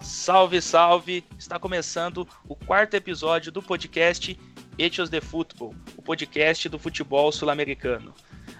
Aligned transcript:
Salve, 0.00 0.62
salve! 0.62 1.24
Está 1.38 1.58
começando 1.58 2.26
o 2.48 2.56
quarto 2.56 2.94
episódio 2.94 3.52
do 3.52 3.60
podcast 3.60 4.38
Etios 4.78 5.10
de 5.10 5.20
Futebol, 5.20 5.74
o 5.98 6.02
podcast 6.02 6.66
do 6.70 6.78
futebol 6.78 7.30
sul-americano. 7.30 8.14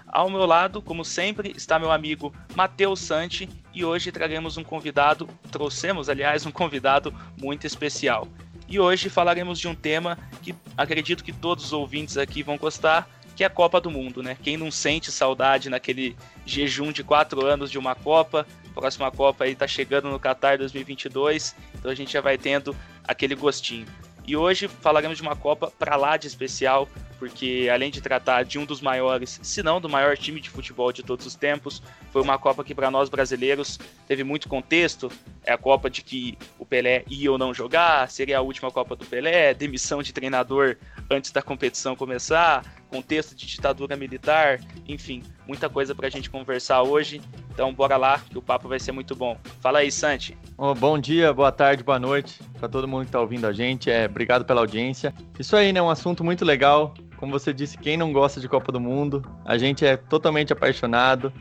Ao 0.05 0.29
meu 0.29 0.45
lado, 0.45 0.79
como 0.79 1.03
sempre, 1.03 1.53
está 1.55 1.79
meu 1.79 1.91
amigo 1.91 2.31
Matheus 2.55 2.99
Santi 2.99 3.49
e 3.73 3.83
hoje 3.83 4.11
traremos 4.11 4.57
um 4.57 4.63
convidado, 4.63 5.27
trouxemos, 5.49 6.07
aliás, 6.07 6.45
um 6.45 6.51
convidado 6.51 7.11
muito 7.35 7.65
especial. 7.65 8.27
E 8.71 8.79
hoje 8.79 9.09
falaremos 9.09 9.59
de 9.59 9.67
um 9.67 9.75
tema 9.75 10.17
que 10.41 10.55
acredito 10.77 11.25
que 11.25 11.33
todos 11.33 11.65
os 11.65 11.73
ouvintes 11.73 12.15
aqui 12.15 12.41
vão 12.41 12.57
gostar, 12.57 13.05
que 13.35 13.43
é 13.43 13.47
a 13.47 13.49
Copa 13.49 13.81
do 13.81 13.91
Mundo, 13.91 14.23
né? 14.23 14.37
Quem 14.41 14.55
não 14.55 14.71
sente 14.71 15.11
saudade 15.11 15.69
naquele 15.69 16.15
jejum 16.45 16.89
de 16.93 17.03
quatro 17.03 17.45
anos 17.45 17.69
de 17.69 17.77
uma 17.77 17.95
Copa, 17.95 18.47
próxima 18.73 19.11
Copa 19.11 19.43
aí 19.43 19.55
tá 19.55 19.67
chegando 19.67 20.09
no 20.09 20.17
Qatar 20.17 20.57
2022, 20.57 21.53
então 21.75 21.91
a 21.91 21.93
gente 21.93 22.13
já 22.13 22.21
vai 22.21 22.37
tendo 22.37 22.73
aquele 23.03 23.35
gostinho. 23.35 23.85
E 24.25 24.37
hoje 24.37 24.69
falaremos 24.69 25.17
de 25.17 25.21
uma 25.21 25.35
Copa 25.35 25.69
para 25.77 25.97
lá 25.97 26.15
de 26.15 26.27
especial, 26.27 26.87
porque 27.21 27.69
além 27.71 27.91
de 27.91 28.01
tratar 28.01 28.41
de 28.41 28.57
um 28.57 28.65
dos 28.65 28.81
maiores, 28.81 29.39
se 29.43 29.61
não 29.61 29.79
do 29.79 29.87
maior 29.87 30.17
time 30.17 30.41
de 30.41 30.49
futebol 30.49 30.91
de 30.91 31.03
todos 31.03 31.23
os 31.23 31.35
tempos, 31.35 31.79
foi 32.11 32.19
uma 32.19 32.35
Copa 32.39 32.63
que 32.63 32.73
para 32.73 32.89
nós 32.89 33.09
brasileiros 33.09 33.79
teve 34.07 34.23
muito 34.23 34.49
contexto. 34.49 35.11
É 35.43 35.53
a 35.53 35.57
Copa 35.57 35.87
de 35.87 36.01
que 36.01 36.35
o 36.57 36.65
Pelé 36.65 37.03
ia 37.07 37.31
ou 37.31 37.37
não 37.37 37.53
jogar, 37.53 38.09
seria 38.09 38.39
a 38.39 38.41
última 38.41 38.71
Copa 38.71 38.95
do 38.95 39.05
Pelé, 39.05 39.53
demissão 39.53 40.01
de 40.01 40.11
treinador 40.11 40.77
antes 41.11 41.29
da 41.29 41.43
competição 41.43 41.95
começar, 41.95 42.65
contexto 42.91 43.33
de 43.33 43.47
ditadura 43.47 43.95
militar, 43.95 44.59
enfim, 44.85 45.23
muita 45.47 45.69
coisa 45.69 45.95
para 45.95 46.07
a 46.07 46.09
gente 46.09 46.29
conversar 46.29 46.83
hoje. 46.83 47.21
Então 47.53 47.73
bora 47.73 47.95
lá, 47.95 48.19
que 48.19 48.37
o 48.37 48.41
papo 48.41 48.67
vai 48.67 48.79
ser 48.79 48.91
muito 48.91 49.15
bom. 49.15 49.37
Fala 49.61 49.79
aí, 49.79 49.91
Santi. 49.91 50.37
Oh, 50.57 50.75
bom 50.75 50.99
dia, 50.99 51.33
boa 51.33 51.51
tarde, 51.51 51.83
boa 51.83 51.99
noite 51.99 52.39
para 52.59 52.67
todo 52.67 52.87
mundo 52.87 53.03
que 53.03 53.07
está 53.07 53.21
ouvindo 53.21 53.47
a 53.47 53.53
gente. 53.53 53.89
É, 53.89 54.05
obrigado 54.05 54.43
pela 54.43 54.61
audiência. 54.61 55.13
Isso 55.39 55.55
aí, 55.55 55.71
né? 55.71 55.81
Um 55.81 55.89
assunto 55.89 56.23
muito 56.23 56.43
legal. 56.43 56.93
Como 57.15 57.31
você 57.31 57.53
disse, 57.53 57.77
quem 57.77 57.95
não 57.95 58.11
gosta 58.11 58.41
de 58.41 58.49
Copa 58.49 58.71
do 58.71 58.79
Mundo, 58.79 59.23
a 59.45 59.57
gente 59.57 59.85
é 59.85 59.95
totalmente 59.95 60.51
apaixonado 60.51 61.31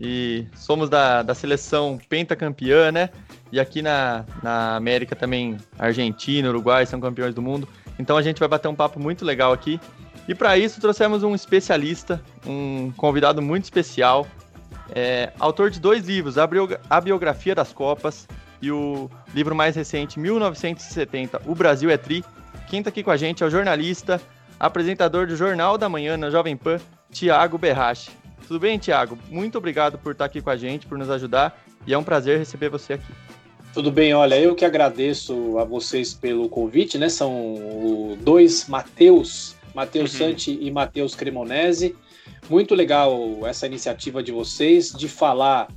e 0.00 0.46
somos 0.54 0.88
da, 0.88 1.22
da 1.22 1.34
seleção 1.34 1.98
pentacampeã, 2.08 2.92
né? 2.92 3.10
E 3.52 3.58
aqui 3.58 3.82
na, 3.82 4.24
na 4.42 4.76
América 4.76 5.16
também, 5.16 5.56
Argentina, 5.78 6.48
Uruguai 6.48 6.86
são 6.86 7.00
campeões 7.00 7.34
do 7.34 7.42
mundo. 7.42 7.68
Então 7.98 8.16
a 8.16 8.22
gente 8.22 8.38
vai 8.38 8.48
bater 8.48 8.68
um 8.68 8.74
papo 8.74 8.98
muito 9.00 9.24
legal 9.24 9.52
aqui. 9.52 9.80
E 10.30 10.34
para 10.34 10.56
isso 10.56 10.80
trouxemos 10.80 11.24
um 11.24 11.34
especialista, 11.34 12.22
um 12.46 12.92
convidado 12.96 13.42
muito 13.42 13.64
especial, 13.64 14.28
é, 14.94 15.32
autor 15.40 15.70
de 15.70 15.80
dois 15.80 16.06
livros, 16.06 16.36
A 16.38 17.00
Biografia 17.00 17.52
das 17.52 17.72
Copas 17.72 18.28
e 18.62 18.70
o 18.70 19.10
livro 19.34 19.56
mais 19.56 19.74
recente, 19.74 20.20
1970, 20.20 21.42
O 21.46 21.52
Brasil 21.52 21.90
é 21.90 21.96
Tri. 21.96 22.24
Quem 22.68 22.78
está 22.78 22.90
aqui 22.90 23.02
com 23.02 23.10
a 23.10 23.16
gente 23.16 23.42
é 23.42 23.46
o 23.46 23.50
jornalista, 23.50 24.20
apresentador 24.60 25.26
do 25.26 25.34
Jornal 25.34 25.76
da 25.76 25.88
Manhã 25.88 26.16
na 26.16 26.30
Jovem 26.30 26.56
Pan, 26.56 26.78
Tiago 27.10 27.58
Berrache. 27.58 28.12
Tudo 28.46 28.60
bem, 28.60 28.78
Tiago? 28.78 29.18
Muito 29.28 29.58
obrigado 29.58 29.98
por 29.98 30.12
estar 30.12 30.26
aqui 30.26 30.40
com 30.40 30.50
a 30.50 30.56
gente, 30.56 30.86
por 30.86 30.96
nos 30.96 31.10
ajudar, 31.10 31.60
e 31.84 31.92
é 31.92 31.98
um 31.98 32.04
prazer 32.04 32.38
receber 32.38 32.68
você 32.68 32.92
aqui. 32.92 33.12
Tudo 33.74 33.90
bem, 33.90 34.14
olha, 34.14 34.38
eu 34.38 34.54
que 34.54 34.64
agradeço 34.64 35.58
a 35.58 35.64
vocês 35.64 36.14
pelo 36.14 36.48
convite, 36.48 36.98
né? 36.98 37.08
São 37.08 38.16
dois 38.22 38.68
Mateus 38.68 39.58
Matheus 39.74 40.12
uhum. 40.12 40.18
Santi 40.18 40.58
e 40.60 40.70
Matheus 40.70 41.14
Cremonese. 41.14 41.96
Muito 42.48 42.74
legal 42.74 43.46
essa 43.46 43.66
iniciativa 43.66 44.22
de 44.22 44.32
vocês 44.32 44.92
de 44.92 45.08
falar 45.08 45.68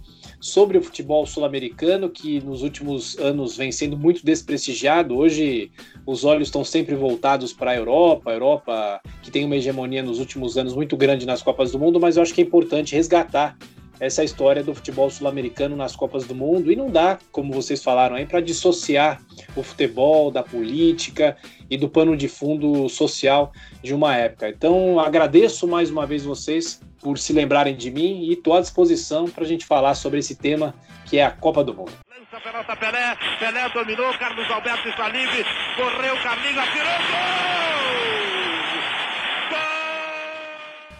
sobre 0.43 0.77
o 0.77 0.83
futebol 0.83 1.25
sul-americano, 1.25 2.09
que 2.09 2.41
nos 2.41 2.63
últimos 2.63 3.17
anos 3.17 3.55
vem 3.55 3.71
sendo 3.71 3.95
muito 3.95 4.25
desprestigiado. 4.25 5.15
Hoje 5.15 5.71
os 6.05 6.25
olhos 6.25 6.49
estão 6.49 6.65
sempre 6.65 6.95
voltados 6.95 7.53
para 7.53 7.71
a 7.71 7.75
Europa, 7.75 8.29
a 8.29 8.33
Europa 8.33 9.01
que 9.21 9.31
tem 9.31 9.45
uma 9.45 9.55
hegemonia 9.55 10.03
nos 10.03 10.19
últimos 10.19 10.57
anos 10.57 10.75
muito 10.75 10.97
grande 10.97 11.25
nas 11.25 11.41
Copas 11.41 11.71
do 11.71 11.79
Mundo, 11.79 11.97
mas 11.99 12.17
eu 12.17 12.23
acho 12.23 12.33
que 12.33 12.41
é 12.41 12.43
importante 12.43 12.93
resgatar 12.93 13.57
essa 14.03 14.21
história 14.21 14.61
do 14.61 14.75
futebol 14.75 15.09
sul-americano 15.09 15.77
nas 15.77 15.95
Copas 15.95 16.27
do 16.27 16.35
Mundo 16.35 16.69
e 16.69 16.75
não 16.75 16.89
dá, 16.89 17.17
como 17.31 17.53
vocês 17.53 17.81
falaram 17.81 18.17
aí, 18.17 18.25
para 18.25 18.41
dissociar 18.41 19.21
o 19.55 19.63
futebol 19.63 20.29
da 20.29 20.43
política 20.43 21.37
e 21.69 21.77
do 21.77 21.87
pano 21.87 22.17
de 22.17 22.27
fundo 22.27 22.89
social 22.89 23.53
de 23.81 23.93
uma 23.93 24.13
época. 24.13 24.49
Então, 24.49 24.99
agradeço 24.99 25.65
mais 25.65 25.89
uma 25.89 26.05
vez 26.05 26.25
vocês 26.25 26.81
por 26.99 27.17
se 27.17 27.31
lembrarem 27.31 27.77
de 27.77 27.89
mim 27.89 28.25
e 28.25 28.33
estou 28.33 28.53
à 28.55 28.59
disposição 28.59 29.25
para 29.25 29.45
a 29.45 29.47
gente 29.47 29.65
falar 29.65 29.95
sobre 29.95 30.19
esse 30.19 30.35
tema 30.35 30.75
que 31.05 31.17
é 31.17 31.23
a 31.23 31.31
Copa 31.31 31.63
do 31.63 31.73
Mundo. 31.73 31.93
Lança 32.09 32.37
a 32.37 32.41
pelota 32.41 32.75
Pelé, 32.75 33.17
Pelé 33.39 33.69
dominou, 33.69 34.13
Carlos 34.17 34.51
Alberto 34.51 34.89
está 34.89 35.07
livre, 35.07 35.45
correu, 35.77 36.17
Carlinhos 36.21 36.57
atirou, 36.57 36.97
gol! 37.09 37.83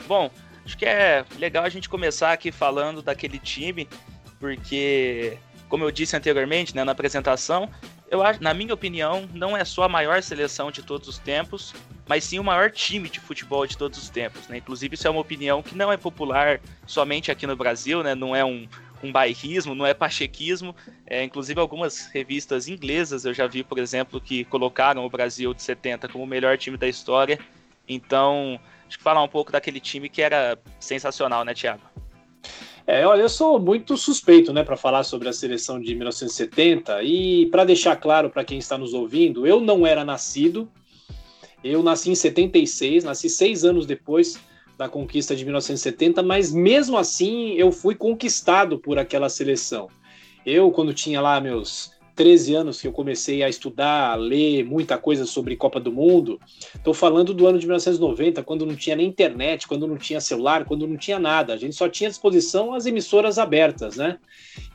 Bom, 0.07 0.29
Acho 0.65 0.77
que 0.77 0.85
é 0.85 1.25
legal 1.37 1.63
a 1.63 1.69
gente 1.69 1.89
começar 1.89 2.31
aqui 2.31 2.51
falando 2.51 3.01
daquele 3.01 3.37
time, 3.37 3.87
porque, 4.39 5.37
como 5.67 5.83
eu 5.83 5.91
disse 5.91 6.15
anteriormente, 6.15 6.75
né, 6.75 6.83
na 6.83 6.93
apresentação, 6.93 7.69
eu 8.09 8.21
acho, 8.21 8.43
na 8.43 8.53
minha 8.53 8.73
opinião, 8.73 9.27
não 9.33 9.57
é 9.57 9.65
só 9.65 9.83
a 9.83 9.89
maior 9.89 10.21
seleção 10.21 10.69
de 10.69 10.83
todos 10.83 11.07
os 11.07 11.17
tempos, 11.17 11.73
mas 12.07 12.23
sim 12.23 12.37
o 12.37 12.43
maior 12.43 12.69
time 12.69 13.09
de 13.09 13.19
futebol 13.19 13.65
de 13.65 13.75
todos 13.75 13.97
os 13.97 14.07
tempos. 14.07 14.47
Né? 14.47 14.57
Inclusive, 14.57 14.93
isso 14.93 15.07
é 15.07 15.09
uma 15.09 15.21
opinião 15.21 15.63
que 15.63 15.75
não 15.75 15.91
é 15.91 15.97
popular 15.97 16.61
somente 16.85 17.31
aqui 17.31 17.47
no 17.47 17.55
Brasil, 17.55 18.03
né? 18.03 18.13
não 18.13 18.35
é 18.35 18.45
um, 18.45 18.67
um 19.01 19.11
bairrismo, 19.11 19.73
não 19.73 19.85
é 19.85 19.93
pachequismo. 19.93 20.75
É, 21.07 21.23
inclusive, 21.23 21.59
algumas 21.59 22.05
revistas 22.07 22.67
inglesas 22.67 23.25
eu 23.25 23.33
já 23.33 23.47
vi, 23.47 23.63
por 23.63 23.79
exemplo, 23.79 24.21
que 24.21 24.43
colocaram 24.45 25.03
o 25.03 25.09
Brasil 25.09 25.53
de 25.53 25.63
70 25.63 26.07
como 26.07 26.23
o 26.23 26.27
melhor 26.27 26.55
time 26.57 26.77
da 26.77 26.87
história. 26.87 27.39
Então, 27.87 28.59
falar 28.97 29.23
um 29.23 29.27
pouco 29.27 29.51
daquele 29.51 29.79
time 29.79 30.09
que 30.09 30.21
era 30.21 30.57
sensacional, 30.79 31.43
né, 31.43 31.53
Thiago? 31.53 31.81
É, 32.85 33.05
olha, 33.07 33.21
eu 33.21 33.29
sou 33.29 33.59
muito 33.59 33.95
suspeito, 33.95 34.51
né, 34.51 34.63
para 34.63 34.75
falar 34.75 35.03
sobre 35.03 35.29
a 35.29 35.33
seleção 35.33 35.79
de 35.79 35.95
1970 35.95 37.01
e 37.01 37.45
para 37.47 37.63
deixar 37.63 37.95
claro 37.95 38.29
para 38.29 38.43
quem 38.43 38.57
está 38.57 38.77
nos 38.77 38.93
ouvindo, 38.93 39.47
eu 39.47 39.61
não 39.61 39.87
era 39.87 40.03
nascido. 40.03 40.69
Eu 41.63 41.81
nasci 41.81 42.11
em 42.11 42.15
76, 42.15 43.05
nasci 43.05 43.29
seis 43.29 43.63
anos 43.63 43.85
depois 43.85 44.37
da 44.77 44.89
conquista 44.89 45.33
de 45.33 45.45
1970, 45.45 46.21
mas 46.21 46.51
mesmo 46.51 46.97
assim 46.97 47.53
eu 47.53 47.71
fui 47.71 47.95
conquistado 47.95 48.77
por 48.77 48.99
aquela 48.99 49.29
seleção. 49.29 49.87
Eu, 50.45 50.69
quando 50.71 50.93
tinha 50.93 51.21
lá 51.21 51.39
meus 51.39 51.92
13 52.15 52.55
anos 52.55 52.81
que 52.81 52.87
eu 52.87 52.91
comecei 52.91 53.41
a 53.43 53.49
estudar, 53.49 54.11
a 54.11 54.15
ler 54.15 54.63
muita 54.63 54.97
coisa 54.97 55.25
sobre 55.25 55.55
Copa 55.55 55.79
do 55.79 55.91
Mundo. 55.91 56.39
Estou 56.75 56.93
falando 56.93 57.33
do 57.33 57.47
ano 57.47 57.57
de 57.57 57.65
1990, 57.65 58.43
quando 58.43 58.65
não 58.65 58.75
tinha 58.75 58.95
nem 58.95 59.07
internet, 59.07 59.67
quando 59.67 59.87
não 59.87 59.97
tinha 59.97 60.21
celular, 60.21 60.65
quando 60.65 60.87
não 60.87 60.97
tinha 60.97 61.17
nada. 61.17 61.53
A 61.53 61.57
gente 61.57 61.75
só 61.75 61.89
tinha 61.89 62.07
à 62.07 62.11
disposição 62.11 62.73
as 62.73 62.85
emissoras 62.85 63.37
abertas, 63.37 63.95
né? 63.95 64.19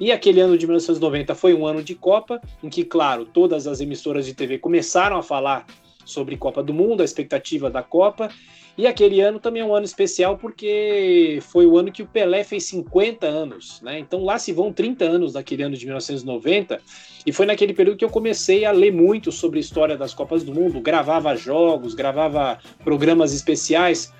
E 0.00 0.10
aquele 0.10 0.40
ano 0.40 0.58
de 0.58 0.66
1990 0.66 1.34
foi 1.34 1.54
um 1.54 1.66
ano 1.66 1.82
de 1.82 1.94
Copa, 1.94 2.40
em 2.62 2.68
que, 2.68 2.84
claro, 2.84 3.24
todas 3.24 3.66
as 3.66 3.80
emissoras 3.80 4.26
de 4.26 4.34
TV 4.34 4.58
começaram 4.58 5.16
a 5.16 5.22
falar 5.22 5.66
sobre 6.04 6.36
Copa 6.36 6.62
do 6.62 6.72
Mundo, 6.72 7.02
a 7.02 7.04
expectativa 7.04 7.70
da 7.70 7.82
Copa. 7.82 8.30
E 8.78 8.86
aquele 8.86 9.20
ano 9.20 9.40
também 9.40 9.60
é 9.60 9.64
um 9.64 9.74
ano 9.74 9.84
especial 9.84 10.38
porque 10.38 11.40
foi 11.42 11.66
o 11.66 11.76
ano 11.76 11.90
que 11.90 12.00
o 12.00 12.06
Pelé 12.06 12.44
fez 12.44 12.62
50 12.66 13.26
anos, 13.26 13.82
né? 13.82 13.98
Então 13.98 14.24
lá 14.24 14.38
se 14.38 14.52
vão 14.52 14.72
30 14.72 15.04
anos 15.04 15.32
daquele 15.32 15.64
ano 15.64 15.76
de 15.76 15.84
1990. 15.84 16.80
E 17.26 17.32
foi 17.32 17.44
naquele 17.44 17.74
período 17.74 17.98
que 17.98 18.04
eu 18.04 18.08
comecei 18.08 18.64
a 18.64 18.70
ler 18.70 18.92
muito 18.92 19.32
sobre 19.32 19.58
a 19.58 19.60
história 19.60 19.96
das 19.96 20.14
Copas 20.14 20.44
do 20.44 20.54
Mundo, 20.54 20.80
gravava 20.80 21.34
jogos, 21.34 21.92
gravava 21.92 22.60
programas 22.84 23.34
especiais. 23.34 24.12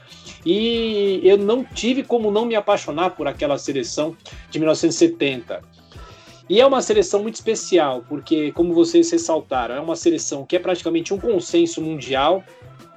E 0.45 1.21
eu 1.23 1.39
não 1.39 1.63
tive 1.63 2.03
como 2.03 2.29
não 2.29 2.45
me 2.45 2.57
apaixonar 2.57 3.11
por 3.11 3.29
aquela 3.29 3.59
seleção 3.59 4.17
de 4.51 4.59
1970. 4.59 5.63
E 6.51 6.61
é 6.61 6.67
uma 6.67 6.81
seleção 6.81 7.23
muito 7.23 7.35
especial, 7.35 8.03
porque, 8.09 8.51
como 8.53 8.73
vocês 8.73 9.11
ressaltaram, 9.11 9.75
é 9.75 9.81
uma 9.81 9.95
seleção 9.95 10.47
que 10.47 10.57
é 10.57 10.59
praticamente 10.59 11.13
um 11.13 11.19
consenso 11.19 11.83
mundial 11.83 12.43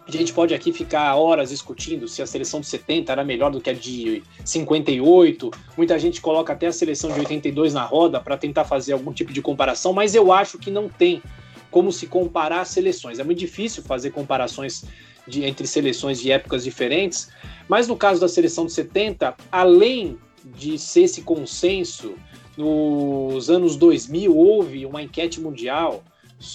a 0.08 0.12
gente 0.12 0.34
pode 0.34 0.54
aqui 0.54 0.74
ficar 0.74 1.16
horas 1.16 1.50
discutindo 1.50 2.08
se 2.08 2.22
a 2.22 2.26
seleção 2.26 2.60
de 2.60 2.68
70 2.68 3.12
era 3.12 3.24
melhor 3.24 3.52
do 3.52 3.62
que 3.62 3.70
a 3.70 3.74
de 3.74 4.24
58. 4.44 5.52
Muita 5.78 5.98
gente 6.00 6.20
coloca 6.20 6.54
até 6.54 6.68
a 6.68 6.72
seleção 6.72 7.12
de 7.12 7.20
82 7.20 7.74
na 7.74 7.84
roda 7.84 8.20
para 8.20 8.38
tentar 8.38 8.66
fazer 8.66 8.94
algum 8.94 9.14
tipo 9.14 9.32
de 9.32 9.42
comparação, 9.42 9.94
mas 9.94 10.16
eu 10.16 10.32
acho 10.32 10.58
que 10.58 10.72
não 10.72 10.90
tem 10.90 11.22
como 11.70 11.92
se 11.92 12.08
comparar 12.08 12.66
seleções. 12.66 13.20
É 13.20 13.24
muito 13.24 13.40
difícil 13.40 13.84
fazer 13.84 14.12
comparações 14.12 14.84
de, 15.28 15.46
entre 15.46 15.68
seleções 15.68 16.20
de 16.20 16.32
épocas 16.32 16.64
diferentes, 16.64 17.30
mas 17.70 17.88
no 17.88 17.96
caso 17.96 18.20
da 18.20 18.28
seleção 18.28 18.66
de 18.66 18.74
70, 18.74 19.36
além 19.52 20.18
de 20.44 20.78
ser 20.78 21.04
esse 21.04 21.22
consenso, 21.22 22.16
nos 22.58 23.50
anos 23.50 23.76
2000 23.78 24.36
houve 24.36 24.86
uma 24.86 25.02
enquete 25.02 25.40
mundial 25.40 26.04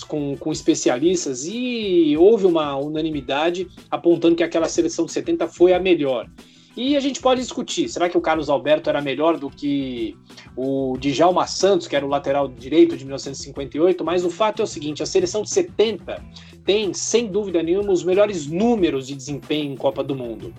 com, 0.09 0.37
com 0.37 0.53
especialistas 0.53 1.45
e 1.47 2.17
houve 2.19 2.47
uma 2.47 2.77
unanimidade 2.77 3.69
apontando 3.91 4.37
que 4.37 4.43
aquela 4.43 4.69
seleção 4.69 5.07
de 5.07 5.13
70 5.13 5.49
foi 5.49 5.73
a 5.73 5.81
melhor. 5.81 6.29
E 6.77 6.95
a 6.95 7.01
gente 7.01 7.23
pode 7.23 7.41
discutir, 7.41 7.89
será 7.89 8.07
que 8.07 8.19
o 8.19 8.21
Carlos 8.21 8.51
Alberto 8.51 8.91
era 8.91 9.01
melhor 9.01 9.39
do 9.39 9.49
que 9.49 10.15
o 10.55 10.99
Djalma 10.99 11.47
Santos, 11.47 11.87
que 11.87 11.97
era 11.97 12.05
o 12.05 12.09
lateral 12.09 12.49
direito 12.49 12.99
de 12.99 13.05
1958? 13.07 14.05
Mas 14.05 14.27
o 14.27 14.31
fato 14.31 14.61
é 14.61 14.65
o 14.65 14.69
seguinte, 14.69 15.03
a 15.03 15.07
seleção 15.07 15.41
de 15.41 15.49
70 15.49 16.23
tem, 16.67 16.93
sem 16.93 17.29
dúvida 17.29 17.63
nenhuma, 17.63 17.93
os 17.93 18.05
melhores 18.05 18.47
números 18.47 19.07
de 19.07 19.15
desempenho 19.15 19.73
em 19.73 19.77
Copa 19.77 20.05
do 20.05 20.15
Mundo. 20.15 20.53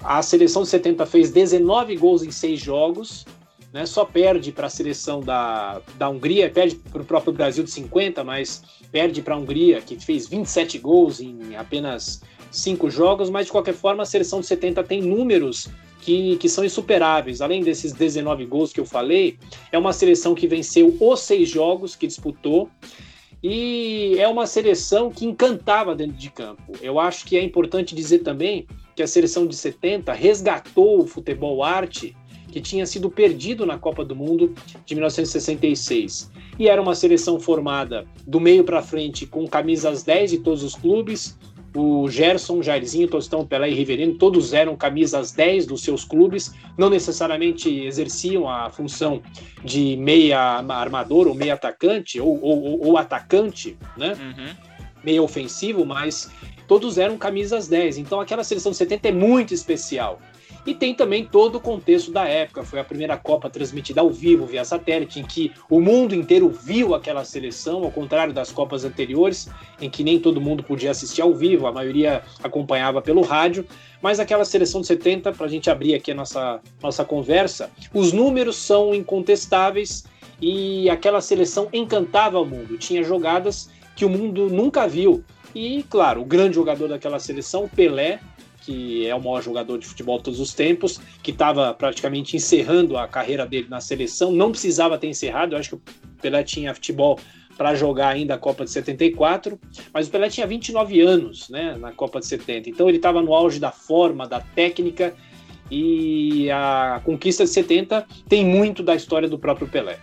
A 0.00 0.20
seleção 0.22 0.62
de 0.62 0.68
70 0.70 1.06
fez 1.06 1.30
19 1.30 1.96
gols 1.96 2.24
em 2.24 2.32
6 2.32 2.60
jogos, 2.60 3.24
né, 3.72 3.84
só 3.86 4.04
perde 4.04 4.50
para 4.52 4.66
a 4.66 4.70
seleção 4.70 5.20
da, 5.20 5.80
da 5.96 6.08
Hungria, 6.08 6.50
perde 6.50 6.76
para 6.76 7.02
o 7.02 7.04
próprio 7.04 7.32
Brasil 7.32 7.62
de 7.62 7.70
50, 7.70 8.24
mas 8.24 8.62
perde 8.90 9.20
para 9.22 9.34
a 9.34 9.38
Hungria, 9.38 9.80
que 9.80 9.98
fez 10.02 10.26
27 10.26 10.78
gols 10.78 11.20
em 11.20 11.56
apenas 11.56 12.22
cinco 12.50 12.90
jogos, 12.90 13.28
mas 13.28 13.46
de 13.46 13.52
qualquer 13.52 13.74
forma 13.74 14.02
a 14.02 14.06
seleção 14.06 14.40
de 14.40 14.46
70 14.46 14.82
tem 14.84 15.02
números 15.02 15.68
que, 16.00 16.36
que 16.36 16.48
são 16.48 16.64
insuperáveis. 16.64 17.40
Além 17.40 17.62
desses 17.62 17.92
19 17.92 18.46
gols 18.46 18.72
que 18.72 18.80
eu 18.80 18.86
falei, 18.86 19.38
é 19.70 19.78
uma 19.78 19.92
seleção 19.92 20.34
que 20.34 20.46
venceu 20.46 20.96
os 20.98 21.20
seis 21.20 21.48
jogos 21.48 21.94
que 21.94 22.06
disputou 22.06 22.70
e 23.42 24.16
é 24.18 24.26
uma 24.26 24.46
seleção 24.46 25.10
que 25.10 25.24
encantava 25.24 25.94
dentro 25.94 26.16
de 26.16 26.30
campo. 26.30 26.72
Eu 26.80 26.98
acho 26.98 27.24
que 27.24 27.36
é 27.36 27.42
importante 27.42 27.94
dizer 27.94 28.20
também 28.20 28.66
que 28.96 29.02
a 29.02 29.06
seleção 29.06 29.46
de 29.46 29.54
70 29.54 30.12
resgatou 30.12 31.00
o 31.00 31.06
futebol 31.06 31.62
arte 31.62 32.16
que 32.50 32.60
tinha 32.60 32.86
sido 32.86 33.10
perdido 33.10 33.64
na 33.64 33.78
Copa 33.78 34.04
do 34.04 34.16
Mundo 34.16 34.54
de 34.84 34.94
1966. 34.94 36.30
E 36.58 36.68
era 36.68 36.80
uma 36.80 36.94
seleção 36.94 37.38
formada 37.38 38.06
do 38.26 38.40
meio 38.40 38.64
para 38.64 38.82
frente 38.82 39.26
com 39.26 39.46
camisas 39.46 40.02
10 40.02 40.30
de 40.30 40.38
todos 40.38 40.62
os 40.62 40.74
clubes, 40.74 41.38
o 41.74 42.08
Gerson, 42.08 42.62
Jairzinho, 42.62 43.08
Tostão, 43.08 43.46
Pelé 43.46 43.70
e 43.70 43.74
Riverino, 43.74 44.14
todos 44.14 44.52
eram 44.52 44.76
camisas 44.76 45.32
10 45.32 45.66
dos 45.66 45.82
seus 45.82 46.04
clubes, 46.04 46.52
não 46.76 46.88
necessariamente 46.88 47.68
exerciam 47.84 48.48
a 48.48 48.70
função 48.70 49.22
de 49.62 49.96
meia 49.96 50.40
armador 50.68 51.28
ou 51.28 51.34
meia 51.34 51.54
atacante, 51.54 52.20
ou, 52.20 52.40
ou, 52.42 52.86
ou 52.86 52.96
atacante, 52.96 53.76
né? 53.96 54.14
Uhum. 54.14 54.68
Meia 55.04 55.22
ofensivo, 55.22 55.84
mas 55.84 56.30
todos 56.66 56.98
eram 56.98 57.16
camisas 57.16 57.68
10. 57.68 57.98
Então 57.98 58.20
aquela 58.20 58.42
seleção 58.42 58.72
de 58.72 58.78
70 58.78 59.08
é 59.08 59.12
muito 59.12 59.54
especial. 59.54 60.20
E 60.68 60.74
tem 60.74 60.92
também 60.92 61.24
todo 61.24 61.54
o 61.56 61.60
contexto 61.62 62.10
da 62.10 62.28
época. 62.28 62.62
Foi 62.62 62.78
a 62.78 62.84
primeira 62.84 63.16
Copa 63.16 63.48
transmitida 63.48 64.02
ao 64.02 64.10
vivo 64.10 64.44
via 64.44 64.62
satélite, 64.66 65.18
em 65.18 65.24
que 65.24 65.50
o 65.70 65.80
mundo 65.80 66.14
inteiro 66.14 66.50
viu 66.50 66.94
aquela 66.94 67.24
seleção, 67.24 67.84
ao 67.84 67.90
contrário 67.90 68.34
das 68.34 68.52
Copas 68.52 68.84
anteriores, 68.84 69.48
em 69.80 69.88
que 69.88 70.04
nem 70.04 70.20
todo 70.20 70.42
mundo 70.42 70.62
podia 70.62 70.90
assistir 70.90 71.22
ao 71.22 71.32
vivo, 71.32 71.66
a 71.66 71.72
maioria 71.72 72.22
acompanhava 72.44 73.00
pelo 73.00 73.22
rádio. 73.22 73.64
Mas 74.02 74.20
aquela 74.20 74.44
seleção 74.44 74.82
de 74.82 74.88
70, 74.88 75.32
para 75.32 75.46
a 75.46 75.48
gente 75.48 75.70
abrir 75.70 75.94
aqui 75.94 76.12
a 76.12 76.14
nossa, 76.14 76.60
nossa 76.82 77.02
conversa, 77.02 77.70
os 77.94 78.12
números 78.12 78.56
são 78.56 78.94
incontestáveis 78.94 80.04
e 80.38 80.90
aquela 80.90 81.22
seleção 81.22 81.70
encantava 81.72 82.38
o 82.38 82.44
mundo. 82.44 82.76
Tinha 82.76 83.02
jogadas 83.02 83.70
que 83.96 84.04
o 84.04 84.10
mundo 84.10 84.50
nunca 84.50 84.86
viu. 84.86 85.24
E, 85.54 85.82
claro, 85.88 86.20
o 86.20 86.26
grande 86.26 86.56
jogador 86.56 86.88
daquela 86.88 87.18
seleção, 87.18 87.66
Pelé, 87.74 88.20
que 88.68 89.06
é 89.06 89.14
o 89.14 89.18
maior 89.18 89.42
jogador 89.42 89.78
de 89.78 89.86
futebol 89.86 90.18
de 90.18 90.24
todos 90.24 90.40
os 90.40 90.52
tempos, 90.52 91.00
que 91.22 91.30
estava 91.30 91.72
praticamente 91.72 92.36
encerrando 92.36 92.98
a 92.98 93.08
carreira 93.08 93.46
dele 93.46 93.66
na 93.66 93.80
seleção, 93.80 94.30
não 94.30 94.50
precisava 94.50 94.98
ter 94.98 95.06
encerrado, 95.06 95.54
eu 95.54 95.58
acho 95.58 95.70
que 95.70 95.76
o 95.76 95.82
Pelé 96.20 96.42
tinha 96.42 96.74
futebol 96.74 97.18
para 97.56 97.74
jogar 97.74 98.08
ainda 98.08 98.34
a 98.34 98.38
Copa 98.38 98.66
de 98.66 98.70
74, 98.70 99.58
mas 99.90 100.06
o 100.06 100.10
Pelé 100.10 100.28
tinha 100.28 100.46
29 100.46 101.00
anos 101.00 101.48
né, 101.48 101.78
na 101.80 101.92
Copa 101.92 102.20
de 102.20 102.26
70, 102.26 102.68
então 102.68 102.90
ele 102.90 102.98
estava 102.98 103.22
no 103.22 103.32
auge 103.32 103.58
da 103.58 103.72
forma, 103.72 104.28
da 104.28 104.40
técnica, 104.40 105.14
e 105.70 106.50
a 106.50 107.00
conquista 107.02 107.44
de 107.44 107.50
70 107.50 108.06
tem 108.28 108.44
muito 108.44 108.82
da 108.82 108.94
história 108.94 109.28
do 109.30 109.38
próprio 109.38 109.66
Pelé. 109.66 109.98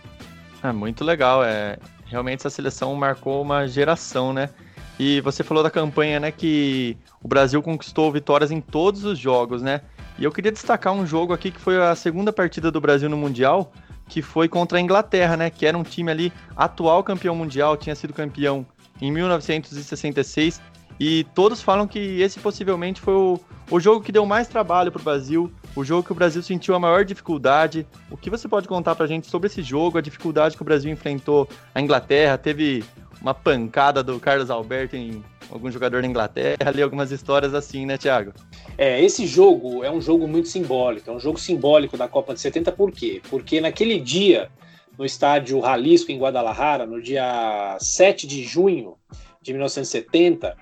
É 0.60 0.72
muito 0.72 1.04
legal, 1.04 1.44
é 1.44 1.78
realmente 2.06 2.40
essa 2.40 2.50
seleção 2.50 2.92
marcou 2.96 3.40
uma 3.40 3.68
geração, 3.68 4.32
né? 4.32 4.50
E 4.98 5.20
você 5.20 5.44
falou 5.44 5.62
da 5.62 5.70
campanha, 5.70 6.18
né, 6.18 6.30
que 6.30 6.96
o 7.22 7.28
Brasil 7.28 7.62
conquistou 7.62 8.10
vitórias 8.10 8.50
em 8.50 8.60
todos 8.60 9.04
os 9.04 9.18
jogos, 9.18 9.60
né? 9.60 9.82
E 10.18 10.24
eu 10.24 10.32
queria 10.32 10.50
destacar 10.50 10.92
um 10.94 11.06
jogo 11.06 11.34
aqui 11.34 11.50
que 11.50 11.60
foi 11.60 11.80
a 11.82 11.94
segunda 11.94 12.32
partida 12.32 12.70
do 12.70 12.80
Brasil 12.80 13.08
no 13.08 13.16
Mundial, 13.16 13.70
que 14.08 14.22
foi 14.22 14.48
contra 14.48 14.78
a 14.78 14.80
Inglaterra, 14.80 15.36
né? 15.36 15.50
Que 15.50 15.66
era 15.66 15.76
um 15.76 15.82
time 15.82 16.10
ali 16.10 16.32
atual 16.56 17.04
campeão 17.04 17.34
mundial, 17.34 17.76
tinha 17.76 17.94
sido 17.94 18.14
campeão 18.14 18.64
em 19.00 19.10
1966. 19.12 20.60
E 20.98 21.24
todos 21.34 21.60
falam 21.60 21.86
que 21.86 22.22
esse 22.22 22.40
possivelmente 22.40 23.02
foi 23.02 23.12
o, 23.12 23.38
o 23.70 23.78
jogo 23.78 24.00
que 24.00 24.10
deu 24.10 24.24
mais 24.24 24.48
trabalho 24.48 24.90
para 24.90 25.00
o 25.00 25.04
Brasil, 25.04 25.52
o 25.74 25.84
jogo 25.84 26.02
que 26.02 26.12
o 26.12 26.14
Brasil 26.14 26.42
sentiu 26.42 26.74
a 26.74 26.80
maior 26.80 27.04
dificuldade. 27.04 27.86
O 28.10 28.16
que 28.16 28.30
você 28.30 28.48
pode 28.48 28.66
contar 28.66 28.94
para 28.94 29.04
a 29.04 29.08
gente 29.08 29.26
sobre 29.26 29.48
esse 29.48 29.62
jogo, 29.62 29.98
a 29.98 30.00
dificuldade 30.00 30.56
que 30.56 30.62
o 30.62 30.64
Brasil 30.64 30.90
enfrentou 30.90 31.46
a 31.74 31.80
Inglaterra? 31.82 32.38
Teve 32.38 32.82
uma 33.26 33.34
pancada 33.34 34.04
do 34.04 34.20
Carlos 34.20 34.50
Alberto 34.50 34.94
em 34.94 35.24
algum 35.50 35.68
jogador 35.68 36.00
da 36.00 36.06
Inglaterra, 36.06 36.58
ali 36.64 36.80
algumas 36.80 37.10
histórias 37.10 37.54
assim, 37.54 37.84
né, 37.84 37.98
Thiago? 37.98 38.32
É, 38.78 39.02
esse 39.02 39.26
jogo 39.26 39.82
é 39.82 39.90
um 39.90 40.00
jogo 40.00 40.28
muito 40.28 40.46
simbólico, 40.46 41.10
é 41.10 41.12
um 41.12 41.18
jogo 41.18 41.36
simbólico 41.36 41.96
da 41.96 42.06
Copa 42.06 42.34
de 42.34 42.40
70, 42.40 42.70
por 42.70 42.92
quê? 42.92 43.20
Porque 43.28 43.60
naquele 43.60 43.98
dia, 43.98 44.48
no 44.96 45.04
estádio 45.04 45.60
Jalisco, 45.60 46.12
em 46.12 46.18
Guadalajara, 46.18 46.86
no 46.86 47.02
dia 47.02 47.76
7 47.80 48.28
de 48.28 48.44
junho 48.44 48.94
de 49.42 49.52
1970, 49.52 50.56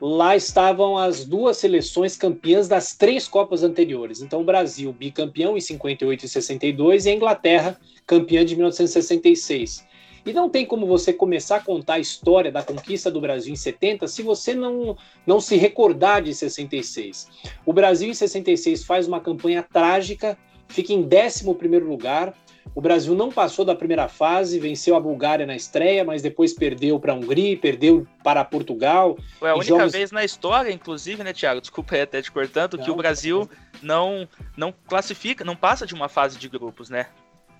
lá 0.00 0.34
estavam 0.34 0.98
as 0.98 1.24
duas 1.24 1.56
seleções 1.56 2.16
campeãs 2.16 2.66
das 2.66 2.96
três 2.96 3.28
Copas 3.28 3.62
anteriores. 3.62 4.20
Então, 4.20 4.40
o 4.40 4.44
Brasil 4.44 4.92
bicampeão 4.92 5.56
em 5.56 5.60
58 5.60 6.26
e 6.26 6.28
62 6.28 7.06
e 7.06 7.10
a 7.10 7.14
Inglaterra 7.14 7.78
campeã 8.04 8.44
de 8.44 8.56
1966. 8.56 9.91
E 10.24 10.32
não 10.32 10.48
tem 10.48 10.64
como 10.64 10.86
você 10.86 11.12
começar 11.12 11.56
a 11.56 11.60
contar 11.60 11.94
a 11.94 11.98
história 11.98 12.52
da 12.52 12.62
conquista 12.62 13.10
do 13.10 13.20
Brasil 13.20 13.52
em 13.52 13.56
70 13.56 14.06
se 14.06 14.22
você 14.22 14.54
não, 14.54 14.96
não 15.26 15.40
se 15.40 15.56
recordar 15.56 16.22
de 16.22 16.34
66. 16.34 17.28
O 17.66 17.72
Brasil 17.72 18.08
em 18.08 18.14
66 18.14 18.84
faz 18.84 19.08
uma 19.08 19.20
campanha 19.20 19.62
trágica, 19.62 20.38
fica 20.68 20.92
em 20.92 21.04
11 21.04 21.44
lugar. 21.80 22.34
O 22.74 22.80
Brasil 22.80 23.14
não 23.14 23.30
passou 23.30 23.64
da 23.64 23.74
primeira 23.74 24.08
fase, 24.08 24.58
venceu 24.58 24.96
a 24.96 25.00
Bulgária 25.00 25.44
na 25.44 25.54
estreia, 25.54 26.04
mas 26.04 26.22
depois 26.22 26.54
perdeu 26.54 26.98
para 26.98 27.12
a 27.12 27.16
Hungria, 27.16 27.56
perdeu 27.58 28.06
para 28.22 28.44
Portugal. 28.44 29.18
Foi 29.38 29.50
a 29.50 29.54
única 29.54 29.68
jogos... 29.68 29.92
vez 29.92 30.10
na 30.10 30.24
história, 30.24 30.72
inclusive, 30.72 31.22
né, 31.22 31.32
Thiago? 31.32 31.60
Desculpa 31.60 31.96
aí 31.96 32.02
até 32.02 32.22
te 32.22 32.30
cortando, 32.30 32.78
não, 32.78 32.84
que 32.84 32.90
o 32.90 32.94
Brasil 32.94 33.50
não, 33.82 34.26
não 34.56 34.72
classifica, 34.86 35.44
não 35.44 35.56
passa 35.56 35.84
de 35.84 35.92
uma 35.92 36.08
fase 36.08 36.38
de 36.38 36.48
grupos, 36.48 36.88
né? 36.88 37.08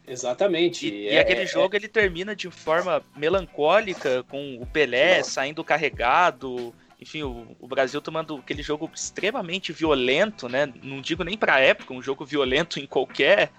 Exatamente. 0.06 0.88
E, 0.88 1.08
é, 1.08 1.14
e 1.14 1.18
aquele 1.18 1.42
é, 1.42 1.46
jogo 1.46 1.74
é... 1.74 1.78
ele 1.78 1.88
termina 1.88 2.34
de 2.34 2.50
forma 2.50 3.02
melancólica, 3.16 4.22
com 4.24 4.56
o 4.60 4.66
Pelé 4.66 5.22
saindo 5.22 5.62
carregado. 5.62 6.74
Enfim, 7.00 7.22
o, 7.22 7.56
o, 7.60 7.66
Brasil 7.66 8.00
tomando 8.00 8.36
aquele 8.36 8.62
jogo 8.62 8.90
extremamente 8.94 9.72
violento, 9.72 10.48
né? 10.48 10.72
Não 10.82 11.00
digo 11.00 11.24
nem 11.24 11.36
para 11.36 11.60
época, 11.60 11.92
um 11.92 12.02
jogo 12.02 12.24
violento 12.24 12.78
em 12.78 12.86
qualquer 12.86 13.50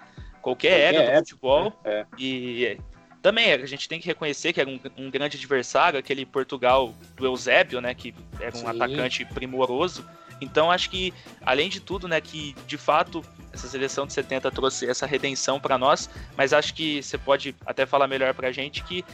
qualquer, 0.44 0.92
qualquer 0.92 0.94
era 0.94 1.20
do 1.20 1.26
futebol. 1.26 1.72
É. 1.84 2.06
E 2.18 2.78
também 3.22 3.52
a 3.52 3.66
gente 3.66 3.88
tem 3.88 3.98
que 3.98 4.06
reconhecer 4.06 4.52
que 4.52 4.60
era 4.60 4.68
um, 4.68 4.78
um, 4.98 5.10
grande 5.10 5.38
adversário, 5.38 5.98
aquele 5.98 6.26
Portugal 6.26 6.94
do 7.16 7.24
Eusébio, 7.24 7.80
né? 7.80 7.94
Que 7.94 8.14
era 8.38 8.54
um 8.54 8.60
Sim. 8.60 8.66
atacante 8.66 9.24
primoroso. 9.24 10.06
Então 10.40 10.70
acho 10.70 10.90
que, 10.90 11.12
além 11.42 11.68
de 11.68 11.80
tudo, 11.80 12.08
né, 12.08 12.20
que 12.20 12.54
de 12.66 12.76
fato 12.76 13.24
essa 13.52 13.68
seleção 13.68 14.06
de 14.06 14.12
70 14.12 14.50
trouxe 14.50 14.86
essa 14.86 15.06
redenção 15.06 15.60
para 15.60 15.78
nós, 15.78 16.10
mas 16.36 16.52
acho 16.52 16.74
que 16.74 17.02
você 17.02 17.16
pode 17.16 17.54
até 17.64 17.86
falar 17.86 18.08
melhor 18.08 18.34
para 18.34 18.48
a 18.48 18.52
gente 18.52 18.82
que 18.82 19.04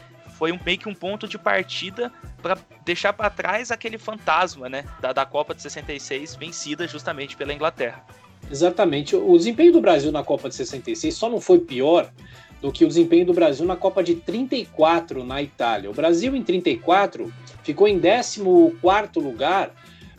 foi 0.41 0.53
um, 0.53 0.59
meio 0.65 0.79
que 0.79 0.89
um 0.89 0.95
ponto 0.95 1.29
de 1.29 1.37
partida 1.37 2.11
para 2.41 2.57
deixar 2.85 3.12
para 3.12 3.29
trás 3.29 3.71
aquele 3.71 3.99
fantasma 3.99 4.71
né, 4.71 4.85
da, 4.99 5.12
da 5.12 5.27
Copa 5.27 5.55
de 5.55 5.61
66 5.61 6.37
vencida 6.37 6.89
justamente 6.89 7.37
pela 7.37 7.53
Inglaterra. 7.53 8.03
Exatamente. 8.50 9.15
O 9.15 9.37
desempenho 9.37 9.73
do 9.73 9.81
Brasil 9.83 10.11
na 10.11 10.25
Copa 10.25 10.49
de 10.49 10.55
66 10.55 11.15
só 11.15 11.29
não 11.29 11.41
foi 11.41 11.59
pior 11.59 12.11
do 12.61 12.73
que 12.73 12.85
o 12.85 12.89
desempenho 12.89 13.27
do 13.27 13.35
Brasil 13.35 13.67
na 13.67 13.77
Copa 13.77 14.03
de 14.03 14.15
34 14.15 15.25
na 15.25 15.43
Itália. 15.43 15.91
O 15.91 15.95
Brasil 15.95 16.35
em 16.35 16.43
34 16.43 17.33
ficou 17.62 17.87
em 17.87 18.00
14 18.00 18.41
lugar, 19.19 19.75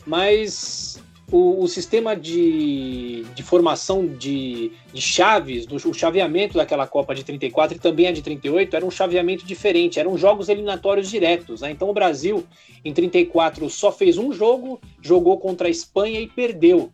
mas 0.05 1.01
o, 1.31 1.63
o 1.63 1.67
sistema 1.67 2.15
de, 2.15 3.23
de 3.33 3.41
formação 3.41 4.05
de, 4.05 4.71
de 4.93 5.01
chaves, 5.01 5.65
do, 5.65 5.75
o 5.75 5.93
chaveamento 5.93 6.57
daquela 6.57 6.85
Copa 6.85 7.15
de 7.15 7.23
34 7.23 7.77
e 7.77 7.79
também 7.79 8.07
a 8.07 8.11
de 8.11 8.21
38 8.21 8.75
era 8.75 8.85
um 8.85 8.91
chaveamento 8.91 9.45
diferente, 9.45 9.99
eram 9.99 10.17
jogos 10.17 10.49
eliminatórios 10.49 11.09
diretos. 11.09 11.61
Né? 11.61 11.71
Então 11.71 11.89
o 11.89 11.93
Brasil, 11.93 12.43
em 12.83 12.93
34, 12.93 13.69
só 13.69 13.91
fez 13.91 14.17
um 14.17 14.33
jogo, 14.33 14.79
jogou 15.01 15.37
contra 15.37 15.67
a 15.67 15.71
Espanha 15.71 16.19
e 16.19 16.27
perdeu. 16.27 16.91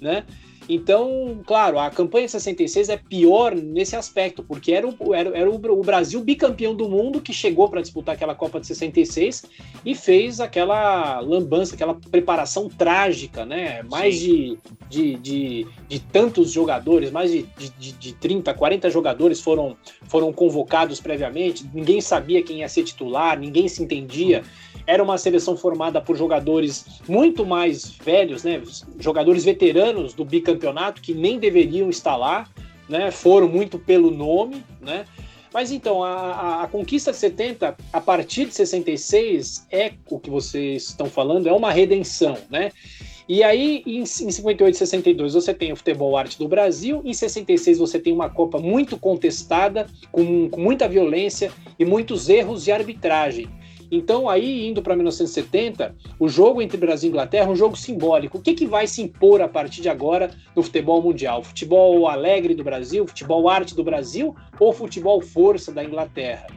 Né? 0.00 0.24
Então, 0.68 1.40
claro, 1.46 1.78
a 1.78 1.90
campanha 1.90 2.26
de 2.26 2.32
66 2.32 2.88
é 2.88 2.96
pior 2.96 3.54
nesse 3.54 3.94
aspecto, 3.96 4.42
porque 4.42 4.72
era 4.72 4.86
o, 4.86 5.14
era, 5.14 5.36
era 5.36 5.50
o, 5.50 5.82
Brasil 5.82 6.20
bicampeão 6.20 6.74
do 6.74 6.88
mundo 6.88 7.20
que 7.20 7.32
chegou 7.32 7.68
para 7.68 7.82
disputar 7.82 8.14
aquela 8.14 8.34
Copa 8.34 8.58
de 8.58 8.66
66 8.66 9.44
e 9.84 9.94
fez 9.94 10.40
aquela 10.40 11.20
lambança, 11.20 11.74
aquela 11.74 11.94
preparação 11.94 12.68
trágica, 12.68 13.44
né? 13.44 13.82
Mais 13.82 14.18
de, 14.18 14.58
de, 14.88 15.16
de, 15.16 15.66
de, 15.88 16.00
tantos 16.00 16.50
jogadores, 16.50 17.10
mais 17.10 17.30
de, 17.30 17.46
de, 17.78 17.92
de 17.92 18.12
30, 18.14 18.54
40 18.54 18.88
jogadores 18.90 19.40
foram, 19.40 19.76
foram 20.08 20.32
convocados 20.32 21.00
previamente, 21.00 21.68
ninguém 21.74 22.00
sabia 22.00 22.42
quem 22.42 22.60
ia 22.60 22.68
ser 22.68 22.84
titular, 22.84 23.38
ninguém 23.38 23.68
se 23.68 23.82
entendia. 23.82 24.42
Era 24.86 25.02
uma 25.02 25.16
seleção 25.16 25.56
formada 25.56 26.00
por 26.00 26.16
jogadores 26.16 27.00
muito 27.08 27.44
mais 27.46 27.96
velhos, 28.04 28.44
né? 28.44 28.62
Jogadores 28.98 29.44
veteranos 29.44 30.12
do 30.12 30.24
bicampeonato 30.24 31.00
que 31.00 31.14
nem 31.14 31.38
deveriam 31.38 31.88
estar 31.88 32.16
lá, 32.16 32.46
né? 32.88 33.10
Foram 33.10 33.48
muito 33.48 33.78
pelo 33.78 34.10
nome, 34.10 34.62
né? 34.80 35.06
Mas 35.54 35.70
então, 35.70 36.02
a, 36.02 36.64
a, 36.64 36.66
conquista 36.66 37.12
de 37.12 37.16
70, 37.16 37.76
a 37.92 38.00
partir 38.00 38.46
de 38.46 38.54
66, 38.54 39.68
é 39.70 39.92
o 40.10 40.18
que 40.18 40.28
vocês 40.28 40.88
estão 40.88 41.06
falando, 41.06 41.46
é 41.46 41.52
uma 41.52 41.70
redenção, 41.70 42.36
né? 42.50 42.72
E 43.28 43.42
aí, 43.42 43.82
em, 43.86 44.00
em 44.00 44.04
58 44.04 44.74
e 44.74 44.78
62, 44.78 45.34
você 45.34 45.54
tem 45.54 45.72
o 45.72 45.76
futebol 45.76 46.16
arte 46.16 46.38
do 46.38 46.48
Brasil, 46.48 47.00
em 47.04 47.14
66 47.14 47.78
você 47.78 47.98
tem 48.00 48.12
uma 48.12 48.28
Copa 48.28 48.58
muito 48.58 48.98
contestada, 48.98 49.86
com, 50.12 50.50
com 50.50 50.60
muita 50.60 50.88
violência 50.88 51.52
e 51.78 51.84
muitos 51.84 52.28
erros 52.28 52.64
de 52.64 52.72
arbitragem. 52.72 53.48
Então, 53.96 54.28
aí, 54.28 54.66
indo 54.66 54.82
para 54.82 54.96
1970, 54.96 55.94
o 56.18 56.28
jogo 56.28 56.60
entre 56.60 56.76
Brasil 56.76 57.08
e 57.08 57.10
Inglaterra 57.10 57.48
é 57.48 57.52
um 57.52 57.54
jogo 57.54 57.76
simbólico. 57.76 58.38
O 58.38 58.40
que, 58.40 58.52
que 58.52 58.66
vai 58.66 58.88
se 58.88 59.00
impor 59.00 59.40
a 59.40 59.46
partir 59.46 59.82
de 59.82 59.88
agora 59.88 60.30
no 60.56 60.64
futebol 60.64 61.00
mundial? 61.00 61.44
Futebol 61.44 62.08
alegre 62.08 62.56
do 62.56 62.64
Brasil, 62.64 63.06
futebol 63.06 63.48
arte 63.48 63.72
do 63.72 63.84
Brasil 63.84 64.34
ou 64.58 64.72
futebol 64.72 65.20
força 65.20 65.70
da 65.70 65.84
Inglaterra? 65.84 66.48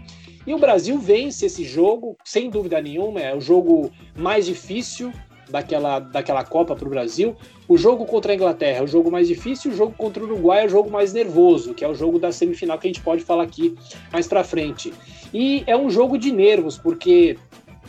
E 0.47 0.53
o 0.53 0.57
Brasil 0.57 0.97
vence 0.97 1.45
esse 1.45 1.63
jogo, 1.63 2.17
sem 2.25 2.49
dúvida 2.49 2.81
nenhuma, 2.81 3.19
é 3.19 3.35
o 3.35 3.41
jogo 3.41 3.91
mais 4.17 4.47
difícil 4.47 5.13
daquela, 5.47 5.99
daquela 5.99 6.43
Copa 6.43 6.75
para 6.75 6.87
o 6.87 6.89
Brasil. 6.89 7.35
O 7.67 7.77
jogo 7.77 8.05
contra 8.05 8.31
a 8.31 8.35
Inglaterra 8.35 8.79
é 8.79 8.83
o 8.83 8.87
jogo 8.87 9.11
mais 9.11 9.27
difícil, 9.27 9.71
o 9.71 9.75
jogo 9.75 9.93
contra 9.97 10.23
o 10.23 10.25
Uruguai 10.25 10.63
é 10.63 10.65
o 10.65 10.69
jogo 10.69 10.89
mais 10.89 11.11
nervoso, 11.11 11.73
que 11.73 11.83
é 11.83 11.87
o 11.87 11.93
jogo 11.93 12.17
da 12.17 12.31
semifinal 12.31 12.77
que 12.79 12.87
a 12.87 12.89
gente 12.89 13.01
pode 13.01 13.23
falar 13.23 13.43
aqui 13.43 13.75
mais 14.11 14.27
para 14.27 14.43
frente. 14.43 14.93
E 15.33 15.63
é 15.67 15.75
um 15.75 15.89
jogo 15.89 16.17
de 16.17 16.31
nervos, 16.31 16.77
porque 16.77 17.37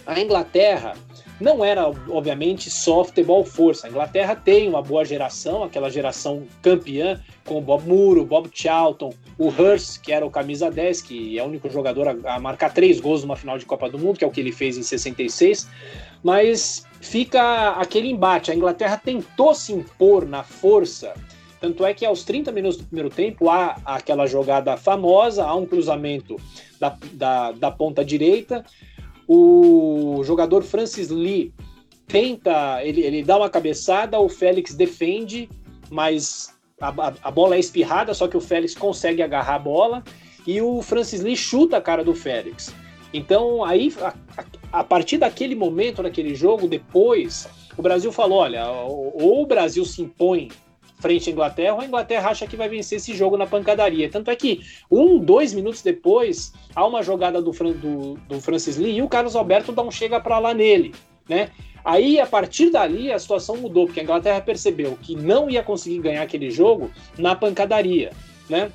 a 0.04 0.18
Inglaterra 0.20 0.94
não 1.40 1.64
era, 1.64 1.88
obviamente, 2.08 2.68
só 2.68 3.04
futebol 3.04 3.44
força. 3.44 3.86
A 3.86 3.90
Inglaterra 3.90 4.34
tem 4.34 4.68
uma 4.68 4.82
boa 4.82 5.04
geração, 5.04 5.62
aquela 5.62 5.88
geração 5.88 6.42
campeã, 6.60 7.22
com 7.44 7.58
o 7.58 7.60
Bob 7.60 7.86
Moore, 7.86 8.20
o 8.20 8.24
Bob 8.24 8.50
Charlton, 8.52 9.14
o 9.38 9.48
Hurst, 9.48 10.00
que 10.00 10.12
era 10.12 10.26
o 10.26 10.30
camisa 10.30 10.68
10, 10.70 11.02
que 11.02 11.38
é 11.38 11.42
o 11.42 11.46
único 11.46 11.70
jogador 11.70 12.08
a, 12.08 12.34
a 12.34 12.40
marcar 12.40 12.74
três 12.74 12.98
gols 12.98 13.22
numa 13.22 13.36
final 13.36 13.56
de 13.56 13.64
Copa 13.64 13.88
do 13.88 13.98
Mundo, 13.98 14.18
que 14.18 14.24
é 14.24 14.26
o 14.26 14.30
que 14.30 14.40
ele 14.40 14.50
fez 14.50 14.76
em 14.76 14.82
66. 14.82 15.68
Mas 16.24 16.84
fica 17.00 17.70
aquele 17.70 18.08
embate. 18.08 18.50
A 18.50 18.54
Inglaterra 18.54 18.96
tentou 18.96 19.54
se 19.54 19.72
impor 19.72 20.26
na 20.26 20.42
força, 20.42 21.14
tanto 21.60 21.84
é 21.84 21.92
que 21.92 22.06
aos 22.06 22.24
30 22.24 22.52
minutos 22.52 22.78
do 22.78 22.84
primeiro 22.84 23.10
tempo 23.10 23.50
há 23.50 23.76
aquela 23.84 24.26
jogada 24.26 24.76
famosa, 24.76 25.44
há 25.44 25.54
um 25.54 25.66
cruzamento 25.66 26.36
da, 26.78 26.96
da, 27.12 27.52
da 27.52 27.70
ponta 27.70 28.04
direita. 28.04 28.64
O 29.26 30.22
jogador 30.24 30.62
Francis 30.62 31.10
Lee 31.10 31.52
tenta, 32.06 32.82
ele, 32.82 33.02
ele 33.02 33.22
dá 33.22 33.36
uma 33.36 33.50
cabeçada, 33.50 34.18
o 34.20 34.28
Félix 34.28 34.74
defende, 34.74 35.48
mas 35.90 36.56
a, 36.80 36.88
a, 36.88 37.14
a, 37.24 37.30
bola 37.30 37.56
é 37.56 37.58
espirrada, 37.58 38.14
só 38.14 38.28
que 38.28 38.36
o 38.36 38.40
Félix 38.40 38.74
consegue 38.74 39.22
agarrar 39.22 39.56
a 39.56 39.58
bola 39.58 40.04
e 40.46 40.62
o 40.62 40.80
Francis 40.80 41.20
Lee 41.20 41.36
chuta 41.36 41.76
a 41.76 41.82
cara 41.82 42.04
do 42.04 42.14
Félix. 42.14 42.72
Então, 43.12 43.64
aí, 43.64 43.92
a, 44.00 44.14
a 44.80 44.84
partir 44.84 45.18
daquele 45.18 45.54
momento, 45.54 46.02
naquele 46.02 46.34
jogo, 46.34 46.68
depois, 46.68 47.48
o 47.76 47.82
Brasil 47.82 48.12
falou: 48.12 48.38
olha, 48.38 48.68
ou 48.70 49.42
o 49.42 49.46
Brasil 49.46 49.84
se 49.84 50.02
impõe 50.02 50.48
frente 51.00 51.30
à 51.30 51.32
Inglaterra, 51.32 51.74
ou 51.74 51.80
a 51.80 51.84
Inglaterra 51.84 52.30
acha 52.30 52.46
que 52.46 52.56
vai 52.56 52.68
vencer 52.68 52.96
esse 52.96 53.14
jogo 53.14 53.36
na 53.36 53.46
pancadaria. 53.46 54.10
Tanto 54.10 54.30
é 54.30 54.36
que, 54.36 54.60
um, 54.90 55.18
dois 55.18 55.54
minutos 55.54 55.80
depois, 55.80 56.52
há 56.74 56.84
uma 56.84 57.02
jogada 57.02 57.40
do, 57.40 57.52
do, 57.52 58.14
do 58.14 58.40
Francis 58.40 58.76
Lee 58.76 58.96
e 58.96 59.02
o 59.02 59.08
Carlos 59.08 59.36
Alberto 59.36 59.72
dá 59.72 59.82
um 59.82 59.90
chega 59.90 60.20
para 60.20 60.38
lá 60.38 60.52
nele, 60.52 60.94
né? 61.28 61.50
Aí, 61.84 62.20
a 62.20 62.26
partir 62.26 62.70
dali, 62.70 63.12
a 63.12 63.18
situação 63.18 63.56
mudou, 63.56 63.86
porque 63.86 64.00
a 64.00 64.02
Inglaterra 64.02 64.40
percebeu 64.40 64.98
que 65.00 65.14
não 65.14 65.48
ia 65.48 65.62
conseguir 65.62 66.00
ganhar 66.00 66.22
aquele 66.22 66.50
jogo 66.50 66.90
na 67.16 67.34
pancadaria, 67.34 68.10
né? 68.50 68.70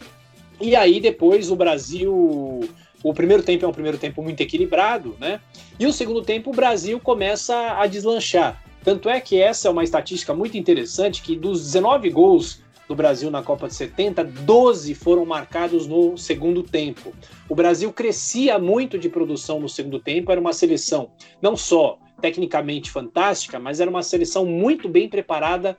E 0.61 0.75
aí, 0.75 1.01
depois, 1.01 1.51
o 1.51 1.55
Brasil 1.55 2.61
o 3.03 3.13
primeiro 3.13 3.43
tempo 3.43 3.65
é 3.65 3.67
um 3.67 3.73
primeiro 3.73 3.97
tempo 3.97 4.23
muito 4.23 4.41
equilibrado, 4.41 5.15
né? 5.19 5.41
E 5.77 5.85
o 5.85 5.91
segundo 5.91 6.21
tempo 6.21 6.51
o 6.51 6.53
Brasil 6.53 6.99
começa 6.99 7.73
a 7.77 7.85
deslanchar. 7.85 8.63
Tanto 8.83 9.09
é 9.09 9.19
que 9.19 9.39
essa 9.39 9.67
é 9.67 9.71
uma 9.71 9.83
estatística 9.83 10.33
muito 10.33 10.57
interessante 10.57 11.21
que 11.21 11.35
dos 11.35 11.61
19 11.63 12.09
gols 12.09 12.63
do 12.87 12.95
Brasil 12.95 13.31
na 13.31 13.41
Copa 13.41 13.67
de 13.67 13.75
70, 13.75 14.23
12 14.23 14.93
foram 14.93 15.25
marcados 15.25 15.87
no 15.87 16.17
segundo 16.17 16.63
tempo. 16.63 17.13
O 17.47 17.55
Brasil 17.55 17.91
crescia 17.93 18.59
muito 18.59 18.97
de 18.97 19.09
produção 19.09 19.59
no 19.59 19.69
segundo 19.69 19.99
tempo, 19.99 20.31
era 20.31 20.39
uma 20.39 20.53
seleção 20.53 21.11
não 21.41 21.55
só 21.55 21.97
tecnicamente 22.21 22.91
fantástica, 22.91 23.59
mas 23.59 23.79
era 23.79 23.89
uma 23.89 24.03
seleção 24.03 24.45
muito 24.45 24.87
bem 24.87 25.09
preparada 25.09 25.77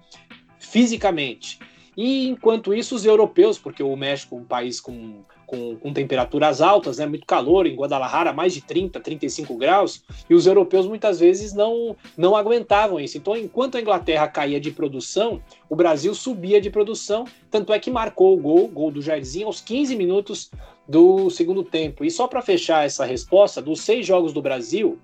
fisicamente. 0.58 1.58
E 1.96 2.28
enquanto 2.28 2.74
isso, 2.74 2.94
os 2.94 3.04
europeus, 3.04 3.58
porque 3.58 3.82
o 3.82 3.96
México 3.96 4.34
é 4.34 4.38
um 4.38 4.44
país 4.44 4.80
com 4.80 5.24
com, 5.46 5.76
com, 5.76 5.92
temperaturas 5.92 6.60
altas, 6.60 6.98
né, 6.98 7.06
muito 7.06 7.26
calor, 7.26 7.66
em 7.66 7.74
Guadalajara 7.74 8.32
mais 8.32 8.52
de 8.52 8.60
30, 8.60 9.00
35 9.00 9.56
graus, 9.56 10.02
e 10.28 10.34
os 10.34 10.46
europeus 10.46 10.86
muitas 10.86 11.20
vezes 11.20 11.52
não, 11.52 11.96
não 12.16 12.36
aguentavam 12.36 12.98
isso. 13.00 13.16
Então, 13.16 13.36
enquanto 13.36 13.76
a 13.76 13.80
Inglaterra 13.80 14.28
caía 14.28 14.60
de 14.60 14.70
produção, 14.70 15.40
o 15.68 15.76
Brasil 15.76 16.14
subia 16.14 16.60
de 16.60 16.70
produção, 16.70 17.24
tanto 17.50 17.72
é 17.72 17.78
que 17.78 17.90
marcou 17.90 18.34
o 18.34 18.40
gol, 18.40 18.68
gol 18.68 18.90
do 18.90 19.02
Jairzinho, 19.02 19.46
aos 19.46 19.60
15 19.60 19.96
minutos 19.96 20.50
do 20.88 21.30
segundo 21.30 21.62
tempo. 21.62 22.04
E 22.04 22.10
só 22.10 22.26
para 22.26 22.42
fechar 22.42 22.84
essa 22.84 23.04
resposta, 23.04 23.62
dos 23.62 23.80
seis 23.80 24.06
jogos 24.06 24.32
do 24.32 24.42
Brasil, 24.42 24.98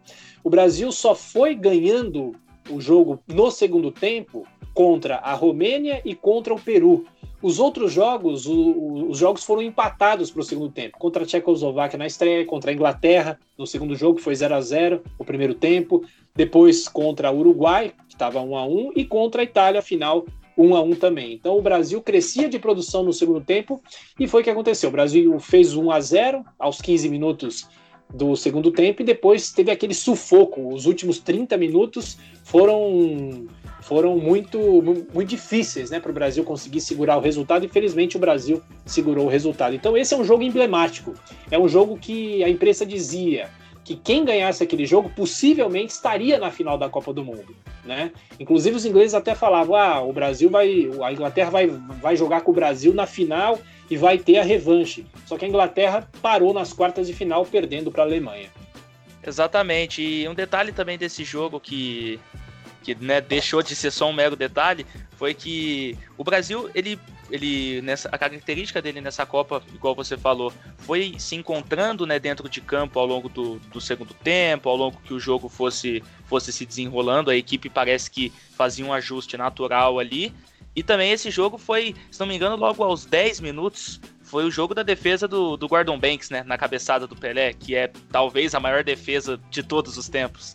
o 0.44 0.50
Brasil 0.50 0.90
só 0.92 1.14
foi 1.14 1.54
ganhando 1.54 2.34
o 2.70 2.80
jogo 2.80 3.20
no 3.26 3.50
segundo 3.50 3.90
tempo 3.90 4.46
contra 4.74 5.16
a 5.16 5.34
Romênia 5.34 6.00
e 6.04 6.14
contra 6.14 6.54
o 6.54 6.60
Peru. 6.60 7.04
Os 7.42 7.58
outros 7.58 7.92
jogos, 7.92 8.46
o, 8.46 8.52
o, 8.52 9.10
os 9.10 9.18
jogos 9.18 9.44
foram 9.44 9.62
empatados 9.62 10.30
para 10.30 10.40
o 10.40 10.44
segundo 10.44 10.70
tempo. 10.70 10.98
Contra 10.98 11.22
a 11.22 11.26
Tchecoslováquia 11.26 11.98
na 11.98 12.06
estreia, 12.06 12.44
contra 12.44 12.70
a 12.70 12.74
Inglaterra 12.74 13.38
no 13.56 13.66
segundo 13.66 13.96
jogo, 13.96 14.16
que 14.16 14.22
foi 14.22 14.34
0 14.34 14.54
a 14.54 14.60
0 14.60 15.02
o 15.18 15.24
primeiro 15.24 15.54
tempo. 15.54 16.04
Depois 16.34 16.86
contra 16.86 17.30
o 17.30 17.38
Uruguai, 17.38 17.92
que 18.08 18.14
estava 18.14 18.40
1 18.40 18.56
a 18.56 18.66
1 18.66 18.92
e 18.94 19.04
contra 19.04 19.40
a 19.40 19.44
Itália, 19.44 19.80
final 19.80 20.26
1 20.56 20.76
a 20.76 20.82
1 20.82 20.94
também. 20.96 21.32
Então 21.32 21.56
o 21.56 21.62
Brasil 21.62 22.02
crescia 22.02 22.48
de 22.48 22.58
produção 22.58 23.02
no 23.02 23.12
segundo 23.12 23.40
tempo 23.40 23.82
e 24.18 24.28
foi 24.28 24.42
o 24.42 24.44
que 24.44 24.50
aconteceu. 24.50 24.90
O 24.90 24.92
Brasil 24.92 25.38
fez 25.40 25.74
1 25.74 25.90
a 25.90 26.00
0 26.00 26.44
aos 26.58 26.80
15 26.80 27.08
minutos 27.08 27.68
do 28.12 28.36
segundo 28.36 28.70
tempo 28.70 29.02
e 29.02 29.04
depois 29.04 29.52
teve 29.52 29.70
aquele 29.70 29.94
sufoco. 29.94 30.72
Os 30.74 30.86
últimos 30.86 31.18
30 31.18 31.56
minutos 31.56 32.18
foram 32.44 33.46
foram 33.82 34.16
muito, 34.18 34.58
muito 35.12 35.28
difíceis 35.28 35.90
né, 35.90 35.98
para 35.98 36.10
o 36.10 36.14
Brasil 36.14 36.44
conseguir 36.44 36.80
segurar 36.80 37.16
o 37.16 37.20
resultado. 37.20 37.64
Infelizmente, 37.64 38.16
o 38.16 38.20
Brasil 38.20 38.62
segurou 38.86 39.26
o 39.26 39.28
resultado. 39.28 39.74
Então, 39.74 39.96
esse 39.96 40.14
é 40.14 40.16
um 40.16 40.22
jogo 40.22 40.44
emblemático. 40.44 41.14
É 41.50 41.58
um 41.58 41.66
jogo 41.66 41.96
que 41.96 42.44
a 42.44 42.48
imprensa 42.48 42.86
dizia 42.86 43.48
que 43.82 43.96
quem 43.96 44.24
ganhasse 44.24 44.62
aquele 44.62 44.86
jogo 44.86 45.10
possivelmente 45.10 45.92
estaria 45.92 46.38
na 46.38 46.50
final 46.50 46.78
da 46.78 46.88
Copa 46.88 47.12
do 47.12 47.24
Mundo, 47.24 47.56
né? 47.84 48.12
Inclusive 48.38 48.76
os 48.76 48.84
ingleses 48.84 49.14
até 49.14 49.34
falavam: 49.34 49.74
"Ah, 49.74 50.00
o 50.02 50.12
Brasil 50.12 50.48
vai, 50.48 50.88
a 51.02 51.12
Inglaterra 51.12 51.50
vai, 51.50 51.66
vai 51.66 52.14
jogar 52.14 52.42
com 52.42 52.52
o 52.52 52.54
Brasil 52.54 52.94
na 52.94 53.06
final 53.06 53.58
e 53.90 53.96
vai 53.96 54.16
ter 54.16 54.38
a 54.38 54.44
revanche". 54.44 55.04
Só 55.26 55.36
que 55.36 55.44
a 55.44 55.48
Inglaterra 55.48 56.08
parou 56.22 56.54
nas 56.54 56.72
quartas 56.72 57.06
de 57.06 57.12
final 57.12 57.44
perdendo 57.44 57.90
para 57.90 58.02
a 58.02 58.06
Alemanha. 58.06 58.48
Exatamente. 59.26 60.00
E 60.02 60.28
um 60.28 60.34
detalhe 60.34 60.72
também 60.72 60.96
desse 60.96 61.24
jogo 61.24 61.60
que 61.60 62.18
que 62.82 62.94
né, 62.94 63.20
deixou 63.20 63.62
de 63.62 63.76
ser 63.76 63.90
só 63.90 64.08
um 64.08 64.12
mero 64.12 64.34
detalhe, 64.34 64.86
foi 65.16 65.34
que 65.34 65.96
o 66.16 66.24
Brasil, 66.24 66.70
ele, 66.74 66.98
ele 67.30 67.82
nessa, 67.82 68.08
a 68.10 68.16
característica 68.16 68.80
dele 68.80 69.00
nessa 69.00 69.26
Copa, 69.26 69.62
igual 69.74 69.94
você 69.94 70.16
falou, 70.16 70.52
foi 70.78 71.14
se 71.18 71.36
encontrando 71.36 72.06
né, 72.06 72.18
dentro 72.18 72.48
de 72.48 72.60
campo 72.60 72.98
ao 72.98 73.06
longo 73.06 73.28
do, 73.28 73.58
do 73.58 73.80
segundo 73.80 74.14
tempo, 74.14 74.68
ao 74.68 74.76
longo 74.76 75.00
que 75.02 75.12
o 75.12 75.20
jogo 75.20 75.48
fosse, 75.48 76.02
fosse 76.24 76.52
se 76.52 76.64
desenrolando, 76.64 77.30
a 77.30 77.36
equipe 77.36 77.68
parece 77.68 78.10
que 78.10 78.32
fazia 78.56 78.84
um 78.84 78.92
ajuste 78.92 79.36
natural 79.36 79.98
ali. 79.98 80.32
E 80.74 80.82
também 80.82 81.10
esse 81.12 81.30
jogo 81.30 81.58
foi, 81.58 81.94
se 82.10 82.20
não 82.20 82.26
me 82.26 82.36
engano, 82.36 82.56
logo 82.56 82.82
aos 82.82 83.04
10 83.04 83.40
minutos, 83.40 84.00
foi 84.22 84.44
o 84.44 84.50
jogo 84.50 84.74
da 84.74 84.82
defesa 84.82 85.26
do, 85.26 85.56
do 85.56 85.66
Gordon 85.66 85.98
Banks, 85.98 86.30
né? 86.30 86.44
Na 86.44 86.56
cabeçada 86.56 87.06
do 87.06 87.16
Pelé, 87.16 87.52
que 87.52 87.74
é 87.74 87.90
talvez 88.10 88.54
a 88.54 88.60
maior 88.60 88.84
defesa 88.84 89.40
de 89.50 89.62
todos 89.62 89.96
os 89.98 90.08
tempos. 90.08 90.54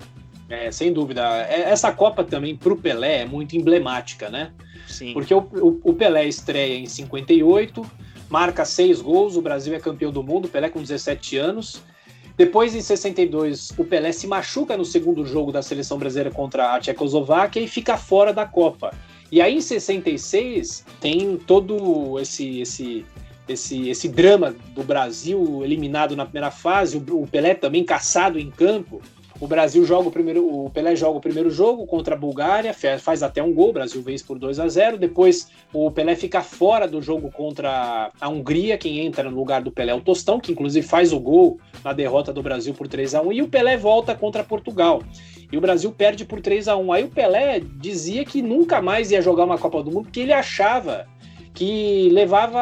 É, 0.50 0.72
sem 0.72 0.94
dúvida. 0.94 1.46
É, 1.50 1.70
essa 1.70 1.92
Copa 1.92 2.24
também, 2.24 2.56
para 2.56 2.72
o 2.72 2.78
Pelé, 2.78 3.22
é 3.22 3.26
muito 3.26 3.58
emblemática, 3.58 4.30
né? 4.30 4.54
Sim. 4.88 5.14
Porque 5.14 5.34
o, 5.34 5.40
o, 5.40 5.82
o, 5.84 5.94
Pelé 5.94 6.26
estreia 6.26 6.78
em 6.78 6.86
58, 6.86 7.86
marca 8.30 8.64
seis 8.64 9.02
gols, 9.02 9.36
o 9.36 9.42
Brasil 9.42 9.74
é 9.74 9.80
campeão 9.80 10.12
do 10.12 10.24
mundo, 10.24 10.46
o 10.46 10.50
Pelé 10.50 10.70
com 10.70 10.82
17 10.82 11.38
anos. 11.38 11.82
Depois, 12.38 12.76
em 12.76 12.82
62, 12.82 13.72
o 13.78 13.84
Pelé 13.84 14.12
se 14.12 14.28
machuca 14.28 14.78
no 14.78 14.86
segundo 14.86 15.26
jogo 15.26 15.52
da 15.52 15.62
seleção 15.62 15.98
brasileira 15.98 16.30
contra 16.30 16.76
a 16.76 16.80
Tchecoslováquia 16.80 17.62
e 17.62 17.68
fica 17.68 17.98
fora 17.98 18.32
da 18.32 18.46
Copa. 18.46 18.94
E 19.36 19.42
aí, 19.42 19.56
em 19.58 19.60
66, 19.60 20.86
tem 21.02 21.36
todo 21.36 22.18
esse, 22.22 22.62
esse, 22.62 23.06
esse, 23.50 23.90
esse 23.90 24.08
drama 24.08 24.56
do 24.70 24.82
Brasil 24.82 25.62
eliminado 25.62 26.16
na 26.16 26.24
primeira 26.24 26.50
fase, 26.50 26.96
o, 26.96 27.28
Pelé 27.28 27.54
também 27.54 27.84
caçado 27.84 28.40
em 28.40 28.50
campo. 28.50 29.02
O 29.40 29.48
Brasil 29.48 29.84
joga 29.84 30.08
o 30.08 30.12
primeiro, 30.12 30.48
o 30.48 30.70
Pelé 30.70 30.96
joga 30.96 31.18
o 31.18 31.22
primeiro 31.22 31.50
jogo 31.50 31.86
contra 31.86 32.16
a 32.16 32.18
Bulgária, 32.18 32.74
faz 32.98 33.22
até 33.22 33.44
um 33.44 33.54
gol, 33.54 33.70
o 33.70 33.74
Brasil 33.74 34.02
vence 34.02 34.24
por 34.24 34.40
2 34.40 34.60
a 34.62 34.68
0. 34.68 34.98
Depois 34.98 35.50
o 35.74 35.92
Pelé 35.92 36.16
fica 36.16 36.42
fora 36.42 36.88
do 36.88 37.02
jogo 37.02 37.30
contra 37.30 38.12
a 38.20 38.30
Hungria, 38.30 38.78
quem 38.78 39.00
entra 39.00 39.30
no 39.30 39.36
lugar 39.36 39.62
do 39.62 39.72
Pelé 39.72 39.92
é 39.92 39.96
o 39.96 40.00
Tostão, 40.00 40.40
que 40.40 40.54
inclusive 40.54 40.88
faz 40.88 41.12
o 41.12 41.20
gol 41.20 41.60
na 41.84 41.92
derrota 41.92 42.32
do 42.32 42.42
Brasil 42.42 42.74
por 42.74 42.88
3 42.88 43.16
a 43.16 43.22
1 43.22 43.34
e 43.34 43.42
o 43.42 43.48
Pelé 43.50 43.76
volta 43.76 44.16
contra 44.16 44.42
Portugal. 44.42 45.04
E 45.52 45.58
o 45.58 45.62
Brasil 45.62 45.92
perde 45.92 46.26
por 46.26 46.42
3 46.42 46.68
a 46.70 46.78
1. 46.78 46.94
Aí 46.94 47.04
o 47.04 47.10
Pelé 47.10 47.60
dizia 47.60 48.26
que 48.26 48.42
nunca 48.42 48.82
mais 48.82 49.12
ia 49.12 49.22
jogar 49.22 49.44
uma 49.44 49.58
Copa 49.58 49.84
do 49.84 49.92
Mundo 49.92 50.06
porque 50.06 50.22
ele 50.22 50.34
achava 50.34 51.08
que 51.56 52.10
levava 52.10 52.60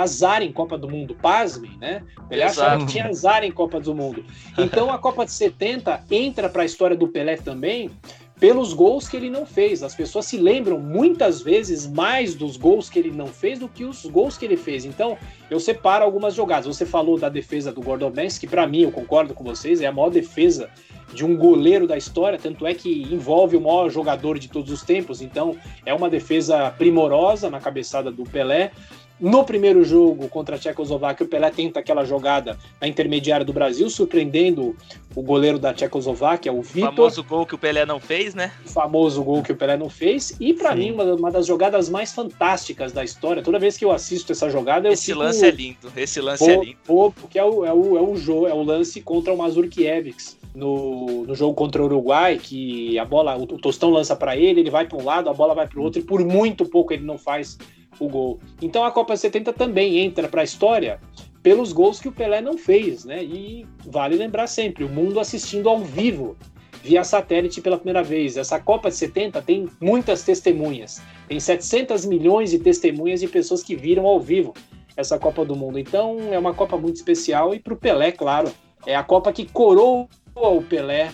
azar 0.00 0.42
em 0.42 0.52
Copa 0.52 0.76
do 0.76 0.88
Mundo, 0.88 1.14
pasmem, 1.14 1.76
né? 1.80 2.02
Ele 2.30 2.42
achava 2.42 2.78
que 2.84 2.92
tinha 2.92 3.06
azar 3.06 3.42
em 3.42 3.50
Copa 3.50 3.80
do 3.80 3.94
Mundo. 3.94 4.22
Então 4.58 4.92
a 4.92 4.98
Copa 4.98 5.24
de 5.24 5.32
70 5.32 6.04
entra 6.10 6.50
para 6.50 6.62
a 6.62 6.66
história 6.66 6.94
do 6.94 7.08
Pelé 7.08 7.38
também 7.38 7.90
pelos 8.38 8.72
gols 8.72 9.08
que 9.08 9.16
ele 9.16 9.30
não 9.30 9.44
fez. 9.44 9.82
As 9.82 9.94
pessoas 9.94 10.26
se 10.26 10.36
lembram 10.36 10.78
muitas 10.78 11.42
vezes 11.42 11.86
mais 11.86 12.34
dos 12.34 12.56
gols 12.56 12.88
que 12.88 12.98
ele 12.98 13.10
não 13.10 13.26
fez 13.26 13.58
do 13.58 13.68
que 13.68 13.84
os 13.84 14.06
gols 14.06 14.36
que 14.36 14.44
ele 14.44 14.56
fez. 14.56 14.84
Então, 14.84 15.16
eu 15.50 15.58
separo 15.58 16.04
algumas 16.04 16.34
jogadas. 16.34 16.66
Você 16.66 16.86
falou 16.86 17.18
da 17.18 17.28
defesa 17.28 17.72
do 17.72 17.80
Gordon 17.80 18.10
Banks, 18.10 18.38
que 18.38 18.46
para 18.46 18.66
mim, 18.66 18.82
eu 18.82 18.92
concordo 18.92 19.34
com 19.34 19.44
vocês, 19.44 19.80
é 19.80 19.86
a 19.86 19.92
maior 19.92 20.10
defesa 20.10 20.70
de 21.12 21.24
um 21.24 21.36
goleiro 21.36 21.86
da 21.86 21.96
história, 21.96 22.38
tanto 22.38 22.66
é 22.66 22.74
que 22.74 23.02
envolve 23.10 23.56
o 23.56 23.60
maior 23.60 23.88
jogador 23.90 24.38
de 24.38 24.48
todos 24.48 24.70
os 24.70 24.82
tempos, 24.82 25.22
então 25.22 25.56
é 25.86 25.94
uma 25.94 26.10
defesa 26.10 26.70
primorosa 26.70 27.48
na 27.48 27.60
cabeçada 27.60 28.10
do 28.10 28.24
Pelé. 28.24 28.72
No 29.20 29.44
primeiro 29.44 29.84
jogo 29.84 30.28
contra 30.28 30.54
a 30.54 30.58
Tchecoslováquia, 30.58 31.26
o 31.26 31.28
Pelé 31.28 31.50
tenta 31.50 31.80
aquela 31.80 32.04
jogada 32.04 32.56
na 32.80 32.86
intermediária 32.86 33.44
do 33.44 33.52
Brasil, 33.52 33.90
surpreendendo 33.90 34.76
o 35.14 35.22
goleiro 35.22 35.58
da 35.58 35.74
Tchecoslováquia, 35.74 36.52
o 36.52 36.62
Vitor. 36.62 36.90
O 36.90 36.94
famoso 36.94 37.24
gol 37.24 37.44
que 37.44 37.54
o 37.54 37.58
Pelé 37.58 37.84
não 37.84 37.98
fez, 37.98 38.34
né? 38.34 38.52
O 38.64 38.68
famoso 38.68 39.22
gol 39.24 39.42
que 39.42 39.50
o 39.50 39.56
Pelé 39.56 39.76
não 39.76 39.90
fez. 39.90 40.36
E 40.38 40.54
para 40.54 40.74
mim, 40.76 40.92
uma, 40.92 41.02
uma, 41.14 41.30
das 41.32 41.46
jogadas 41.46 41.88
mais 41.88 42.12
fantásticas 42.12 42.92
da 42.92 43.02
história. 43.02 43.42
Toda 43.42 43.58
vez 43.58 43.76
que 43.76 43.84
eu 43.84 43.90
assisto 43.90 44.30
essa 44.30 44.48
jogada, 44.48 44.86
eu 44.86 44.92
Esse 44.92 45.06
fico, 45.06 45.18
lance 45.18 45.44
é 45.44 45.50
lindo. 45.50 45.92
Esse 45.96 46.20
lance 46.20 46.44
pô, 46.44 46.50
é 46.50 46.64
lindo. 46.64 46.78
Pô, 46.84 47.10
porque 47.10 47.38
é 47.38 47.44
o, 47.44 47.64
é, 47.64 47.72
o, 47.72 47.98
é, 47.98 48.00
o 48.00 48.16
jogo, 48.16 48.46
é 48.46 48.54
o 48.54 48.62
lance 48.62 49.00
contra 49.00 49.32
o 49.32 49.36
Mazurkiewicz. 49.36 50.38
No, 50.54 51.24
no 51.24 51.34
jogo 51.34 51.54
contra 51.54 51.82
o 51.82 51.84
Uruguai, 51.84 52.38
que 52.38 52.98
a 52.98 53.04
bola, 53.04 53.36
o, 53.36 53.42
o 53.42 53.58
Tostão 53.58 53.90
lança 53.90 54.16
para 54.16 54.36
ele, 54.36 54.60
ele 54.60 54.70
vai 54.70 54.86
para 54.86 54.98
um 54.98 55.04
lado, 55.04 55.28
a 55.28 55.34
bola 55.34 55.54
vai 55.54 55.68
para 55.68 55.78
o 55.78 55.82
outro, 55.82 56.00
e 56.00 56.04
por 56.04 56.24
muito 56.24 56.64
pouco 56.64 56.92
ele 56.92 57.04
não 57.04 57.16
faz 57.16 57.58
o 57.98 58.08
gol. 58.08 58.38
Então 58.60 58.84
a 58.84 58.90
Copa 58.90 59.16
70 59.16 59.52
também 59.52 59.98
entra 59.98 60.28
para 60.28 60.42
a 60.42 60.44
história 60.44 61.00
pelos 61.42 61.72
gols 61.72 62.00
que 62.00 62.08
o 62.08 62.12
Pelé 62.12 62.40
não 62.40 62.58
fez, 62.58 63.04
né? 63.04 63.22
E 63.22 63.66
vale 63.86 64.16
lembrar 64.16 64.46
sempre, 64.46 64.84
o 64.84 64.88
mundo 64.88 65.20
assistindo 65.20 65.68
ao 65.68 65.80
vivo 65.80 66.36
via 66.82 67.04
satélite 67.04 67.60
pela 67.60 67.76
primeira 67.76 68.02
vez. 68.02 68.36
Essa 68.36 68.58
Copa 68.58 68.88
de 68.88 68.96
70 68.96 69.42
tem 69.42 69.68
muitas 69.80 70.22
testemunhas. 70.22 71.02
Tem 71.26 71.38
700 71.38 72.04
milhões 72.04 72.50
de 72.50 72.58
testemunhas 72.58 73.20
de 73.20 73.28
pessoas 73.28 73.62
que 73.62 73.76
viram 73.76 74.06
ao 74.06 74.20
vivo 74.20 74.54
essa 74.96 75.18
Copa 75.18 75.44
do 75.44 75.54
Mundo. 75.54 75.78
Então 75.78 76.18
é 76.32 76.38
uma 76.38 76.54
Copa 76.54 76.76
muito 76.76 76.96
especial 76.96 77.54
e 77.54 77.60
para 77.60 77.74
o 77.74 77.76
Pelé, 77.76 78.12
claro, 78.12 78.52
é 78.86 78.94
a 78.94 79.02
Copa 79.02 79.32
que 79.32 79.46
coroa 79.46 80.08
o 80.34 80.62
Pelé 80.62 81.12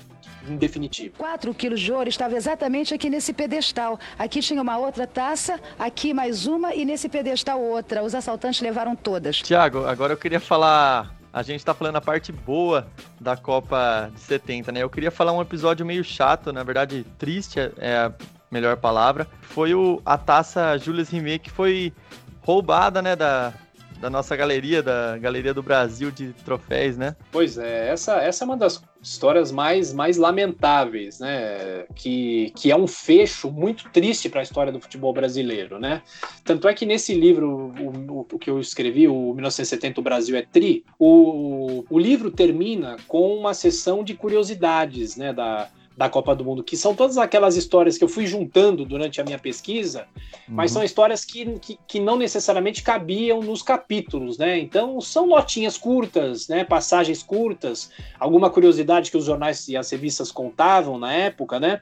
em 0.49 0.57
definitivo. 0.57 1.15
4 1.17 1.55
quilos 1.55 1.81
de 1.81 1.93
ouro 1.93 2.09
estava 2.09 2.37
exatamente 2.37 2.95
aqui 2.95 3.09
nesse 3.09 3.33
pedestal. 3.33 3.99
Aqui 4.19 4.41
tinha 4.41 4.61
uma 4.61 4.79
outra 4.79 5.07
taça, 5.07 5.61
aqui 5.79 6.13
mais 6.13 6.47
uma 6.47 6.75
e 6.75 6.85
nesse 6.85 7.09
pedestal 7.09 7.61
outra. 7.61 8.03
Os 8.03 8.15
assaltantes 8.15 8.61
levaram 8.61 8.95
todas. 8.95 9.39
Tiago, 9.39 9.85
agora 9.87 10.13
eu 10.13 10.17
queria 10.17 10.41
falar 10.41 11.15
a 11.35 11.43
gente 11.43 11.59
está 11.59 11.75
falando 11.75 11.97
a 11.97 12.01
parte 12.01 12.31
boa 12.31 12.87
da 13.21 13.37
Copa 13.37 14.09
de 14.15 14.21
70, 14.21 14.71
né? 14.71 14.85
Eu 14.85 14.89
queria 14.89 15.11
falar 15.11 15.33
um 15.33 15.43
episódio 15.43 15.85
meio 15.85 16.05
chato, 16.05 16.53
na 16.53 16.63
verdade, 16.63 17.05
triste 17.19 17.59
é 17.77 17.97
a 17.97 18.13
melhor 18.53 18.77
palavra. 18.77 19.27
Foi 19.43 19.75
o, 19.75 20.01
a 20.07 20.17
taça 20.17 20.79
Julius 20.79 21.09
Rimet 21.09 21.41
que 21.41 21.51
foi 21.51 21.93
roubada, 22.41 23.03
né, 23.03 23.17
da, 23.17 23.53
da 24.01 24.09
nossa 24.09 24.37
galeria, 24.37 24.81
da 24.81 25.19
Galeria 25.19 25.53
do 25.53 25.63
Brasil 25.63 26.13
de 26.13 26.33
Troféus, 26.45 26.97
né? 26.97 27.17
Pois 27.33 27.59
é, 27.59 27.89
essa, 27.89 28.19
essa 28.19 28.45
é 28.45 28.47
uma 28.47 28.57
das 28.57 28.81
histórias 29.05 29.53
mais, 29.53 29.93
mais 29.93 30.17
lamentáveis, 30.17 31.21
né? 31.21 31.85
Que, 31.95 32.53
que 32.57 32.71
é 32.71 32.77
um 32.77 32.87
fecho 32.87 33.51
muito 33.51 33.89
triste 33.91 34.29
para 34.29 34.41
a 34.41 34.43
história 34.43 34.73
do 34.73 34.81
futebol 34.81 35.13
brasileiro, 35.13 35.79
né? 35.79 36.03
Tanto 36.43 36.67
é 36.67 36.75
que 36.75 36.87
nesse 36.87 37.15
livro, 37.15 37.73
o, 37.79 38.27
o, 38.33 38.39
que 38.39 38.49
eu 38.49 38.59
escrevi, 38.59 39.07
o 39.07 39.35
1970 39.35 40.01
O 40.01 40.03
Brasil 40.03 40.37
é 40.37 40.43
Tri, 40.43 40.85
o, 40.99 41.85
o 41.89 41.99
livro 41.99 42.31
termina 42.31 42.97
com 43.07 43.37
uma 43.37 43.53
sessão 43.53 44.03
de 44.03 44.15
curiosidades, 44.15 45.17
né? 45.17 45.33
Da, 45.33 45.69
da 45.97 46.09
Copa 46.09 46.35
do 46.35 46.45
Mundo, 46.45 46.65
que 46.65 46.77
são 46.77 46.95
todas 46.95 47.17
aquelas 47.17 47.57
histórias 47.57 47.97
que 47.97 48.03
eu 48.03 48.09
fui 48.09 48.27
juntando 48.27 48.85
durante 48.85 49.21
a 49.21 49.25
minha 49.25 49.39
pesquisa, 49.39 50.07
uhum. 50.49 50.55
mas 50.57 50.73
são 50.73 50.83
histórias 50.83 51.25
que, 51.25 51.59
que, 51.61 51.79
que, 51.87 52.01
não 52.01 52.17
necessariamente 52.17 52.83
cabiam 52.83 53.41
nos 53.41 53.63
capítulos, 53.63 54.37
né? 54.37 54.59
Então 54.59 55.01
são 55.01 55.27
notinhas 55.27 55.79
curtas, 55.79 56.49
né? 56.49 56.65
Passagens 56.65 57.23
curtas, 57.23 57.91
alguma 58.19 58.51
curiosidade 58.51 59.11
que 59.11 59.17
os 59.17 59.25
jornais 59.25 59.69
e 59.69 59.77
as 59.77 59.89
revistas 59.91 60.33
contavam 60.33 60.99
na 60.99 61.13
época, 61.13 61.61
né? 61.61 61.81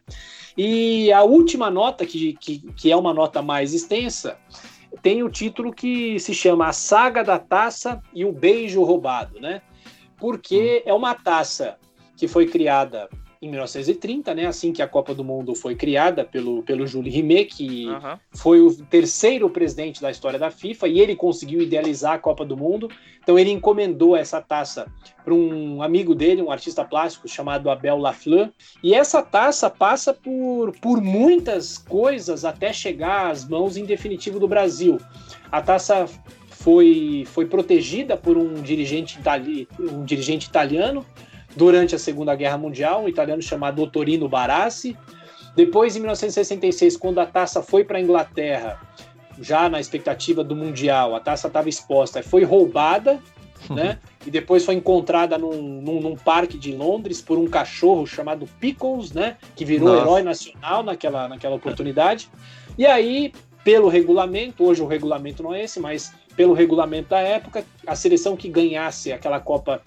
E 0.57 1.11
a 1.11 1.23
última 1.23 1.71
nota, 1.71 2.05
que, 2.05 2.35
que, 2.35 2.59
que 2.77 2.93
é 2.93 2.97
uma 2.97 3.15
nota 3.15 3.41
mais 3.41 3.73
extensa, 3.73 4.37
tem 5.01 5.23
o 5.23 5.31
título 5.31 5.73
que 5.73 6.21
se 6.21 6.35
chama 6.35 6.67
A 6.67 6.73
Saga 6.73 7.25
da 7.25 7.39
Taça 7.39 8.03
e 8.15 8.27
o 8.27 8.33
Beijo 8.33 8.83
Roubado, 8.83 9.41
né? 9.41 9.63
Porque 10.19 10.83
uhum. 10.85 10.93
é 10.93 10.95
uma 10.95 11.15
taça 11.15 11.79
que 12.15 12.29
foi 12.29 12.47
criada 12.47 13.09
em 13.43 13.49
1930, 13.49 14.33
né, 14.35 14.47
assim 14.47 14.73
que 14.73 14.81
a 14.81 14.87
Copa 14.87 15.13
do 15.13 15.25
Mundo 15.25 15.53
foi 15.53 15.75
criada 15.75 16.25
pelo, 16.25 16.63
pelo 16.63 16.87
Jules 16.87 17.13
Rimet, 17.13 17.47
que 17.47 17.87
uhum. 17.89 18.17
foi 18.33 18.61
o 18.61 18.73
terceiro 18.85 19.51
presidente 19.51 20.01
da 20.01 20.13
história 20.13 20.39
da 20.39 20.49
FIFA, 20.49 20.87
e 20.87 21.01
ele 21.01 21.17
conseguiu 21.17 21.61
idealizar 21.61 22.13
a 22.13 22.19
Copa 22.21 22.45
do 22.45 22.57
Mundo. 22.57 22.89
Então 23.21 23.37
ele 23.37 23.51
encomendou 23.51 24.17
essa 24.17 24.41
taça 24.41 24.87
para 25.25 25.35
um 25.35 25.83
amigo 25.83 26.15
dele, 26.15 26.41
um 26.41 26.53
artista 26.53 26.85
plástico 26.85 27.27
chamado 27.27 27.69
Abel 27.69 27.99
Lafleur, 27.99 28.49
e 28.81 28.95
essa 28.95 29.21
taça 29.21 29.69
passa 29.69 30.15
por, 30.15 30.73
por 30.81 31.01
muitas 31.01 31.77
coisas 31.77 32.45
até 32.45 32.73
chegar 32.73 33.29
às 33.29 33.45
mãos 33.45 33.77
em 33.77 33.85
definitivo 33.85 34.39
do 34.39 34.47
Brasil. 34.47 35.01
A 35.51 35.61
taça 35.61 36.09
foi, 36.49 37.25
foi 37.27 37.47
protegida 37.47 38.17
por 38.17 38.37
um 38.39 38.55
dirigente, 38.55 39.19
itali, 39.19 39.67
um 39.81 40.05
dirigente 40.05 40.47
italiano, 40.47 41.05
durante 41.57 41.95
a 41.95 41.99
Segunda 41.99 42.35
Guerra 42.35 42.59
Mundial, 42.59 43.05
um 43.05 43.09
italiano 43.09 43.43
chamado 43.43 43.83
Ottorino 43.83 44.29
Barassi. 44.29 44.97
Depois, 45.55 45.97
em 45.97 46.01
1966, 46.01 46.97
quando 46.97 47.19
a 47.19 47.27
taça 47.27 47.63
foi 47.63 47.85
para 47.85 47.99
a 47.99 48.01
Inglaterra, 48.01 48.81
já 49.41 49.69
na 49.69 49.81
expectativa 49.81 50.43
do 50.43 50.57
Mundial, 50.57 51.15
a 51.15 51.21
taça 51.21 51.49
estava 51.49 51.69
exposta, 51.69 52.23
foi 52.23 52.45
roubada, 52.45 53.21
né? 53.71 53.99
E 54.27 54.31
depois 54.31 54.65
foi 54.65 54.75
encontrada 54.75 55.37
num, 55.37 55.81
num, 55.81 56.01
num, 56.01 56.17
parque 56.17 56.59
de 56.59 56.73
Londres 56.73 57.21
por 57.21 57.39
um 57.39 57.47
cachorro 57.47 58.07
chamado 58.07 58.49
Pickles, 58.61 59.13
né? 59.13 59.37
Que 59.55 59.65
virou 59.65 59.89
Nossa. 59.89 60.03
herói 60.03 60.23
nacional 60.23 60.83
naquela, 60.83 61.29
naquela 61.29 61.57
oportunidade. 61.57 62.29
E 62.79 62.87
aí, 62.87 63.33
pelo 63.63 63.89
regulamento, 63.89 64.65
hoje 64.65 64.83
o 64.83 64.87
regulamento 64.87 65.43
não 65.43 65.55
é 65.55 65.65
esse, 65.65 65.79
mas 65.79 66.13
pelo 66.37 66.55
regulamento 66.55 67.11
da 67.11 67.21
época, 67.21 67.65
a 67.87 67.95
seleção 67.95 68.37
que 68.37 68.49
ganhasse 68.49 69.13
aquela 69.13 69.39
Copa 69.39 69.83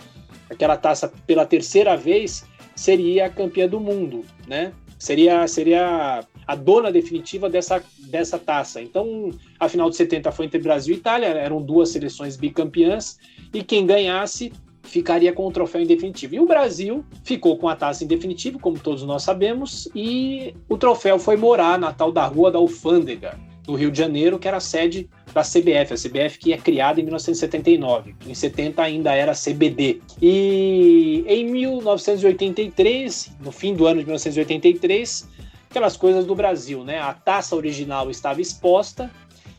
aquela 0.50 0.78
taça 0.78 1.12
pela 1.26 1.46
terceira 1.46 1.96
vez, 1.96 2.46
seria 2.76 3.26
a 3.26 3.30
campeã 3.30 3.68
do 3.68 3.80
mundo, 3.80 4.24
né? 4.48 4.74
Seria, 4.98 5.48
seria 5.48 6.24
a 6.48 6.56
dona 6.56 6.92
definitiva 6.92 7.50
dessa, 7.50 7.84
dessa 8.00 8.40
taça. 8.40 8.82
Então, 8.82 9.30
a 9.60 9.68
final 9.68 9.90
de 9.90 9.96
70 9.96 10.32
foi 10.32 10.46
entre 10.46 10.60
Brasil 10.60 10.96
e 10.96 10.98
Itália, 10.98 11.28
eram 11.28 11.62
duas 11.62 11.90
seleções 11.90 12.38
bicampeãs, 12.38 13.18
e 13.54 13.64
quem 13.64 13.86
ganhasse 13.86 14.52
ficaria 14.84 15.34
com 15.34 15.46
o 15.48 15.52
troféu 15.52 15.82
em 15.82 15.88
definitivo. 15.88 16.36
E 16.36 16.40
o 16.40 16.46
Brasil 16.46 17.04
ficou 17.24 17.58
com 17.58 17.68
a 17.68 17.76
taça 17.76 18.04
em 18.04 18.08
definitivo, 18.08 18.60
como 18.60 18.80
todos 18.80 19.04
nós 19.04 19.24
sabemos, 19.24 19.90
e 19.94 20.54
o 20.70 20.78
troféu 20.78 21.20
foi 21.20 21.36
morar 21.36 21.78
na 21.78 21.92
tal 21.92 22.12
da 22.12 22.26
Rua 22.26 22.52
da 22.52 22.60
Alfândega, 22.60 23.38
no 23.68 23.76
Rio 23.76 23.92
de 23.92 23.98
Janeiro, 23.98 24.38
que 24.38 24.48
era 24.48 24.58
a 24.58 24.62
sede 24.62 25.10
da 25.34 25.42
CBF, 25.42 25.94
a 25.94 25.98
CBF 25.98 26.40
que 26.40 26.54
é 26.54 26.58
criada 26.58 27.00
em 27.00 27.04
1979. 27.04 28.16
Em 28.26 28.34
70 28.34 28.82
ainda 28.82 29.14
era 29.14 29.34
CBD. 29.34 30.02
E 30.22 31.26
em 31.28 31.46
1983, 31.46 33.32
no 33.40 33.52
fim 33.52 33.74
do 33.74 33.86
ano 33.86 34.00
de 34.00 34.06
1983, 34.06 35.28
aquelas 35.70 35.98
coisas 35.98 36.26
do 36.26 36.36
Brasil, 36.36 36.84
né? 36.84 37.00
A 37.00 37.14
taça 37.14 37.56
original 37.56 38.10
estava 38.10 38.40
exposta 38.40 39.12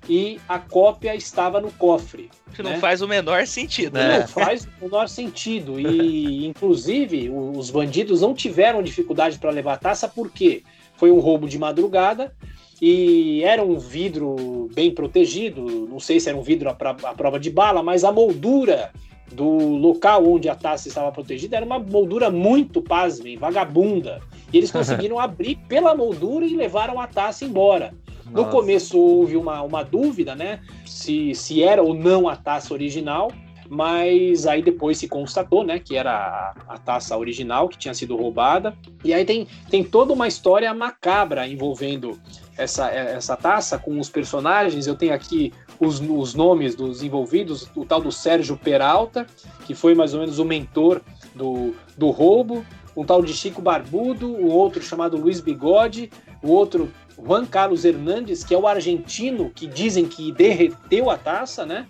e 0.09 0.41
a 0.49 0.59
cópia 0.59 1.15
estava 1.15 1.61
no 1.61 1.71
cofre. 1.73 2.31
Que 2.55 2.63
não 2.63 2.71
né? 2.71 2.79
faz 2.79 3.03
o 3.03 3.09
menor 3.09 3.47
sentido. 3.47 3.95
Né? 3.95 4.21
Não 4.21 4.29
faz 4.29 4.65
o 4.65 4.85
menor 4.85 5.09
sentido. 5.09 5.79
E, 5.79 6.47
inclusive, 6.47 7.29
os 7.29 7.71
bandidos 7.71 8.21
não 8.21 8.33
tiveram 8.35 8.83
dificuldade 8.83 9.39
para 9.39 9.51
levar 9.51 9.75
a 9.75 9.79
taça, 9.79 10.09
porque 10.09 10.63
foi 10.97 11.11
um 11.11 11.19
roubo 11.19 11.49
de 11.49 11.59
madrugada 11.59 12.35
e 12.81 13.43
era 13.43 13.63
um 13.63 13.79
vidro 13.79 14.69
bem 14.75 14.91
protegido. 14.91 15.63
Não 15.89 15.99
sei 15.99 16.21
se 16.21 16.29
era 16.29 16.37
um 16.37 16.43
vidro 16.43 16.69
à 16.69 16.75
prova 16.75 17.41
de 17.41 17.51
bala, 17.51 17.83
mas 17.83 18.05
a 18.05 18.13
moldura 18.13 18.93
do 19.33 19.45
local 19.77 20.27
onde 20.27 20.49
a 20.49 20.55
taça 20.55 20.89
estava 20.89 21.11
protegida 21.11 21.57
era 21.57 21.67
uma 21.67 21.79
moldura 21.79 22.31
muito, 22.31 22.83
pasmem, 22.83 23.37
vagabunda. 23.37 24.21
E 24.53 24.59
eles 24.59 24.71
conseguiram 24.73 25.19
abrir 25.19 25.57
pela 25.69 25.95
moldura 25.95 26.45
e 26.45 26.55
levaram 26.55 27.01
a 27.01 27.07
taça 27.07 27.45
embora. 27.45 27.95
Nossa. 28.27 28.31
No 28.31 28.51
começo 28.51 28.99
houve 28.99 29.37
uma, 29.37 29.63
uma 29.63 29.83
dúvida, 29.83 30.35
né? 30.35 30.61
Se, 30.85 31.35
se 31.35 31.63
era 31.63 31.83
ou 31.83 31.95
não 31.95 32.29
a 32.29 32.37
taça 32.37 32.75
original, 32.75 33.31
mas 33.69 34.47
aí 34.47 34.63
depois 34.63 34.99
se 34.99 35.09
constatou, 35.09 35.65
né, 35.65 35.79
que 35.79 35.97
era 35.97 36.55
a, 36.69 36.79
taça 36.79 37.17
original 37.17 37.69
que 37.69 37.79
tinha 37.79 37.95
sido 37.95 38.17
roubada. 38.17 38.77
E 39.05 39.13
aí 39.13 39.25
tem, 39.25 39.47
tem 39.71 39.83
toda 39.83 40.13
uma 40.13 40.29
história 40.29 40.73
macabra 40.73 41.47
envolvendo 41.47 42.19
essa, 42.57 42.91
essa 42.91 43.37
taça 43.37 43.79
com 43.79 43.99
os 43.99 44.09
personagens. 44.09 44.87
Eu 44.87 44.95
tenho 44.95 45.15
aqui 45.15 45.53
os, 45.81 46.01
os 46.01 46.35
nomes 46.35 46.75
dos 46.75 47.03
envolvidos, 47.03 47.69
o 47.75 47.85
tal 47.85 48.01
do 48.01 48.13
Sérgio 48.13 48.57
Peralta, 48.57 49.27
que 49.65 49.75
foi 49.75 49.95
mais 49.95 50.15
ou 50.15 50.21
menos 50.21 50.39
o 50.39 50.45
mentor 50.45 51.01
do, 51.35 51.75
do 51.97 52.11
roubo, 52.11 52.65
um 52.97 53.05
tal 53.05 53.23
de 53.23 53.35
Chico 53.35 53.61
Barbudo, 53.61 54.29
o 54.29 54.49
outro 54.49 54.83
chamado 54.83 55.17
Luiz 55.17 55.41
Bigode, 55.41 56.11
o 56.43 56.51
outro 56.51 56.91
Juan 57.23 57.47
Carlos 57.47 57.85
Hernandes, 57.85 58.45
que 58.45 58.55
é 58.55 58.59
o 58.59 58.67
argentino 58.67 59.51
que 59.51 59.67
dizem 59.67 60.07
que 60.07 60.33
derreteu 60.33 61.11
a 61.11 61.17
taça, 61.17 61.65
né? 61.65 61.87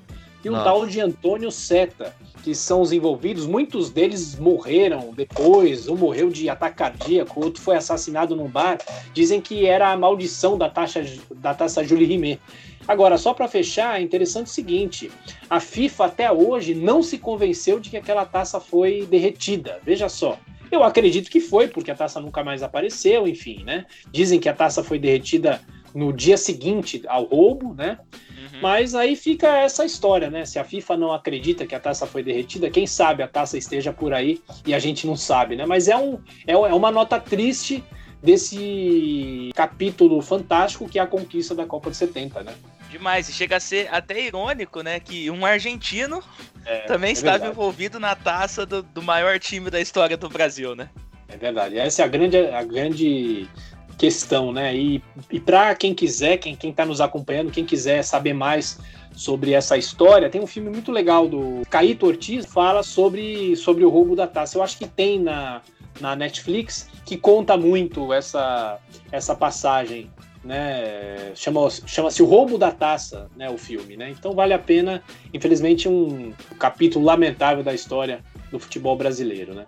E 0.47 0.49
um 0.49 0.53
Nossa. 0.53 0.65
tal 0.65 0.87
de 0.87 1.01
Antônio 1.01 1.51
Seta, 1.51 2.15
que 2.45 2.55
são 2.55 2.81
os 2.81 2.93
envolvidos. 2.93 3.47
Muitos 3.47 3.91
deles 3.91 4.39
morreram 4.39 5.13
depois, 5.13 5.89
um 5.89 5.97
morreu 5.97 6.31
de 6.31 6.49
ataque 6.49 6.77
cardíaco, 6.77 7.45
outro 7.45 7.61
foi 7.61 7.75
assassinado 7.75 8.37
num 8.37 8.47
bar. 8.47 8.79
Dizem 9.13 9.41
que 9.41 9.67
era 9.67 9.91
a 9.91 9.97
maldição 9.97 10.57
da, 10.57 10.71
taxa, 10.71 11.05
da 11.35 11.53
taça 11.53 11.83
Julie 11.83 12.07
Rimet. 12.07 12.41
Agora, 12.87 13.19
só 13.19 13.35
para 13.35 13.49
fechar, 13.49 13.99
é 13.99 14.05
interessante 14.05 14.47
o 14.47 14.51
seguinte: 14.51 15.11
a 15.51 15.59
FIFA 15.59 16.05
até 16.05 16.31
hoje 16.31 16.77
não 16.77 17.03
se 17.03 17.19
convenceu 17.19 17.81
de 17.81 17.91
que 17.91 17.97
aquela 17.97 18.25
taça 18.25 18.61
foi 18.61 19.05
derretida. 19.05 19.81
Veja 19.83 20.09
só. 20.09 20.39
Eu 20.71 20.85
acredito 20.85 21.29
que 21.29 21.41
foi, 21.41 21.67
porque 21.67 21.91
a 21.91 21.95
taça 21.97 22.21
nunca 22.21 22.45
mais 22.45 22.63
apareceu, 22.63 23.27
enfim, 23.27 23.65
né? 23.65 23.85
Dizem 24.13 24.39
que 24.39 24.49
a 24.49 24.55
taça 24.55 24.85
foi 24.85 24.99
derretida 25.01 25.61
no 25.97 26.13
dia 26.13 26.37
seguinte 26.37 27.03
ao 27.09 27.25
roubo, 27.25 27.75
né? 27.75 27.99
Uhum. 28.31 28.61
Mas 28.61 28.95
aí 28.95 29.17
fica 29.17 29.49
essa 29.57 29.83
história, 29.83 30.29
né? 30.29 30.45
Se 30.45 30.59
a 30.59 30.65
FIFA 30.65 30.97
não 30.99 31.11
acredita 31.11 31.67
que 31.67 31.75
a 31.75 31.81
taça 31.81 32.07
foi 32.07 32.23
derretida, 32.23 32.69
quem 32.69 32.87
sabe 32.87 33.23
a 33.23 33.29
taça 33.29 33.57
esteja 33.57 33.95
por 33.95 34.13
aí 34.13 34.43
e 34.67 34.75
a 34.75 34.79
gente 34.79 35.07
não 35.07 35.17
sabe, 35.17 35.57
né? 35.57 35.65
Mas 35.65 35.89
é, 35.89 35.97
um, 35.97 36.21
é, 36.47 36.53
é 36.53 36.57
uma 36.57 36.91
nota 36.91 37.19
triste 37.19 37.83
desse 38.23 39.51
capítulo 39.55 40.21
fantástico 40.21 40.87
que 40.87 40.99
é 40.99 41.03
a 41.03 41.07
conquista 41.07 41.55
da 41.55 41.65
Copa 41.65 41.91
de 41.91 41.97
70, 41.97 42.43
né? 42.43 42.55
Demais, 42.91 43.29
e 43.31 43.33
chega 43.33 43.57
a 43.57 43.61
ser 43.61 43.89
até 43.91 44.21
irônico, 44.21 44.83
né? 44.83 45.01
Que 45.01 45.31
um 45.31 45.47
argentino 45.47 46.23
é, 46.67 46.81
também 46.81 47.11
é 47.11 47.13
estava 47.15 47.39
verdade. 47.39 47.53
envolvido 47.53 47.99
na 47.99 48.15
taça 48.15 48.67
do, 48.67 48.83
do, 48.83 49.03
maior 49.03 49.39
time 49.39 49.71
da 49.71 49.81
história 49.81 50.17
do 50.17 50.29
Brasil, 50.29 50.75
né? 50.77 50.91
É 51.29 51.37
verdade. 51.39 51.79
Essa 51.79 52.03
é 52.03 52.05
a 52.05 52.09
grande, 52.09 52.37
a 52.37 52.63
grande 52.63 53.49
questão, 53.97 54.53
né? 54.53 54.77
E, 54.77 55.03
e 55.31 55.41
para 55.41 55.75
quem 55.75 55.95
quiser, 55.95 56.37
quem 56.39 56.57
está 56.63 56.85
nos 56.85 57.01
acompanhando, 57.01 57.51
quem 57.51 57.65
quiser 57.65 58.03
saber 58.03 58.35
mais 58.35 58.79
sobre 59.15 59.53
essa 59.53 59.79
história, 59.79 60.29
tem 60.29 60.41
um 60.41 60.47
filme 60.47 60.69
muito 60.69 60.93
legal 60.93 61.27
do 61.27 61.63
Caíto 61.71 62.07
Ortiz, 62.07 62.45
fala 62.45 62.83
sobre, 62.83 63.57
sobre 63.57 63.85
o 63.85 63.89
roubo 63.89 64.15
da 64.15 64.27
taça. 64.27 64.59
Eu 64.59 64.63
acho 64.63 64.77
que 64.77 64.87
tem 64.87 65.19
na, 65.19 65.63
na 66.01 66.15
Netflix 66.15 66.91
que 67.05 67.17
conta 67.17 67.57
muito 67.57 68.13
essa, 68.13 68.79
essa 69.11 69.35
passagem 69.35 70.11
né? 70.47 71.33
Chama-se 71.35 71.83
chama 71.87 72.09
O 72.21 72.25
Roubo 72.25 72.57
da 72.57 72.71
Taça, 72.71 73.29
né? 73.37 73.51
O 73.51 73.59
filme, 73.59 73.97
né? 73.97 74.11
Então 74.11 74.33
vale 74.33 74.55
a 74.55 74.59
pena, 74.59 75.03
infelizmente, 75.35 75.89
um 75.89 76.33
capítulo 76.59 77.05
lamentável 77.05 77.65
da 77.65 77.75
história 77.75 78.23
do 78.51 78.59
futebol 78.61 78.97
brasileiro, 78.97 79.53
né? 79.55 79.67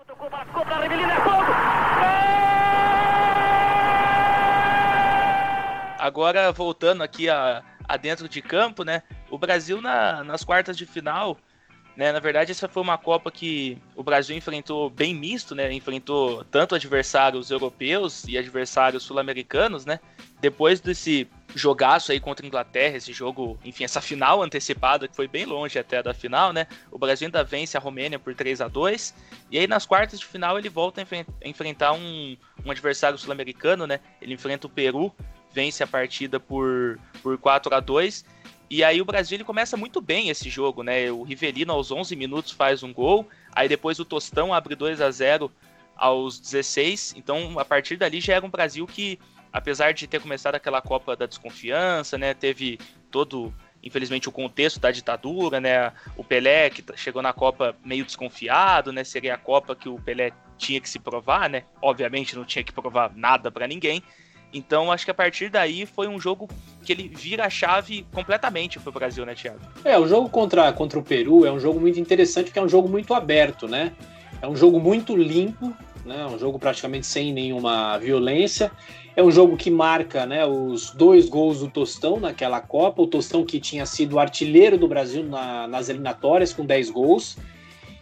Agora, 5.98 6.52
voltando 6.52 7.02
aqui 7.02 7.28
a, 7.28 7.62
a 7.86 7.96
dentro 7.96 8.28
de 8.28 8.40
campo, 8.40 8.84
né? 8.84 9.02
O 9.30 9.38
Brasil 9.38 9.80
na, 9.80 10.22
nas 10.24 10.44
quartas 10.44 10.76
de 10.76 10.86
final 10.86 11.36
né? 11.98 12.12
Na 12.12 12.20
verdade, 12.20 12.52
essa 12.52 12.68
foi 12.68 12.80
uma 12.80 12.96
Copa 12.96 13.28
que 13.28 13.76
o 13.96 14.04
Brasil 14.04 14.36
enfrentou 14.36 14.88
bem 14.88 15.12
misto, 15.12 15.52
né? 15.52 15.72
Enfrentou 15.72 16.44
tanto 16.44 16.76
adversários 16.76 17.50
europeus 17.50 18.22
e 18.28 18.38
adversários 18.38 19.02
sul-americanos, 19.02 19.84
né? 19.84 19.98
Depois 20.40 20.78
desse 20.80 21.28
jogaço 21.56 22.12
aí 22.12 22.20
contra 22.20 22.46
a 22.46 22.48
Inglaterra, 22.48 22.96
esse 22.96 23.12
jogo, 23.12 23.58
enfim, 23.64 23.82
essa 23.82 24.00
final 24.00 24.44
antecipada 24.44 25.08
que 25.08 25.16
foi 25.16 25.26
bem 25.26 25.44
longe 25.44 25.76
até 25.76 26.00
da 26.00 26.14
final, 26.14 26.52
né? 26.52 26.68
O 26.92 27.00
Brasil 27.00 27.26
ainda 27.26 27.42
vence 27.42 27.76
a 27.76 27.80
Romênia 27.80 28.16
por 28.16 28.32
3 28.32 28.60
a 28.60 28.68
2 28.68 29.12
e 29.50 29.58
aí 29.58 29.66
nas 29.66 29.84
quartas 29.84 30.20
de 30.20 30.26
final 30.26 30.56
ele 30.56 30.68
volta 30.68 31.02
a 31.02 31.48
enfrentar 31.48 31.94
um, 31.94 32.36
um 32.64 32.70
adversário 32.70 33.18
sul-americano, 33.18 33.88
né? 33.88 33.98
Ele 34.22 34.34
enfrenta 34.34 34.68
o 34.68 34.70
Peru, 34.70 35.12
vence 35.52 35.82
a 35.82 35.86
partida 35.86 36.38
por, 36.38 36.98
por 37.22 37.38
4 37.38 37.74
a 37.74 37.80
2 37.80 38.24
e 38.70 38.84
aí 38.84 39.00
o 39.00 39.04
Brasil 39.04 39.36
ele 39.36 39.44
começa 39.44 39.76
muito 39.76 40.00
bem 40.00 40.28
esse 40.28 40.50
jogo, 40.50 40.82
né? 40.82 41.10
O 41.10 41.22
Rivelino 41.22 41.72
aos 41.72 41.90
11 41.90 42.14
minutos 42.14 42.52
faz 42.52 42.82
um 42.82 42.92
gol, 42.92 43.26
aí 43.52 43.66
depois 43.66 43.98
o 43.98 44.04
Tostão 44.04 44.52
abre 44.52 44.74
2 44.74 45.00
a 45.00 45.10
0 45.10 45.50
aos 45.96 46.38
16. 46.38 47.14
Então, 47.16 47.58
a 47.58 47.64
partir 47.64 47.96
dali 47.96 48.20
já 48.20 48.34
era 48.34 48.44
um 48.44 48.50
Brasil 48.50 48.86
que, 48.86 49.18
apesar 49.50 49.92
de 49.92 50.06
ter 50.06 50.20
começado 50.20 50.54
aquela 50.54 50.82
Copa 50.82 51.16
da 51.16 51.24
Desconfiança, 51.24 52.18
né, 52.18 52.34
teve 52.34 52.78
todo, 53.10 53.52
infelizmente, 53.82 54.28
o 54.28 54.32
contexto 54.32 54.78
da 54.78 54.90
ditadura, 54.90 55.60
né? 55.60 55.90
O 56.14 56.22
Pelé 56.22 56.68
que 56.68 56.84
chegou 56.94 57.22
na 57.22 57.32
Copa 57.32 57.74
meio 57.82 58.04
desconfiado, 58.04 58.92
né? 58.92 59.02
Seria 59.02 59.34
a 59.34 59.38
Copa 59.38 59.74
que 59.74 59.88
o 59.88 59.98
Pelé 59.98 60.30
tinha 60.58 60.78
que 60.78 60.90
se 60.90 60.98
provar, 60.98 61.48
né? 61.48 61.64
Obviamente 61.80 62.36
não 62.36 62.44
tinha 62.44 62.62
que 62.62 62.72
provar 62.72 63.12
nada 63.16 63.50
para 63.50 63.66
ninguém. 63.66 64.02
Então, 64.52 64.90
acho 64.90 65.04
que 65.04 65.10
a 65.10 65.14
partir 65.14 65.50
daí 65.50 65.84
foi 65.84 66.08
um 66.08 66.18
jogo 66.18 66.48
que 66.82 66.92
ele 66.92 67.08
vira 67.08 67.44
a 67.44 67.50
chave 67.50 68.06
completamente 68.12 68.78
pro 68.80 68.90
Brasil, 68.90 69.26
né, 69.26 69.34
Thiago? 69.34 69.60
É, 69.84 69.98
o 69.98 70.06
jogo 70.06 70.28
contra, 70.30 70.72
contra 70.72 70.98
o 70.98 71.02
Peru 71.02 71.44
é 71.44 71.52
um 71.52 71.60
jogo 71.60 71.78
muito 71.78 72.00
interessante 72.00 72.46
porque 72.46 72.58
é 72.58 72.62
um 72.62 72.68
jogo 72.68 72.88
muito 72.88 73.12
aberto, 73.12 73.68
né? 73.68 73.92
É 74.40 74.48
um 74.48 74.56
jogo 74.56 74.80
muito 74.80 75.16
limpo, 75.16 75.74
né? 76.04 76.26
Um 76.26 76.38
jogo 76.38 76.58
praticamente 76.58 77.06
sem 77.06 77.32
nenhuma 77.32 77.98
violência. 77.98 78.70
É 79.14 79.22
um 79.22 79.30
jogo 79.30 79.56
que 79.56 79.70
marca 79.70 80.24
né, 80.24 80.46
os 80.46 80.92
dois 80.92 81.28
gols 81.28 81.58
do 81.58 81.68
Tostão 81.68 82.20
naquela 82.20 82.60
Copa. 82.60 83.02
O 83.02 83.06
Tostão 83.06 83.44
que 83.44 83.58
tinha 83.58 83.84
sido 83.84 84.18
artilheiro 84.18 84.78
do 84.78 84.86
Brasil 84.86 85.24
na, 85.24 85.66
nas 85.66 85.88
eliminatórias 85.88 86.52
com 86.52 86.64
10 86.64 86.90
gols. 86.90 87.36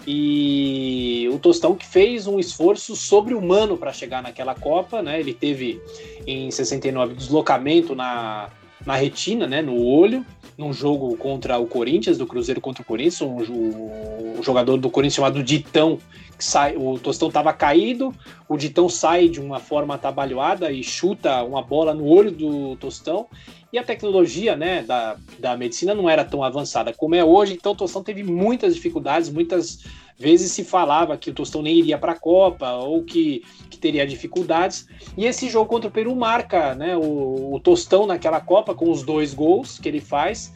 E 0.06 1.28
o 1.32 1.38
Tostão 1.38 1.74
que 1.74 1.84
fez 1.84 2.26
um 2.26 2.38
esforço 2.38 2.94
sobre-humano 2.94 3.76
para 3.76 3.92
chegar 3.92 4.22
naquela 4.22 4.54
Copa, 4.54 5.02
né? 5.02 5.18
Ele 5.18 5.34
teve 5.34 5.80
em 6.26 6.50
69 6.50 7.14
deslocamento 7.14 7.94
na, 7.94 8.48
na 8.86 8.94
retina, 8.94 9.48
né, 9.48 9.60
no 9.60 9.84
olho, 9.84 10.24
num 10.56 10.72
jogo 10.72 11.16
contra 11.16 11.58
o 11.58 11.66
Corinthians, 11.66 12.16
do 12.16 12.26
Cruzeiro 12.26 12.60
contra 12.60 12.82
o 12.82 12.86
Corinthians, 12.86 13.20
um, 13.20 14.38
um 14.38 14.42
jogador 14.42 14.78
do 14.78 14.88
Corinthians 14.88 15.16
chamado 15.16 15.42
Ditão, 15.42 15.98
que 16.38 16.44
sai, 16.44 16.76
o 16.76 16.98
Tostão 16.98 17.28
estava 17.28 17.52
caído, 17.52 18.14
o 18.48 18.56
Ditão 18.56 18.88
sai 18.88 19.28
de 19.28 19.40
uma 19.40 19.58
forma 19.58 19.94
atabalhoada 19.94 20.70
e 20.70 20.84
chuta 20.84 21.42
uma 21.42 21.60
bola 21.60 21.92
no 21.92 22.06
olho 22.06 22.30
do 22.30 22.76
Tostão, 22.76 23.26
e 23.72 23.78
a 23.78 23.82
tecnologia 23.82 24.54
né, 24.54 24.82
da, 24.82 25.16
da 25.38 25.56
medicina 25.56 25.94
não 25.94 26.08
era 26.08 26.24
tão 26.24 26.42
avançada 26.44 26.94
como 26.94 27.16
é 27.16 27.24
hoje, 27.24 27.54
então 27.54 27.72
o 27.72 27.76
Tostão 27.76 28.02
teve 28.02 28.22
muitas 28.22 28.74
dificuldades, 28.74 29.28
muitas 29.28 29.80
vezes 30.18 30.52
se 30.52 30.64
falava 30.64 31.16
que 31.16 31.30
o 31.30 31.34
Tostão 31.34 31.62
nem 31.62 31.78
iria 31.78 31.98
para 31.98 32.12
a 32.12 32.18
Copa 32.18 32.72
ou 32.72 33.04
que, 33.04 33.44
que 33.68 33.78
teria 33.78 34.06
dificuldades. 34.06 34.88
E 35.16 35.24
esse 35.24 35.48
jogo 35.48 35.68
contra 35.68 35.88
o 35.88 35.92
Peru 35.92 36.14
marca 36.16 36.74
né, 36.74 36.96
o, 36.96 37.54
o 37.54 37.60
Tostão 37.60 38.06
naquela 38.06 38.40
Copa 38.40 38.74
com 38.74 38.90
os 38.90 39.02
dois 39.02 39.34
gols 39.34 39.78
que 39.78 39.88
ele 39.88 40.00
faz. 40.00 40.52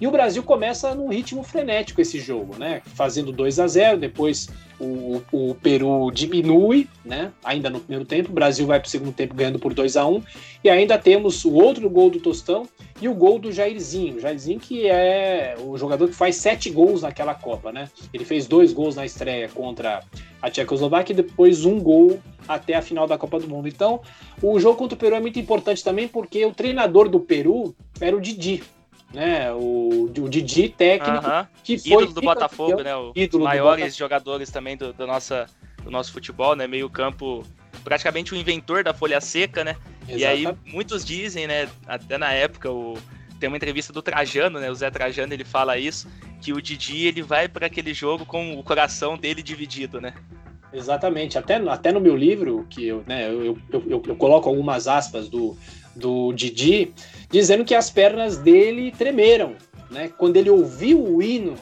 E 0.00 0.06
o 0.06 0.10
Brasil 0.10 0.42
começa 0.42 0.94
num 0.94 1.08
ritmo 1.08 1.42
frenético 1.42 2.00
esse 2.00 2.18
jogo, 2.18 2.58
né? 2.58 2.82
Fazendo 2.84 3.30
2 3.30 3.60
a 3.60 3.66
0 3.68 3.98
depois 3.98 4.48
o, 4.78 5.22
o, 5.32 5.54
Peru 5.54 6.10
diminui, 6.10 6.88
né? 7.04 7.32
Ainda 7.44 7.70
no 7.70 7.80
primeiro 7.80 8.04
tempo, 8.04 8.30
o 8.30 8.34
Brasil 8.34 8.66
vai 8.66 8.80
para 8.80 8.86
o 8.86 8.90
segundo 8.90 9.12
tempo 9.12 9.34
ganhando 9.34 9.58
por 9.58 9.72
2 9.72 9.96
a 9.96 10.06
1 10.06 10.22
e 10.64 10.70
ainda 10.70 10.98
temos 10.98 11.44
o 11.44 11.52
outro 11.52 11.88
gol 11.88 12.10
do 12.10 12.20
Tostão 12.20 12.66
e 13.00 13.08
o 13.08 13.14
gol 13.14 13.38
do 13.38 13.52
Jairzinho. 13.52 14.16
O 14.16 14.20
Jairzinho 14.20 14.58
que 14.58 14.86
é 14.86 15.56
o 15.60 15.76
jogador 15.78 16.08
que 16.08 16.14
faz 16.14 16.36
sete 16.36 16.70
gols 16.70 17.02
naquela 17.02 17.34
Copa, 17.34 17.70
né? 17.70 17.88
Ele 18.12 18.24
fez 18.24 18.46
dois 18.46 18.72
gols 18.72 18.96
na 18.96 19.04
estreia 19.04 19.48
contra 19.48 20.02
a 20.42 20.50
Tchecoslováquia 20.50 21.12
e 21.12 21.16
depois 21.16 21.64
um 21.64 21.80
gol 21.80 22.20
até 22.46 22.74
a 22.74 22.82
final 22.82 23.06
da 23.06 23.16
Copa 23.16 23.38
do 23.40 23.48
Mundo. 23.48 23.68
Então, 23.68 24.00
o 24.42 24.58
jogo 24.58 24.76
contra 24.76 24.94
o 24.96 24.98
Peru 24.98 25.14
é 25.14 25.20
muito 25.20 25.38
importante 25.38 25.82
também 25.82 26.08
porque 26.08 26.44
o 26.44 26.52
treinador 26.52 27.08
do 27.08 27.20
Peru 27.20 27.74
era 28.00 28.14
o 28.16 28.20
Didi, 28.20 28.62
né? 29.14 29.52
O, 29.52 30.04
o 30.04 30.28
Didi 30.28 30.68
técnico 30.68 31.24
uh 31.24 31.30
-huh. 31.30 31.46
que 31.62 31.78
foi 31.78 32.02
ídolo 32.02 32.12
do 32.12 32.20
Botafogo, 32.20 32.82
né? 32.82 32.94
O 32.94 33.12
ídolo 33.14 33.44
maiores 33.44 33.96
jogadores 33.96 34.50
também 34.50 34.76
do, 34.76 34.92
do, 34.92 35.06
nossa, 35.06 35.46
do 35.82 35.90
nosso 35.90 36.12
futebol, 36.12 36.54
né? 36.56 36.66
Meio 36.66 36.90
campo, 36.90 37.44
praticamente 37.84 38.34
o 38.34 38.36
inventor 38.36 38.82
da 38.82 38.92
folha 38.92 39.20
seca, 39.20 39.64
né? 39.64 39.76
Exatamente. 40.08 40.20
E 40.20 40.26
aí 40.26 40.56
muitos 40.66 41.04
dizem, 41.04 41.46
né? 41.46 41.68
Até 41.86 42.18
na 42.18 42.32
época 42.32 42.70
o 42.70 42.98
tem 43.38 43.48
uma 43.48 43.56
entrevista 43.56 43.92
do 43.92 44.02
Trajano, 44.02 44.58
né? 44.58 44.70
O 44.70 44.74
Zé 44.74 44.90
Trajano 44.90 45.32
ele 45.32 45.44
fala 45.44 45.78
isso 45.78 46.08
que 46.40 46.52
o 46.52 46.60
Didi 46.60 47.06
ele 47.06 47.22
vai 47.22 47.48
para 47.48 47.66
aquele 47.66 47.94
jogo 47.94 48.26
com 48.26 48.58
o 48.58 48.62
coração 48.62 49.16
dele 49.16 49.42
dividido, 49.42 50.00
né? 50.00 50.12
Exatamente. 50.72 51.38
Até, 51.38 51.56
até 51.56 51.92
no 51.92 52.00
meu 52.00 52.16
livro, 52.16 52.66
que 52.68 52.86
eu, 52.86 53.04
né, 53.06 53.28
eu, 53.30 53.44
eu, 53.44 53.58
eu, 53.86 54.02
eu 54.06 54.16
coloco 54.16 54.48
algumas 54.48 54.88
aspas 54.88 55.28
do, 55.28 55.56
do 55.96 56.32
Didi, 56.32 56.92
dizendo 57.30 57.64
que 57.64 57.74
as 57.74 57.90
pernas 57.90 58.36
dele 58.36 58.92
tremeram, 58.92 59.54
né? 59.90 60.10
Quando 60.16 60.36
ele 60.36 60.50
ouviu 60.50 61.02
o 61.02 61.22
hino 61.22 61.54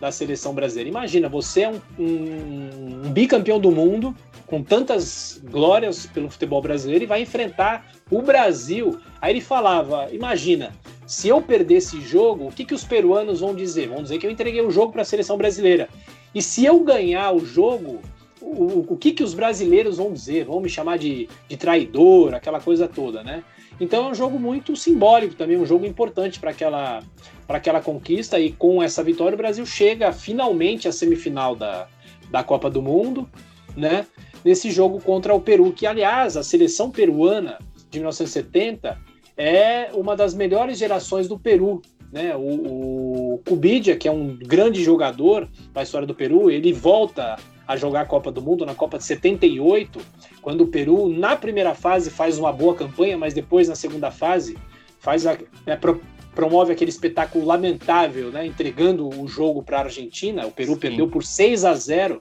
da 0.00 0.10
seleção 0.10 0.54
brasileira. 0.54 0.90
Imagina, 0.90 1.28
você 1.28 1.62
é 1.62 1.68
um, 1.70 1.80
um, 1.98 3.06
um, 3.06 3.12
bicampeão 3.12 3.58
do 3.58 3.70
mundo, 3.70 4.14
com 4.46 4.62
tantas 4.62 5.40
glórias 5.44 6.06
pelo 6.06 6.28
futebol 6.28 6.60
brasileiro, 6.60 7.04
e 7.04 7.06
vai 7.06 7.22
enfrentar 7.22 7.86
o 8.10 8.20
Brasil. 8.20 9.00
Aí 9.20 9.32
ele 9.32 9.40
falava: 9.40 10.08
Imagina, 10.12 10.72
se 11.06 11.28
eu 11.28 11.40
perder 11.40 11.76
esse 11.76 12.00
jogo, 12.00 12.48
o 12.48 12.52
que, 12.52 12.64
que 12.64 12.74
os 12.74 12.84
peruanos 12.84 13.40
vão 13.40 13.54
dizer? 13.54 13.88
Vão 13.88 14.02
dizer 14.02 14.18
que 14.18 14.26
eu 14.26 14.30
entreguei 14.30 14.60
o 14.60 14.70
jogo 14.70 14.92
para 14.92 15.02
a 15.02 15.06
seleção 15.06 15.36
brasileira. 15.36 15.88
E 16.34 16.42
se 16.42 16.64
eu 16.64 16.80
ganhar 16.80 17.32
o 17.32 17.44
jogo, 17.44 18.00
o, 18.40 18.92
o 18.92 18.96
que, 18.96 19.12
que 19.12 19.22
os 19.22 19.32
brasileiros 19.32 19.96
vão 19.96 20.12
dizer? 20.12 20.44
Vão 20.44 20.60
me 20.60 20.68
chamar 20.68 20.98
de, 20.98 21.28
de 21.48 21.56
traidor, 21.56 22.34
aquela 22.34 22.60
coisa 22.60 22.86
toda, 22.86 23.22
né? 23.22 23.42
Então 23.80 24.06
é 24.06 24.10
um 24.10 24.14
jogo 24.14 24.38
muito 24.38 24.76
simbólico 24.76 25.34
também, 25.34 25.56
um 25.56 25.66
jogo 25.66 25.84
importante 25.84 26.38
para 26.38 26.50
aquela, 26.50 27.02
aquela 27.48 27.80
conquista. 27.80 28.38
E 28.38 28.52
com 28.52 28.82
essa 28.82 29.02
vitória, 29.02 29.34
o 29.34 29.38
Brasil 29.38 29.66
chega 29.66 30.12
finalmente 30.12 30.86
à 30.86 30.92
semifinal 30.92 31.56
da, 31.56 31.88
da 32.30 32.44
Copa 32.44 32.70
do 32.70 32.80
Mundo, 32.80 33.28
né? 33.76 34.06
Nesse 34.44 34.70
jogo 34.70 35.00
contra 35.00 35.34
o 35.34 35.40
Peru, 35.40 35.72
que 35.72 35.86
aliás, 35.86 36.36
a 36.36 36.42
seleção 36.42 36.90
peruana 36.90 37.58
de 37.90 37.98
1970 37.98 38.98
é 39.36 39.90
uma 39.94 40.14
das 40.14 40.34
melhores 40.34 40.78
gerações 40.78 41.26
do 41.26 41.38
Peru. 41.38 41.80
Né? 42.12 42.36
O, 42.36 43.34
o 43.34 43.38
Cubidia, 43.46 43.96
que 43.96 44.06
é 44.06 44.12
um 44.12 44.36
grande 44.36 44.84
jogador 44.84 45.48
da 45.72 45.82
história 45.82 46.06
do 46.06 46.14
Peru, 46.14 46.50
ele 46.50 46.72
volta 46.72 47.36
a 47.66 47.76
jogar 47.76 48.02
a 48.02 48.06
Copa 48.06 48.30
do 48.30 48.42
Mundo 48.42 48.66
na 48.66 48.74
Copa 48.74 48.98
de 48.98 49.04
78, 49.04 50.00
quando 50.42 50.62
o 50.62 50.66
Peru, 50.66 51.08
na 51.08 51.36
primeira 51.36 51.74
fase, 51.74 52.10
faz 52.10 52.38
uma 52.38 52.52
boa 52.52 52.74
campanha, 52.74 53.16
mas 53.16 53.32
depois, 53.32 53.68
na 53.68 53.74
segunda 53.74 54.10
fase, 54.10 54.56
faz 54.98 55.26
a, 55.26 55.36
né, 55.66 55.76
pro, 55.76 56.00
promove 56.34 56.72
aquele 56.72 56.90
espetáculo 56.90 57.44
lamentável, 57.44 58.30
né, 58.30 58.46
entregando 58.46 59.08
o 59.08 59.26
jogo 59.26 59.62
para 59.62 59.78
a 59.78 59.82
Argentina. 59.84 60.46
O 60.46 60.50
Peru 60.50 60.74
Sim. 60.74 60.80
perdeu 60.80 61.08
por 61.08 61.22
6 61.22 61.64
a 61.64 61.74
0 61.74 62.20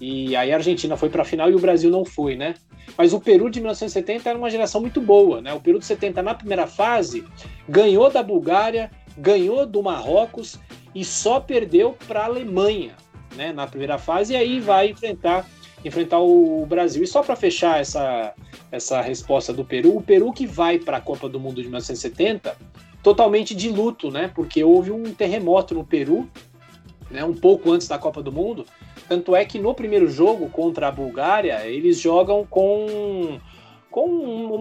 e 0.00 0.36
aí 0.36 0.52
a 0.52 0.56
Argentina 0.56 0.96
foi 0.96 1.08
para 1.08 1.22
a 1.22 1.24
final 1.24 1.50
e 1.50 1.54
o 1.54 1.58
Brasil 1.58 1.90
não 1.90 2.04
foi, 2.04 2.36
né? 2.36 2.54
Mas 2.96 3.12
o 3.12 3.20
Peru 3.20 3.50
de 3.50 3.60
1970 3.60 4.28
era 4.28 4.38
uma 4.38 4.48
geração 4.48 4.80
muito 4.80 5.00
boa, 5.00 5.40
né? 5.40 5.52
O 5.52 5.60
Peru 5.60 5.78
de 5.78 5.84
70 5.84 6.22
na 6.22 6.34
primeira 6.34 6.66
fase 6.66 7.24
ganhou 7.68 8.08
da 8.10 8.22
Bulgária, 8.22 8.90
ganhou 9.16 9.66
do 9.66 9.82
Marrocos 9.82 10.58
e 10.94 11.04
só 11.04 11.40
perdeu 11.40 11.96
para 12.06 12.20
a 12.20 12.24
Alemanha 12.26 12.94
né, 13.36 13.52
na 13.52 13.66
primeira 13.66 13.98
fase, 13.98 14.32
e 14.32 14.36
aí 14.36 14.60
vai 14.60 14.90
enfrentar, 14.90 15.46
enfrentar 15.84 16.20
o 16.20 16.64
Brasil. 16.66 17.02
E 17.02 17.06
só 17.06 17.22
para 17.22 17.36
fechar 17.36 17.80
essa, 17.80 18.34
essa 18.70 19.00
resposta 19.00 19.52
do 19.52 19.64
Peru, 19.64 19.96
o 19.96 20.02
Peru 20.02 20.32
que 20.32 20.46
vai 20.46 20.78
para 20.78 20.98
a 20.98 21.00
Copa 21.00 21.28
do 21.28 21.38
Mundo 21.40 21.56
de 21.56 21.68
1970 21.68 22.56
totalmente 23.02 23.54
de 23.54 23.70
luto, 23.70 24.10
né, 24.10 24.30
porque 24.34 24.62
houve 24.62 24.90
um 24.90 25.14
terremoto 25.14 25.74
no 25.74 25.84
Peru, 25.84 26.28
né, 27.10 27.24
um 27.24 27.34
pouco 27.34 27.72
antes 27.72 27.88
da 27.88 27.98
Copa 27.98 28.22
do 28.22 28.32
Mundo. 28.32 28.66
Tanto 29.08 29.34
é 29.34 29.44
que 29.44 29.58
no 29.58 29.72
primeiro 29.72 30.10
jogo 30.10 30.50
contra 30.50 30.88
a 30.88 30.92
Bulgária, 30.92 31.64
eles 31.66 31.98
jogam 31.98 32.44
com 32.44 33.40
com 33.90 34.04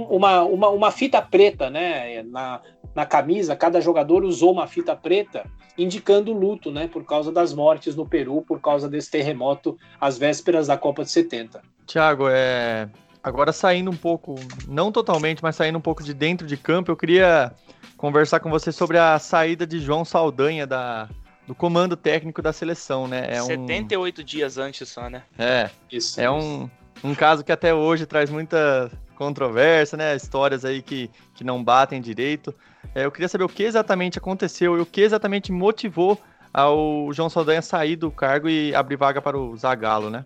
uma, 0.09 0.43
uma, 0.43 0.69
uma 0.69 0.91
fita 0.91 1.21
preta, 1.21 1.69
né? 1.69 2.23
Na, 2.23 2.61
na 2.95 3.05
camisa, 3.05 3.55
cada 3.55 3.79
jogador 3.79 4.23
usou 4.23 4.51
uma 4.51 4.67
fita 4.67 4.95
preta 4.95 5.45
indicando 5.77 6.33
luto, 6.33 6.71
né, 6.71 6.87
por 6.87 7.05
causa 7.05 7.31
das 7.31 7.53
mortes 7.53 7.95
no 7.95 8.07
Peru, 8.07 8.41
por 8.41 8.59
causa 8.59 8.89
desse 8.89 9.11
terremoto 9.11 9.77
às 10.01 10.17
vésperas 10.17 10.67
da 10.67 10.77
Copa 10.77 11.03
de 11.03 11.11
70. 11.11 11.61
Tiago, 11.85 12.27
é... 12.27 12.89
agora 13.23 13.51
saindo 13.51 13.91
um 13.91 13.95
pouco, 13.95 14.35
não 14.67 14.91
totalmente, 14.91 15.43
mas 15.43 15.55
saindo 15.55 15.77
um 15.77 15.81
pouco 15.81 16.03
de 16.03 16.13
dentro 16.13 16.47
de 16.47 16.57
campo, 16.57 16.91
eu 16.91 16.97
queria 16.97 17.53
conversar 17.95 18.39
com 18.39 18.49
você 18.49 18.71
sobre 18.71 18.97
a 18.97 19.19
saída 19.19 19.65
de 19.67 19.79
João 19.79 20.03
Saldanha 20.03 20.65
da, 20.65 21.07
do 21.47 21.55
comando 21.55 21.95
técnico 21.95 22.41
da 22.41 22.51
seleção, 22.51 23.07
né? 23.07 23.25
É 23.29 23.41
78 23.41 24.21
um... 24.21 24.23
dias 24.23 24.57
antes 24.57 24.89
só, 24.89 25.09
né? 25.09 25.23
É, 25.37 25.69
isso, 25.91 26.19
é 26.19 26.25
isso. 26.25 26.33
Um, 26.33 26.69
um 27.03 27.15
caso 27.15 27.43
que 27.43 27.51
até 27.51 27.73
hoje 27.73 28.05
traz 28.05 28.29
muita 28.29 28.91
controvérsia, 29.15 29.97
né? 29.97 30.15
Histórias 30.15 30.65
aí 30.65 30.81
que, 30.81 31.09
que 31.33 31.43
não 31.43 31.63
batem 31.63 32.01
direito. 32.01 32.53
É, 32.97 33.05
eu 33.05 33.11
queria 33.11 33.27
saber 33.27 33.43
o 33.43 33.49
que 33.49 33.61
exatamente 33.61 34.17
aconteceu 34.17 34.75
e 34.75 34.81
o 34.81 34.85
que 34.85 35.01
exatamente 35.01 35.51
motivou 35.51 36.17
ao 36.51 37.13
João 37.13 37.29
Saldanha 37.29 37.61
sair 37.61 37.95
do 37.95 38.09
cargo 38.09 38.49
e 38.49 38.73
abrir 38.73 38.95
vaga 38.95 39.21
para 39.21 39.37
o 39.37 39.55
Zagallo, 39.55 40.09
né? 40.09 40.25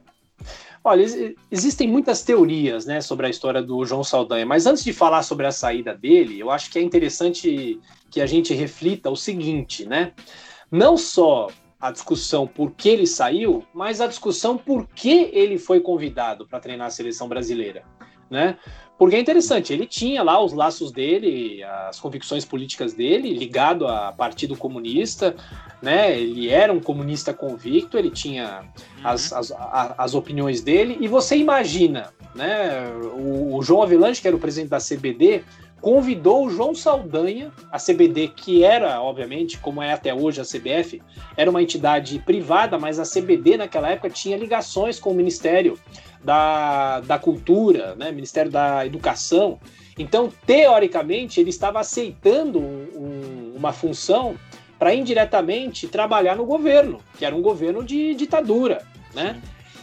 Olha, 0.81 1.03
existem 1.51 1.85
muitas 1.85 2.23
teorias 2.23 2.85
né, 2.85 3.01
sobre 3.01 3.27
a 3.27 3.29
história 3.29 3.61
do 3.61 3.83
João 3.83 4.05
Saldanha, 4.05 4.45
mas 4.45 4.65
antes 4.65 4.85
de 4.85 4.93
falar 4.93 5.21
sobre 5.23 5.45
a 5.45 5.51
saída 5.51 5.93
dele, 5.93 6.39
eu 6.39 6.49
acho 6.49 6.71
que 6.71 6.79
é 6.79 6.81
interessante 6.81 7.77
que 8.09 8.21
a 8.21 8.25
gente 8.25 8.53
reflita 8.53 9.09
o 9.09 9.17
seguinte, 9.17 9.85
né? 9.85 10.13
Não 10.71 10.95
só 10.95 11.49
a 11.77 11.91
discussão 11.91 12.47
por 12.47 12.71
que 12.71 12.87
ele 12.87 13.05
saiu, 13.05 13.65
mas 13.73 13.99
a 13.99 14.07
discussão 14.07 14.57
por 14.57 14.87
que 14.87 15.29
ele 15.33 15.57
foi 15.57 15.81
convidado 15.81 16.47
para 16.47 16.61
treinar 16.61 16.87
a 16.87 16.91
seleção 16.91 17.27
brasileira, 17.27 17.83
né? 18.29 18.57
Porque 19.01 19.15
é 19.15 19.19
interessante, 19.19 19.73
ele 19.73 19.87
tinha 19.87 20.21
lá 20.21 20.39
os 20.39 20.53
laços 20.53 20.91
dele, 20.91 21.63
as 21.89 21.99
convicções 21.99 22.45
políticas 22.45 22.93
dele, 22.93 23.33
ligado 23.33 23.87
ao 23.87 24.13
Partido 24.13 24.55
Comunista, 24.55 25.35
né? 25.81 26.15
Ele 26.15 26.49
era 26.49 26.71
um 26.71 26.79
comunista 26.79 27.33
convicto, 27.33 27.97
ele 27.97 28.11
tinha 28.11 28.61
uhum. 28.61 29.01
as, 29.03 29.33
as, 29.33 29.51
as, 29.97 30.13
opiniões 30.13 30.61
dele, 30.61 30.99
e 31.01 31.07
você 31.07 31.35
imagina, 31.35 32.13
né? 32.35 32.91
O, 33.17 33.55
o 33.55 33.63
João 33.63 33.81
Avelange, 33.81 34.21
que 34.21 34.27
era 34.27 34.37
o 34.37 34.39
presidente 34.39 34.69
da 34.69 34.77
CBD, 34.77 35.43
convidou 35.81 36.45
o 36.45 36.49
João 36.51 36.75
Saldanha, 36.75 37.51
a 37.71 37.79
CBD, 37.79 38.27
que 38.27 38.63
era, 38.63 39.01
obviamente, 39.01 39.57
como 39.57 39.81
é 39.81 39.93
até 39.93 40.13
hoje 40.13 40.39
a 40.39 40.43
CBF, 40.43 41.01
era 41.35 41.49
uma 41.49 41.63
entidade 41.63 42.19
privada, 42.19 42.77
mas 42.77 42.99
a 42.99 43.03
CBD 43.03 43.57
naquela 43.57 43.89
época 43.89 44.11
tinha 44.11 44.37
ligações 44.37 44.99
com 44.99 45.09
o 45.09 45.15
Ministério 45.15 45.75
da, 46.23 46.99
da 47.01 47.19
Cultura, 47.19 47.95
né, 47.95 48.11
Ministério 48.11 48.51
da 48.51 48.85
Educação. 48.85 49.59
Então, 49.97 50.31
teoricamente, 50.45 51.39
ele 51.39 51.49
estava 51.49 51.79
aceitando 51.79 52.59
um, 52.59 53.53
uma 53.55 53.73
função 53.73 54.35
para 54.79 54.93
indiretamente 54.95 55.87
trabalhar 55.87 56.35
no 56.35 56.45
governo, 56.45 56.99
que 57.17 57.25
era 57.25 57.35
um 57.35 57.41
governo 57.41 57.83
de 57.83 58.15
ditadura, 58.15 58.85
né? 59.13 59.39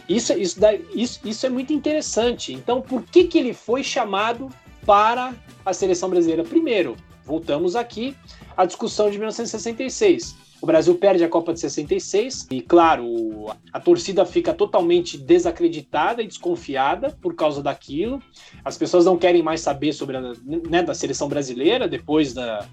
Isso, 0.09 0.33
isso, 0.33 0.59
isso, 0.93 1.19
isso 1.23 1.45
é 1.45 1.49
muito 1.49 1.71
interessante. 1.71 2.51
Então, 2.51 2.81
por 2.81 3.03
que, 3.03 3.25
que 3.25 3.37
ele 3.37 3.53
foi 3.53 3.83
chamado 3.83 4.49
para 4.85 5.33
a 5.63 5.71
seleção 5.71 6.09
brasileira? 6.09 6.43
Primeiro, 6.43 6.97
voltamos 7.23 7.75
aqui 7.75 8.15
à 8.57 8.65
discussão 8.65 9.11
de 9.11 9.17
1966 9.17 10.48
o 10.61 10.65
Brasil 10.65 10.95
perde 10.95 11.23
a 11.23 11.29
Copa 11.29 11.53
de 11.53 11.59
66 11.59 12.47
e, 12.51 12.61
claro, 12.61 13.47
a 13.71 13.79
torcida 13.79 14.25
fica 14.25 14.53
totalmente 14.53 15.17
desacreditada 15.17 16.21
e 16.21 16.27
desconfiada 16.27 17.17
por 17.21 17.33
causa 17.33 17.63
daquilo. 17.63 18.21
As 18.63 18.77
pessoas 18.77 19.05
não 19.05 19.17
querem 19.17 19.41
mais 19.41 19.61
saber 19.61 19.93
sobre 19.93 20.17
a 20.17 20.21
né, 20.69 20.83
da 20.83 20.93
seleção 20.93 21.29
brasileira 21.29 21.87
depois 21.87 22.33
da, 22.33 22.65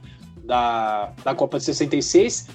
da, 0.45 1.13
da 1.23 1.35
Copa 1.35 1.59
de 1.59 1.65
66. 1.65 2.49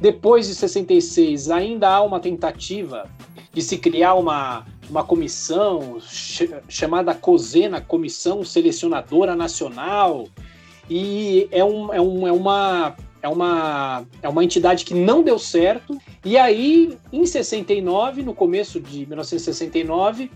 Depois 0.00 0.48
de 0.48 0.54
66, 0.54 1.50
ainda 1.50 1.88
há 1.88 2.02
uma 2.02 2.18
tentativa 2.18 3.08
de 3.52 3.62
se 3.62 3.78
criar 3.78 4.14
uma, 4.14 4.66
uma 4.90 5.04
comissão 5.04 5.98
ch 6.00 6.42
chamada 6.68 7.14
COSENA, 7.14 7.80
Comissão 7.80 8.44
Selecionadora 8.44 9.34
Nacional, 9.34 10.28
e 10.90 11.48
é, 11.50 11.64
um, 11.64 11.94
é, 11.94 12.00
um, 12.00 12.28
é 12.28 12.32
uma 12.32 12.96
é 13.26 13.28
uma, 13.28 14.06
é 14.22 14.28
uma 14.28 14.44
entidade 14.44 14.84
que 14.84 14.94
não 14.94 15.22
deu 15.22 15.36
certo. 15.36 16.00
E 16.24 16.38
aí, 16.38 16.96
em 17.12 17.26
69, 17.26 18.22
no 18.22 18.32
começo 18.32 18.80
de 18.80 19.04
1969, 19.04 20.30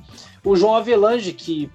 o 0.44 0.56
João 0.56 0.74
Avelange, 0.74 1.32
que 1.32 1.70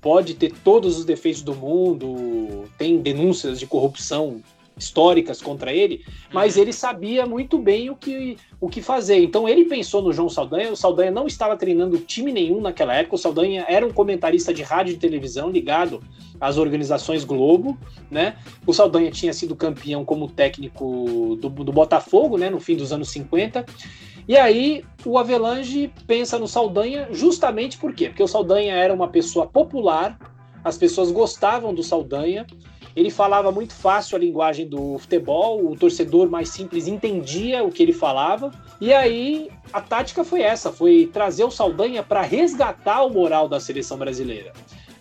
pode 0.00 0.34
ter 0.34 0.52
todos 0.62 0.96
os 0.96 1.04
defeitos 1.04 1.42
do 1.42 1.56
mundo, 1.56 2.64
tem 2.78 2.98
denúncias 2.98 3.58
de 3.58 3.66
corrupção 3.66 4.40
históricas 4.76 5.42
contra 5.42 5.72
ele, 5.72 6.04
mas 6.32 6.56
uhum. 6.56 6.62
ele 6.62 6.72
sabia 6.72 7.26
muito 7.26 7.58
bem 7.58 7.90
o 7.90 7.96
que, 7.96 8.36
o 8.60 8.68
que 8.68 8.80
fazer. 8.80 9.22
Então 9.22 9.48
ele 9.48 9.64
pensou 9.66 10.02
no 10.02 10.12
João 10.12 10.28
Saldanha. 10.28 10.72
O 10.72 10.76
Saldanha 10.76 11.10
não 11.10 11.26
estava 11.26 11.56
treinando 11.56 11.98
time 11.98 12.32
nenhum 12.32 12.60
naquela 12.60 12.94
época. 12.94 13.16
O 13.16 13.18
Saldanha 13.18 13.64
era 13.68 13.86
um 13.86 13.92
comentarista 13.92 14.54
de 14.54 14.62
rádio 14.62 14.94
e 14.94 14.96
televisão 14.96 15.50
ligado 15.50 16.02
às 16.40 16.56
organizações 16.56 17.24
Globo, 17.24 17.78
né? 18.10 18.36
O 18.66 18.72
Saldanha 18.72 19.10
tinha 19.10 19.32
sido 19.32 19.54
campeão 19.54 20.04
como 20.04 20.28
técnico 20.28 21.36
do, 21.40 21.50
do 21.50 21.72
Botafogo, 21.72 22.38
né? 22.38 22.48
No 22.48 22.58
fim 22.58 22.76
dos 22.76 22.92
anos 22.92 23.10
50. 23.10 23.66
E 24.26 24.36
aí 24.36 24.84
o 25.04 25.18
Avelange 25.18 25.92
pensa 26.06 26.38
no 26.38 26.48
Saldanha 26.48 27.08
justamente 27.10 27.76
por 27.76 27.92
quê? 27.92 28.08
Porque 28.08 28.22
o 28.22 28.28
Saldanha 28.28 28.74
era 28.74 28.94
uma 28.94 29.08
pessoa 29.08 29.46
popular, 29.46 30.18
as 30.62 30.78
pessoas 30.78 31.10
gostavam 31.10 31.74
do 31.74 31.82
Saldanha 31.82 32.46
ele 32.94 33.10
falava 33.10 33.52
muito 33.52 33.72
fácil 33.72 34.16
a 34.16 34.18
linguagem 34.18 34.68
do 34.68 34.98
futebol, 34.98 35.70
o 35.70 35.76
torcedor 35.76 36.28
mais 36.28 36.48
simples 36.48 36.86
entendia 36.86 37.62
o 37.62 37.70
que 37.70 37.82
ele 37.82 37.92
falava. 37.92 38.50
E 38.80 38.92
aí 38.92 39.50
a 39.72 39.80
tática 39.80 40.24
foi 40.24 40.42
essa, 40.42 40.72
foi 40.72 41.08
trazer 41.12 41.44
o 41.44 41.50
Saldanha 41.50 42.02
para 42.02 42.22
resgatar 42.22 43.02
o 43.02 43.10
moral 43.10 43.48
da 43.48 43.60
seleção 43.60 43.96
brasileira, 43.96 44.52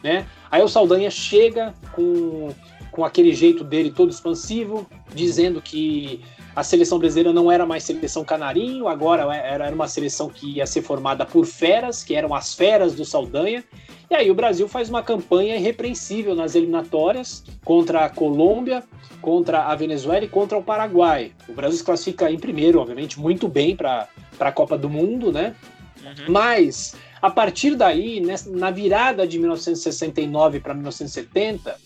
né? 0.04 0.28
Aí 0.52 0.62
o 0.62 0.67
Saldanha 0.67 1.10
chega 1.10 1.73
com 1.93 2.49
com 2.91 3.06
aquele 3.06 3.34
jeito 3.34 3.63
dele 3.63 3.91
todo 3.91 4.10
expansivo, 4.10 4.86
dizendo 5.13 5.62
que 5.62 6.21
a 6.59 6.63
seleção 6.63 6.99
brasileira 6.99 7.31
não 7.31 7.49
era 7.49 7.65
mais 7.65 7.85
seleção 7.85 8.25
canarinho, 8.25 8.89
agora 8.89 9.33
era 9.33 9.73
uma 9.73 9.87
seleção 9.87 10.29
que 10.29 10.57
ia 10.57 10.67
ser 10.67 10.81
formada 10.81 11.25
por 11.25 11.45
feras, 11.45 12.03
que 12.03 12.13
eram 12.13 12.35
as 12.35 12.53
feras 12.53 12.93
do 12.93 13.05
Saldanha, 13.05 13.63
e 14.11 14.15
aí 14.15 14.29
o 14.29 14.35
Brasil 14.35 14.67
faz 14.67 14.89
uma 14.89 15.01
campanha 15.01 15.55
irrepreensível 15.55 16.35
nas 16.35 16.55
eliminatórias 16.55 17.45
contra 17.63 18.03
a 18.03 18.09
Colômbia, 18.09 18.83
contra 19.21 19.67
a 19.67 19.75
Venezuela 19.75 20.25
e 20.25 20.27
contra 20.27 20.57
o 20.57 20.63
Paraguai. 20.63 21.31
O 21.47 21.53
Brasil 21.53 21.77
se 21.77 21.83
classifica 21.83 22.29
em 22.29 22.37
primeiro, 22.37 22.81
obviamente, 22.81 23.17
muito 23.17 23.47
bem 23.47 23.73
para 23.73 24.09
a 24.37 24.51
Copa 24.51 24.77
do 24.77 24.89
Mundo, 24.89 25.31
né? 25.31 25.55
Uhum. 26.03 26.33
Mas 26.33 26.93
a 27.21 27.29
partir 27.29 27.73
daí, 27.75 28.21
na 28.47 28.69
virada 28.69 29.25
de 29.25 29.39
1969 29.39 30.59
para 30.59 30.73
1970, 30.73 31.77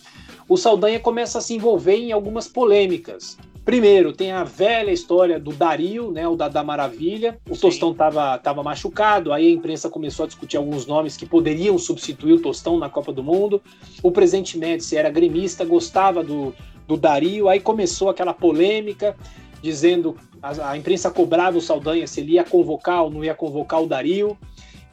o 0.49 0.57
Saldanha 0.57 0.99
começa 0.99 1.37
a 1.37 1.41
se 1.41 1.53
envolver 1.53 1.95
em 1.95 2.11
algumas 2.11 2.47
polêmicas. 2.47 3.37
Primeiro, 3.65 4.11
tem 4.11 4.31
a 4.31 4.43
velha 4.43 4.91
história 4.91 5.39
do 5.39 5.53
Dario, 5.53 6.11
né, 6.11 6.27
o 6.27 6.35
da, 6.35 6.49
da 6.49 6.63
Maravilha. 6.63 7.39
O 7.49 7.55
Sim. 7.55 7.61
Tostão 7.61 7.91
estava 7.91 8.37
tava 8.37 8.61
machucado, 8.61 9.31
aí 9.31 9.47
a 9.47 9.51
imprensa 9.51 9.89
começou 9.89 10.25
a 10.25 10.27
discutir 10.27 10.57
alguns 10.57 10.85
nomes 10.85 11.15
que 11.15 11.25
poderiam 11.25 11.77
substituir 11.77 12.33
o 12.33 12.41
Tostão 12.41 12.77
na 12.77 12.89
Copa 12.89 13.13
do 13.13 13.23
Mundo. 13.23 13.61
O 14.01 14.11
presidente 14.11 14.57
Médici 14.57 14.97
era 14.97 15.09
gremista, 15.09 15.63
gostava 15.63 16.21
do, 16.21 16.53
do 16.85 16.97
Dario, 16.97 17.47
aí 17.47 17.61
começou 17.61 18.09
aquela 18.09 18.33
polêmica, 18.33 19.15
dizendo 19.61 20.17
a, 20.41 20.71
a 20.71 20.77
imprensa 20.77 21.09
cobrava 21.09 21.57
o 21.57 21.61
Saldanha 21.61 22.05
se 22.05 22.19
ele 22.19 22.33
ia 22.33 22.43
convocar 22.43 23.03
ou 23.03 23.09
não 23.09 23.23
ia 23.23 23.33
convocar 23.33 23.81
o 23.81 23.87
Dario. 23.87 24.37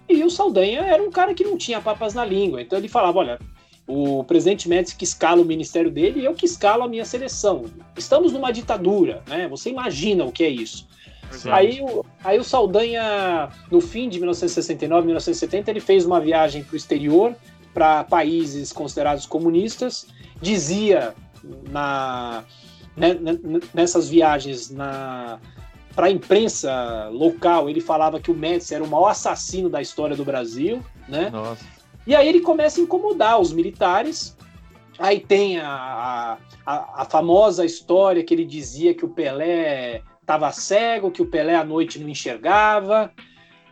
E 0.08 0.22
o 0.22 0.30
Saldanha 0.30 0.82
era 0.82 1.02
um 1.02 1.10
cara 1.10 1.34
que 1.34 1.42
não 1.42 1.56
tinha 1.56 1.80
papas 1.80 2.14
na 2.14 2.24
língua, 2.24 2.62
então 2.62 2.78
ele 2.78 2.88
falava: 2.88 3.18
olha, 3.18 3.38
o 3.90 4.22
presidente 4.24 4.68
Médici 4.68 4.94
que 4.94 5.04
escala 5.04 5.42
o 5.42 5.44
ministério 5.44 5.90
dele 5.90 6.20
e 6.20 6.24
eu 6.24 6.34
que 6.34 6.46
escalo 6.46 6.84
a 6.84 6.88
minha 6.88 7.04
seleção. 7.04 7.64
Estamos 7.96 8.32
numa 8.32 8.52
ditadura, 8.52 9.22
né? 9.26 9.48
Você 9.48 9.68
imagina 9.70 10.24
o 10.24 10.30
que 10.30 10.44
é 10.44 10.48
isso. 10.48 10.88
Aí 11.50 11.80
o, 11.80 12.04
aí 12.24 12.38
o 12.38 12.44
Saldanha, 12.44 13.50
no 13.70 13.80
fim 13.80 14.08
de 14.08 14.18
1969, 14.18 15.06
1970, 15.06 15.70
ele 15.70 15.80
fez 15.80 16.04
uma 16.04 16.20
viagem 16.20 16.62
para 16.62 16.74
o 16.74 16.76
exterior, 16.76 17.34
para 17.72 18.04
países 18.04 18.72
considerados 18.72 19.26
comunistas, 19.26 20.06
dizia 20.40 21.14
na, 21.70 22.44
né, 22.96 23.14
né 23.14 23.38
nessas 23.72 24.08
viagens 24.08 24.70
na 24.70 25.38
para 25.94 26.06
a 26.06 26.10
imprensa 26.10 27.08
local, 27.12 27.68
ele 27.68 27.80
falava 27.80 28.20
que 28.20 28.30
o 28.30 28.34
Médici 28.34 28.74
era 28.74 28.82
o 28.82 28.88
maior 28.88 29.08
assassino 29.08 29.68
da 29.68 29.82
história 29.82 30.16
do 30.16 30.24
Brasil, 30.24 30.80
né? 31.08 31.30
Nossa. 31.30 31.79
E 32.06 32.14
aí 32.14 32.28
ele 32.28 32.40
começa 32.40 32.80
a 32.80 32.84
incomodar 32.84 33.40
os 33.40 33.52
militares. 33.52 34.36
Aí 34.98 35.20
tem 35.20 35.58
a, 35.58 36.38
a, 36.66 37.02
a 37.02 37.04
famosa 37.04 37.64
história 37.64 38.22
que 38.22 38.34
ele 38.34 38.44
dizia 38.44 38.94
que 38.94 39.04
o 39.04 39.08
Pelé 39.08 40.02
estava 40.20 40.52
cego, 40.52 41.10
que 41.10 41.22
o 41.22 41.26
Pelé 41.26 41.56
à 41.56 41.64
noite 41.64 41.98
não 41.98 42.08
enxergava. 42.08 43.12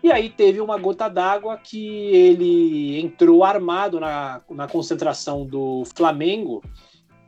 E 0.02 0.12
aí 0.12 0.28
teve 0.28 0.60
uma 0.60 0.78
gota 0.78 1.08
d'água 1.08 1.56
que 1.56 1.86
ele 1.86 3.00
entrou 3.00 3.44
armado 3.44 3.98
na, 3.98 4.40
na 4.50 4.68
concentração 4.68 5.44
do 5.44 5.82
Flamengo, 5.94 6.62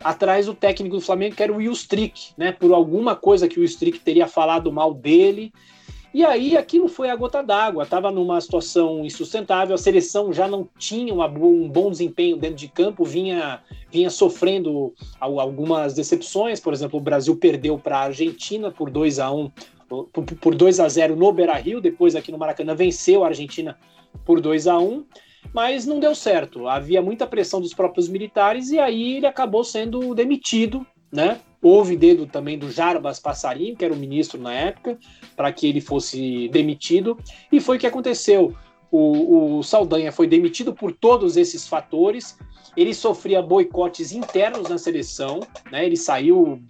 atrás 0.02 0.46
do 0.46 0.54
técnico 0.54 0.96
do 0.96 1.02
Flamengo, 1.02 1.34
que 1.34 1.42
era 1.42 1.52
o 1.52 1.56
Will 1.56 1.72
Strick, 1.72 2.32
né? 2.38 2.52
Por 2.52 2.72
alguma 2.72 3.16
coisa 3.16 3.48
que 3.48 3.58
o 3.58 3.64
Strick 3.64 3.98
teria 4.00 4.26
falado 4.26 4.72
mal 4.72 4.94
dele. 4.94 5.52
E 6.12 6.24
aí 6.24 6.56
aquilo 6.56 6.88
foi 6.88 7.08
a 7.08 7.14
gota 7.14 7.40
d'água, 7.40 7.84
estava 7.84 8.10
numa 8.10 8.40
situação 8.40 9.04
insustentável, 9.04 9.76
a 9.76 9.78
seleção 9.78 10.32
já 10.32 10.48
não 10.48 10.68
tinha 10.76 11.14
um 11.14 11.68
bom 11.68 11.90
desempenho 11.90 12.36
dentro 12.36 12.56
de 12.56 12.66
campo, 12.66 13.04
vinha, 13.04 13.62
vinha 13.92 14.10
sofrendo 14.10 14.92
algumas 15.20 15.94
decepções, 15.94 16.58
por 16.58 16.72
exemplo, 16.72 16.98
o 16.98 17.02
Brasil 17.02 17.36
perdeu 17.36 17.78
para 17.78 17.98
a 17.98 18.02
Argentina 18.02 18.72
por 18.72 18.90
2 18.90 19.20
a 19.20 19.30
1 19.30 19.50
por 20.40 20.54
2 20.54 20.80
a 20.80 20.88
0 20.88 21.16
no 21.16 21.32
Beira-Rio, 21.32 21.80
depois 21.80 22.14
aqui 22.14 22.30
no 22.30 22.38
Maracanã 22.38 22.74
venceu 22.74 23.24
a 23.24 23.28
Argentina 23.28 23.76
por 24.24 24.40
2 24.40 24.66
a 24.66 24.78
1 24.78 25.04
mas 25.52 25.86
não 25.86 25.98
deu 25.98 26.14
certo. 26.14 26.68
Havia 26.68 27.02
muita 27.02 27.26
pressão 27.26 27.60
dos 27.60 27.74
próprios 27.74 28.08
militares 28.08 28.70
e 28.70 28.78
aí 28.78 29.16
ele 29.16 29.26
acabou 29.26 29.64
sendo 29.64 30.14
demitido, 30.14 30.86
né? 31.10 31.40
Houve 31.62 31.96
dedo 31.96 32.26
também 32.26 32.58
do 32.58 32.70
Jarbas 32.70 33.18
Passarinho, 33.18 33.76
que 33.76 33.84
era 33.84 33.92
o 33.92 33.96
ministro 33.96 34.40
na 34.40 34.52
época, 34.52 34.98
para 35.36 35.52
que 35.52 35.66
ele 35.66 35.80
fosse 35.80 36.48
demitido. 36.48 37.18
E 37.52 37.60
foi 37.60 37.76
o 37.76 37.80
que 37.80 37.86
aconteceu. 37.86 38.54
O, 38.90 39.58
o, 39.58 39.62
Saldanha 39.62 40.10
foi 40.10 40.26
demitido 40.26 40.72
por 40.74 40.92
todos 40.92 41.36
esses 41.36 41.68
fatores. 41.68 42.38
Ele 42.76 42.94
sofria 42.94 43.42
boicotes 43.42 44.12
internos 44.12 44.68
na 44.68 44.78
seleção, 44.78 45.40
né? 45.70 45.84
Ele 45.84 45.96
saiu 45.96 46.62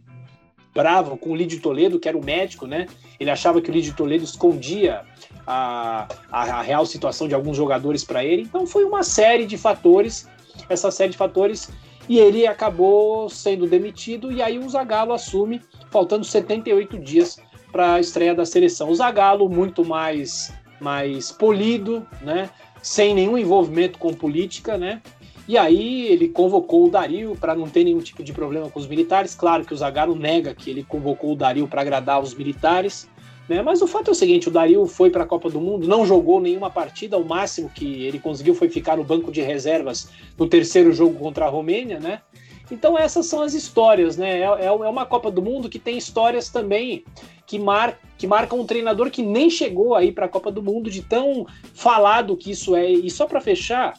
bravo 0.74 1.16
com 1.16 1.30
o 1.30 1.36
Lídio 1.36 1.60
Toledo, 1.60 1.98
que 1.98 2.08
era 2.08 2.18
o 2.18 2.24
médico, 2.24 2.66
né? 2.66 2.86
Ele 3.18 3.30
achava 3.30 3.60
que 3.60 3.70
o 3.70 3.72
Lídio 3.72 3.94
Toledo 3.94 4.24
escondia 4.24 5.02
a, 5.46 6.08
a, 6.30 6.42
a 6.58 6.62
real 6.62 6.84
situação 6.84 7.28
de 7.28 7.34
alguns 7.34 7.56
jogadores 7.56 8.04
para 8.04 8.24
ele. 8.24 8.42
Então 8.42 8.66
foi 8.66 8.84
uma 8.84 9.02
série 9.02 9.46
de 9.46 9.56
fatores. 9.56 10.28
Essa 10.68 10.90
série 10.90 11.12
de 11.12 11.16
fatores 11.16 11.70
e 12.10 12.18
ele 12.18 12.44
acabou 12.44 13.30
sendo 13.30 13.68
demitido 13.68 14.32
e 14.32 14.42
aí 14.42 14.58
o 14.58 14.68
Zagallo 14.68 15.12
assume, 15.12 15.62
faltando 15.92 16.24
78 16.24 16.98
dias 16.98 17.38
para 17.70 17.94
a 17.94 18.00
estreia 18.00 18.34
da 18.34 18.44
seleção. 18.44 18.90
O 18.90 18.94
Zagallo 18.96 19.48
muito 19.48 19.84
mais 19.84 20.52
mais 20.80 21.30
polido, 21.30 22.04
né? 22.20 22.50
Sem 22.82 23.14
nenhum 23.14 23.38
envolvimento 23.38 23.96
com 23.96 24.12
política, 24.12 24.76
né? 24.76 25.00
E 25.46 25.56
aí 25.56 26.08
ele 26.08 26.26
convocou 26.26 26.86
o 26.86 26.90
Dario 26.90 27.36
para 27.40 27.54
não 27.54 27.68
ter 27.68 27.84
nenhum 27.84 28.00
tipo 28.00 28.24
de 28.24 28.32
problema 28.32 28.68
com 28.68 28.80
os 28.80 28.88
militares. 28.88 29.36
Claro 29.36 29.64
que 29.64 29.72
o 29.72 29.76
Zagallo 29.76 30.16
nega 30.16 30.52
que 30.52 30.68
ele 30.68 30.82
convocou 30.82 31.32
o 31.32 31.36
Dario 31.36 31.68
para 31.68 31.82
agradar 31.82 32.20
os 32.20 32.34
militares. 32.34 33.08
Né? 33.50 33.62
Mas 33.62 33.82
o 33.82 33.86
fato 33.88 34.06
é 34.06 34.12
o 34.12 34.14
seguinte: 34.14 34.46
o 34.46 34.50
Dario 34.52 34.86
foi 34.86 35.10
para 35.10 35.24
a 35.24 35.26
Copa 35.26 35.50
do 35.50 35.60
Mundo, 35.60 35.88
não 35.88 36.06
jogou 36.06 36.40
nenhuma 36.40 36.70
partida, 36.70 37.18
o 37.18 37.24
máximo 37.24 37.68
que 37.68 38.04
ele 38.04 38.20
conseguiu 38.20 38.54
foi 38.54 38.68
ficar 38.68 38.96
no 38.96 39.02
banco 39.02 39.32
de 39.32 39.40
reservas 39.42 40.08
no 40.38 40.46
terceiro 40.46 40.92
jogo 40.92 41.18
contra 41.18 41.46
a 41.46 41.48
Romênia, 41.48 41.98
né? 41.98 42.22
Então 42.70 42.96
essas 42.96 43.26
são 43.26 43.42
as 43.42 43.52
histórias, 43.52 44.16
né? 44.16 44.38
É, 44.38 44.44
é, 44.44 44.66
é 44.66 44.70
uma 44.70 45.04
Copa 45.04 45.32
do 45.32 45.42
Mundo 45.42 45.68
que 45.68 45.80
tem 45.80 45.98
histórias 45.98 46.48
também 46.48 47.04
que, 47.44 47.58
mar, 47.58 47.98
que 48.16 48.24
marcam 48.24 48.60
um 48.60 48.64
treinador 48.64 49.10
que 49.10 49.20
nem 49.20 49.50
chegou 49.50 49.96
aí 49.96 50.12
para 50.12 50.26
a 50.26 50.28
Copa 50.28 50.52
do 50.52 50.62
Mundo 50.62 50.88
de 50.88 51.02
tão 51.02 51.44
falado 51.74 52.36
que 52.36 52.52
isso 52.52 52.76
é. 52.76 52.88
E 52.88 53.10
só 53.10 53.26
para 53.26 53.40
fechar, 53.40 53.94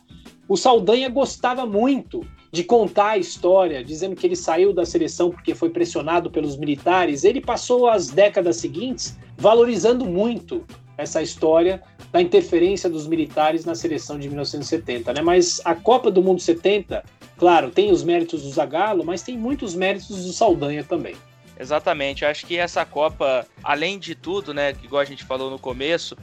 o 0.48 0.56
Saldanha 0.56 1.10
gostava 1.10 1.66
muito 1.66 2.26
de 2.52 2.64
contar 2.64 3.12
a 3.12 3.18
história, 3.18 3.84
dizendo 3.84 4.16
que 4.16 4.28
ele 4.28 4.36
saiu 4.36 4.74
da 4.74 4.86
seleção 4.86 5.32
porque 5.32 5.56
foi 5.56 5.70
pressionado 5.70 6.30
pelos 6.30 6.58
militares. 6.58 7.24
Ele 7.24 7.40
passou 7.40 7.88
as 7.88 8.10
décadas 8.10 8.58
seguintes 8.58 9.18
valorizando 9.38 10.06
muito 10.06 10.66
essa 10.98 11.22
história 11.22 11.82
da 12.12 12.22
interferência 12.22 12.90
dos 12.90 13.08
militares 13.08 13.64
na 13.64 13.74
seleção 13.74 14.20
de 14.20 14.28
1970, 14.28 15.14
né? 15.14 15.22
Mas 15.22 15.62
a 15.64 15.74
Copa 15.74 16.12
do 16.12 16.22
Mundo 16.22 16.42
70, 16.42 17.04
claro, 17.38 17.72
tem 17.72 17.92
os 17.92 18.04
méritos 18.04 18.44
do 18.44 18.50
Zagallo, 18.50 19.04
mas 19.06 19.22
tem 19.22 19.38
muitos 19.38 19.74
méritos 19.74 20.26
do 20.26 20.34
Saldanha 20.34 20.84
também. 20.84 21.16
Exatamente, 21.58 22.26
acho 22.26 22.46
que 22.46 22.58
essa 22.58 22.84
Copa, 22.84 23.48
além 23.64 23.98
de 23.98 24.16
tudo, 24.16 24.54
né, 24.54 24.72
igual 24.84 25.02
a 25.02 25.06
gente 25.06 25.24
falou 25.24 25.50
no 25.50 25.60
começo, 25.60 26.18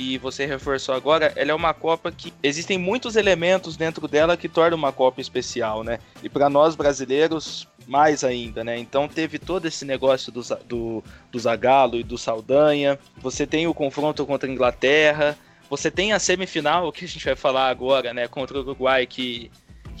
e 0.00 0.16
você 0.16 0.46
reforçou 0.46 0.94
agora, 0.94 1.30
ela 1.36 1.50
é 1.50 1.54
uma 1.54 1.74
Copa 1.74 2.10
que 2.10 2.32
existem 2.42 2.78
muitos 2.78 3.16
elementos 3.16 3.76
dentro 3.76 4.08
dela 4.08 4.34
que 4.34 4.48
tornam 4.48 4.78
uma 4.78 4.92
Copa 4.92 5.20
especial, 5.20 5.84
né? 5.84 5.98
E 6.22 6.28
para 6.28 6.48
nós 6.48 6.74
brasileiros, 6.74 7.68
mais 7.86 8.24
ainda, 8.24 8.64
né? 8.64 8.78
Então 8.78 9.06
teve 9.06 9.38
todo 9.38 9.66
esse 9.66 9.84
negócio 9.84 10.32
do, 10.32 10.40
do, 10.66 11.04
do 11.30 11.38
Zagallo 11.38 11.98
e 11.98 12.02
do 12.02 12.16
Saldanha. 12.16 12.98
Você 13.18 13.46
tem 13.46 13.66
o 13.66 13.74
confronto 13.74 14.24
contra 14.24 14.48
a 14.48 14.52
Inglaterra. 14.52 15.36
Você 15.68 15.90
tem 15.90 16.12
a 16.14 16.18
semifinal, 16.18 16.90
que 16.90 17.04
a 17.04 17.08
gente 17.08 17.24
vai 17.24 17.36
falar 17.36 17.68
agora, 17.68 18.14
né? 18.14 18.26
Contra 18.26 18.56
o 18.56 18.62
Uruguai, 18.62 19.06
que, 19.06 19.50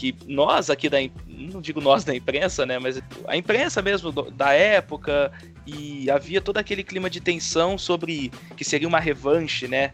que 0.00 0.16
nós 0.26 0.70
aqui 0.70 0.88
da. 0.88 0.96
Não 1.28 1.60
digo 1.60 1.78
nós 1.78 2.04
da 2.04 2.16
imprensa, 2.16 2.64
né? 2.64 2.78
Mas 2.78 3.02
a 3.28 3.36
imprensa 3.36 3.82
mesmo 3.82 4.10
da 4.10 4.54
época. 4.54 5.30
E 5.66 6.10
havia 6.10 6.40
todo 6.40 6.56
aquele 6.56 6.82
clima 6.82 7.10
de 7.10 7.20
tensão 7.20 7.76
sobre 7.76 8.32
que 8.56 8.64
seria 8.64 8.88
uma 8.88 8.98
revanche, 8.98 9.68
né? 9.68 9.92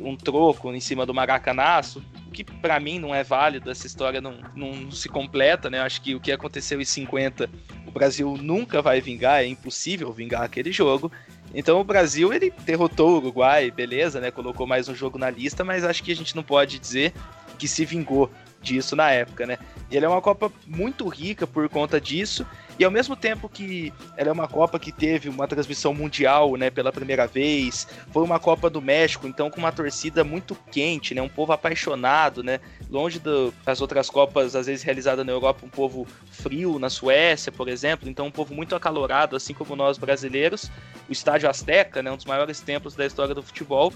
Um 0.00 0.16
troco 0.16 0.72
em 0.72 0.80
cima 0.80 1.04
do 1.04 1.12
Maracanaço 1.12 2.02
que 2.32 2.44
para 2.44 2.78
mim 2.78 3.00
não 3.00 3.12
é 3.12 3.24
válido, 3.24 3.68
essa 3.68 3.86
história 3.86 4.20
não, 4.20 4.34
não 4.54 4.92
se 4.92 5.08
completa, 5.08 5.68
né? 5.68 5.80
Acho 5.80 6.00
que 6.00 6.14
o 6.14 6.20
que 6.20 6.30
aconteceu 6.30 6.80
em 6.80 6.84
50, 6.84 7.50
o 7.84 7.90
Brasil 7.90 8.36
nunca 8.40 8.80
vai 8.80 9.00
vingar, 9.00 9.42
é 9.42 9.46
impossível 9.46 10.12
vingar 10.12 10.42
aquele 10.42 10.70
jogo. 10.70 11.10
Então 11.52 11.80
o 11.80 11.84
Brasil 11.84 12.32
ele 12.32 12.52
derrotou 12.64 13.14
o 13.14 13.16
Uruguai, 13.16 13.72
beleza, 13.72 14.20
né? 14.20 14.30
Colocou 14.30 14.68
mais 14.68 14.88
um 14.88 14.94
jogo 14.94 15.18
na 15.18 15.30
lista, 15.30 15.64
mas 15.64 15.82
acho 15.82 16.04
que 16.04 16.12
a 16.12 16.16
gente 16.16 16.36
não 16.36 16.44
pode 16.44 16.78
dizer 16.78 17.12
que 17.58 17.66
se 17.66 17.84
vingou 17.84 18.30
disso 18.60 18.96
na 18.96 19.10
época, 19.10 19.46
né? 19.46 19.58
E 19.90 19.96
ele 19.96 20.04
é 20.04 20.08
uma 20.08 20.20
Copa 20.20 20.52
muito 20.66 21.06
rica 21.08 21.46
por 21.46 21.68
conta 21.68 22.00
disso. 22.00 22.46
E 22.78 22.84
ao 22.84 22.90
mesmo 22.90 23.16
tempo 23.16 23.48
que 23.48 23.92
ela 24.16 24.28
é 24.28 24.32
uma 24.32 24.46
Copa 24.46 24.78
que 24.78 24.92
teve 24.92 25.28
uma 25.28 25.48
transmissão 25.48 25.92
mundial, 25.92 26.56
né, 26.56 26.70
pela 26.70 26.92
primeira 26.92 27.26
vez, 27.26 27.88
foi 28.12 28.22
uma 28.22 28.38
Copa 28.38 28.70
do 28.70 28.80
México, 28.80 29.26
então 29.26 29.50
com 29.50 29.58
uma 29.58 29.72
torcida 29.72 30.22
muito 30.22 30.56
quente, 30.70 31.12
né, 31.12 31.20
um 31.20 31.28
povo 31.28 31.52
apaixonado, 31.52 32.42
né, 32.42 32.60
longe 32.88 33.18
do, 33.18 33.52
das 33.64 33.80
outras 33.80 34.08
Copas, 34.08 34.54
às 34.54 34.66
vezes 34.66 34.84
realizadas 34.84 35.26
na 35.26 35.32
Europa, 35.32 35.66
um 35.66 35.68
povo 35.68 36.06
frio, 36.30 36.78
na 36.78 36.88
Suécia, 36.88 37.50
por 37.50 37.68
exemplo, 37.68 38.08
então 38.08 38.26
um 38.26 38.30
povo 38.30 38.54
muito 38.54 38.76
acalorado, 38.76 39.34
assim 39.34 39.54
como 39.54 39.74
nós 39.74 39.98
brasileiros. 39.98 40.70
O 41.08 41.12
Estádio 41.12 41.50
Azteca, 41.50 42.00
né, 42.00 42.12
um 42.12 42.16
dos 42.16 42.26
maiores 42.26 42.60
templos 42.60 42.94
da 42.94 43.04
história 43.04 43.34
do 43.34 43.42
futebol, 43.42 43.92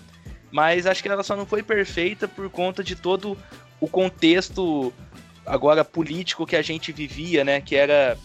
mas 0.53 0.87
acho 0.87 1.03
que 1.03 1.09
ela 1.09 1.23
só 1.23 1.35
não 1.35 1.47
foi 1.47 1.63
perfeita 1.63 2.29
por 2.29 2.51
conta 2.51 2.85
de 2.85 2.95
todo 2.95 3.39
o 3.83 3.89
contexto 3.89 4.93
agora 5.45 5.85
político 5.85 6.47
que 6.47 6.55
a 6.55 6.63
gente 6.63 6.93
vivia, 6.93 7.45
né, 7.45 7.61
que 7.61 7.75
era 7.75 8.17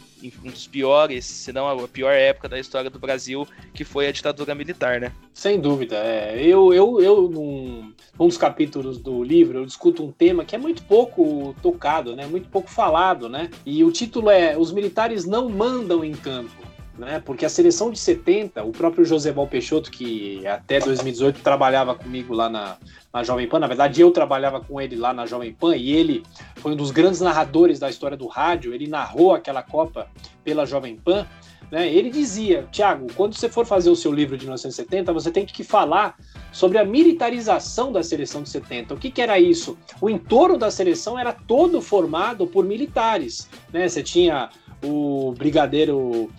um 0.43 0.51
dos 0.51 0.67
piores, 0.67 1.25
se 1.25 1.51
não 1.51 1.67
a 1.67 1.87
pior 1.87 2.11
época 2.11 2.47
da 2.47 2.59
história 2.59 2.91
do 2.91 2.99
Brasil, 2.99 3.47
que 3.73 3.83
foi 3.83 4.07
a 4.07 4.11
ditadura 4.11 4.53
militar, 4.53 4.99
né? 4.99 5.11
Sem 5.33 5.59
dúvida. 5.59 5.95
É. 5.97 6.39
Eu, 6.39 6.73
eu, 6.73 7.01
eu 7.01 7.29
num, 7.29 7.91
num 8.19 8.27
dos 8.27 8.37
capítulos 8.37 8.99
do 8.99 9.23
livro, 9.23 9.59
eu 9.59 9.65
discuto 9.65 10.03
um 10.03 10.11
tema 10.11 10.45
que 10.45 10.55
é 10.55 10.59
muito 10.59 10.83
pouco 10.83 11.55
tocado, 11.61 12.15
né? 12.15 12.27
Muito 12.27 12.49
pouco 12.49 12.69
falado, 12.69 13.27
né? 13.27 13.49
E 13.65 13.83
o 13.83 13.91
título 13.91 14.29
é 14.29 14.57
Os 14.57 14.71
militares 14.71 15.25
não 15.25 15.49
mandam 15.49 16.03
em 16.03 16.13
campo 16.13 16.67
né? 16.97 17.21
Porque 17.23 17.45
a 17.45 17.49
seleção 17.49 17.91
de 17.91 17.99
70, 17.99 18.63
o 18.63 18.71
próprio 18.71 19.05
José 19.05 19.31
Val 19.31 19.47
Peixoto, 19.47 19.91
que 19.91 20.45
até 20.47 20.79
2018 20.79 21.41
trabalhava 21.41 21.95
comigo 21.95 22.33
lá 22.33 22.49
na, 22.49 22.77
na 23.13 23.23
Jovem 23.23 23.47
Pan, 23.47 23.59
na 23.59 23.67
verdade 23.67 24.01
eu 24.01 24.11
trabalhava 24.11 24.59
com 24.59 24.81
ele 24.81 24.95
lá 24.95 25.13
na 25.13 25.25
Jovem 25.25 25.53
Pan 25.53 25.75
e 25.75 25.91
ele 25.91 26.23
foi 26.55 26.73
um 26.73 26.75
dos 26.75 26.91
grandes 26.91 27.21
narradores 27.21 27.79
da 27.79 27.89
história 27.89 28.17
do 28.17 28.27
rádio, 28.27 28.73
ele 28.73 28.87
narrou 28.87 29.33
aquela 29.33 29.61
Copa 29.61 30.07
pela 30.43 30.65
Jovem 30.65 30.95
Pan. 30.95 31.25
Né? 31.69 31.91
Ele 31.91 32.09
dizia, 32.09 32.65
Tiago, 32.71 33.07
quando 33.13 33.35
você 33.35 33.49
for 33.49 33.65
fazer 33.65 33.89
o 33.89 33.95
seu 33.95 34.11
livro 34.11 34.37
de 34.37 34.45
1970, 34.45 35.11
você 35.11 35.29
tem 35.29 35.45
que 35.45 35.63
falar 35.65 36.15
sobre 36.51 36.77
a 36.77 36.85
militarização 36.85 37.91
da 37.91 38.01
seleção 38.01 38.41
de 38.41 38.49
70. 38.49 38.93
O 38.93 38.97
que, 38.97 39.11
que, 39.11 39.21
era 39.21 39.37
isso? 39.37 39.77
O 39.99 40.09
entorno 40.09 40.57
da 40.57 40.71
seleção 40.71 41.19
era 41.19 41.33
todo 41.33 41.81
formado 41.81 42.47
por 42.47 42.63
militares. 42.63 43.49
Né? 43.71 43.87
Você 43.87 44.01
tinha 44.01 44.49
o 44.81 45.33
brigadeiro 45.37 46.31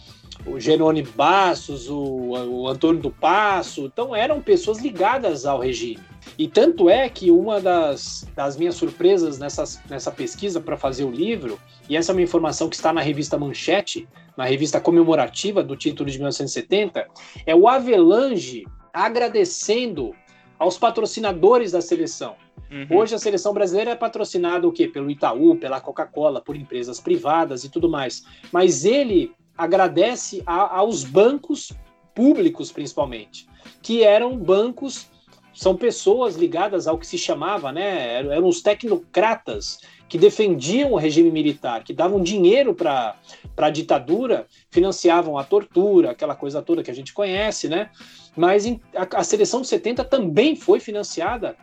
o 0.46 0.58
Jerônimo 0.58 1.08
Bastos, 1.12 1.88
o, 1.88 1.98
o 1.98 2.68
Antônio 2.68 3.00
do 3.00 3.10
Passo, 3.10 3.86
então 3.86 4.14
eram 4.14 4.40
pessoas 4.40 4.78
ligadas 4.78 5.44
ao 5.44 5.60
regime. 5.60 6.00
E 6.38 6.46
tanto 6.46 6.88
é 6.88 7.08
que 7.08 7.30
uma 7.30 7.60
das, 7.60 8.26
das 8.34 8.56
minhas 8.56 8.74
surpresas 8.74 9.38
nessa, 9.38 9.64
nessa 9.88 10.10
pesquisa 10.10 10.60
para 10.60 10.76
fazer 10.76 11.04
o 11.04 11.10
livro, 11.10 11.58
e 11.88 11.96
essa 11.96 12.12
é 12.12 12.14
uma 12.14 12.22
informação 12.22 12.68
que 12.68 12.76
está 12.76 12.92
na 12.92 13.00
revista 13.00 13.38
Manchete, 13.38 14.08
na 14.36 14.44
revista 14.44 14.80
comemorativa 14.80 15.62
do 15.62 15.76
título 15.76 16.10
de 16.10 16.18
1970, 16.18 17.08
é 17.44 17.54
o 17.54 17.66
Avelange 17.68 18.64
agradecendo 18.92 20.14
aos 20.58 20.76
patrocinadores 20.76 21.72
da 21.72 21.80
seleção. 21.80 22.36
Uhum. 22.70 22.98
Hoje 22.98 23.14
a 23.14 23.18
seleção 23.18 23.54
brasileira 23.54 23.92
é 23.92 23.96
patrocinada 23.96 24.66
o 24.66 24.72
quê? 24.72 24.86
Pelo 24.86 25.10
Itaú, 25.10 25.56
pela 25.56 25.80
Coca-Cola, 25.80 26.40
por 26.40 26.56
empresas 26.56 27.00
privadas 27.00 27.64
e 27.64 27.70
tudo 27.70 27.88
mais. 27.88 28.24
Mas 28.52 28.84
ele 28.84 29.32
agradece 29.58 30.42
a, 30.46 30.78
aos 30.78 31.02
bancos 31.02 31.72
públicos, 32.14 32.72
principalmente, 32.72 33.46
que 33.82 34.02
eram 34.02 34.36
bancos, 34.36 35.08
são 35.52 35.76
pessoas 35.76 36.36
ligadas 36.36 36.86
ao 36.86 36.96
que 36.96 37.06
se 37.06 37.18
chamava, 37.18 37.72
né? 37.72 38.20
Eram 38.20 38.46
os 38.46 38.62
tecnocratas 38.62 39.80
que 40.08 40.16
defendiam 40.16 40.92
o 40.92 40.96
regime 40.96 41.30
militar, 41.30 41.84
que 41.84 41.92
davam 41.92 42.22
dinheiro 42.22 42.74
para 42.74 43.14
a 43.56 43.70
ditadura, 43.70 44.46
financiavam 44.70 45.36
a 45.36 45.44
tortura, 45.44 46.12
aquela 46.12 46.34
coisa 46.34 46.62
toda 46.62 46.82
que 46.82 46.90
a 46.90 46.94
gente 46.94 47.12
conhece, 47.12 47.68
né? 47.68 47.90
Mas 48.36 48.64
a, 48.94 49.18
a 49.18 49.24
seleção 49.24 49.60
de 49.60 49.66
70 49.66 50.04
também 50.04 50.56
foi 50.56 50.80
financiada 50.80 51.56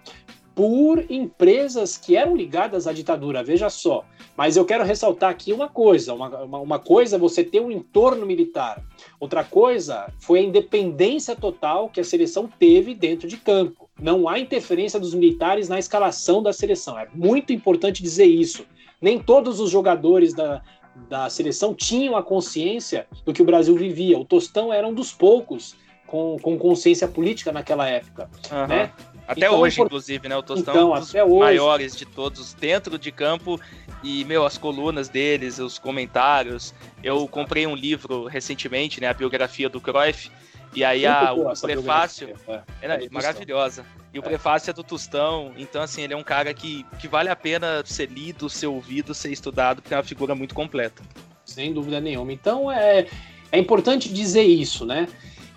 por 0.55 1.05
empresas 1.11 1.97
que 1.97 2.15
eram 2.15 2.35
ligadas 2.35 2.87
à 2.87 2.93
ditadura, 2.93 3.43
veja 3.43 3.69
só. 3.69 4.05
Mas 4.37 4.55
eu 4.55 4.63
quero 4.63 4.85
ressaltar 4.85 5.29
aqui 5.29 5.51
uma 5.51 5.67
coisa: 5.67 6.13
uma, 6.13 6.29
uma, 6.43 6.59
uma, 6.59 6.79
coisa 6.79 7.17
é 7.17 7.19
você 7.19 7.43
ter 7.43 7.59
um 7.59 7.69
entorno 7.69 8.25
militar, 8.25 8.81
outra 9.19 9.43
coisa 9.43 10.11
foi 10.19 10.39
a 10.39 10.43
independência 10.43 11.35
total 11.35 11.89
que 11.89 11.99
a 11.99 12.03
seleção 12.03 12.49
teve 12.57 12.95
dentro 12.95 13.27
de 13.27 13.35
campo. 13.35 13.89
Não 14.01 14.27
há 14.27 14.39
interferência 14.39 14.99
dos 14.99 15.13
militares 15.13 15.67
na 15.67 15.77
escalação 15.77 16.41
da 16.41 16.53
seleção. 16.53 16.97
É 16.97 17.07
muito 17.13 17.51
importante 17.51 18.01
dizer 18.01 18.25
isso. 18.25 18.65
Nem 19.01 19.19
todos 19.19 19.59
os 19.59 19.69
jogadores 19.69 20.33
da, 20.33 20.61
da 21.09 21.29
seleção 21.29 21.73
tinham 21.73 22.15
a 22.15 22.23
consciência 22.23 23.07
do 23.25 23.33
que 23.33 23.41
o 23.41 23.45
Brasil 23.45 23.75
vivia. 23.75 24.17
O 24.17 24.25
Tostão 24.25 24.71
era 24.71 24.87
um 24.87 24.93
dos 24.93 25.11
poucos 25.11 25.75
com, 26.07 26.37
com 26.41 26.57
consciência 26.57 27.07
política 27.07 27.51
naquela 27.51 27.87
época. 27.87 28.29
Uhum. 28.51 28.67
Né? 28.67 28.91
Até 29.27 29.47
então, 29.47 29.59
hoje, 29.59 29.77
por... 29.77 29.85
inclusive, 29.87 30.29
né? 30.29 30.37
O 30.37 30.43
Tostão 30.43 30.73
então, 30.73 30.95
é 30.95 30.97
um 30.97 30.99
dos 30.99 31.13
hoje... 31.13 31.39
maiores 31.39 31.95
de 31.95 32.05
todos 32.05 32.53
dentro 32.53 32.97
de 32.97 33.11
campo. 33.11 33.59
E, 34.03 34.23
meu, 34.25 34.45
as 34.45 34.57
colunas 34.57 35.09
deles, 35.09 35.57
os 35.57 35.79
comentários. 35.79 36.73
Eu 37.03 37.27
comprei 37.27 37.65
um 37.65 37.75
livro 37.75 38.25
recentemente, 38.25 39.01
né? 39.01 39.07
A 39.07 39.13
biografia 39.13 39.67
do 39.67 39.81
Cruyff. 39.81 40.29
E 40.75 40.83
aí 40.83 41.05
a, 41.05 41.33
o 41.33 41.53
prefácio 41.59 42.35
é, 42.47 42.61
é, 42.81 43.05
é 43.05 43.09
maravilhosa. 43.09 43.85
E 44.13 44.19
o 44.19 44.21
é. 44.21 44.23
prefácio 44.23 44.69
é 44.69 44.73
do 44.73 44.83
Tostão. 44.83 45.53
Então, 45.57 45.81
assim, 45.81 46.03
ele 46.03 46.13
é 46.13 46.17
um 46.17 46.23
cara 46.23 46.53
que, 46.53 46.85
que 46.99 47.07
vale 47.07 47.29
a 47.29 47.35
pena 47.35 47.81
ser 47.85 48.09
lido, 48.09 48.49
ser 48.49 48.67
ouvido, 48.67 49.13
ser 49.13 49.31
estudado, 49.31 49.81
porque 49.81 49.93
é 49.93 49.97
uma 49.97 50.03
figura 50.03 50.35
muito 50.35 50.53
completa. 50.53 51.01
Sem 51.45 51.73
dúvida 51.73 51.99
nenhuma. 51.99 52.31
Então, 52.31 52.71
é, 52.71 53.07
é 53.51 53.57
importante 53.57 54.13
dizer 54.13 54.43
isso, 54.43 54.85
né? 54.85 55.07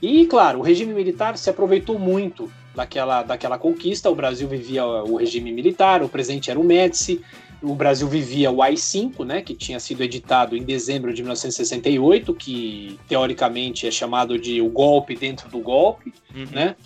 E, 0.01 0.27
claro, 0.27 0.61
o 0.61 0.63
regime 0.63 0.95
militar 0.95 1.37
se 1.37 1.51
aproveitou 1.51 1.99
muito 1.99 2.51
daquela, 2.79 3.23
daquela 3.23 3.59
conquista. 3.59 4.09
O 4.09 4.15
Brasil 4.15 4.49
vivia 4.49 4.87
o 4.87 5.17
regime 5.17 5.53
militar, 5.53 6.03
o 6.03 6.09
presidente 6.09 6.51
era 6.51 6.59
o 6.59 6.65
Médici, 6.65 7.21
o 7.61 7.75
Brasil 7.75 8.07
vivia 8.07 8.51
o 8.51 8.63
AI-5, 8.63 9.25
né, 9.25 9.43
que 9.43 9.55
tinha 9.55 9.81
sido 9.81 10.03
editado 10.03 10.57
em 10.57 10.63
dezembro 10.63 11.13
de 11.13 11.23
1968, 11.23 12.33
que 12.35 12.99
teoricamente 13.09 13.87
é 13.87 13.91
chamado 13.91 14.39
de 14.39 14.63
o 14.63 14.69
golpe 14.69 15.17
dentro 15.17 15.51
do 15.51 15.59
golpe, 15.59 16.15
uhum. 16.35 16.47
né? 16.53 16.77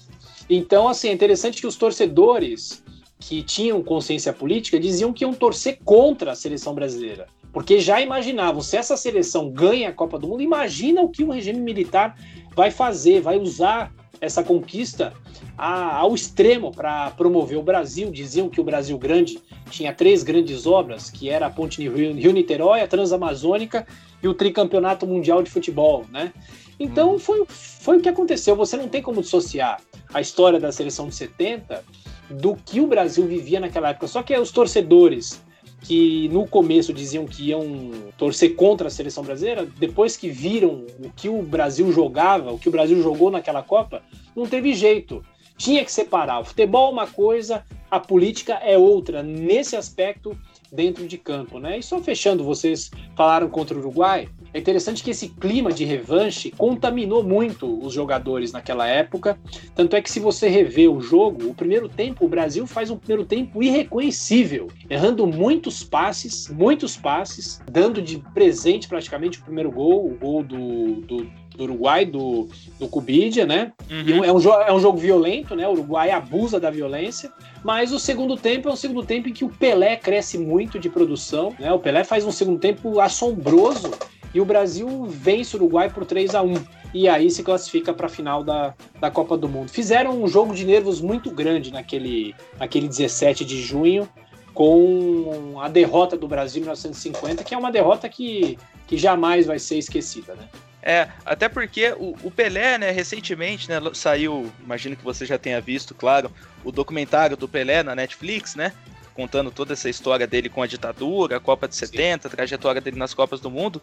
Então, 0.48 0.88
assim, 0.88 1.08
é 1.08 1.12
interessante 1.12 1.60
que 1.60 1.66
os 1.66 1.76
torcedores 1.76 2.82
que 3.20 3.42
tinham 3.42 3.82
consciência 3.82 4.32
política 4.32 4.80
diziam 4.80 5.12
que 5.12 5.24
iam 5.24 5.32
torcer 5.32 5.78
contra 5.84 6.32
a 6.32 6.34
seleção 6.34 6.74
brasileira, 6.74 7.28
porque 7.52 7.78
já 7.78 8.00
imaginavam, 8.00 8.62
se 8.62 8.76
essa 8.76 8.96
seleção 8.96 9.50
ganha 9.50 9.90
a 9.90 9.92
Copa 9.92 10.18
do 10.18 10.26
Mundo, 10.26 10.42
imagina 10.42 11.02
o 11.02 11.10
que 11.10 11.22
o 11.22 11.30
regime 11.30 11.60
militar 11.60 12.16
vai 12.56 12.70
fazer, 12.70 13.20
vai 13.20 13.38
usar 13.38 13.92
essa 14.20 14.42
conquista 14.42 15.12
a, 15.56 15.96
ao 15.96 16.14
extremo 16.14 16.70
para 16.70 17.10
promover 17.10 17.58
o 17.58 17.62
Brasil. 17.62 18.10
Diziam 18.10 18.48
que 18.48 18.60
o 18.60 18.64
Brasil 18.64 18.96
Grande 18.98 19.40
tinha 19.70 19.92
três 19.92 20.22
grandes 20.22 20.66
obras, 20.66 21.10
que 21.10 21.28
era 21.28 21.46
a 21.46 21.50
Ponte 21.50 21.86
Rio-Niterói, 21.88 22.80
a 22.80 22.88
Transamazônica 22.88 23.86
e 24.22 24.28
o 24.28 24.34
Tricampeonato 24.34 25.06
Mundial 25.06 25.42
de 25.42 25.50
Futebol, 25.50 26.04
né? 26.10 26.32
Então 26.78 27.14
hum. 27.14 27.18
foi, 27.18 27.44
foi 27.46 27.98
o 27.98 28.00
que 28.00 28.08
aconteceu. 28.08 28.56
Você 28.56 28.76
não 28.76 28.88
tem 28.88 29.02
como 29.02 29.20
dissociar 29.20 29.80
a 30.12 30.20
história 30.20 30.60
da 30.60 30.72
seleção 30.72 31.08
de 31.08 31.14
70 31.14 31.84
do 32.30 32.54
que 32.54 32.80
o 32.80 32.86
Brasil 32.86 33.26
vivia 33.26 33.60
naquela 33.60 33.90
época. 33.90 34.06
Só 34.06 34.22
que 34.22 34.36
os 34.36 34.50
torcedores 34.50 35.42
que 35.82 36.28
no 36.28 36.46
começo 36.46 36.92
diziam 36.92 37.26
que 37.26 37.48
iam 37.48 37.90
torcer 38.16 38.54
contra 38.54 38.88
a 38.88 38.90
seleção 38.90 39.24
brasileira, 39.24 39.66
depois 39.78 40.16
que 40.16 40.28
viram 40.28 40.86
o 41.00 41.10
que 41.14 41.28
o 41.28 41.42
Brasil 41.42 41.90
jogava, 41.92 42.52
o 42.52 42.58
que 42.58 42.68
o 42.68 42.72
Brasil 42.72 43.02
jogou 43.02 43.30
naquela 43.30 43.62
Copa, 43.62 44.02
não 44.34 44.46
teve 44.46 44.74
jeito. 44.74 45.24
Tinha 45.56 45.84
que 45.84 45.92
separar. 45.92 46.40
O 46.40 46.44
futebol 46.44 46.88
é 46.88 46.92
uma 46.92 47.06
coisa, 47.06 47.64
a 47.90 48.00
política 48.00 48.54
é 48.54 48.78
outra, 48.78 49.22
nesse 49.22 49.76
aspecto 49.76 50.36
dentro 50.72 51.06
de 51.06 51.18
campo, 51.18 51.58
né? 51.58 51.78
E 51.78 51.82
só 51.82 52.00
fechando, 52.00 52.42
vocês 52.42 52.90
falaram 53.14 53.48
contra 53.48 53.76
o 53.76 53.80
Uruguai. 53.80 54.28
É 54.54 54.58
interessante 54.58 55.02
que 55.02 55.10
esse 55.10 55.28
clima 55.28 55.72
de 55.72 55.84
revanche 55.84 56.50
contaminou 56.50 57.22
muito 57.22 57.84
os 57.84 57.92
jogadores 57.92 58.52
naquela 58.52 58.86
época. 58.86 59.38
Tanto 59.74 59.96
é 59.96 60.02
que, 60.02 60.10
se 60.10 60.20
você 60.20 60.48
rever 60.48 60.90
o 60.90 61.00
jogo, 61.00 61.48
o 61.48 61.54
primeiro 61.54 61.88
tempo, 61.88 62.26
o 62.26 62.28
Brasil 62.28 62.66
faz 62.66 62.90
um 62.90 62.96
primeiro 62.96 63.24
tempo 63.24 63.62
irreconhecível, 63.62 64.68
errando 64.90 65.26
muitos 65.26 65.82
passes, 65.82 66.48
muitos 66.48 66.96
passes, 66.96 67.62
dando 67.70 68.02
de 68.02 68.18
presente 68.34 68.88
praticamente 68.88 69.38
o 69.38 69.42
primeiro 69.42 69.70
gol, 69.70 70.06
o 70.06 70.14
gol 70.14 70.42
do, 70.42 70.96
do, 71.00 71.16
do 71.56 71.64
Uruguai, 71.64 72.04
do, 72.04 72.46
do 72.78 72.88
Cubidia, 72.88 73.46
né? 73.46 73.72
Uhum. 73.90 74.24
É, 74.24 74.32
um, 74.32 74.38
é 74.66 74.72
um 74.72 74.80
jogo 74.80 74.98
violento, 74.98 75.56
né? 75.56 75.66
O 75.66 75.72
Uruguai 75.72 76.10
abusa 76.10 76.60
da 76.60 76.70
violência. 76.70 77.32
Mas 77.64 77.92
o 77.92 77.98
segundo 77.98 78.36
tempo 78.36 78.68
é 78.68 78.72
um 78.72 78.76
segundo 78.76 79.02
tempo 79.04 79.28
em 79.28 79.32
que 79.32 79.44
o 79.44 79.48
Pelé 79.48 79.96
cresce 79.96 80.36
muito 80.36 80.78
de 80.78 80.90
produção. 80.90 81.54
Né? 81.58 81.72
O 81.72 81.78
Pelé 81.78 82.04
faz 82.04 82.26
um 82.26 82.32
segundo 82.32 82.58
tempo 82.58 83.00
assombroso 83.00 83.92
e 84.34 84.40
o 84.40 84.44
Brasil 84.44 85.04
vence 85.06 85.56
o 85.56 85.58
Uruguai 85.58 85.90
por 85.90 86.04
3 86.04 86.34
a 86.34 86.42
1 86.42 86.54
e 86.94 87.08
aí 87.08 87.30
se 87.30 87.42
classifica 87.42 87.92
para 87.92 88.06
a 88.06 88.10
final 88.10 88.44
da, 88.44 88.74
da 89.00 89.10
Copa 89.10 89.36
do 89.36 89.48
Mundo. 89.48 89.70
Fizeram 89.70 90.22
um 90.22 90.28
jogo 90.28 90.54
de 90.54 90.64
nervos 90.64 91.00
muito 91.00 91.30
grande 91.30 91.72
naquele, 91.72 92.34
naquele 92.58 92.86
17 92.88 93.44
de 93.44 93.60
junho, 93.62 94.08
com 94.52 95.58
a 95.60 95.68
derrota 95.68 96.16
do 96.16 96.28
Brasil 96.28 96.60
em 96.60 96.64
1950, 96.64 97.42
que 97.42 97.54
é 97.54 97.58
uma 97.58 97.72
derrota 97.72 98.08
que, 98.08 98.58
que 98.86 98.98
jamais 98.98 99.46
vai 99.46 99.58
ser 99.58 99.78
esquecida, 99.78 100.34
né? 100.34 100.48
É, 100.82 101.08
até 101.24 101.48
porque 101.48 101.92
o, 101.92 102.16
o, 102.24 102.30
Pelé, 102.30 102.76
né, 102.76 102.90
recentemente, 102.90 103.68
né, 103.68 103.80
saiu, 103.94 104.52
imagino 104.60 104.96
que 104.96 105.04
você 105.04 105.24
já 105.24 105.38
tenha 105.38 105.60
visto, 105.60 105.94
claro, 105.94 106.30
o 106.64 106.72
documentário 106.72 107.36
do 107.36 107.46
Pelé 107.46 107.84
na 107.84 107.94
Netflix, 107.94 108.56
né? 108.56 108.72
Contando 109.14 109.50
toda 109.50 109.74
essa 109.74 109.90
história 109.90 110.26
dele 110.26 110.48
com 110.48 110.62
a 110.62 110.66
ditadura, 110.66 111.36
a 111.36 111.40
Copa 111.40 111.68
de 111.68 111.76
70, 111.76 112.28
a 112.28 112.30
trajetória 112.30 112.80
dele 112.80 112.98
nas 112.98 113.12
Copas 113.12 113.40
do 113.40 113.50
Mundo. 113.50 113.80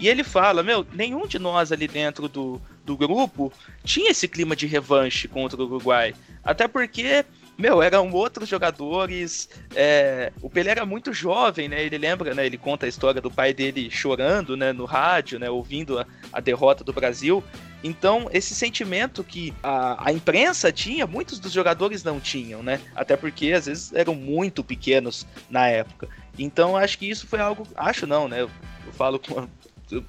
E 0.00 0.08
ele 0.08 0.24
fala, 0.24 0.62
meu, 0.62 0.86
nenhum 0.92 1.26
de 1.26 1.38
nós 1.38 1.70
ali 1.70 1.86
dentro 1.86 2.28
do, 2.28 2.60
do 2.84 2.96
grupo 2.96 3.52
tinha 3.84 4.10
esse 4.10 4.26
clima 4.26 4.56
de 4.56 4.66
revanche 4.66 5.28
contra 5.28 5.60
o 5.60 5.64
Uruguai. 5.64 6.14
Até 6.42 6.66
porque 6.66 7.24
meu, 7.62 7.80
eram 7.80 8.10
outros 8.10 8.48
jogadores. 8.48 9.48
É, 9.72 10.32
o 10.42 10.50
Pelé 10.50 10.72
era 10.72 10.84
muito 10.84 11.12
jovem, 11.12 11.68
né? 11.68 11.80
Ele 11.84 11.96
lembra, 11.96 12.34
né? 12.34 12.44
Ele 12.44 12.58
conta 12.58 12.86
a 12.86 12.88
história 12.88 13.20
do 13.20 13.30
pai 13.30 13.54
dele 13.54 13.88
chorando, 13.88 14.56
né? 14.56 14.72
No 14.72 14.84
rádio, 14.84 15.38
né? 15.38 15.48
Ouvindo 15.48 16.00
a, 16.00 16.06
a 16.32 16.40
derrota 16.40 16.82
do 16.82 16.92
Brasil. 16.92 17.42
Então, 17.84 18.28
esse 18.32 18.52
sentimento 18.52 19.22
que 19.22 19.54
a, 19.62 20.08
a, 20.08 20.12
imprensa 20.12 20.72
tinha, 20.72 21.06
muitos 21.06 21.38
dos 21.38 21.52
jogadores 21.52 22.02
não 22.02 22.18
tinham, 22.18 22.64
né? 22.64 22.80
Até 22.96 23.16
porque 23.16 23.52
às 23.52 23.66
vezes 23.66 23.92
eram 23.92 24.16
muito 24.16 24.64
pequenos 24.64 25.24
na 25.48 25.68
época. 25.68 26.08
Então, 26.36 26.76
acho 26.76 26.98
que 26.98 27.08
isso 27.08 27.28
foi 27.28 27.38
algo. 27.38 27.64
Acho 27.76 28.08
não, 28.08 28.26
né? 28.26 28.40
Eu, 28.40 28.50
eu 28.84 28.92
falo 28.92 29.20
com. 29.20 29.48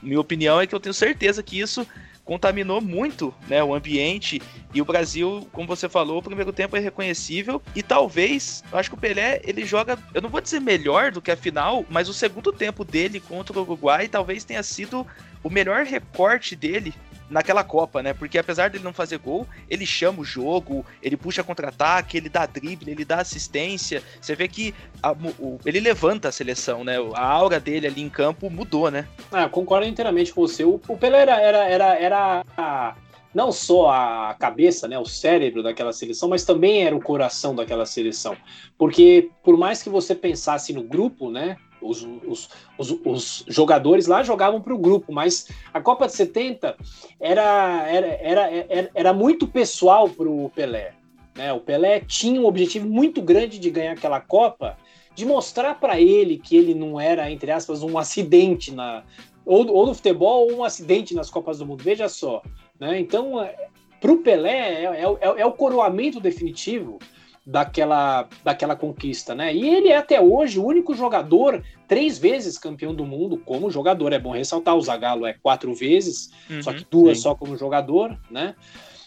Minha 0.02 0.20
opinião 0.20 0.60
é 0.60 0.66
que 0.66 0.74
eu 0.74 0.80
tenho 0.80 0.94
certeza 0.94 1.44
que 1.44 1.60
isso 1.60 1.86
contaminou 2.26 2.82
muito 2.82 3.34
né, 3.48 3.64
o 3.64 3.74
ambiente. 3.74 4.42
E 4.74 4.82
o 4.82 4.86
Brasil, 4.86 5.48
como 5.52 5.68
você 5.68 5.90
falou, 5.90 6.20
o 6.20 6.24
primeiro 6.24 6.54
tempo 6.54 6.76
é 6.76 6.80
reconhecível. 6.80 7.62
E 7.76 7.84
talvez, 7.84 8.64
eu 8.72 8.78
acho 8.78 8.90
que 8.90 8.96
o 8.96 9.00
Pelé, 9.00 9.42
ele 9.44 9.66
joga, 9.66 9.98
eu 10.14 10.22
não 10.22 10.30
vou 10.30 10.42
dizer 10.42 10.60
melhor 10.60 11.12
do 11.12 11.22
que 11.22 11.32
a 11.32 11.38
final, 11.38 11.86
mas 11.90 12.10
o 12.10 12.14
segundo 12.14 12.52
tempo 12.52 12.84
dele 12.84 13.20
contra 13.20 13.58
o 13.58 13.62
Uruguai 13.62 14.08
talvez 14.08 14.44
tenha 14.44 14.64
sido 14.64 15.06
o 15.44 15.50
melhor 15.50 15.86
recorte 15.86 16.56
dele 16.56 16.94
naquela 17.34 17.64
Copa, 17.64 18.04
né? 18.04 18.14
Porque 18.14 18.38
apesar 18.38 18.70
dele 18.70 18.84
não 18.84 18.94
fazer 18.94 19.18
gol, 19.18 19.48
ele 19.68 19.86
chama 19.86 20.22
o 20.22 20.24
jogo, 20.24 20.86
ele 21.02 21.18
puxa 21.18 21.44
contra-ataque, 21.44 22.16
ele 22.16 22.30
dá 22.30 22.46
drible, 22.46 22.92
ele 22.92 23.04
dá 23.04 23.20
assistência. 23.20 24.04
Você 24.22 24.36
vê 24.36 24.48
que 24.48 24.74
a, 25.02 25.12
o, 25.12 25.60
ele 25.66 25.80
levanta 25.80 26.30
a 26.30 26.32
seleção, 26.32 26.84
né? 26.84 26.98
A 27.16 27.26
aura 27.26 27.60
dele 27.60 27.88
ali 27.88 28.02
em 28.02 28.10
campo 28.10 28.50
mudou, 28.50 28.92
né? 28.92 29.08
Ah, 29.32 29.50
concordo 29.50 29.88
inteiramente 29.88 30.32
com 30.32 30.42
você. 30.42 30.64
O, 30.64 30.80
o 30.88 30.98
Pelé 30.98 31.22
era, 31.22 31.42
era, 31.42 31.66
era, 31.66 31.96
era 32.00 32.46
a, 32.56 32.96
não 33.34 33.52
só 33.52 33.90
a 33.90 34.36
cabeça, 34.40 34.88
né, 34.88 35.00
o 35.00 35.06
cérebro 35.06 35.64
daquela 35.64 35.92
seleção, 35.92 36.30
mas 36.30 36.46
também 36.46 36.84
era 36.86 36.96
o 36.96 37.02
coração 37.02 37.56
daquela 37.56 37.86
seleção. 37.86 38.38
Porque 38.78 39.32
por 39.44 39.58
mais 39.58 39.82
que 39.82 39.90
você 39.90 40.14
pensasse 40.14 40.72
no 40.72 40.84
grupo, 40.84 41.32
né, 41.32 41.58
os, 41.84 42.08
os, 42.26 42.50
os, 42.78 43.00
os 43.06 43.46
jogadores 43.48 44.08
lá 44.08 44.24
jogavam 44.24 44.62
para 44.62 44.74
o 44.74 44.78
grupo, 44.78 45.12
mas 45.12 45.50
a 45.74 45.82
Copa 45.82 46.08
de 46.08 46.14
70 46.14 46.76
era, 47.20 47.88
era, 47.88 48.08
era, 48.08 48.66
era, 48.70 48.92
era 48.94 49.14
muito 49.14 49.48
pessoal 49.48 50.10
para 50.10 50.30
o 50.30 50.50
Pelé. 50.50 50.94
Né? 51.36 51.52
O 51.54 51.60
Pelé 51.60 52.00
tinha 52.00 52.40
um 52.40 52.46
objetivo 52.46 52.88
muito 52.88 53.22
grande 53.22 53.60
de 53.60 53.70
ganhar 53.70 53.94
aquela 53.94 54.20
Copa, 54.20 54.78
de 55.16 55.26
mostrar 55.26 55.80
para 55.80 56.00
ele 56.00 56.38
que 56.38 56.56
ele 56.56 56.74
não 56.74 57.00
era, 57.00 57.30
entre 57.30 57.52
aspas, 57.52 57.84
um 57.84 57.98
acidente 57.98 58.74
na, 58.74 59.04
ou, 59.46 59.70
ou 59.72 59.86
no 59.86 59.94
futebol 59.94 60.50
ou 60.50 60.58
um 60.58 60.64
acidente 60.64 61.14
nas 61.14 61.30
Copas 61.30 61.60
do 61.60 61.66
Mundo. 61.66 61.84
Veja 61.84 62.08
só. 62.10 62.42
Né? 62.80 63.00
Então, 63.00 63.42
é, 63.42 63.68
para 64.00 64.12
o 64.12 64.18
Pelé, 64.18 64.84
é, 64.84 64.84
é, 64.84 65.04
é, 65.04 65.42
é 65.42 65.46
o 65.46 65.52
coroamento 65.52 66.20
definitivo 66.20 67.00
daquela, 67.46 68.28
daquela 68.44 68.76
conquista, 68.76 69.36
né? 69.36 69.54
E 69.54 69.68
ele 69.68 69.90
é 69.90 69.98
até 69.98 70.20
hoje 70.22 70.60
o 70.60 70.66
único 70.66 70.96
jogador 70.96 71.62
três 71.88 72.18
vezes 72.18 72.58
campeão 72.58 72.96
do 72.96 73.06
mundo 73.06 73.38
como 73.38 73.70
jogador. 73.70 74.14
É 74.14 74.20
bom 74.20 74.32
ressaltar, 74.32 74.76
o 74.76 74.82
Zagallo 74.82 75.26
é 75.26 75.34
quatro 75.34 75.74
vezes, 75.74 76.32
uhum, 76.50 76.64
só 76.64 76.74
que 76.74 76.86
duas 76.90 77.18
sim. 77.18 77.24
só 77.24 77.36
como 77.36 77.58
jogador, 77.58 78.18
né? 78.32 78.56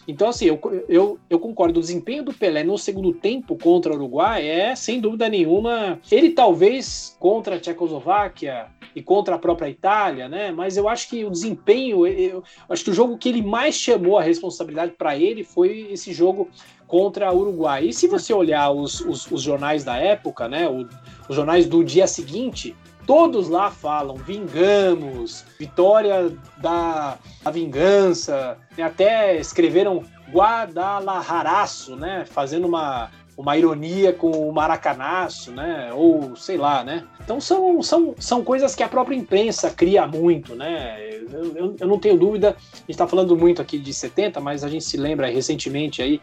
Então, 0.07 0.29
assim, 0.29 0.45
eu, 0.45 0.85
eu, 0.87 1.19
eu 1.29 1.37
concordo. 1.37 1.79
O 1.79 1.81
desempenho 1.81 2.23
do 2.23 2.33
Pelé 2.33 2.63
no 2.63 2.77
segundo 2.77 3.11
tempo 3.11 3.57
contra 3.57 3.91
o 3.91 3.95
Uruguai 3.95 4.47
é, 4.47 4.73
sem 4.73 5.01
dúvida 5.01 5.27
nenhuma, 5.27 5.99
ele 6.09 6.29
talvez 6.29 7.17
contra 7.19 7.55
a 7.55 7.59
Tchecoslováquia 7.59 8.67
e 8.95 9.01
contra 9.01 9.35
a 9.35 9.39
própria 9.39 9.69
Itália, 9.69 10.29
né? 10.29 10.49
Mas 10.49 10.77
eu 10.77 10.87
acho 10.87 11.09
que 11.09 11.25
o 11.25 11.29
desempenho, 11.29 12.07
eu 12.07 12.41
acho 12.69 12.85
que 12.85 12.89
o 12.89 12.93
jogo 12.93 13.17
que 13.17 13.27
ele 13.27 13.41
mais 13.41 13.75
chamou 13.75 14.17
a 14.17 14.23
responsabilidade 14.23 14.93
para 14.93 15.17
ele 15.17 15.43
foi 15.43 15.89
esse 15.91 16.13
jogo 16.13 16.49
contra 16.87 17.31
o 17.31 17.39
Uruguai. 17.39 17.85
E 17.85 17.93
se 17.93 18.07
você 18.07 18.33
olhar 18.33 18.71
os, 18.71 19.01
os, 19.01 19.29
os 19.29 19.41
jornais 19.41 19.83
da 19.83 19.97
época, 19.97 20.47
né? 20.47 20.67
O, 20.67 20.87
os 21.27 21.35
jornais 21.35 21.67
do 21.67 21.83
dia 21.83 22.07
seguinte, 22.07 22.75
todos 23.05 23.49
lá 23.49 23.69
falam 23.69 24.15
vingamos, 24.15 25.45
vitória 25.59 26.31
da, 26.57 27.17
da 27.43 27.51
vingança, 27.51 28.57
né? 28.77 28.83
até 28.83 29.37
escreveram 29.37 30.03
Guadalajaraço, 30.31 31.95
né? 31.95 32.25
Fazendo 32.25 32.67
uma, 32.67 33.09
uma 33.37 33.55
ironia 33.55 34.11
com 34.11 34.31
o 34.31 34.51
maracanaço, 34.51 35.51
né? 35.51 35.91
Ou 35.93 36.35
sei 36.35 36.57
lá, 36.57 36.83
né? 36.83 37.03
Então 37.23 37.39
são, 37.39 37.83
são, 37.83 38.15
são 38.17 38.43
coisas 38.43 38.73
que 38.73 38.81
a 38.81 38.89
própria 38.89 39.15
imprensa 39.15 39.69
cria 39.69 40.07
muito, 40.07 40.55
né? 40.55 40.97
Eu, 41.31 41.55
eu, 41.55 41.75
eu 41.79 41.87
não 41.87 41.99
tenho 41.99 42.17
dúvida, 42.17 42.49
a 42.57 42.77
gente 42.77 42.89
está 42.89 43.07
falando 43.07 43.37
muito 43.37 43.61
aqui 43.61 43.77
de 43.77 43.93
70, 43.93 44.39
mas 44.39 44.63
a 44.63 44.69
gente 44.69 44.83
se 44.83 44.97
lembra 44.97 45.29
recentemente 45.29 46.01
aí, 46.01 46.19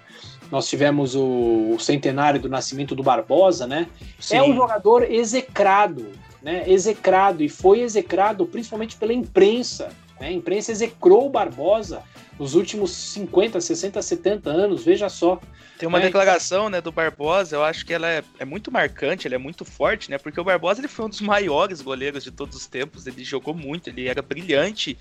nós 0.50 0.66
tivemos 0.66 1.14
o, 1.14 1.74
o 1.74 1.78
centenário 1.78 2.40
do 2.40 2.48
nascimento 2.48 2.96
do 2.96 3.02
Barbosa, 3.02 3.66
né? 3.66 3.86
Sim. 4.18 4.36
É 4.36 4.42
um 4.42 4.54
jogador 4.54 5.04
execrado, 5.04 6.06
né, 6.42 6.64
execrado, 6.66 7.44
e 7.44 7.48
foi 7.48 7.80
execrado 7.80 8.44
principalmente 8.44 8.96
pela 8.96 9.12
imprensa. 9.12 9.90
Né? 10.20 10.28
A 10.28 10.32
imprensa 10.32 10.72
execrou 10.72 11.26
o 11.26 11.30
Barbosa 11.30 12.02
nos 12.38 12.54
últimos 12.54 12.90
50, 12.90 13.60
60, 13.60 14.02
70 14.02 14.50
anos, 14.50 14.84
veja 14.84 15.08
só. 15.08 15.40
Tem 15.78 15.88
uma 15.88 15.98
é, 15.98 16.02
declaração 16.02 16.68
né, 16.68 16.80
do 16.80 16.92
Barbosa, 16.92 17.56
eu 17.56 17.64
acho 17.64 17.84
que 17.84 17.92
ela 17.92 18.08
é, 18.08 18.22
é, 18.38 18.44
muito 18.44 18.70
marcante, 18.70 19.26
ela 19.26 19.34
é 19.34 19.38
muito 19.38 19.64
forte, 19.64 20.10
né? 20.10 20.18
Porque 20.18 20.40
o 20.40 20.44
Barbosa 20.44 20.80
ele 20.80 20.88
foi 20.88 21.06
um 21.06 21.08
dos 21.08 21.20
maiores 21.20 21.80
goleiros 21.80 22.24
de 22.24 22.30
todos 22.30 22.56
os 22.56 22.66
tempos, 22.66 23.06
ele 23.06 23.24
jogou 23.24 23.54
muito, 23.54 23.88
ele 23.88 24.08
era 24.08 24.22
brilhante. 24.22 24.96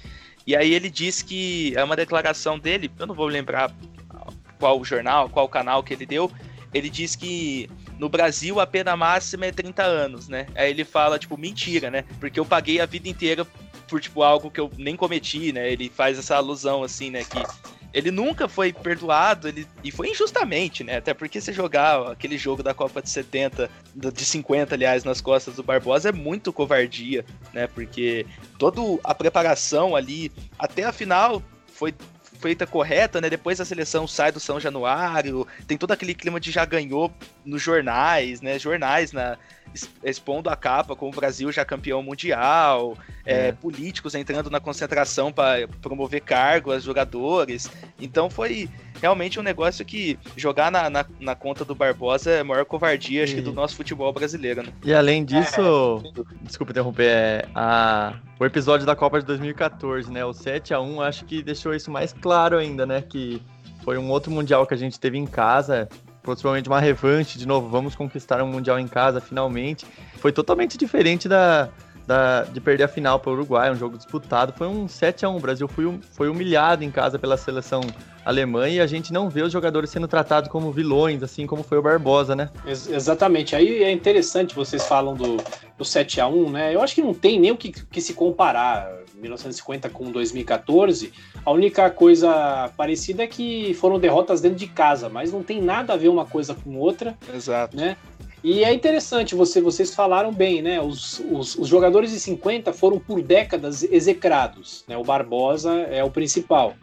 E 0.46 0.56
aí 0.56 0.74
ele 0.74 0.90
diz 0.90 1.22
que 1.22 1.74
é 1.76 1.84
uma 1.84 1.96
declaração 1.96 2.60
dele, 2.60 2.92
eu 3.00 3.08
não 3.08 3.16
vou 3.16 3.28
lembrar 3.28 3.72
qual 4.60 4.84
jornal, 4.84 5.30
qual 5.30 5.48
canal 5.48 5.84
que 5.84 5.94
ele 5.94 6.06
deu, 6.06 6.32
ele 6.74 6.90
diz 6.90 7.16
que 7.16 7.70
no 8.00 8.10
Brasil 8.10 8.60
a 8.60 8.66
pena 8.66 8.96
máxima 8.98 9.46
é 9.46 9.52
30 9.52 9.84
anos, 9.84 10.28
né? 10.28 10.48
Aí 10.56 10.70
ele 10.70 10.84
fala, 10.84 11.20
tipo, 11.20 11.38
mentira, 11.38 11.92
né? 11.92 12.04
Porque 12.20 12.40
eu 12.40 12.46
paguei 12.46 12.82
a 12.82 12.86
vida 12.86 13.08
inteira 13.08 13.46
por, 13.94 14.02
tipo, 14.02 14.24
algo 14.24 14.50
que 14.50 14.60
eu 14.60 14.72
nem 14.76 14.96
cometi, 14.96 15.52
né? 15.52 15.72
Ele 15.72 15.88
faz 15.88 16.18
essa 16.18 16.36
alusão, 16.36 16.82
assim, 16.82 17.12
né? 17.12 17.24
Que 17.24 17.44
ele 17.94 18.10
nunca 18.10 18.48
foi 18.48 18.74
perdoado, 18.74 19.48
ele, 19.48 19.68
e 19.84 19.92
foi 19.92 20.10
injustamente, 20.10 20.84
né? 20.84 20.98
Até 20.98 21.14
porque 21.14 21.40
você 21.40 21.54
jogar 21.54 22.12
aquele 22.12 22.36
jogo 22.36 22.64
da 22.64 22.74
Copa 22.74 23.04
de 23.04 23.10
70, 23.12 23.70
de 23.94 24.26
50, 24.26 24.74
aliás, 24.74 25.04
nas 25.04 25.22
costas 25.22 25.58
do 25.58 25.62
Barbosa 25.62 26.10
é 26.10 26.12
muito 26.12 26.52
covardia, 26.52 27.24
né? 27.54 27.68
Porque 27.68 28.26
toda 28.58 28.82
a 29.04 29.14
preparação 29.14 29.96
ali, 29.96 30.32
até 30.58 30.86
a 30.86 30.92
final, 30.92 31.44
foi 31.68 31.94
feita 32.44 32.68
correta, 32.68 33.22
né? 33.22 33.30
Depois 33.30 33.62
a 33.62 33.66
seleção 33.66 34.06
sai 34.06 34.30
do 34.30 34.40
São 34.40 34.60
Januário, 34.60 35.48
tem 35.66 35.78
todo 35.78 35.94
aquele 35.94 36.14
clima 36.14 36.42
de 36.42 36.52
já 36.52 36.66
ganhou 36.66 37.10
nos 37.46 37.62
jornais, 37.62 38.42
né? 38.42 38.60
Jornais 38.60 39.14
na 39.14 39.38
expondo 40.04 40.50
a 40.50 40.56
capa 40.56 40.96
com 40.96 41.10
o 41.10 41.12
Brasil 41.12 41.52
já 41.52 41.66
campeão 41.66 42.04
mundial, 42.04 42.96
é. 43.26 43.48
É, 43.48 43.52
políticos 43.54 44.14
entrando 44.14 44.50
na 44.50 44.60
concentração 44.60 45.32
para 45.32 45.68
promover 45.82 46.22
cargo 46.22 46.72
aos 46.72 46.84
jogadores. 46.84 47.72
Então 48.00 48.30
foi 48.30 48.70
realmente 49.02 49.40
um 49.40 49.44
negócio 49.44 49.84
que 49.84 50.20
jogar 50.38 50.72
na, 50.72 50.90
na, 50.90 51.06
na 51.20 51.36
conta 51.36 51.66
do 51.66 51.74
Barbosa 51.74 52.30
é 52.30 52.40
a 52.42 52.44
maior 52.44 52.66
covardia, 52.66 53.24
acho 53.24 53.36
que, 53.36 53.42
do 53.42 53.54
nosso 53.54 53.76
futebol 53.76 54.12
brasileiro. 54.14 54.62
Né? 54.62 54.74
E 54.84 54.94
além 54.94 55.26
disso, 55.26 56.04
é. 56.06 56.44
desculpa 56.44 56.72
interromper, 56.72 57.10
é, 57.10 57.46
a 57.56 58.14
o 58.40 58.46
episódio 58.46 58.86
da 58.86 58.96
Copa 58.96 59.20
de 59.20 59.26
2014, 59.26 60.12
né? 60.12 60.26
O 60.26 60.34
7 60.34 60.74
a 60.74 60.82
1 60.82 61.02
acho 61.02 61.26
que 61.26 61.42
deixou 61.42 61.74
isso 61.74 61.92
mais 61.92 62.14
claro 62.14 62.58
ainda, 62.58 62.86
né? 62.86 63.02
Que 63.02 63.42
foi 63.84 63.98
um 63.98 64.10
outro 64.10 64.32
mundial 64.32 64.66
que 64.66 64.74
a 64.74 64.78
gente 64.78 65.00
teve 65.00 65.18
em 65.18 65.26
casa, 65.26 65.88
possivelmente 66.24 66.70
uma 66.70 66.80
revanche 66.80 67.38
de 67.38 67.48
novo, 67.48 67.70
vamos 67.70 67.96
conquistar 67.96 68.42
um 68.42 68.48
mundial 68.48 68.80
em 68.80 68.88
casa 68.88 69.20
finalmente. 69.22 69.86
Foi 70.18 70.32
totalmente 70.32 70.78
diferente 70.78 71.28
da, 71.28 71.70
da, 72.08 72.44
de 72.44 72.60
perder 72.60 72.84
a 72.84 72.88
final 72.88 73.20
para 73.20 73.32
o 73.32 73.34
Uruguai, 73.34 73.72
um 73.72 73.76
jogo 73.76 73.98
disputado. 73.98 74.54
Foi 74.54 74.68
um 74.68 74.88
7 74.88 75.26
a 75.26 75.30
1 75.30 75.36
O 75.36 75.40
Brasil 75.40 75.68
foi, 75.68 76.00
foi 76.12 76.30
humilhado 76.30 76.84
em 76.84 76.92
casa 76.92 77.20
pela 77.20 77.38
seleção 77.38 77.82
alemã 78.26 78.70
e 78.70 78.80
a 78.80 78.88
gente 78.88 79.12
não 79.12 79.30
vê 79.30 79.42
os 79.42 79.52
jogadores 79.52 79.90
sendo 79.90 80.08
tratados 80.08 80.50
como 80.50 80.72
vilões, 80.72 81.22
assim 81.24 81.46
como 81.46 81.64
foi 81.64 81.78
o 81.78 81.82
Barbosa, 81.82 82.36
né? 82.36 82.50
Ex 82.66 82.88
exatamente. 82.88 83.56
Aí 83.56 83.84
é 83.84 83.92
interessante, 83.92 84.56
vocês 84.56 84.86
falam 84.86 85.16
do, 85.16 85.38
do 85.78 85.86
7 85.86 86.22
a 86.22 86.28
1 86.28 86.50
né? 86.50 86.76
Eu 86.76 86.82
acho 86.82 86.96
que 86.96 87.02
não 87.02 87.14
tem 87.14 87.40
nem 87.40 87.52
o 87.52 87.58
que, 87.58 87.72
que 87.72 88.02
se 88.02 88.14
comparar 88.14 88.90
1950 89.16 89.90
com 89.90 90.12
2014. 90.12 91.12
A 91.46 91.52
única 91.52 91.90
coisa 91.90 92.70
parecida 92.76 93.24
é 93.24 93.28
que 93.28 93.74
foram 93.76 94.00
derrotas 94.00 94.42
dentro 94.42 94.58
de 94.58 94.68
casa, 94.68 95.10
mas 95.10 95.32
não 95.32 95.44
tem 95.44 95.62
nada 95.62 95.94
a 95.94 95.98
ver 95.98 96.10
uma 96.10 96.26
coisa 96.26 96.54
com 96.54 96.78
outra. 96.78 97.18
Exato. 97.34 97.76
Né? 97.76 97.98
E 98.44 98.64
é 98.64 98.74
interessante, 98.74 99.36
você, 99.36 99.62
vocês 99.62 99.96
falaram 99.96 100.32
bem, 100.32 100.62
né? 100.62 100.82
Os, 100.82 101.22
os, 101.32 101.56
os, 101.56 101.68
jogadores 101.68 102.12
de 102.12 102.20
50 102.20 102.74
foram 102.74 103.00
por 103.00 103.22
décadas 103.22 103.84
execrados. 103.84 104.84
Né? 104.86 104.98
O 104.98 105.04
Barbosa 105.04 105.72
é 105.90 106.04
o 106.04 106.12
principal. 106.12 106.74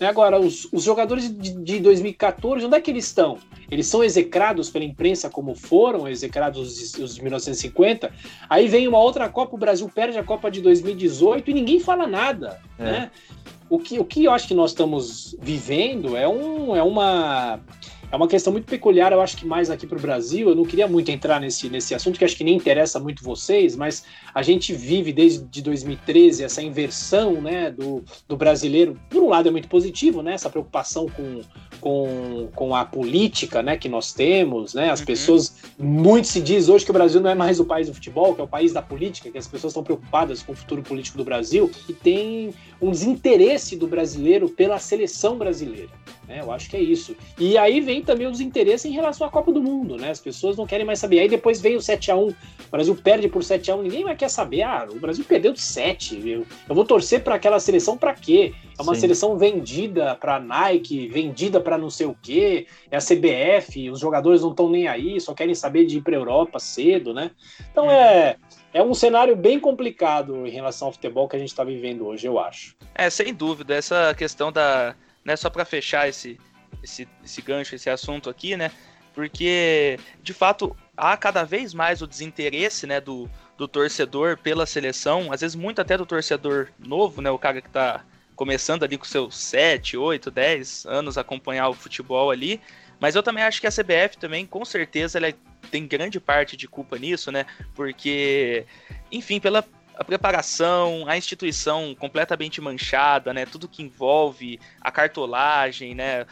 Né? 0.00 0.06
Agora, 0.06 0.40
os, 0.40 0.66
os 0.72 0.82
jogadores 0.82 1.30
de, 1.30 1.52
de 1.52 1.78
2014, 1.78 2.64
onde 2.64 2.76
é 2.76 2.80
que 2.80 2.90
eles 2.90 3.04
estão? 3.04 3.38
Eles 3.70 3.86
são 3.86 4.02
execrados 4.02 4.70
pela 4.70 4.84
imprensa 4.84 5.28
como 5.28 5.54
foram 5.54 6.08
execrados 6.08 6.58
os, 6.58 6.94
os 6.94 7.14
de 7.14 7.22
1950. 7.22 8.10
Aí 8.48 8.66
vem 8.66 8.88
uma 8.88 8.98
outra 8.98 9.28
Copa, 9.28 9.54
o 9.54 9.58
Brasil 9.58 9.88
perde 9.94 10.18
a 10.18 10.24
Copa 10.24 10.50
de 10.50 10.62
2018 10.62 11.50
e 11.50 11.54
ninguém 11.54 11.78
fala 11.78 12.06
nada. 12.06 12.60
É. 12.78 12.84
Né? 12.84 13.10
O 13.68 13.78
que, 13.78 14.00
o 14.00 14.04
que 14.04 14.24
eu 14.24 14.32
acho 14.32 14.48
que 14.48 14.54
nós 14.54 14.70
estamos 14.70 15.36
vivendo 15.40 16.16
é, 16.16 16.26
um, 16.26 16.74
é 16.74 16.82
uma 16.82 17.60
é 18.10 18.16
uma 18.16 18.26
questão 18.26 18.52
muito 18.52 18.66
peculiar, 18.66 19.12
eu 19.12 19.20
acho 19.20 19.36
que 19.36 19.46
mais 19.46 19.70
aqui 19.70 19.86
para 19.86 19.96
o 19.96 20.00
Brasil. 20.00 20.48
Eu 20.48 20.54
não 20.54 20.64
queria 20.64 20.88
muito 20.88 21.10
entrar 21.10 21.40
nesse, 21.40 21.68
nesse 21.68 21.94
assunto, 21.94 22.18
que 22.18 22.24
acho 22.24 22.36
que 22.36 22.42
nem 22.42 22.56
interessa 22.56 22.98
muito 22.98 23.22
vocês, 23.22 23.76
mas 23.76 24.04
a 24.34 24.42
gente 24.42 24.72
vive 24.72 25.12
desde 25.12 25.62
2013 25.62 26.42
essa 26.42 26.60
inversão 26.60 27.40
né, 27.40 27.70
do, 27.70 28.02
do 28.26 28.36
brasileiro. 28.36 28.98
Por 29.08 29.22
um 29.22 29.28
lado, 29.28 29.48
é 29.48 29.52
muito 29.52 29.68
positivo, 29.68 30.22
né, 30.22 30.34
essa 30.34 30.50
preocupação 30.50 31.08
com, 31.08 31.40
com, 31.80 32.48
com 32.54 32.74
a 32.74 32.84
política 32.84 33.62
né, 33.62 33.76
que 33.76 33.88
nós 33.88 34.12
temos. 34.12 34.74
Né, 34.74 34.90
as 34.90 35.00
uhum. 35.00 35.06
pessoas. 35.06 35.54
Muito 35.78 36.26
se 36.26 36.40
diz 36.40 36.68
hoje 36.68 36.84
que 36.84 36.90
o 36.90 36.94
Brasil 36.94 37.20
não 37.20 37.30
é 37.30 37.34
mais 37.34 37.60
o 37.60 37.64
país 37.64 37.86
do 37.86 37.94
futebol, 37.94 38.34
que 38.34 38.40
é 38.40 38.44
o 38.44 38.48
país 38.48 38.72
da 38.72 38.82
política, 38.82 39.30
que 39.30 39.38
as 39.38 39.46
pessoas 39.46 39.70
estão 39.70 39.84
preocupadas 39.84 40.42
com 40.42 40.52
o 40.52 40.56
futuro 40.56 40.82
político 40.82 41.16
do 41.16 41.24
Brasil, 41.24 41.70
e 41.88 41.92
tem 41.92 42.52
um 42.80 42.90
desinteresse 42.90 43.76
do 43.76 43.86
brasileiro 43.86 44.48
pela 44.48 44.78
seleção 44.78 45.38
brasileira. 45.38 45.90
Né? 46.30 46.40
Eu 46.40 46.52
acho 46.52 46.70
que 46.70 46.76
é 46.76 46.80
isso. 46.80 47.16
E 47.36 47.58
aí 47.58 47.80
vem 47.80 48.02
também 48.02 48.28
os 48.28 48.40
interesses 48.40 48.84
em 48.84 48.94
relação 48.94 49.26
à 49.26 49.30
Copa 49.30 49.50
do 49.50 49.60
Mundo, 49.60 49.96
né? 49.96 50.10
As 50.10 50.20
pessoas 50.20 50.56
não 50.56 50.64
querem 50.64 50.86
mais 50.86 51.00
saber. 51.00 51.18
Aí 51.18 51.28
depois 51.28 51.60
vem 51.60 51.74
o 51.74 51.82
7 51.82 52.12
a 52.12 52.16
1 52.16 52.28
O 52.28 52.34
Brasil 52.70 52.94
perde 52.94 53.28
por 53.28 53.42
7 53.42 53.68
a 53.68 53.74
1 53.74 53.82
ninguém 53.82 54.04
mais 54.04 54.16
quer 54.16 54.30
saber. 54.30 54.62
Ah, 54.62 54.86
o 54.88 55.00
Brasil 55.00 55.24
perdeu 55.24 55.52
de 55.52 55.60
7. 55.60 56.22
Eu, 56.24 56.46
eu 56.68 56.74
vou 56.74 56.84
torcer 56.84 57.24
para 57.24 57.34
aquela 57.34 57.58
seleção 57.58 57.98
para 57.98 58.14
quê? 58.14 58.54
É 58.78 58.82
uma 58.82 58.94
Sim. 58.94 59.00
seleção 59.00 59.36
vendida 59.36 60.14
para 60.14 60.38
Nike, 60.38 61.08
vendida 61.08 61.60
para 61.60 61.76
não 61.76 61.90
sei 61.90 62.06
o 62.06 62.16
quê. 62.22 62.68
É 62.92 62.96
a 62.96 63.00
CBF, 63.00 63.90
os 63.90 63.98
jogadores 63.98 64.42
não 64.42 64.50
estão 64.50 64.70
nem 64.70 64.86
aí, 64.86 65.20
só 65.20 65.34
querem 65.34 65.54
saber 65.54 65.84
de 65.84 65.98
ir 65.98 66.00
para 66.00 66.14
Europa 66.14 66.60
cedo, 66.60 67.12
né? 67.12 67.32
Então 67.72 67.90
é 67.90 68.36
é 68.72 68.82
um 68.82 68.94
cenário 68.94 69.34
bem 69.34 69.58
complicado 69.58 70.46
em 70.46 70.50
relação 70.50 70.88
ao 70.88 70.92
futebol 70.92 71.28
que 71.28 71.34
a 71.34 71.38
gente 71.38 71.48
está 71.48 71.64
vivendo 71.64 72.06
hoje, 72.06 72.26
eu 72.26 72.38
acho. 72.38 72.76
É, 72.94 73.10
sem 73.10 73.34
dúvida. 73.34 73.74
Essa 73.74 74.14
questão 74.14 74.52
da. 74.52 74.94
Né, 75.24 75.36
só 75.36 75.50
para 75.50 75.64
fechar 75.64 76.08
esse, 76.08 76.38
esse, 76.82 77.06
esse 77.22 77.42
gancho, 77.42 77.74
esse 77.74 77.90
assunto 77.90 78.30
aqui, 78.30 78.56
né? 78.56 78.70
Porque, 79.12 79.98
de 80.22 80.32
fato, 80.32 80.76
há 80.96 81.16
cada 81.16 81.44
vez 81.44 81.74
mais 81.74 82.00
o 82.00 82.06
desinteresse 82.06 82.86
né, 82.86 83.00
do, 83.00 83.28
do 83.56 83.66
torcedor 83.66 84.38
pela 84.38 84.64
seleção, 84.64 85.32
às 85.32 85.40
vezes 85.40 85.54
muito 85.54 85.80
até 85.80 85.96
do 85.96 86.06
torcedor 86.06 86.68
novo, 86.78 87.20
né? 87.20 87.30
O 87.30 87.38
cara 87.38 87.60
que 87.60 87.68
está 87.68 88.04
começando 88.34 88.84
ali 88.84 88.96
com 88.96 89.04
seus 89.04 89.36
7, 89.36 89.98
8, 89.98 90.30
10 90.30 90.86
anos 90.86 91.18
a 91.18 91.20
acompanhar 91.20 91.68
o 91.68 91.74
futebol 91.74 92.30
ali. 92.30 92.60
Mas 92.98 93.14
eu 93.14 93.22
também 93.22 93.44
acho 93.44 93.60
que 93.60 93.66
a 93.66 93.70
CBF 93.70 94.16
também, 94.18 94.46
com 94.46 94.64
certeza, 94.64 95.18
ela 95.18 95.32
tem 95.70 95.86
grande 95.86 96.20
parte 96.20 96.56
de 96.56 96.68
culpa 96.68 96.98
nisso, 96.98 97.30
né? 97.30 97.44
Porque, 97.74 98.64
enfim, 99.12 99.40
pela 99.40 99.62
a 100.00 100.04
preparação, 100.04 101.04
a 101.06 101.18
instituição 101.18 101.94
completamente 101.94 102.58
manchada, 102.58 103.34
né? 103.34 103.44
Tudo 103.44 103.68
que 103.68 103.82
envolve 103.82 104.58
a 104.80 104.90
cartolagem, 104.90 105.94
né? 105.94 106.24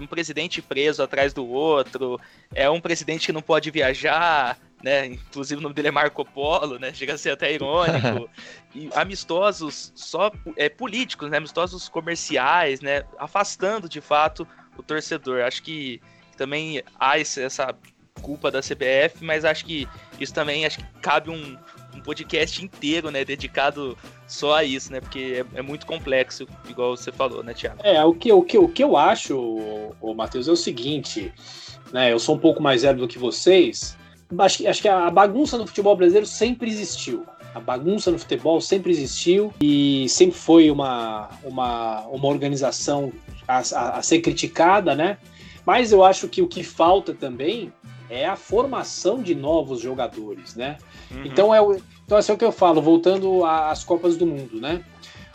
Um 0.00 0.06
presidente 0.06 0.62
preso 0.62 1.02
atrás 1.02 1.32
do 1.32 1.44
outro, 1.44 2.20
é 2.54 2.70
um 2.70 2.80
presidente 2.80 3.26
que 3.26 3.32
não 3.32 3.42
pode 3.42 3.72
viajar, 3.72 4.56
né? 4.84 5.06
Inclusive 5.06 5.58
o 5.58 5.62
nome 5.62 5.74
dele 5.74 5.88
é 5.88 5.90
Marco 5.90 6.24
Polo, 6.24 6.78
né? 6.78 6.94
Chega 6.94 7.14
a 7.14 7.18
ser 7.18 7.30
até 7.30 7.52
irônico. 7.52 8.30
e 8.72 8.88
amistosos 8.94 9.92
só 9.96 10.30
é, 10.56 10.68
políticos, 10.68 11.28
né? 11.28 11.38
Amistosos 11.38 11.88
comerciais, 11.88 12.80
né? 12.80 13.02
Afastando 13.18 13.88
de 13.88 14.00
fato 14.00 14.46
o 14.76 14.82
torcedor. 14.82 15.42
Acho 15.42 15.64
que 15.64 16.00
também 16.36 16.84
há 17.00 17.18
essa 17.18 17.76
culpa 18.22 18.48
da 18.48 18.60
CBF, 18.60 19.22
mas 19.24 19.44
acho 19.44 19.64
que 19.64 19.88
isso 20.20 20.32
também 20.32 20.64
acho 20.64 20.78
que 20.78 20.84
cabe 21.00 21.30
um, 21.30 21.58
um 21.98 22.02
podcast 22.02 22.64
inteiro, 22.64 23.10
né, 23.10 23.24
dedicado 23.24 23.96
só 24.26 24.56
a 24.56 24.64
isso, 24.64 24.92
né, 24.92 25.00
porque 25.00 25.44
é, 25.54 25.58
é, 25.58 25.62
muito 25.62 25.86
complexo, 25.86 26.46
igual 26.68 26.96
você 26.96 27.12
falou, 27.12 27.42
né, 27.42 27.52
Thiago? 27.52 27.80
É, 27.82 28.02
o 28.04 28.14
que, 28.14 28.32
o 28.32 28.42
que, 28.42 28.58
o 28.58 28.68
que 28.68 28.82
eu 28.82 28.96
acho, 28.96 29.36
o, 30.00 30.14
Matheus, 30.14 30.48
é 30.48 30.52
o 30.52 30.56
seguinte, 30.56 31.32
né, 31.92 32.12
eu 32.12 32.18
sou 32.18 32.36
um 32.36 32.38
pouco 32.38 32.62
mais 32.62 32.82
velho 32.82 32.98
do 32.98 33.08
que 33.08 33.18
vocês, 33.18 33.96
acho, 34.38 34.66
acho 34.66 34.82
que 34.82 34.88
a 34.88 35.10
bagunça 35.10 35.58
no 35.58 35.66
futebol 35.66 35.96
brasileiro 35.96 36.26
sempre 36.26 36.68
existiu. 36.70 37.26
A 37.54 37.60
bagunça 37.60 38.10
no 38.10 38.18
futebol 38.18 38.60
sempre 38.60 38.92
existiu 38.92 39.52
e 39.60 40.06
sempre 40.08 40.38
foi 40.38 40.70
uma, 40.70 41.30
uma, 41.42 42.02
uma 42.02 42.28
organização 42.28 43.10
a, 43.48 43.58
a, 43.58 43.98
a 43.98 44.02
ser 44.02 44.20
criticada, 44.20 44.94
né? 44.94 45.16
Mas 45.64 45.90
eu 45.90 46.04
acho 46.04 46.28
que 46.28 46.42
o 46.42 46.46
que 46.46 46.62
falta 46.62 47.14
também 47.14 47.72
é 48.10 48.26
a 48.26 48.36
formação 48.36 49.22
de 49.22 49.34
novos 49.34 49.80
jogadores, 49.80 50.54
né? 50.54 50.78
Uhum. 51.10 51.24
Então 51.24 51.54
é 51.54 51.60
o, 51.60 51.76
então 52.04 52.16
assim 52.16 52.32
é 52.32 52.34
o 52.34 52.38
que 52.38 52.44
eu 52.44 52.52
falo, 52.52 52.80
voltando 52.80 53.44
às 53.44 53.84
Copas 53.84 54.16
do 54.16 54.26
Mundo, 54.26 54.60
né? 54.60 54.84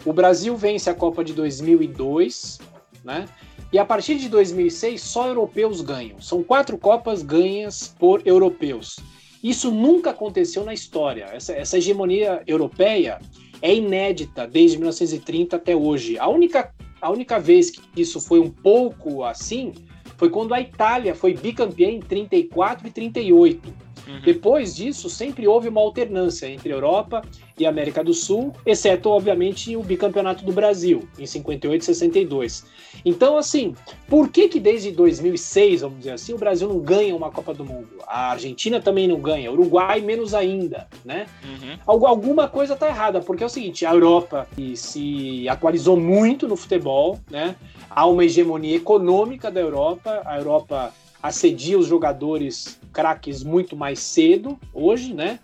O 0.05 0.11
Brasil 0.11 0.55
vence 0.57 0.89
a 0.89 0.93
Copa 0.93 1.23
de 1.23 1.33
2002, 1.33 2.59
né? 3.03 3.25
E 3.71 3.79
a 3.79 3.85
partir 3.85 4.15
de 4.15 4.29
2006 4.29 5.01
só 5.01 5.27
europeus 5.27 5.81
ganham. 5.81 6.21
São 6.21 6.43
quatro 6.43 6.77
copas 6.77 7.23
ganhas 7.23 7.93
por 7.97 8.21
europeus. 8.25 8.97
Isso 9.43 9.71
nunca 9.71 10.11
aconteceu 10.11 10.63
na 10.63 10.73
história. 10.73 11.25
Essa, 11.33 11.53
essa 11.53 11.77
hegemonia 11.77 12.43
europeia 12.45 13.19
é 13.61 13.73
inédita 13.73 14.47
desde 14.47 14.77
1930 14.77 15.55
até 15.55 15.75
hoje. 15.75 16.19
A 16.19 16.27
única, 16.27 16.71
a 17.01 17.09
única 17.09 17.39
vez 17.39 17.71
que 17.71 17.81
isso 17.99 18.21
foi 18.21 18.39
um 18.39 18.49
pouco 18.49 19.23
assim 19.23 19.73
foi 20.23 20.29
quando 20.29 20.53
a 20.53 20.61
Itália 20.61 21.13
foi 21.13 21.33
bicampeã 21.33 21.89
em 21.89 21.99
34 21.99 22.87
e 22.87 22.91
38. 22.91 23.73
Uhum. 24.07 24.21
Depois 24.21 24.75
disso, 24.75 25.09
sempre 25.09 25.47
houve 25.47 25.69
uma 25.69 25.81
alternância 25.81 26.47
entre 26.47 26.71
Europa 26.71 27.21
e 27.57 27.65
América 27.65 28.03
do 28.03 28.13
Sul, 28.13 28.53
exceto, 28.65 29.09
obviamente, 29.09 29.75
o 29.75 29.83
bicampeonato 29.83 30.43
do 30.43 30.51
Brasil, 30.51 31.07
em 31.17 31.25
58 31.25 31.81
e 31.81 31.85
62. 31.85 32.65
Então, 33.05 33.37
assim, 33.37 33.75
por 34.07 34.29
que 34.29 34.47
que 34.47 34.59
desde 34.59 34.91
2006, 34.91 35.81
vamos 35.81 35.99
dizer 35.99 36.11
assim, 36.11 36.33
o 36.33 36.37
Brasil 36.37 36.67
não 36.67 36.79
ganha 36.79 37.15
uma 37.15 37.31
Copa 37.31 37.53
do 37.53 37.63
Mundo? 37.63 37.89
A 38.07 38.31
Argentina 38.31 38.81
também 38.81 39.07
não 39.07 39.19
ganha, 39.19 39.51
o 39.51 39.53
Uruguai 39.53 40.01
menos 40.01 40.33
ainda, 40.33 40.87
né? 41.05 41.27
Uhum. 41.43 41.77
Alguma 42.05 42.47
coisa 42.47 42.75
tá 42.75 42.87
errada, 42.87 43.21
porque 43.21 43.43
é 43.43 43.45
o 43.45 43.49
seguinte, 43.49 43.85
a 43.85 43.93
Europa 43.93 44.47
se 44.75 45.47
atualizou 45.47 45.97
muito 45.97 46.47
no 46.47 46.55
futebol, 46.55 47.19
né? 47.29 47.55
Há 47.89 48.05
uma 48.07 48.25
hegemonia 48.25 48.75
econômica 48.75 49.51
da 49.51 49.59
Europa, 49.59 50.21
a 50.25 50.37
Europa 50.37 50.91
assedia 51.21 51.77
os 51.77 51.87
jogadores 51.87 52.79
craques 52.93 53.43
muito 53.43 53.75
mais 53.75 53.99
cedo 53.99 54.57
hoje, 54.73 55.13
né? 55.13 55.39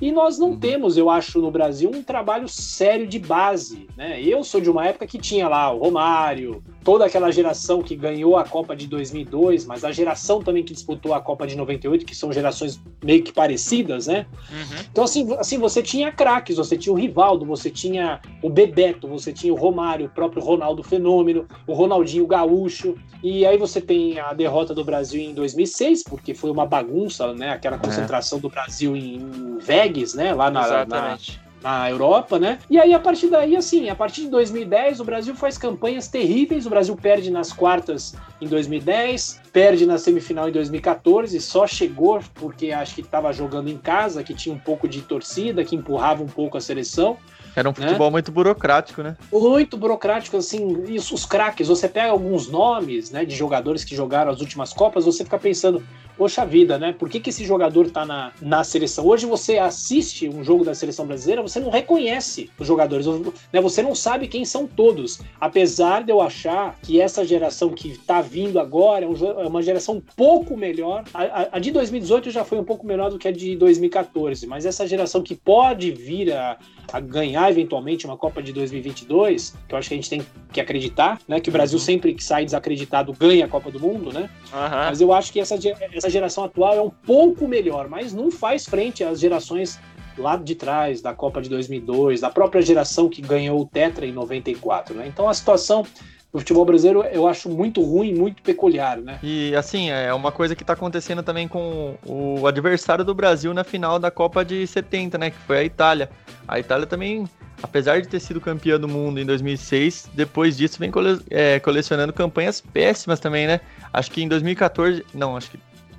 E 0.00 0.12
nós 0.12 0.38
não 0.38 0.50
uhum. 0.50 0.58
temos, 0.58 0.96
eu 0.96 1.10
acho, 1.10 1.40
no 1.40 1.50
Brasil 1.50 1.90
um 1.92 2.02
trabalho 2.02 2.48
sério 2.48 3.06
de 3.06 3.18
base. 3.18 3.88
Né? 3.96 4.22
Eu 4.22 4.44
sou 4.44 4.60
de 4.60 4.70
uma 4.70 4.86
época 4.86 5.06
que 5.06 5.18
tinha 5.18 5.48
lá 5.48 5.72
o 5.72 5.78
Romário, 5.78 6.62
toda 6.84 7.04
aquela 7.04 7.30
geração 7.30 7.82
que 7.82 7.94
ganhou 7.94 8.36
a 8.36 8.44
Copa 8.44 8.74
de 8.74 8.86
2002, 8.86 9.66
mas 9.66 9.84
a 9.84 9.92
geração 9.92 10.42
também 10.42 10.62
que 10.62 10.72
disputou 10.72 11.14
a 11.14 11.20
Copa 11.20 11.46
de 11.46 11.56
98, 11.56 12.04
que 12.04 12.14
são 12.14 12.32
gerações 12.32 12.80
meio 13.04 13.22
que 13.22 13.32
parecidas, 13.32 14.06
né? 14.06 14.26
Uhum. 14.50 14.84
Então, 14.90 15.04
assim, 15.04 15.34
assim, 15.34 15.58
você 15.58 15.82
tinha 15.82 16.10
craques, 16.10 16.56
você 16.56 16.76
tinha 16.76 16.92
o 16.92 16.96
Rivaldo, 16.96 17.44
você 17.44 17.70
tinha 17.70 18.20
o 18.42 18.48
Bebeto, 18.48 19.06
você 19.08 19.32
tinha 19.32 19.52
o 19.52 19.56
Romário, 19.56 20.06
o 20.06 20.10
próprio 20.10 20.42
Ronaldo 20.42 20.82
Fenômeno, 20.82 21.46
o 21.66 21.72
Ronaldinho 21.74 22.26
Gaúcho, 22.26 22.96
e 23.22 23.44
aí 23.44 23.58
você 23.58 23.80
tem 23.80 24.18
a 24.18 24.32
derrota 24.32 24.74
do 24.74 24.84
Brasil 24.84 25.20
em 25.20 25.34
2006, 25.34 26.04
porque 26.04 26.34
foi 26.34 26.50
uma 26.50 26.64
bagunça, 26.64 27.32
né? 27.34 27.50
Aquela 27.50 27.76
é. 27.76 27.78
concentração 27.78 28.38
é. 28.38 28.40
do 28.40 28.48
Brasil 28.48 28.96
em 28.96 29.58
Vegas, 29.58 30.14
né? 30.14 30.32
Lá 30.32 30.50
na, 30.50 30.86
na, 30.86 31.18
na 31.62 31.90
Europa, 31.90 32.38
né? 32.38 32.58
E 32.70 32.78
aí, 32.78 32.94
a 32.94 33.00
partir 33.00 33.28
daí, 33.28 33.56
assim, 33.56 33.88
a 33.88 33.94
partir 33.94 34.22
de 34.22 34.28
2010, 34.28 35.00
o 35.00 35.04
Brasil 35.04 35.34
faz 35.34 35.58
campanhas 35.58 36.08
terríveis. 36.08 36.66
O 36.66 36.70
Brasil 36.70 36.96
perde 36.96 37.30
nas 37.30 37.52
quartas 37.52 38.14
em 38.40 38.46
2010, 38.46 39.40
perde 39.52 39.84
na 39.84 39.98
semifinal 39.98 40.48
em 40.48 40.52
2014, 40.52 41.40
só 41.40 41.66
chegou 41.66 42.20
porque 42.34 42.70
acho 42.70 42.94
que 42.94 43.00
estava 43.00 43.32
jogando 43.32 43.68
em 43.68 43.76
casa, 43.76 44.22
que 44.22 44.32
tinha 44.34 44.54
um 44.54 44.58
pouco 44.58 44.86
de 44.88 45.02
torcida, 45.02 45.64
que 45.64 45.74
empurrava 45.74 46.22
um 46.22 46.28
pouco 46.28 46.56
a 46.56 46.60
seleção. 46.60 47.16
Era 47.56 47.68
um 47.68 47.72
né? 47.76 47.86
futebol 47.86 48.06
né? 48.06 48.12
muito 48.12 48.30
burocrático, 48.30 49.02
né? 49.02 49.16
Muito 49.32 49.76
burocrático, 49.76 50.36
assim, 50.36 50.84
isso, 50.88 51.12
os 51.14 51.26
craques, 51.26 51.66
você 51.66 51.88
pega 51.88 52.10
alguns 52.10 52.48
nomes, 52.48 53.10
né, 53.10 53.24
de 53.24 53.34
jogadores 53.34 53.82
que 53.82 53.96
jogaram 53.96 54.30
as 54.30 54.40
últimas 54.40 54.72
Copas, 54.72 55.04
você 55.04 55.24
fica 55.24 55.38
pensando, 55.38 55.82
poxa 56.18 56.44
vida, 56.44 56.76
né? 56.78 56.92
Por 56.92 57.08
que, 57.08 57.20
que 57.20 57.30
esse 57.30 57.44
jogador 57.44 57.88
tá 57.90 58.04
na, 58.04 58.32
na 58.42 58.64
seleção? 58.64 59.06
Hoje 59.06 59.24
você 59.24 59.56
assiste 59.56 60.28
um 60.28 60.42
jogo 60.42 60.64
da 60.64 60.74
seleção 60.74 61.06
brasileira, 61.06 61.40
você 61.40 61.60
não 61.60 61.70
reconhece 61.70 62.50
os 62.58 62.66
jogadores, 62.66 63.06
né? 63.06 63.60
Você 63.60 63.80
não 63.82 63.94
sabe 63.94 64.26
quem 64.26 64.44
são 64.44 64.66
todos. 64.66 65.20
Apesar 65.40 66.02
de 66.02 66.10
eu 66.10 66.20
achar 66.20 66.76
que 66.82 67.00
essa 67.00 67.24
geração 67.24 67.70
que 67.70 67.96
tá 67.98 68.20
vindo 68.20 68.58
agora 68.58 69.06
é, 69.06 69.08
é 69.08 69.46
uma 69.46 69.62
geração 69.62 69.96
um 69.96 70.02
pouco 70.16 70.56
melhor. 70.56 71.04
A, 71.14 71.22
a, 71.22 71.48
a, 71.52 71.58
de 71.60 71.70
2018 71.70 72.30
já 72.32 72.44
foi 72.44 72.58
um 72.58 72.64
pouco 72.64 72.84
melhor 72.84 73.10
do 73.10 73.18
que 73.18 73.28
a 73.28 73.32
de 73.32 73.54
2014, 73.56 74.44
mas 74.46 74.66
essa 74.66 74.86
geração 74.86 75.22
que 75.22 75.36
pode 75.36 75.92
vir 75.92 76.32
a, 76.32 76.58
a 76.92 76.98
ganhar 76.98 77.48
eventualmente 77.48 78.04
uma 78.06 78.16
Copa 78.16 78.42
de 78.42 78.52
2022, 78.52 79.54
que 79.68 79.74
eu 79.74 79.78
acho 79.78 79.88
que 79.88 79.94
a 79.94 79.96
gente 79.96 80.10
tem 80.10 80.26
que 80.52 80.60
acreditar, 80.60 81.20
né? 81.28 81.38
Que 81.38 81.48
o 81.48 81.52
Brasil 81.52 81.78
uhum. 81.78 81.84
sempre 81.84 82.14
que 82.14 82.24
sai 82.24 82.44
desacreditado 82.44 83.12
ganha 83.12 83.44
a 83.44 83.48
Copa 83.48 83.70
do 83.70 83.78
Mundo, 83.78 84.12
né? 84.12 84.28
Uhum. 84.52 84.68
Mas 84.70 85.00
eu 85.00 85.12
acho 85.12 85.32
que 85.32 85.38
essa, 85.38 85.56
essa 85.92 86.07
geração 86.08 86.44
atual 86.44 86.74
é 86.74 86.82
um 86.82 86.90
pouco 86.90 87.46
melhor, 87.46 87.88
mas 87.88 88.12
não 88.12 88.30
faz 88.30 88.64
frente 88.64 89.04
às 89.04 89.20
gerações 89.20 89.78
lá 90.16 90.36
de 90.36 90.54
trás, 90.54 91.00
da 91.00 91.14
Copa 91.14 91.40
de 91.40 91.48
2002, 91.48 92.20
da 92.20 92.30
própria 92.30 92.60
geração 92.60 93.08
que 93.08 93.22
ganhou 93.22 93.60
o 93.60 93.66
Tetra 93.66 94.04
em 94.04 94.12
94, 94.12 94.94
né? 94.94 95.06
Então 95.06 95.28
a 95.28 95.34
situação 95.34 95.86
o 96.30 96.38
futebol 96.38 96.64
brasileiro 96.64 97.02
eu 97.04 97.26
acho 97.26 97.48
muito 97.48 97.82
ruim, 97.82 98.14
muito 98.14 98.42
peculiar, 98.42 98.98
né? 98.98 99.18
E 99.22 99.54
assim, 99.56 99.90
é 99.90 100.12
uma 100.12 100.30
coisa 100.30 100.54
que 100.54 100.62
está 100.62 100.74
acontecendo 100.74 101.22
também 101.22 101.48
com 101.48 101.96
o 102.04 102.46
adversário 102.46 103.04
do 103.04 103.14
Brasil 103.14 103.54
na 103.54 103.64
final 103.64 103.98
da 103.98 104.10
Copa 104.10 104.44
de 104.44 104.66
70, 104.66 105.16
né? 105.16 105.30
Que 105.30 105.38
foi 105.38 105.58
a 105.58 105.64
Itália. 105.64 106.10
A 106.46 106.58
Itália 106.58 106.86
também, 106.86 107.26
apesar 107.62 108.00
de 108.02 108.08
ter 108.08 108.20
sido 108.20 108.40
campeã 108.40 108.78
do 108.78 108.86
mundo 108.86 109.18
em 109.18 109.24
2006, 109.24 110.10
depois 110.12 110.56
disso 110.56 110.78
vem 110.78 110.90
cole 110.90 111.18
é, 111.30 111.58
colecionando 111.60 112.12
campanhas 112.12 112.60
péssimas 112.60 113.18
também, 113.20 113.46
né? 113.46 113.60
Acho 113.90 114.10
que 114.10 114.22
em 114.22 114.28
2014, 114.28 115.04
não, 115.14 115.34
acho 115.34 115.50
que 115.50 115.58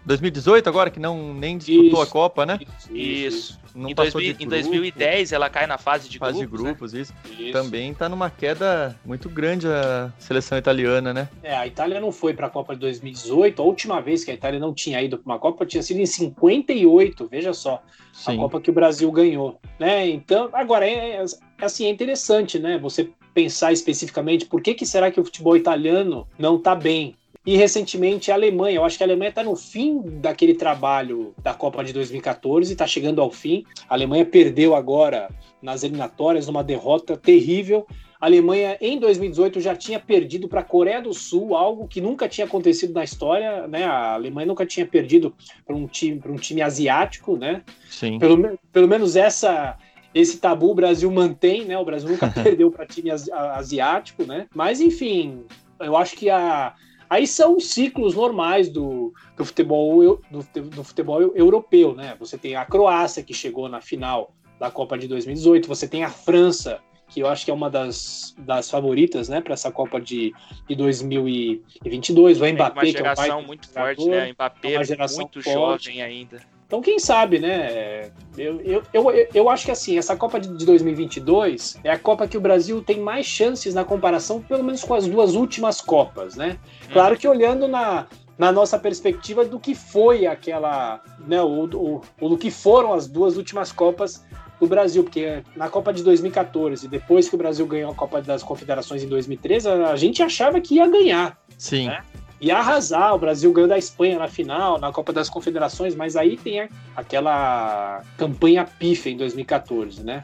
2018 0.09 0.67
agora, 0.67 0.89
que 0.89 0.99
não 0.99 1.35
nem 1.35 1.55
disputou 1.55 1.85
isso, 1.85 2.01
a 2.01 2.07
Copa, 2.07 2.43
né? 2.43 2.59
Isso. 2.89 2.95
isso. 2.95 3.59
Não 3.75 3.87
em, 3.91 3.93
2000, 3.93 4.35
em 4.39 4.47
2010 4.47 5.31
ela 5.31 5.51
cai 5.51 5.67
na 5.67 5.77
fase 5.77 6.09
de 6.09 6.17
fase 6.17 6.39
grupos. 6.39 6.57
de 6.57 6.65
grupos, 6.65 6.93
né? 6.93 7.01
isso. 7.01 7.13
isso. 7.39 7.51
Também 7.51 7.93
tá 7.93 8.09
numa 8.09 8.27
queda 8.27 8.99
muito 9.05 9.29
grande 9.29 9.67
a 9.67 10.11
seleção 10.17 10.57
italiana, 10.57 11.13
né? 11.13 11.29
É, 11.43 11.55
a 11.55 11.67
Itália 11.67 12.01
não 12.01 12.11
foi 12.11 12.33
para 12.33 12.47
a 12.47 12.49
Copa 12.49 12.73
de 12.73 12.79
2018. 12.79 13.61
A 13.61 13.65
última 13.65 14.01
vez 14.01 14.23
que 14.23 14.31
a 14.31 14.33
Itália 14.33 14.59
não 14.59 14.73
tinha 14.73 14.99
ido 14.99 15.19
para 15.19 15.31
uma 15.31 15.39
Copa 15.39 15.63
tinha 15.63 15.83
sido 15.83 15.99
em 15.99 16.07
58, 16.07 17.27
veja 17.27 17.53
só. 17.53 17.83
Sim. 18.11 18.33
A 18.33 18.37
Copa 18.37 18.59
que 18.59 18.71
o 18.71 18.73
Brasil 18.73 19.11
ganhou, 19.11 19.59
né? 19.79 20.09
Então, 20.09 20.49
agora 20.53 20.87
é, 20.87 21.17
é, 21.17 21.25
assim, 21.61 21.85
é 21.85 21.89
interessante, 21.89 22.57
né? 22.57 22.79
Você 22.79 23.11
pensar 23.31 23.71
especificamente 23.71 24.47
por 24.47 24.59
que, 24.59 24.73
que 24.73 24.87
será 24.87 25.11
que 25.11 25.19
o 25.19 25.23
futebol 25.23 25.55
italiano 25.55 26.27
não 26.37 26.57
tá 26.57 26.73
bem, 26.73 27.15
e 27.45 27.55
recentemente 27.55 28.31
a 28.31 28.35
Alemanha. 28.35 28.77
Eu 28.77 28.85
acho 28.85 28.97
que 28.97 29.03
a 29.03 29.07
Alemanha 29.07 29.29
está 29.29 29.43
no 29.43 29.55
fim 29.55 30.01
daquele 30.19 30.53
trabalho 30.53 31.33
da 31.41 31.53
Copa 31.53 31.83
de 31.83 31.93
2014, 31.93 32.71
está 32.71 32.85
chegando 32.85 33.21
ao 33.21 33.31
fim. 33.31 33.63
A 33.89 33.93
Alemanha 33.93 34.25
perdeu 34.25 34.75
agora 34.75 35.29
nas 35.61 35.83
eliminatórias, 35.83 36.47
uma 36.47 36.63
derrota 36.63 37.17
terrível. 37.17 37.87
A 38.19 38.25
Alemanha, 38.25 38.77
em 38.81 38.99
2018, 38.99 39.61
já 39.61 39.73
tinha 39.73 39.97
perdido 39.97 40.49
para 40.49 40.59
a 40.59 40.63
Coreia 40.63 41.01
do 41.01 41.13
Sul, 41.13 41.55
algo 41.55 41.87
que 41.87 42.01
nunca 42.01 42.27
tinha 42.27 42.45
acontecido 42.45 42.93
na 42.93 43.03
história. 43.03 43.65
Né? 43.65 43.85
A 43.85 44.13
Alemanha 44.15 44.45
nunca 44.47 44.65
tinha 44.65 44.85
perdido 44.85 45.33
para 45.65 45.75
um 45.75 45.87
time, 45.87 46.21
um 46.25 46.35
time 46.35 46.61
asiático. 46.61 47.37
Né? 47.37 47.61
Sim. 47.89 48.19
Pelo, 48.19 48.59
pelo 48.73 48.87
menos 48.87 49.15
essa 49.15 49.77
esse 50.13 50.39
tabu 50.39 50.71
o 50.71 50.75
Brasil 50.75 51.09
mantém, 51.11 51.65
né? 51.65 51.77
O 51.77 51.85
Brasil 51.85 52.09
nunca 52.09 52.27
perdeu 52.33 52.71
para 52.71 52.85
time 52.85 53.11
asiático, 53.11 54.23
né? 54.23 54.47
Mas 54.53 54.81
enfim, 54.81 55.43
eu 55.79 55.95
acho 55.95 56.15
que 56.15 56.29
a, 56.31 56.73
Aí 57.09 57.25
são 57.25 57.59
ciclos 57.59 58.13
normais 58.13 58.69
do, 58.69 59.13
do, 59.35 59.43
futebol, 59.43 60.21
do, 60.29 60.43
do 60.61 60.83
futebol 60.83 61.21
europeu, 61.35 61.95
né? 61.95 62.15
Você 62.19 62.37
tem 62.37 62.55
a 62.55 62.65
Croácia, 62.65 63.23
que 63.23 63.33
chegou 63.33 63.67
na 63.67 63.81
final 63.81 64.31
da 64.59 64.69
Copa 64.69 64.97
de 64.97 65.07
2018, 65.07 65.67
você 65.67 65.87
tem 65.87 66.03
a 66.03 66.09
França, 66.09 66.79
que 67.07 67.21
eu 67.21 67.27
acho 67.27 67.45
que 67.45 67.49
é 67.49 67.53
uma 67.53 67.69
das, 67.69 68.35
das 68.37 68.69
favoritas, 68.69 69.29
né, 69.29 69.41
para 69.41 69.53
essa 69.53 69.71
Copa 69.71 69.99
de, 69.99 70.33
de 70.67 70.75
2022. 70.75 72.41
O 72.41 72.45
Mbappé, 72.45 72.79
uma 72.79 72.85
geração 72.85 73.25
que 73.25 73.31
é 73.31 73.35
um 73.35 73.47
muito 73.47 73.69
forte, 73.69 74.05
né? 74.05 74.27
O 74.27 74.33
Mbappé 74.33 74.73
é 74.73 74.77
uma 74.77 74.83
geração 74.83 75.21
muito 75.21 75.41
forte. 75.41 75.85
jovem 75.85 76.01
ainda. 76.03 76.58
Então, 76.69 76.81
quem 76.81 76.99
sabe, 76.99 77.39
né? 77.39 78.11
Eu, 78.37 78.61
eu, 78.61 78.83
eu, 78.93 79.27
eu 79.33 79.49
acho 79.49 79.65
que 79.65 79.71
assim, 79.71 79.97
essa 79.97 80.15
Copa 80.15 80.39
de 80.39 80.63
2022 80.67 81.77
é 81.83 81.89
a 81.89 81.97
Copa 81.97 82.27
que 82.27 82.37
o 82.37 82.39
Brasil 82.39 82.83
tem 82.83 82.99
mais 82.99 83.25
chances 83.25 83.73
na 83.73 83.83
comparação, 83.83 84.39
pelo 84.39 84.63
menos 84.63 84.83
com 84.83 84.93
as 84.93 85.07
duas 85.07 85.33
últimas 85.33 85.81
Copas, 85.81 86.35
né? 86.35 86.59
Claro 86.93 87.17
que 87.17 87.27
olhando 87.27 87.67
na, 87.67 88.05
na 88.37 88.51
nossa 88.51 88.77
perspectiva 88.77 89.43
do 89.43 89.59
que 89.59 89.73
foi 89.73 90.27
aquela, 90.27 91.01
né, 91.27 91.41
o, 91.41 91.65
o, 91.65 92.01
o, 92.21 92.29
do 92.29 92.37
que 92.37 92.51
foram 92.51 92.93
as 92.93 93.07
duas 93.07 93.35
últimas 93.35 93.71
Copas 93.71 94.23
do 94.59 94.67
Brasil, 94.67 95.03
porque 95.03 95.41
na 95.55 95.69
Copa 95.69 95.91
de 95.91 96.03
2014, 96.03 96.87
depois 96.87 97.27
que 97.27 97.33
o 97.33 97.37
Brasil 97.39 97.65
ganhou 97.65 97.91
a 97.91 97.95
Copa 97.95 98.21
das 98.21 98.43
Confederações 98.43 99.03
em 99.03 99.07
2013, 99.07 99.69
a 99.69 99.95
gente 99.95 100.21
achava 100.21 100.61
que 100.61 100.75
ia 100.75 100.87
ganhar. 100.87 101.35
Sim. 101.57 101.87
Né? 101.87 102.03
E 102.41 102.51
arrasar. 102.51 103.13
O 103.15 103.19
Brasil 103.19 103.51
ganhou 103.51 103.69
da 103.69 103.77
Espanha 103.77 104.19
na 104.19 104.27
final, 104.27 104.79
na 104.79 104.91
Copa 104.91 105.11
das 105.11 105.29
Confederações, 105.29 105.95
mas 105.95 106.15
aí 106.15 106.37
tem 106.37 106.69
aquela 106.95 108.03
campanha 108.17 108.65
pife 108.65 109.09
em 109.09 109.17
2014, 109.17 110.03
né? 110.03 110.23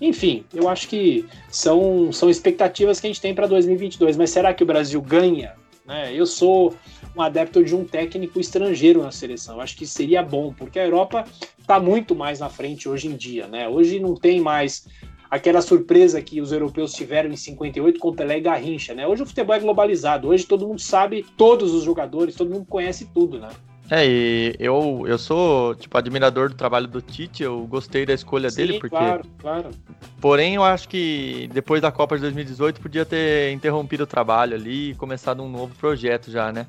Enfim, 0.00 0.44
eu 0.52 0.68
acho 0.68 0.88
que 0.88 1.24
são, 1.48 2.12
são 2.12 2.28
expectativas 2.28 2.98
que 2.98 3.06
a 3.06 3.10
gente 3.10 3.20
tem 3.20 3.34
para 3.34 3.46
2022, 3.46 4.16
mas 4.16 4.30
será 4.30 4.52
que 4.52 4.62
o 4.62 4.66
Brasil 4.66 5.00
ganha? 5.00 5.54
Né? 5.86 6.12
Eu 6.12 6.26
sou 6.26 6.74
um 7.16 7.22
adepto 7.22 7.62
de 7.62 7.74
um 7.74 7.84
técnico 7.84 8.40
estrangeiro 8.40 9.02
na 9.02 9.12
seleção. 9.12 9.56
Eu 9.56 9.60
acho 9.60 9.76
que 9.76 9.86
seria 9.86 10.22
bom, 10.22 10.52
porque 10.52 10.78
a 10.78 10.84
Europa 10.84 11.24
está 11.58 11.78
muito 11.78 12.14
mais 12.14 12.40
na 12.40 12.48
frente 12.48 12.88
hoje 12.88 13.08
em 13.08 13.16
dia, 13.16 13.46
né? 13.46 13.68
Hoje 13.68 14.00
não 14.00 14.14
tem 14.14 14.40
mais 14.40 14.86
aquela 15.32 15.62
surpresa 15.62 16.20
que 16.20 16.42
os 16.42 16.52
europeus 16.52 16.92
tiveram 16.92 17.30
em 17.30 17.36
58 17.36 17.98
com 17.98 18.12
Pelé 18.12 18.36
e 18.36 18.40
Garrincha, 18.42 18.94
né? 18.94 19.06
Hoje 19.06 19.22
o 19.22 19.26
futebol 19.26 19.56
é 19.56 19.60
globalizado, 19.60 20.28
hoje 20.28 20.44
todo 20.44 20.68
mundo 20.68 20.78
sabe 20.78 21.24
todos 21.38 21.72
os 21.72 21.84
jogadores, 21.84 22.34
todo 22.34 22.50
mundo 22.50 22.66
conhece 22.66 23.08
tudo, 23.14 23.40
né? 23.40 23.48
É, 23.90 24.06
e 24.06 24.54
eu, 24.58 25.04
eu 25.06 25.16
sou, 25.16 25.74
tipo, 25.74 25.96
admirador 25.96 26.50
do 26.50 26.54
trabalho 26.54 26.86
do 26.86 27.00
Tite, 27.00 27.42
eu 27.42 27.66
gostei 27.66 28.04
da 28.04 28.12
escolha 28.12 28.50
Sim, 28.50 28.56
dele, 28.56 28.72
porque... 28.74 28.94
claro, 28.94 29.22
claro. 29.38 29.70
Porém, 30.20 30.56
eu 30.56 30.62
acho 30.62 30.86
que 30.86 31.48
depois 31.50 31.80
da 31.80 31.90
Copa 31.90 32.14
de 32.16 32.20
2018 32.20 32.78
podia 32.78 33.06
ter 33.06 33.52
interrompido 33.52 34.04
o 34.04 34.06
trabalho 34.06 34.54
ali 34.54 34.90
e 34.90 34.94
começado 34.96 35.42
um 35.42 35.48
novo 35.48 35.74
projeto 35.76 36.30
já, 36.30 36.52
né? 36.52 36.66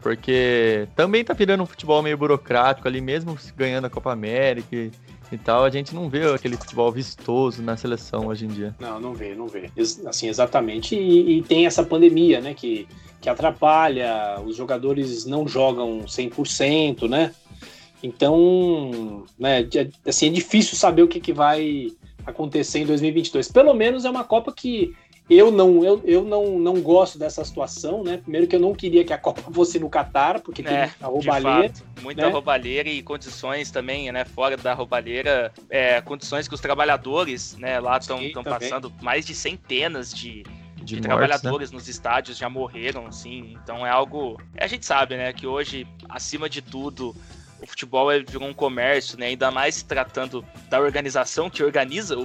Porque 0.00 0.86
também 0.94 1.24
tá 1.24 1.34
virando 1.34 1.64
um 1.64 1.66
futebol 1.66 2.00
meio 2.00 2.16
burocrático 2.16 2.86
ali, 2.86 3.00
mesmo 3.00 3.36
ganhando 3.56 3.86
a 3.86 3.90
Copa 3.90 4.12
América 4.12 4.90
e 5.32 5.38
tal, 5.38 5.64
a 5.64 5.70
gente 5.70 5.94
não 5.94 6.08
vê 6.08 6.32
aquele 6.32 6.56
futebol 6.56 6.90
vistoso 6.92 7.62
na 7.62 7.76
seleção 7.76 8.26
hoje 8.26 8.44
em 8.44 8.48
dia. 8.48 8.74
Não, 8.78 9.00
não 9.00 9.14
vê, 9.14 9.34
não 9.34 9.46
vê. 9.46 9.70
Assim, 10.06 10.28
exatamente. 10.28 10.94
E, 10.94 11.38
e 11.38 11.42
tem 11.42 11.66
essa 11.66 11.82
pandemia, 11.82 12.40
né, 12.40 12.54
que, 12.54 12.86
que 13.20 13.28
atrapalha, 13.28 14.40
os 14.44 14.56
jogadores 14.56 15.24
não 15.24 15.46
jogam 15.46 16.00
100%, 16.00 17.08
né? 17.08 17.32
Então, 18.02 19.24
né, 19.38 19.66
assim, 20.06 20.26
é 20.26 20.30
difícil 20.30 20.76
saber 20.76 21.02
o 21.02 21.08
que, 21.08 21.18
que 21.18 21.32
vai 21.32 21.90
acontecer 22.26 22.80
em 22.80 22.86
2022. 22.86 23.50
Pelo 23.50 23.74
menos 23.74 24.04
é 24.04 24.10
uma 24.10 24.24
Copa 24.24 24.52
que 24.52 24.94
eu 25.28 25.50
não, 25.50 25.82
eu, 25.82 26.02
eu 26.04 26.22
não, 26.22 26.58
não 26.58 26.80
gosto 26.82 27.18
dessa 27.18 27.42
situação, 27.44 28.04
né? 28.04 28.18
Primeiro 28.18 28.46
que 28.46 28.54
eu 28.54 28.60
não 28.60 28.74
queria 28.74 29.04
que 29.04 29.12
a 29.12 29.18
Copa 29.18 29.40
fosse 29.52 29.78
no 29.78 29.88
Catar, 29.88 30.40
porque 30.40 30.62
tem 30.62 30.74
é, 30.74 30.80
muita 30.80 31.06
roubalheira. 31.06 31.74
muita 32.02 32.26
né? 32.26 32.28
roubalheira 32.28 32.88
e 32.88 33.02
condições 33.02 33.70
também, 33.70 34.12
né? 34.12 34.24
Fora 34.24 34.56
da 34.56 34.74
roubalheira, 34.74 35.50
é, 35.70 36.00
condições 36.02 36.46
que 36.46 36.54
os 36.54 36.60
trabalhadores, 36.60 37.56
né, 37.56 37.80
lá 37.80 37.96
estão 37.96 38.20
passando 38.44 38.92
mais 39.00 39.24
de 39.24 39.34
centenas 39.34 40.12
de, 40.12 40.42
de, 40.76 40.84
de 40.84 40.94
mortes, 40.96 41.06
trabalhadores 41.06 41.70
né? 41.70 41.76
nos 41.78 41.88
estádios 41.88 42.36
já 42.36 42.50
morreram, 42.50 43.06
assim. 43.06 43.56
Então 43.62 43.86
é 43.86 43.90
algo. 43.90 44.38
A 44.58 44.66
gente 44.66 44.84
sabe, 44.84 45.16
né, 45.16 45.32
que 45.32 45.46
hoje, 45.46 45.86
acima 46.06 46.50
de 46.50 46.60
tudo, 46.60 47.16
o 47.60 47.66
futebol 47.66 48.10
é, 48.10 48.20
virou 48.20 48.48
um 48.48 48.54
comércio, 48.54 49.18
né? 49.18 49.26
Ainda 49.26 49.50
mais 49.50 49.76
se 49.76 49.84
tratando 49.84 50.44
da 50.68 50.80
organização 50.80 51.48
que 51.48 51.62
organiza 51.62 52.16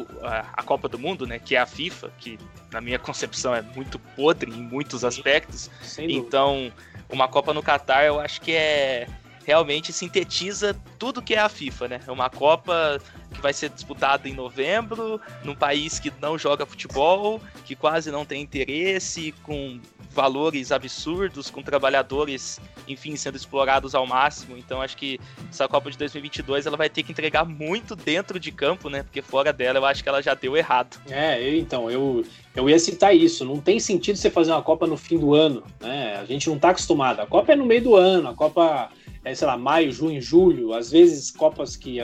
a, 0.53 0.63
Copa 0.63 0.87
do 0.87 0.99
Mundo, 0.99 1.25
né? 1.25 1.39
Que 1.39 1.55
é 1.55 1.59
a 1.59 1.65
FIFA, 1.65 2.11
que 2.19 2.37
na 2.71 2.81
minha 2.81 2.99
concepção 2.99 3.55
é 3.55 3.61
muito 3.61 3.97
podre 3.99 4.51
em 4.51 4.61
muitos 4.61 5.03
aspectos. 5.05 5.69
Então, 5.97 6.71
uma 7.09 7.27
Copa 7.27 7.53
no 7.53 7.63
Catar, 7.63 8.05
eu 8.05 8.19
acho 8.19 8.41
que 8.41 8.51
é 8.51 9.07
realmente 9.45 9.91
sintetiza 9.91 10.79
tudo 10.99 11.23
que 11.23 11.33
é 11.33 11.39
a 11.39 11.49
FIFA, 11.49 11.87
né? 11.87 11.99
É 12.05 12.11
uma 12.11 12.29
Copa 12.29 13.01
que 13.33 13.41
vai 13.41 13.51
ser 13.51 13.69
disputada 13.69 14.29
em 14.29 14.33
novembro, 14.33 15.19
num 15.43 15.55
país 15.55 15.99
que 15.99 16.13
não 16.21 16.37
joga 16.37 16.67
futebol, 16.67 17.41
que 17.65 17.75
quase 17.75 18.11
não 18.11 18.25
tem 18.25 18.43
interesse, 18.43 19.33
com 19.41 19.79
valores 20.09 20.71
absurdos, 20.71 21.49
com 21.49 21.61
trabalhadores, 21.61 22.59
enfim, 22.87 23.15
sendo 23.15 23.35
explorados 23.35 23.93
ao 23.93 24.05
máximo. 24.07 24.57
Então 24.57 24.81
acho 24.81 24.97
que 24.97 25.19
essa 25.49 25.67
Copa 25.67 25.91
de 25.91 25.97
2022 25.97 26.65
ela 26.65 26.77
vai 26.77 26.89
ter 26.89 27.03
que 27.03 27.11
entregar 27.11 27.45
muito 27.45 27.95
dentro 27.95 28.39
de 28.39 28.51
campo, 28.51 28.89
né? 28.89 29.03
Porque 29.03 29.21
fora 29.21 29.53
dela 29.53 29.79
eu 29.79 29.85
acho 29.85 30.03
que 30.03 30.09
ela 30.09 30.21
já 30.21 30.33
deu 30.33 30.57
errado. 30.57 30.99
É, 31.09 31.41
eu, 31.41 31.55
então, 31.55 31.89
eu, 31.89 32.25
eu 32.55 32.69
ia 32.69 32.79
citar 32.79 33.15
isso. 33.15 33.45
Não 33.45 33.59
tem 33.59 33.79
sentido 33.79 34.17
você 34.17 34.29
fazer 34.29 34.51
uma 34.51 34.61
Copa 34.61 34.87
no 34.87 34.97
fim 34.97 35.17
do 35.17 35.33
ano, 35.33 35.63
né? 35.79 36.17
A 36.17 36.25
gente 36.25 36.47
não 36.47 36.55
está 36.55 36.69
acostumado. 36.69 37.21
A 37.21 37.27
Copa 37.27 37.53
é 37.53 37.55
no 37.55 37.65
meio 37.65 37.83
do 37.83 37.95
ano, 37.95 38.29
a 38.29 38.33
Copa 38.33 38.89
é, 39.23 39.35
sei 39.35 39.47
lá, 39.47 39.57
maio, 39.57 39.91
junho, 39.91 40.21
julho, 40.21 40.73
às 40.73 40.91
vezes 40.91 41.31
Copas 41.31 41.75
que 41.75 41.99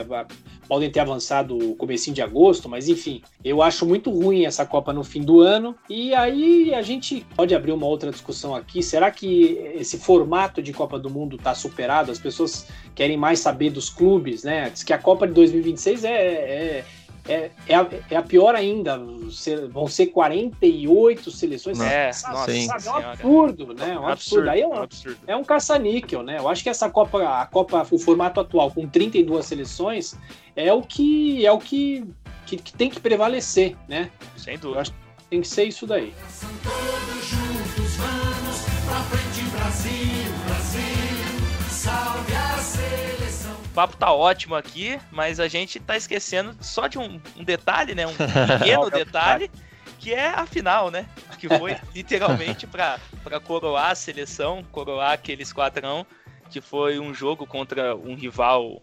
podem 0.68 0.90
ter 0.90 1.00
avançado 1.00 1.56
o 1.56 1.76
comecinho 1.76 2.14
de 2.14 2.22
agosto, 2.22 2.68
mas 2.68 2.88
enfim, 2.88 3.22
eu 3.44 3.62
acho 3.62 3.86
muito 3.86 4.10
ruim 4.10 4.44
essa 4.44 4.66
Copa 4.66 4.92
no 4.92 5.04
fim 5.04 5.22
do 5.22 5.40
ano. 5.40 5.74
E 5.88 6.14
aí 6.14 6.74
a 6.74 6.82
gente 6.82 7.26
pode 7.34 7.54
abrir 7.54 7.72
uma 7.72 7.86
outra 7.86 8.10
discussão 8.10 8.54
aqui. 8.54 8.82
Será 8.82 9.10
que 9.10 9.58
esse 9.74 9.98
formato 9.98 10.62
de 10.62 10.72
Copa 10.72 10.98
do 10.98 11.08
Mundo 11.08 11.36
está 11.36 11.54
superado? 11.54 12.10
As 12.10 12.18
pessoas 12.18 12.66
querem 12.94 13.16
mais 13.16 13.40
saber 13.40 13.70
dos 13.70 13.88
clubes, 13.88 14.42
né? 14.42 14.70
Diz 14.70 14.82
que 14.82 14.92
a 14.92 14.98
Copa 14.98 15.26
de 15.26 15.32
2026 15.34 16.04
é, 16.04 16.10
é 16.10 16.84
é, 17.28 17.50
é, 17.68 17.74
a, 17.74 17.86
é 18.10 18.16
a 18.16 18.22
pior 18.22 18.54
ainda. 18.54 18.98
Vão 19.70 19.88
ser 19.88 20.06
48 20.08 21.30
seleções. 21.30 21.80
É, 21.80 22.06
nossa. 22.06 22.20
Sabe, 22.22 22.86
é 22.86 22.90
um 22.90 23.10
absurdo, 23.10 23.74
né? 23.74 23.92
É 23.94 23.98
um 23.98 24.06
absurdo. 24.06 24.50
Aí 24.50 24.60
é 24.60 24.66
um, 24.66 24.74
absurdo. 24.74 25.18
é 25.26 25.36
um 25.36 25.44
caça-níquel, 25.44 26.22
né? 26.22 26.38
Eu 26.38 26.48
acho 26.48 26.62
que 26.62 26.68
essa 26.68 26.88
Copa, 26.88 27.22
a 27.22 27.46
Copa, 27.46 27.86
o 27.90 27.98
formato 27.98 28.40
atual, 28.40 28.70
com 28.70 28.86
32 28.86 29.44
seleções, 29.44 30.16
é 30.54 30.72
o 30.72 30.82
que 30.82 31.44
é 31.44 31.52
o 31.52 31.58
que, 31.58 32.04
que, 32.46 32.56
que 32.56 32.72
tem 32.72 32.88
que 32.88 33.00
prevalecer, 33.00 33.76
né? 33.88 34.10
Sem 34.36 34.58
dúvida. 34.58 34.78
Eu 34.78 34.80
acho 34.82 34.92
que 34.92 34.98
tem 35.30 35.40
que 35.40 35.48
ser 35.48 35.64
isso 35.64 35.86
daí. 35.86 36.14
Todos 36.62 37.24
juntos 37.26 37.96
vamos 37.96 38.60
pra 38.86 39.00
frente, 39.02 39.50
Brasil, 39.50 40.15
papo 43.76 43.94
tá 43.94 44.10
ótimo 44.10 44.54
aqui, 44.54 44.98
mas 45.12 45.38
a 45.38 45.46
gente 45.48 45.78
tá 45.78 45.98
esquecendo 45.98 46.56
só 46.62 46.86
de 46.86 46.98
um, 46.98 47.20
um 47.36 47.44
detalhe, 47.44 47.94
né? 47.94 48.06
Um 48.06 48.14
pequeno 48.14 48.88
detalhe, 48.90 49.50
que 49.98 50.14
é 50.14 50.28
a 50.28 50.46
final, 50.46 50.90
né? 50.90 51.06
Que 51.38 51.46
foi 51.46 51.76
literalmente 51.94 52.66
para 52.66 52.98
coroar 53.44 53.90
a 53.90 53.94
seleção, 53.94 54.64
coroar 54.72 55.12
aquele 55.12 55.42
esquadrão, 55.42 56.06
que 56.48 56.62
foi 56.62 56.98
um 56.98 57.12
jogo 57.12 57.46
contra 57.46 57.94
um 57.94 58.14
rival 58.14 58.80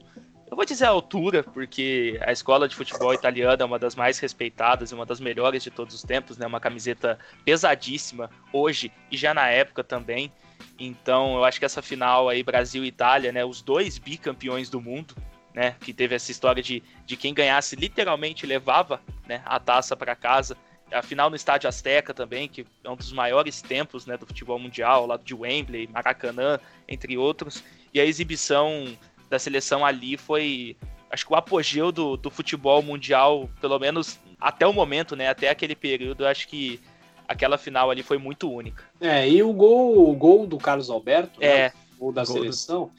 eu 0.52 0.56
vou 0.56 0.66
dizer 0.66 0.86
a 0.86 0.90
altura, 0.90 1.42
porque 1.42 2.20
a 2.22 2.32
escola 2.32 2.68
de 2.68 2.76
futebol 2.76 3.12
italiana 3.12 3.64
é 3.64 3.66
uma 3.66 3.80
das 3.80 3.96
mais 3.96 4.20
respeitadas 4.20 4.92
e 4.92 4.94
uma 4.94 5.04
das 5.04 5.20
melhores 5.20 5.64
de 5.64 5.72
todos 5.72 5.96
os 5.96 6.04
tempos, 6.04 6.38
né? 6.38 6.46
Uma 6.46 6.60
camiseta 6.60 7.18
pesadíssima 7.44 8.30
hoje 8.52 8.92
e 9.10 9.18
já 9.18 9.34
na 9.34 9.48
época 9.48 9.84
também. 9.84 10.32
Então, 10.80 11.36
eu 11.36 11.44
acho 11.44 11.60
que 11.60 11.66
essa 11.66 11.82
final 11.82 12.30
aí 12.30 12.44
Brasil 12.44 12.84
e 12.84 12.88
Itália, 12.88 13.32
né, 13.32 13.46
os 13.46 13.62
dois 13.62 13.98
bicampeões 13.98 14.70
do 14.70 14.82
mundo, 14.82 15.16
né, 15.54 15.76
que 15.80 15.94
teve 15.94 16.16
essa 16.16 16.32
história 16.32 16.64
de, 16.64 16.82
de 17.06 17.16
quem 17.16 17.34
ganhasse 17.34 17.76
literalmente 17.76 18.46
levava, 18.46 19.00
né, 19.28 19.42
a 19.46 19.60
taça 19.60 19.96
para 19.96 20.16
casa. 20.16 20.58
A 20.92 21.02
final 21.02 21.30
no 21.30 21.36
Estádio 21.36 21.68
Azteca 21.68 22.14
também, 22.14 22.48
que 22.48 22.66
é 22.84 22.90
um 22.90 22.96
dos 22.96 23.12
maiores 23.12 23.62
tempos, 23.62 24.06
né, 24.06 24.18
do 24.18 24.26
futebol 24.26 24.60
mundial, 24.60 25.02
ao 25.02 25.08
lado 25.08 25.24
de 25.24 25.34
Wembley, 25.34 25.88
Maracanã, 25.88 26.60
entre 26.88 27.18
outros. 27.18 27.64
E 27.94 28.00
a 28.00 28.06
exibição 28.06 28.98
da 29.30 29.40
seleção 29.40 29.86
ali 29.86 30.18
foi, 30.18 30.76
acho 31.10 31.26
que 31.26 31.34
o 31.34 31.36
apogeu 31.36 31.92
do, 31.92 32.18
do 32.18 32.30
futebol 32.30 32.82
mundial, 32.82 33.50
pelo 33.62 33.80
menos 33.80 34.20
até 34.40 34.68
o 34.68 34.74
momento, 34.74 35.16
né? 35.16 35.30
Até 35.30 35.50
aquele 35.50 35.76
período, 35.76 36.28
acho 36.28 36.48
que 36.48 36.80
aquela 37.28 37.58
final 37.58 37.90
ali 37.90 38.04
foi 38.04 38.18
muito 38.18 38.52
única. 38.52 38.84
É, 39.00 39.28
e 39.30 39.42
o 39.42 39.52
gol, 39.54 40.10
o 40.10 40.14
gol 40.16 40.46
do 40.46 40.58
Carlos 40.58 40.90
Alberto, 40.90 41.42
É, 41.42 41.70
né, 41.70 41.74
o 41.98 42.06
gol 42.06 42.12
da 42.14 42.24
gol 42.24 42.36
seleção, 42.36 42.92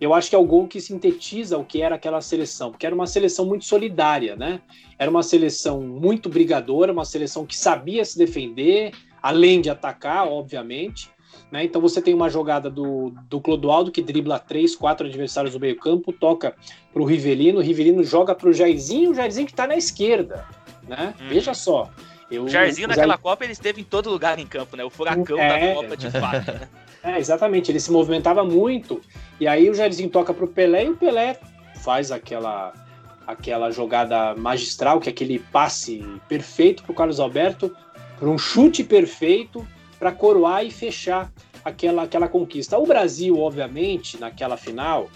eu 0.00 0.12
acho 0.12 0.28
que 0.28 0.36
é 0.36 0.38
o 0.38 0.44
gol 0.44 0.66
que 0.66 0.80
sintetiza 0.80 1.56
o 1.56 1.64
que 1.64 1.80
era 1.80 1.94
aquela 1.94 2.20
seleção, 2.20 2.70
porque 2.70 2.86
era 2.86 2.94
uma 2.94 3.06
seleção 3.06 3.46
muito 3.46 3.64
solidária, 3.64 4.34
né? 4.34 4.60
Era 4.98 5.10
uma 5.10 5.22
seleção 5.22 5.80
muito 5.80 6.28
brigadora, 6.28 6.92
uma 6.92 7.04
seleção 7.04 7.46
que 7.46 7.56
sabia 7.56 8.04
se 8.04 8.18
defender, 8.18 8.92
além 9.22 9.60
de 9.60 9.70
atacar, 9.70 10.26
obviamente. 10.26 11.10
Né? 11.50 11.64
Então 11.64 11.80
você 11.80 12.00
tem 12.00 12.14
uma 12.14 12.28
jogada 12.28 12.70
do, 12.70 13.12
do 13.28 13.40
Clodoaldo 13.40 13.92
que 13.92 14.02
dribla 14.02 14.38
três, 14.38 14.74
quatro 14.74 15.06
adversários 15.06 15.52
do 15.52 15.60
meio 15.60 15.76
campo, 15.76 16.12
toca 16.12 16.56
para 16.92 17.02
o 17.02 17.04
Rivelino, 17.04 17.58
o 17.58 17.62
Rivelino 17.62 18.02
joga 18.02 18.34
para 18.34 18.48
o 18.48 18.52
Jairzinho, 18.52 19.10
o 19.10 19.14
Jairzinho 19.14 19.46
que 19.46 19.52
está 19.52 19.66
na 19.66 19.76
esquerda. 19.76 20.46
Né? 20.88 21.14
Uhum. 21.20 21.28
Veja 21.28 21.54
só. 21.54 21.90
Eu, 22.32 22.44
O 22.44 22.48
Jairzinho 22.48 22.88
naquela 22.88 23.08
Jair- 23.08 23.20
Copa 23.20 23.44
ele 23.44 23.52
esteve 23.52 23.80
em 23.80 23.84
todo 23.84 24.08
lugar 24.10 24.38
em 24.38 24.46
campo, 24.46 24.76
né? 24.76 24.82
O 24.84 24.90
furacão 24.90 25.38
É. 25.38 25.48
da 25.68 25.74
Copa 25.74 25.96
de 25.96 26.10
fato. 26.10 26.52
Né? 26.52 26.68
É, 27.04 27.18
exatamente, 27.18 27.68
ele 27.72 27.80
se 27.80 27.90
movimentava 27.90 28.44
muito, 28.44 29.00
e 29.40 29.48
aí 29.48 29.68
o 29.68 29.74
Jairzinho 29.74 30.08
toca 30.08 30.32
pro 30.32 30.46
Pelé 30.46 30.84
e 30.84 30.90
o 30.90 30.96
Pelé 30.96 31.36
faz 31.82 32.12
aquela 32.12 32.72
aquela 33.26 33.72
jogada 33.72 34.36
magistral, 34.36 35.00
que 35.00 35.08
é 35.08 35.12
aquele 35.12 35.40
passe 35.40 36.04
perfeito 36.28 36.84
pro 36.84 36.94
Carlos 36.94 37.18
Alberto, 37.18 37.74
para 38.18 38.28
um 38.28 38.38
chute 38.38 38.84
perfeito 38.84 39.66
para 39.98 40.12
coroar 40.12 40.64
e 40.64 40.70
fechar 40.70 41.28
aquela, 41.64 42.04
aquela 42.04 42.28
conquista. 42.28 42.78
O 42.78 42.86
Brasil, 42.86 43.36
obviamente, 43.36 44.16
naquela 44.20 44.56
final, 44.56 45.08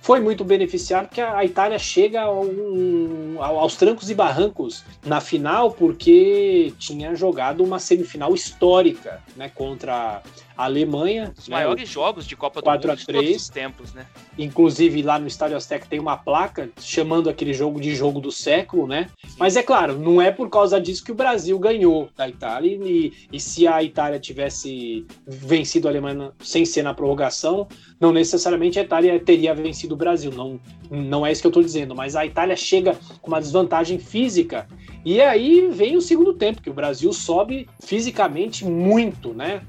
foi 0.00 0.20
muito 0.20 0.44
beneficiado 0.44 1.06
porque 1.06 1.20
a 1.20 1.44
Itália 1.44 1.78
chega 1.78 2.22
aos 2.22 3.76
trancos 3.76 4.10
e 4.10 4.14
barrancos 4.14 4.84
na 5.04 5.20
final 5.20 5.72
porque 5.72 6.72
tinha 6.78 7.14
jogado 7.14 7.62
uma 7.62 7.78
semifinal 7.78 8.34
histórica 8.34 9.22
né, 9.36 9.50
contra 9.54 10.22
a 10.58 10.64
Alemanha. 10.64 11.32
Os 11.38 11.48
né, 11.48 11.56
maiores 11.56 11.88
jogos 11.88 12.26
de 12.26 12.34
Copa 12.34 12.60
do 12.60 12.64
4 12.64 12.90
a 12.90 12.92
Mundo 12.92 12.98
de 12.98 13.06
todos 13.06 13.20
3. 13.20 13.36
os 13.36 13.48
tempos, 13.48 13.94
né? 13.94 14.04
Inclusive 14.36 15.02
lá 15.02 15.16
no 15.16 15.28
Estádio 15.28 15.56
Azteca 15.56 15.86
tem 15.88 16.00
uma 16.00 16.16
placa 16.16 16.68
chamando 16.80 17.30
aquele 17.30 17.54
jogo 17.54 17.80
de 17.80 17.94
jogo 17.94 18.20
do 18.20 18.32
século, 18.32 18.88
né? 18.88 19.08
Mas 19.38 19.56
é 19.56 19.62
claro, 19.62 19.96
não 19.96 20.20
é 20.20 20.32
por 20.32 20.50
causa 20.50 20.80
disso 20.80 21.04
que 21.04 21.12
o 21.12 21.14
Brasil 21.14 21.56
ganhou 21.60 22.10
da 22.16 22.28
Itália. 22.28 22.76
E, 22.84 23.12
e 23.32 23.38
se 23.38 23.68
a 23.68 23.80
Itália 23.84 24.18
tivesse 24.18 25.06
vencido 25.24 25.86
a 25.86 25.92
Alemanha 25.92 26.32
sem 26.40 26.64
ser 26.64 26.82
na 26.82 26.92
prorrogação, 26.92 27.68
não 28.00 28.10
necessariamente 28.12 28.80
a 28.80 28.82
Itália 28.82 29.18
teria 29.20 29.54
vencido 29.54 29.94
o 29.94 29.96
Brasil. 29.96 30.32
Não, 30.32 30.58
não 30.90 31.24
é 31.24 31.30
isso 31.30 31.40
que 31.40 31.46
eu 31.46 31.50
estou 31.50 31.62
dizendo. 31.62 31.94
Mas 31.94 32.16
a 32.16 32.26
Itália 32.26 32.56
chega 32.56 32.98
com 33.22 33.28
uma 33.28 33.40
desvantagem 33.40 33.98
física. 34.00 34.66
E 35.04 35.20
aí 35.20 35.68
vem 35.70 35.96
o 35.96 36.00
segundo 36.00 36.34
tempo, 36.34 36.60
que 36.60 36.70
o 36.70 36.74
Brasil 36.74 37.12
sobe 37.12 37.68
fisicamente 37.80 38.64
muito, 38.64 39.32
né? 39.32 39.62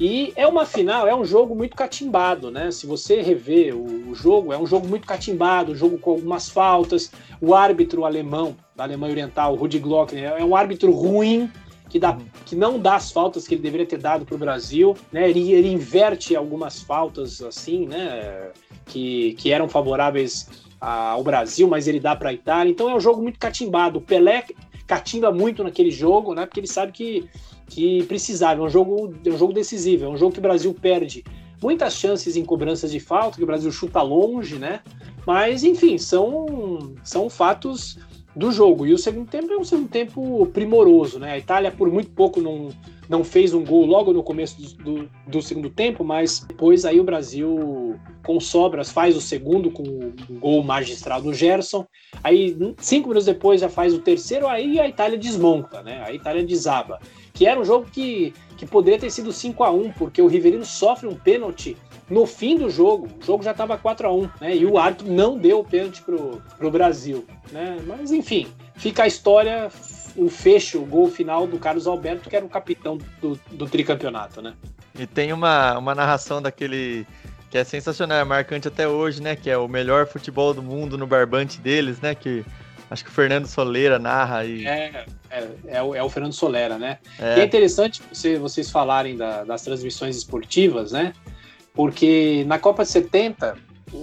E 0.00 0.32
é 0.34 0.46
uma 0.46 0.66
final, 0.66 1.06
é 1.06 1.14
um 1.14 1.24
jogo 1.24 1.54
muito 1.54 1.76
catimbado, 1.76 2.50
né? 2.50 2.70
Se 2.72 2.84
você 2.86 3.22
rever 3.22 3.76
o, 3.76 4.10
o 4.10 4.14
jogo, 4.14 4.52
é 4.52 4.58
um 4.58 4.66
jogo 4.66 4.88
muito 4.88 5.06
catimbado, 5.06 5.72
um 5.72 5.76
jogo 5.76 5.98
com 5.98 6.10
algumas 6.10 6.48
faltas. 6.48 7.12
O 7.40 7.54
árbitro 7.54 8.04
alemão, 8.04 8.56
da 8.74 8.82
Alemanha 8.82 9.12
Oriental, 9.12 9.54
Rudi 9.54 9.78
Glockner, 9.78 10.34
é 10.36 10.44
um 10.44 10.56
árbitro 10.56 10.90
ruim, 10.90 11.48
que, 11.88 12.00
dá, 12.00 12.18
que 12.44 12.56
não 12.56 12.76
dá 12.76 12.96
as 12.96 13.12
faltas 13.12 13.46
que 13.46 13.54
ele 13.54 13.62
deveria 13.62 13.86
ter 13.86 13.98
dado 13.98 14.24
para 14.24 14.34
o 14.34 14.38
Brasil, 14.38 14.96
né? 15.12 15.30
Ele, 15.30 15.52
ele 15.52 15.72
inverte 15.72 16.34
algumas 16.34 16.82
faltas, 16.82 17.40
assim, 17.40 17.86
né? 17.86 18.50
Que, 18.86 19.34
que 19.34 19.52
eram 19.52 19.68
favoráveis 19.68 20.48
ao 20.80 21.22
Brasil, 21.22 21.68
mas 21.68 21.86
ele 21.86 22.00
dá 22.00 22.16
para 22.16 22.30
a 22.30 22.32
Itália. 22.32 22.68
Então 22.68 22.90
é 22.90 22.96
um 22.96 23.00
jogo 23.00 23.22
muito 23.22 23.38
catimbado. 23.38 24.00
O 24.00 24.02
Pelé 24.02 24.44
catimba 24.88 25.30
muito 25.30 25.62
naquele 25.62 25.92
jogo, 25.92 26.34
né? 26.34 26.46
Porque 26.46 26.58
ele 26.58 26.66
sabe 26.66 26.90
que 26.90 27.28
que 27.66 28.02
precisava. 28.04 28.62
É 28.62 28.64
um 28.64 28.68
jogo, 28.68 29.14
é 29.24 29.30
um 29.30 29.38
jogo 29.38 29.52
decisivo, 29.52 30.04
é 30.04 30.08
um 30.08 30.16
jogo 30.16 30.32
que 30.32 30.38
o 30.38 30.42
Brasil 30.42 30.74
perde 30.74 31.24
muitas 31.62 31.94
chances 31.94 32.36
em 32.36 32.44
cobranças 32.44 32.90
de 32.90 33.00
falta, 33.00 33.36
que 33.38 33.42
o 33.42 33.46
Brasil 33.46 33.72
chuta 33.72 34.02
longe, 34.02 34.58
né? 34.58 34.80
Mas, 35.26 35.64
enfim, 35.64 35.96
são, 35.96 36.94
são 37.02 37.30
fatos 37.30 37.98
do 38.36 38.50
jogo. 38.52 38.86
E 38.86 38.92
o 38.92 38.98
segundo 38.98 39.28
tempo 39.28 39.52
é 39.52 39.56
um 39.56 39.64
segundo 39.64 39.88
tempo 39.88 40.46
primoroso, 40.46 41.18
né? 41.18 41.32
A 41.32 41.38
Itália, 41.38 41.70
por 41.70 41.90
muito 41.90 42.10
pouco, 42.10 42.40
não, 42.40 42.68
não 43.08 43.24
fez 43.24 43.54
um 43.54 43.64
gol 43.64 43.86
logo 43.86 44.12
no 44.12 44.22
começo 44.22 44.60
do, 44.60 44.84
do, 44.84 45.10
do 45.26 45.42
segundo 45.42 45.70
tempo, 45.70 46.04
mas 46.04 46.40
depois 46.40 46.84
aí 46.84 47.00
o 47.00 47.04
Brasil, 47.04 47.98
com 48.24 48.38
sobras, 48.40 48.90
faz 48.90 49.16
o 49.16 49.20
segundo 49.20 49.70
com 49.70 49.82
um 49.82 50.38
gol 50.38 50.62
magistral 50.62 51.22
do 51.22 51.32
Gerson. 51.32 51.86
Aí, 52.22 52.56
cinco 52.78 53.08
minutos 53.08 53.26
depois, 53.26 53.60
já 53.60 53.68
faz 53.68 53.94
o 53.94 54.00
terceiro, 54.00 54.46
aí 54.46 54.78
a 54.78 54.88
Itália 54.88 55.16
desmonta, 55.16 55.82
né? 55.82 56.02
A 56.04 56.12
Itália 56.12 56.44
desaba 56.44 57.00
que 57.34 57.46
era 57.46 57.60
um 57.60 57.64
jogo 57.64 57.86
que, 57.90 58.32
que 58.56 58.64
poderia 58.64 58.98
ter 58.98 59.10
sido 59.10 59.32
5 59.32 59.62
a 59.64 59.70
1 59.70 59.92
porque 59.92 60.22
o 60.22 60.28
Riverino 60.28 60.64
sofre 60.64 61.08
um 61.08 61.16
pênalti 61.16 61.76
no 62.08 62.24
fim 62.26 62.56
do 62.56 62.70
jogo. 62.70 63.08
O 63.20 63.24
jogo 63.24 63.42
já 63.42 63.50
estava 63.50 63.76
4 63.76 64.06
a 64.06 64.12
1 64.12 64.30
né? 64.40 64.56
E 64.56 64.64
o 64.64 64.78
árbitro 64.78 65.12
não 65.12 65.36
deu 65.36 65.58
o 65.58 65.64
pênalti 65.64 66.00
pro, 66.00 66.40
pro 66.56 66.70
Brasil, 66.70 67.26
né? 67.50 67.76
Mas 67.86 68.12
enfim, 68.12 68.46
fica 68.76 69.02
a 69.02 69.06
história, 69.06 69.68
o 70.16 70.30
fecho, 70.30 70.80
o 70.80 70.86
gol 70.86 71.10
final 71.10 71.46
do 71.46 71.58
Carlos 71.58 71.88
Alberto, 71.88 72.30
que 72.30 72.36
era 72.36 72.46
o 72.46 72.48
capitão 72.48 72.98
do, 73.20 73.38
do 73.50 73.66
tricampeonato, 73.66 74.40
né? 74.40 74.54
E 74.96 75.04
tem 75.04 75.32
uma, 75.32 75.76
uma 75.76 75.94
narração 75.94 76.40
daquele 76.40 77.04
que 77.50 77.58
é 77.58 77.64
sensacional, 77.64 78.18
é 78.18 78.24
marcante 78.24 78.68
até 78.68 78.86
hoje, 78.86 79.20
né? 79.20 79.34
Que 79.34 79.50
é 79.50 79.58
o 79.58 79.66
melhor 79.66 80.06
futebol 80.06 80.54
do 80.54 80.62
mundo 80.62 80.96
no 80.96 81.06
barbante 81.06 81.60
deles, 81.60 82.00
né? 82.00 82.14
Que 82.14 82.44
Acho 82.90 83.04
que 83.04 83.10
o 83.10 83.12
Fernando 83.12 83.46
Soleira 83.46 83.98
narra 83.98 84.44
e. 84.44 84.66
É, 84.66 85.04
é, 85.30 85.48
é, 85.66 85.82
o, 85.82 85.94
é 85.94 86.02
o 86.02 86.08
Fernando 86.08 86.32
Solera, 86.32 86.78
né? 86.78 86.98
É. 87.18 87.38
E 87.38 87.40
é 87.40 87.44
interessante 87.44 88.02
você, 88.12 88.38
vocês 88.38 88.70
falarem 88.70 89.16
da- 89.16 89.42
das 89.44 89.62
transmissões 89.62 90.16
esportivas, 90.16 90.92
né? 90.92 91.12
Porque 91.72 92.44
na 92.46 92.58
Copa 92.58 92.84
de 92.84 92.90
70, 92.90 93.56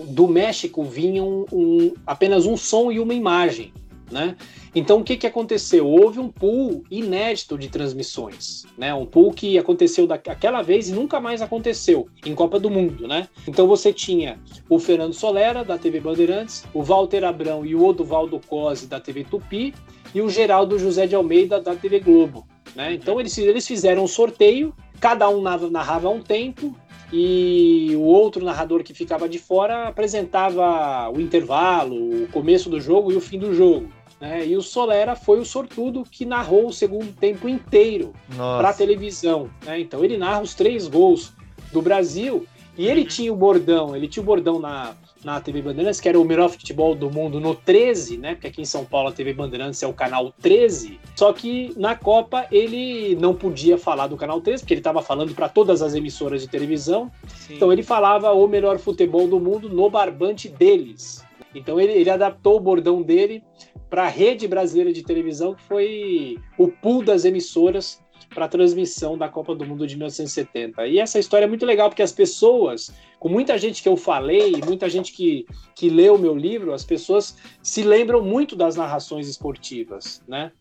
do 0.08 0.28
México 0.28 0.84
vinha 0.84 1.24
um- 1.24 1.46
um- 1.52 1.94
apenas 2.06 2.46
um 2.46 2.58
som 2.58 2.92
e 2.92 3.00
uma 3.00 3.14
imagem, 3.14 3.74
né? 4.12 4.36
Então 4.74 5.00
o 5.00 5.04
que, 5.04 5.18
que 5.18 5.28
aconteceu? 5.28 5.86
Houve 5.86 6.20
um 6.20 6.30
pool 6.30 6.84
inédito 6.90 7.58
de 7.58 7.68
transmissões, 7.68 8.64
né? 8.78 8.94
Um 8.94 9.06
pool 9.06 9.34
que 9.34 9.58
aconteceu 9.58 10.08
daquela 10.08 10.62
vez 10.62 10.90
e 10.90 10.94
nunca 10.94 11.20
mais 11.20 11.42
aconteceu 11.42 12.08
em 12.26 12.34
Copa 12.34 12.58
do 12.58 12.70
Mundo, 12.70 13.08
né? 13.08 13.28
Então 13.46 13.68
você 13.68 13.92
tinha 13.92 14.40
o 14.70 14.80
Fernando 14.80 15.14
Solera 15.14 15.64
da 15.64 15.78
TV 15.78 16.00
Bandeirantes, 16.00 16.64
o 16.74 16.82
Walter 16.82 17.26
Abrão 17.26 17.66
e 17.66 17.76
o 17.76 17.84
Oduvaldo 17.86 18.40
Cosi 18.48 18.88
da 18.88 19.00
TV 19.00 19.26
Tupi 19.26 19.74
e 20.16 20.22
o 20.22 20.30
Geraldo 20.30 20.80
José 20.80 21.06
de 21.06 21.16
Almeida 21.16 21.60
da 21.60 21.76
TV 21.76 22.00
Globo, 22.00 22.48
né? 22.74 22.94
Então 22.94 23.20
eles, 23.20 23.38
eles 23.38 23.68
fizeram 23.68 24.06
um 24.06 24.08
sorteio, 24.08 24.74
cada 25.02 25.28
um 25.30 25.42
narrava 25.42 26.10
um 26.10 26.22
tempo 26.22 26.74
e 27.12 27.92
o 27.96 28.04
outro 28.04 28.44
narrador 28.46 28.84
que 28.84 28.94
ficava 28.94 29.28
de 29.28 29.38
fora 29.38 29.90
apresentava 29.90 31.10
o 31.10 31.20
intervalo, 31.20 32.24
o 32.24 32.28
começo 32.30 32.70
do 32.70 32.80
jogo 32.80 33.12
e 33.12 33.18
o 33.18 33.22
fim 33.22 33.38
do 33.38 33.54
jogo. 33.54 33.90
Né? 34.22 34.46
E 34.46 34.56
o 34.56 34.62
Solera 34.62 35.16
foi 35.16 35.40
o 35.40 35.46
sortudo 35.46 36.04
que 36.10 36.26
narrou 36.26 36.68
o 36.68 36.72
segundo 36.74 37.12
tempo 37.12 37.50
inteiro 37.50 38.14
para 38.60 38.72
televisão. 38.72 39.50
né? 39.66 39.80
Então 39.80 40.04
ele 40.06 40.16
narra 40.18 40.42
os 40.42 40.54
três 40.54 40.88
gols 40.88 41.34
do 41.74 41.82
Brasil 41.82 42.46
e 42.78 42.88
ele 42.88 43.02
Uhum. 43.02 43.08
tinha 43.08 43.34
o 43.34 43.36
bordão, 43.36 43.96
ele 43.96 44.08
tinha 44.08 44.22
o 44.22 44.26
bordão 44.26 44.60
na, 44.60 44.94
na 45.24 45.42
TV 45.42 45.62
Bandeirantes, 45.62 46.00
que 46.00 46.08
era 46.08 46.20
o 46.20 46.24
melhor 46.24 46.50
futebol 46.50 46.94
do 46.96 47.10
mundo 47.10 47.40
no 47.40 47.54
13, 47.56 48.18
né? 48.18 48.34
Porque 48.36 48.48
aqui 48.48 48.62
em 48.62 48.66
São 48.66 48.86
Paulo 48.86 49.10
a 49.10 49.12
TV 49.12 49.34
Bandeirantes 49.34 49.82
é 49.84 49.88
o 49.88 49.94
canal 49.94 50.32
13. 50.42 51.00
Só 51.16 51.34
que 51.34 51.74
na 51.76 51.96
Copa 51.96 52.46
ele 52.52 53.16
não 53.20 53.34
podia 53.34 53.78
falar 53.78 54.08
do 54.08 54.16
canal 54.16 54.40
13, 54.40 54.64
porque 54.64 54.74
ele 54.76 54.80
estava 54.82 55.02
falando 55.02 55.34
para 55.34 55.50
todas 55.50 55.82
as 55.82 55.96
emissoras 55.96 56.42
de 56.42 56.48
televisão. 56.48 57.12
Sim. 57.28 57.56
Então 57.56 57.74
ele 57.74 57.84
falava 57.84 58.32
o 58.32 58.48
melhor 58.48 58.78
futebol 58.78 59.28
do 59.28 59.40
mundo 59.40 59.68
no 59.68 59.90
barbante 59.90 60.48
deles. 60.48 61.24
Então 61.54 61.80
ele, 61.80 61.94
ele 61.94 62.10
adaptou 62.10 62.58
o 62.58 62.60
bordão 62.60 63.02
dele 63.02 63.44
para 63.90 64.04
a 64.04 64.08
rede 64.08 64.48
brasileira 64.48 64.94
de 64.94 65.04
televisão, 65.04 65.54
que 65.54 65.64
foi 65.64 66.38
o 66.58 66.68
pool 66.68 67.04
das 67.04 67.26
emissoras 67.26 68.02
para 68.34 68.46
a 68.46 68.48
transmissão 68.48 69.18
da 69.18 69.28
Copa 69.28 69.54
do 69.54 69.66
Mundo 69.66 69.86
de 69.86 69.96
1970. 69.96 70.88
E 70.88 71.00
essa 71.00 71.20
história 71.20 71.46
é 71.46 71.48
muito 71.48 71.66
legal, 71.66 71.90
porque 71.90 72.02
as 72.02 72.12
pessoas, 72.12 72.94
com 73.20 73.30
muita 73.30 73.58
gente 73.58 73.84
que 73.84 73.90
eu 73.90 73.98
falei, 73.98 74.54
muita 74.66 74.90
gente 74.90 75.12
que, 75.12 75.46
que 75.76 75.90
leu 75.90 76.16
o 76.16 76.20
meu 76.20 76.36
livro, 76.36 76.74
as 76.74 76.86
pessoas 76.86 77.38
se 77.62 77.84
lembram 77.84 78.22
muito 78.22 78.56
das 78.56 78.76
narrações 78.76 79.28
esportivas, 79.28 80.24
né? 80.28 80.52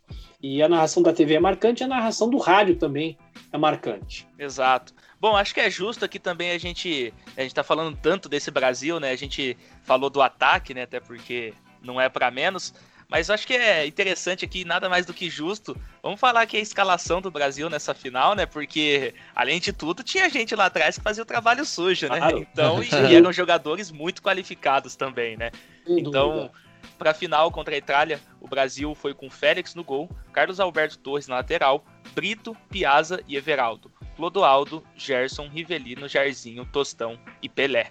E 0.43 0.63
a 0.63 0.69
narração 0.69 1.03
da 1.03 1.13
TV 1.13 1.35
é 1.35 1.41
marcante, 1.41 1.85
a 1.85 1.89
narração 1.89 2.29
do 2.29 2.39
rádio 2.39 2.77
também 2.77 3.17
é 3.53 3.59
marcante. 3.59 4.27
Exato. 4.39 4.95
Bom, 5.21 5.37
acho 5.37 5.53
que 5.53 5.61
é 5.61 5.69
justo 5.71 6.05
aqui 6.05 6.19
também 6.19 6.51
a 6.53 6.59
gente. 6.59 7.13
A 7.37 7.43
gente 7.43 7.55
tá 7.55 7.63
falando 7.63 7.97
tanto 7.97 8.29
desse 8.29 8.51
Brasil, 8.51 8.99
né? 8.99 9.11
A 9.11 9.17
gente 9.17 9.57
falou 9.83 10.09
do 10.09 10.23
ataque, 10.23 10.73
né? 10.73 10.83
Até 10.83 10.99
porque 10.99 11.53
não 11.83 12.01
é 12.01 12.09
para 12.09 12.31
menos. 12.31 12.73
Mas 13.07 13.29
eu 13.29 13.35
acho 13.35 13.45
que 13.45 13.55
é 13.55 13.85
interessante 13.87 14.45
aqui, 14.45 14.65
nada 14.65 14.89
mais 14.89 15.05
do 15.05 15.13
que 15.13 15.29
justo. 15.29 15.77
Vamos 16.01 16.21
falar 16.21 16.47
que 16.47 16.57
a 16.57 16.61
escalação 16.61 17.21
do 17.21 17.29
Brasil 17.29 17.69
nessa 17.69 17.93
final, 17.93 18.37
né? 18.37 18.47
Porque, 18.47 19.13
além 19.35 19.59
de 19.59 19.73
tudo, 19.73 20.05
tinha 20.05 20.31
gente 20.31 20.55
lá 20.55 20.67
atrás 20.67 20.97
que 20.97 21.03
fazia 21.03 21.25
o 21.25 21.27
trabalho 21.27 21.65
sujo, 21.67 22.09
né? 22.09 22.19
Claro. 22.19 22.39
Então, 22.39 22.79
e 23.11 23.17
eram 23.17 23.33
jogadores 23.33 23.91
muito 23.91 24.23
qualificados 24.23 24.95
também, 24.95 25.37
né? 25.37 25.51
Sem 25.85 25.99
Então, 25.99 26.31
dúvida. 26.35 26.53
para 26.97 27.11
a 27.11 27.15
final 27.15 27.51
contra 27.51 27.75
a 27.75 27.79
Itália, 27.79 28.21
o 28.41 28.47
Brasil 28.47 28.95
foi 28.95 29.13
com 29.13 29.29
Félix 29.29 29.75
no 29.75 29.83
gol, 29.83 30.09
Carlos 30.33 30.61
Alberto 30.61 30.97
Torres 30.97 31.27
na 31.27 31.35
lateral, 31.35 31.85
Brito, 32.15 32.57
Piazza 32.71 33.21
e 33.27 33.37
Everaldo, 33.37 33.91
Clodoaldo, 34.21 34.85
Gerson, 34.95 35.49
Rivelino, 35.49 36.07
Jairzinho, 36.07 36.67
Tostão 36.67 37.19
e 37.41 37.49
Pelé. 37.49 37.91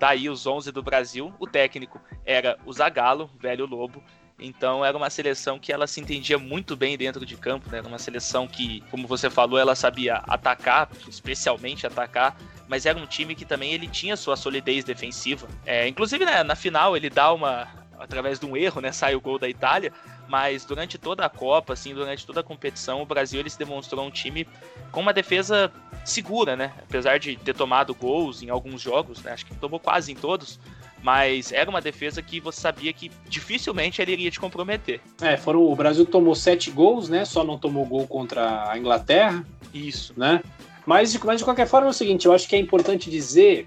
Daí 0.00 0.28
os 0.28 0.44
11 0.44 0.72
do 0.72 0.82
Brasil, 0.82 1.32
o 1.38 1.46
técnico 1.46 2.00
era 2.26 2.58
o 2.66 2.72
Zagallo, 2.72 3.30
velho 3.38 3.64
lobo. 3.64 4.02
Então 4.40 4.84
era 4.84 4.96
uma 4.96 5.08
seleção 5.08 5.56
que 5.56 5.72
ela 5.72 5.86
se 5.86 6.00
entendia 6.00 6.36
muito 6.36 6.74
bem 6.76 6.98
dentro 6.98 7.24
de 7.24 7.36
campo, 7.36 7.70
né? 7.70 7.78
Era 7.78 7.86
uma 7.86 7.98
seleção 7.98 8.48
que, 8.48 8.80
como 8.90 9.06
você 9.06 9.30
falou, 9.30 9.56
ela 9.56 9.76
sabia 9.76 10.16
atacar, 10.26 10.90
especialmente 11.06 11.86
atacar, 11.86 12.36
mas 12.66 12.84
era 12.84 12.98
um 12.98 13.06
time 13.06 13.36
que 13.36 13.44
também 13.44 13.72
ele 13.72 13.86
tinha 13.86 14.16
sua 14.16 14.34
solidez 14.36 14.82
defensiva. 14.84 15.46
É, 15.64 15.86
inclusive 15.86 16.24
né, 16.24 16.42
na 16.42 16.56
final 16.56 16.96
ele 16.96 17.08
dá 17.08 17.32
uma 17.32 17.68
através 17.96 18.40
de 18.40 18.46
um 18.46 18.56
erro, 18.56 18.80
né, 18.80 18.90
sai 18.90 19.14
o 19.14 19.20
gol 19.20 19.38
da 19.38 19.48
Itália, 19.48 19.92
mas 20.28 20.64
durante 20.64 20.98
toda 20.98 21.24
a 21.24 21.28
Copa, 21.28 21.72
assim, 21.72 21.94
durante 21.94 22.26
toda 22.26 22.40
a 22.40 22.42
competição, 22.42 23.02
o 23.02 23.06
Brasil 23.06 23.40
ele 23.40 23.50
se 23.50 23.58
demonstrou 23.58 24.06
um 24.06 24.10
time 24.10 24.46
com 24.92 25.00
uma 25.00 25.12
defesa 25.12 25.72
segura, 26.04 26.54
né? 26.54 26.72
Apesar 26.82 27.18
de 27.18 27.36
ter 27.36 27.54
tomado 27.54 27.94
gols 27.94 28.42
em 28.42 28.50
alguns 28.50 28.80
jogos, 28.80 29.22
né? 29.22 29.32
Acho 29.32 29.46
que 29.46 29.54
tomou 29.54 29.80
quase 29.80 30.12
em 30.12 30.14
todos, 30.14 30.60
mas 31.02 31.50
era 31.52 31.68
uma 31.70 31.80
defesa 31.80 32.20
que 32.20 32.40
você 32.40 32.60
sabia 32.60 32.92
que 32.92 33.10
dificilmente 33.28 34.02
ele 34.02 34.12
iria 34.12 34.30
te 34.30 34.38
comprometer. 34.38 35.00
É, 35.20 35.36
foram, 35.36 35.62
o 35.62 35.74
Brasil 35.74 36.04
tomou 36.04 36.34
sete 36.34 36.70
gols, 36.70 37.08
né? 37.08 37.24
Só 37.24 37.42
não 37.42 37.58
tomou 37.58 37.86
gol 37.86 38.06
contra 38.06 38.70
a 38.70 38.78
Inglaterra, 38.78 39.44
Isso. 39.72 40.12
né? 40.16 40.42
Mas 40.84 41.12
de, 41.12 41.24
mas 41.24 41.38
de 41.38 41.44
qualquer 41.44 41.66
forma 41.66 41.88
é 41.88 41.90
o 41.90 41.92
seguinte, 41.92 42.26
eu 42.26 42.32
acho 42.32 42.48
que 42.48 42.56
é 42.56 42.58
importante 42.58 43.10
dizer 43.10 43.66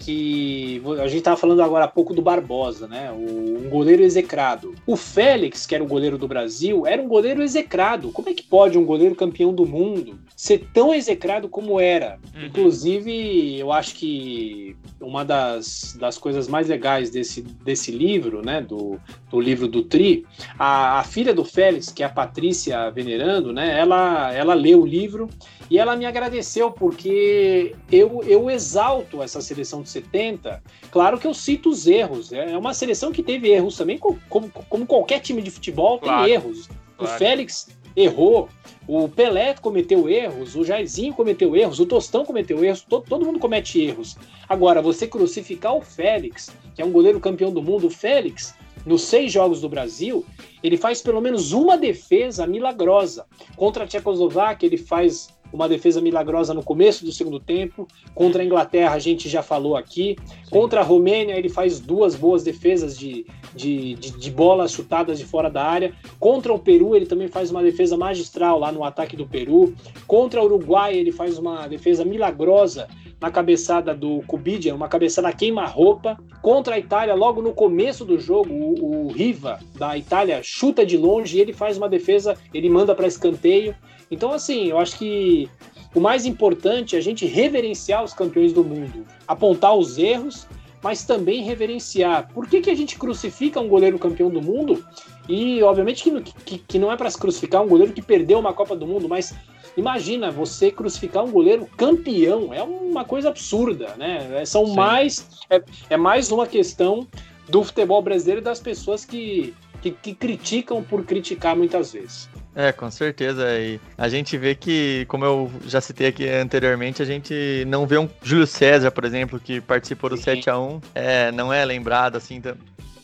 que 0.00 0.82
a 0.98 1.06
gente 1.06 1.18
estava 1.18 1.36
falando 1.36 1.62
agora 1.62 1.84
há 1.84 1.88
pouco 1.88 2.14
do 2.14 2.22
Barbosa, 2.22 2.88
né? 2.88 3.12
O, 3.12 3.66
um 3.66 3.68
goleiro 3.68 4.02
execrado. 4.02 4.74
O 4.86 4.96
Félix, 4.96 5.66
que 5.66 5.74
era 5.74 5.84
o 5.84 5.86
goleiro 5.86 6.16
do 6.16 6.26
Brasil, 6.26 6.86
era 6.86 7.00
um 7.00 7.06
goleiro 7.06 7.42
execrado. 7.42 8.10
Como 8.10 8.28
é 8.30 8.34
que 8.34 8.42
pode 8.42 8.78
um 8.78 8.84
goleiro 8.84 9.14
campeão 9.14 9.52
do 9.52 9.66
mundo 9.66 10.18
ser 10.34 10.66
tão 10.72 10.94
execrado 10.94 11.50
como 11.50 11.78
era? 11.78 12.18
Uhum. 12.34 12.46
Inclusive, 12.46 13.58
eu 13.58 13.70
acho 13.70 13.94
que 13.94 14.74
uma 14.98 15.22
das, 15.22 15.96
das 16.00 16.16
coisas 16.16 16.48
mais 16.48 16.66
legais 16.66 17.10
desse, 17.10 17.42
desse 17.42 17.92
livro, 17.92 18.42
né? 18.42 18.62
Do, 18.62 18.98
do 19.30 19.38
livro 19.38 19.68
do 19.68 19.82
Tri, 19.82 20.24
a, 20.58 21.00
a 21.00 21.04
filha 21.04 21.34
do 21.34 21.44
Félix, 21.44 21.92
que 21.92 22.02
é 22.02 22.06
a 22.06 22.10
Patrícia 22.10 22.90
Venerando, 22.90 23.52
né? 23.52 23.78
Ela, 23.78 24.32
ela 24.32 24.54
leu 24.54 24.80
o 24.80 24.86
livro 24.86 25.28
e 25.70 25.78
ela 25.78 25.94
me 25.94 26.06
agradeceu 26.06 26.70
porque 26.72 27.76
eu, 27.92 28.22
eu 28.26 28.50
exalto 28.50 29.22
essa 29.22 29.40
seleção 29.40 29.82
de 29.82 29.89
70. 29.90 30.62
Claro 30.90 31.18
que 31.18 31.26
eu 31.26 31.34
cito 31.34 31.68
os 31.70 31.86
erros. 31.86 32.32
É 32.32 32.56
uma 32.56 32.72
seleção 32.74 33.12
que 33.12 33.22
teve 33.22 33.48
erros 33.48 33.76
também, 33.76 33.98
co- 33.98 34.16
como, 34.28 34.48
como 34.50 34.86
qualquer 34.86 35.20
time 35.20 35.42
de 35.42 35.50
futebol 35.50 35.98
Claro, 35.98 36.24
tem 36.24 36.34
erros. 36.34 36.66
O 36.96 37.04
claro. 37.04 37.18
Félix 37.18 37.68
errou, 37.96 38.48
o 38.86 39.08
Pelé 39.08 39.54
cometeu 39.54 40.08
erros, 40.08 40.54
o 40.54 40.64
Jairzinho 40.64 41.12
cometeu 41.12 41.56
erros, 41.56 41.80
o 41.80 41.86
Tostão 41.86 42.24
cometeu 42.24 42.62
erros, 42.64 42.82
to- 42.82 43.04
todo 43.08 43.26
mundo 43.26 43.38
comete 43.38 43.80
erros. 43.80 44.16
Agora, 44.48 44.80
você 44.80 45.06
crucificar 45.06 45.74
o 45.74 45.80
Félix, 45.80 46.50
que 46.74 46.82
é 46.82 46.84
um 46.84 46.90
goleiro 46.92 47.18
campeão 47.20 47.52
do 47.52 47.62
mundo, 47.62 47.86
o 47.88 47.90
Félix, 47.90 48.54
nos 48.84 49.02
seis 49.02 49.32
jogos 49.32 49.60
do 49.60 49.68
Brasil, 49.68 50.24
ele 50.62 50.76
faz 50.76 51.02
pelo 51.02 51.20
menos 51.20 51.52
uma 51.52 51.76
defesa 51.76 52.46
milagrosa. 52.46 53.26
Contra 53.56 53.84
a 53.84 53.86
Tchecoslováquia, 53.86 54.66
ele 54.66 54.76
faz 54.76 55.28
uma 55.52 55.68
defesa 55.68 56.00
milagrosa 56.00 56.54
no 56.54 56.62
começo 56.62 57.04
do 57.04 57.12
segundo 57.12 57.40
tempo. 57.40 57.86
Contra 58.14 58.42
a 58.42 58.44
Inglaterra, 58.44 58.94
a 58.94 58.98
gente 58.98 59.28
já 59.28 59.42
falou 59.42 59.76
aqui. 59.76 60.16
Contra 60.50 60.80
a 60.80 60.84
Romênia, 60.84 61.34
ele 61.34 61.48
faz 61.48 61.80
duas 61.80 62.14
boas 62.14 62.42
defesas 62.42 62.96
de, 62.96 63.26
de, 63.54 63.94
de, 63.94 64.10
de 64.12 64.30
bolas 64.30 64.72
chutadas 64.72 65.18
de 65.18 65.24
fora 65.24 65.50
da 65.50 65.64
área. 65.64 65.92
Contra 66.18 66.52
o 66.52 66.58
Peru, 66.58 66.94
ele 66.94 67.06
também 67.06 67.28
faz 67.28 67.50
uma 67.50 67.62
defesa 67.62 67.96
magistral 67.96 68.58
lá 68.58 68.70
no 68.70 68.84
ataque 68.84 69.16
do 69.16 69.26
Peru. 69.26 69.74
Contra 70.06 70.40
o 70.40 70.44
Uruguai, 70.44 70.96
ele 70.96 71.12
faz 71.12 71.38
uma 71.38 71.66
defesa 71.66 72.04
milagrosa 72.04 72.88
na 73.20 73.30
cabeçada 73.30 73.94
do 73.94 74.22
Kubidia, 74.26 74.74
uma 74.74 74.88
cabeçada 74.88 75.30
queima-roupa. 75.32 76.18
Contra 76.40 76.76
a 76.76 76.78
Itália, 76.78 77.14
logo 77.14 77.42
no 77.42 77.52
começo 77.52 78.04
do 78.04 78.18
jogo, 78.18 78.52
o, 78.52 79.06
o 79.06 79.12
Riva 79.12 79.58
da 79.76 79.96
Itália 79.96 80.40
chuta 80.42 80.86
de 80.86 80.96
longe 80.96 81.38
ele 81.38 81.52
faz 81.52 81.76
uma 81.76 81.88
defesa, 81.88 82.36
ele 82.54 82.70
manda 82.70 82.94
para 82.94 83.06
escanteio. 83.06 83.74
Então, 84.10 84.32
assim, 84.32 84.68
eu 84.68 84.78
acho 84.78 84.98
que 84.98 85.48
o 85.94 86.00
mais 86.00 86.24
importante 86.24 86.96
é 86.96 86.98
a 86.98 87.02
gente 87.02 87.26
reverenciar 87.26 88.02
os 88.02 88.14
campeões 88.14 88.52
do 88.52 88.64
mundo, 88.64 89.04
apontar 89.28 89.76
os 89.76 89.98
erros, 89.98 90.46
mas 90.82 91.04
também 91.04 91.42
reverenciar. 91.42 92.32
Por 92.32 92.48
que, 92.48 92.60
que 92.60 92.70
a 92.70 92.74
gente 92.74 92.98
crucifica 92.98 93.60
um 93.60 93.68
goleiro 93.68 93.98
campeão 93.98 94.30
do 94.30 94.40
mundo? 94.40 94.84
E, 95.28 95.62
obviamente, 95.62 96.02
que, 96.02 96.20
que, 96.44 96.58
que 96.58 96.78
não 96.78 96.90
é 96.90 96.96
para 96.96 97.10
se 97.10 97.18
crucificar 97.18 97.62
um 97.62 97.68
goleiro 97.68 97.92
que 97.92 98.02
perdeu 98.02 98.38
uma 98.38 98.52
Copa 98.52 98.74
do 98.74 98.86
Mundo, 98.86 99.08
mas 99.08 99.34
imagina 99.76 100.30
você 100.30 100.70
crucificar 100.70 101.24
um 101.24 101.30
goleiro 101.30 101.66
campeão. 101.76 102.52
É 102.52 102.62
uma 102.62 103.04
coisa 103.04 103.28
absurda, 103.28 103.94
né? 103.96 104.44
São 104.44 104.66
Sim. 104.66 104.74
mais. 104.74 105.28
É, 105.48 105.62
é 105.90 105.96
mais 105.96 106.30
uma 106.30 106.46
questão 106.46 107.06
do 107.48 107.64
futebol 107.64 108.00
brasileiro 108.00 108.40
e 108.40 108.44
das 108.44 108.60
pessoas 108.60 109.04
que, 109.04 109.54
que, 109.82 109.90
que 109.90 110.14
criticam 110.14 110.82
por 110.82 111.04
criticar 111.04 111.56
muitas 111.56 111.92
vezes. 111.92 112.28
É, 112.54 112.72
com 112.72 112.90
certeza. 112.90 113.46
E 113.58 113.80
a 113.96 114.08
gente 114.08 114.36
vê 114.36 114.54
que, 114.54 115.04
como 115.08 115.24
eu 115.24 115.50
já 115.66 115.80
citei 115.80 116.08
aqui 116.08 116.28
anteriormente, 116.28 117.00
a 117.00 117.04
gente 117.04 117.64
não 117.66 117.86
vê 117.86 117.98
um 117.98 118.08
Júlio 118.22 118.46
César, 118.46 118.90
por 118.90 119.04
exemplo, 119.04 119.38
que 119.38 119.60
participou 119.60 120.10
do 120.10 120.16
Sim. 120.16 120.40
7x1, 120.40 120.82
é, 120.94 121.32
não 121.32 121.52
é 121.52 121.64
lembrado 121.64 122.16
assim. 122.16 122.42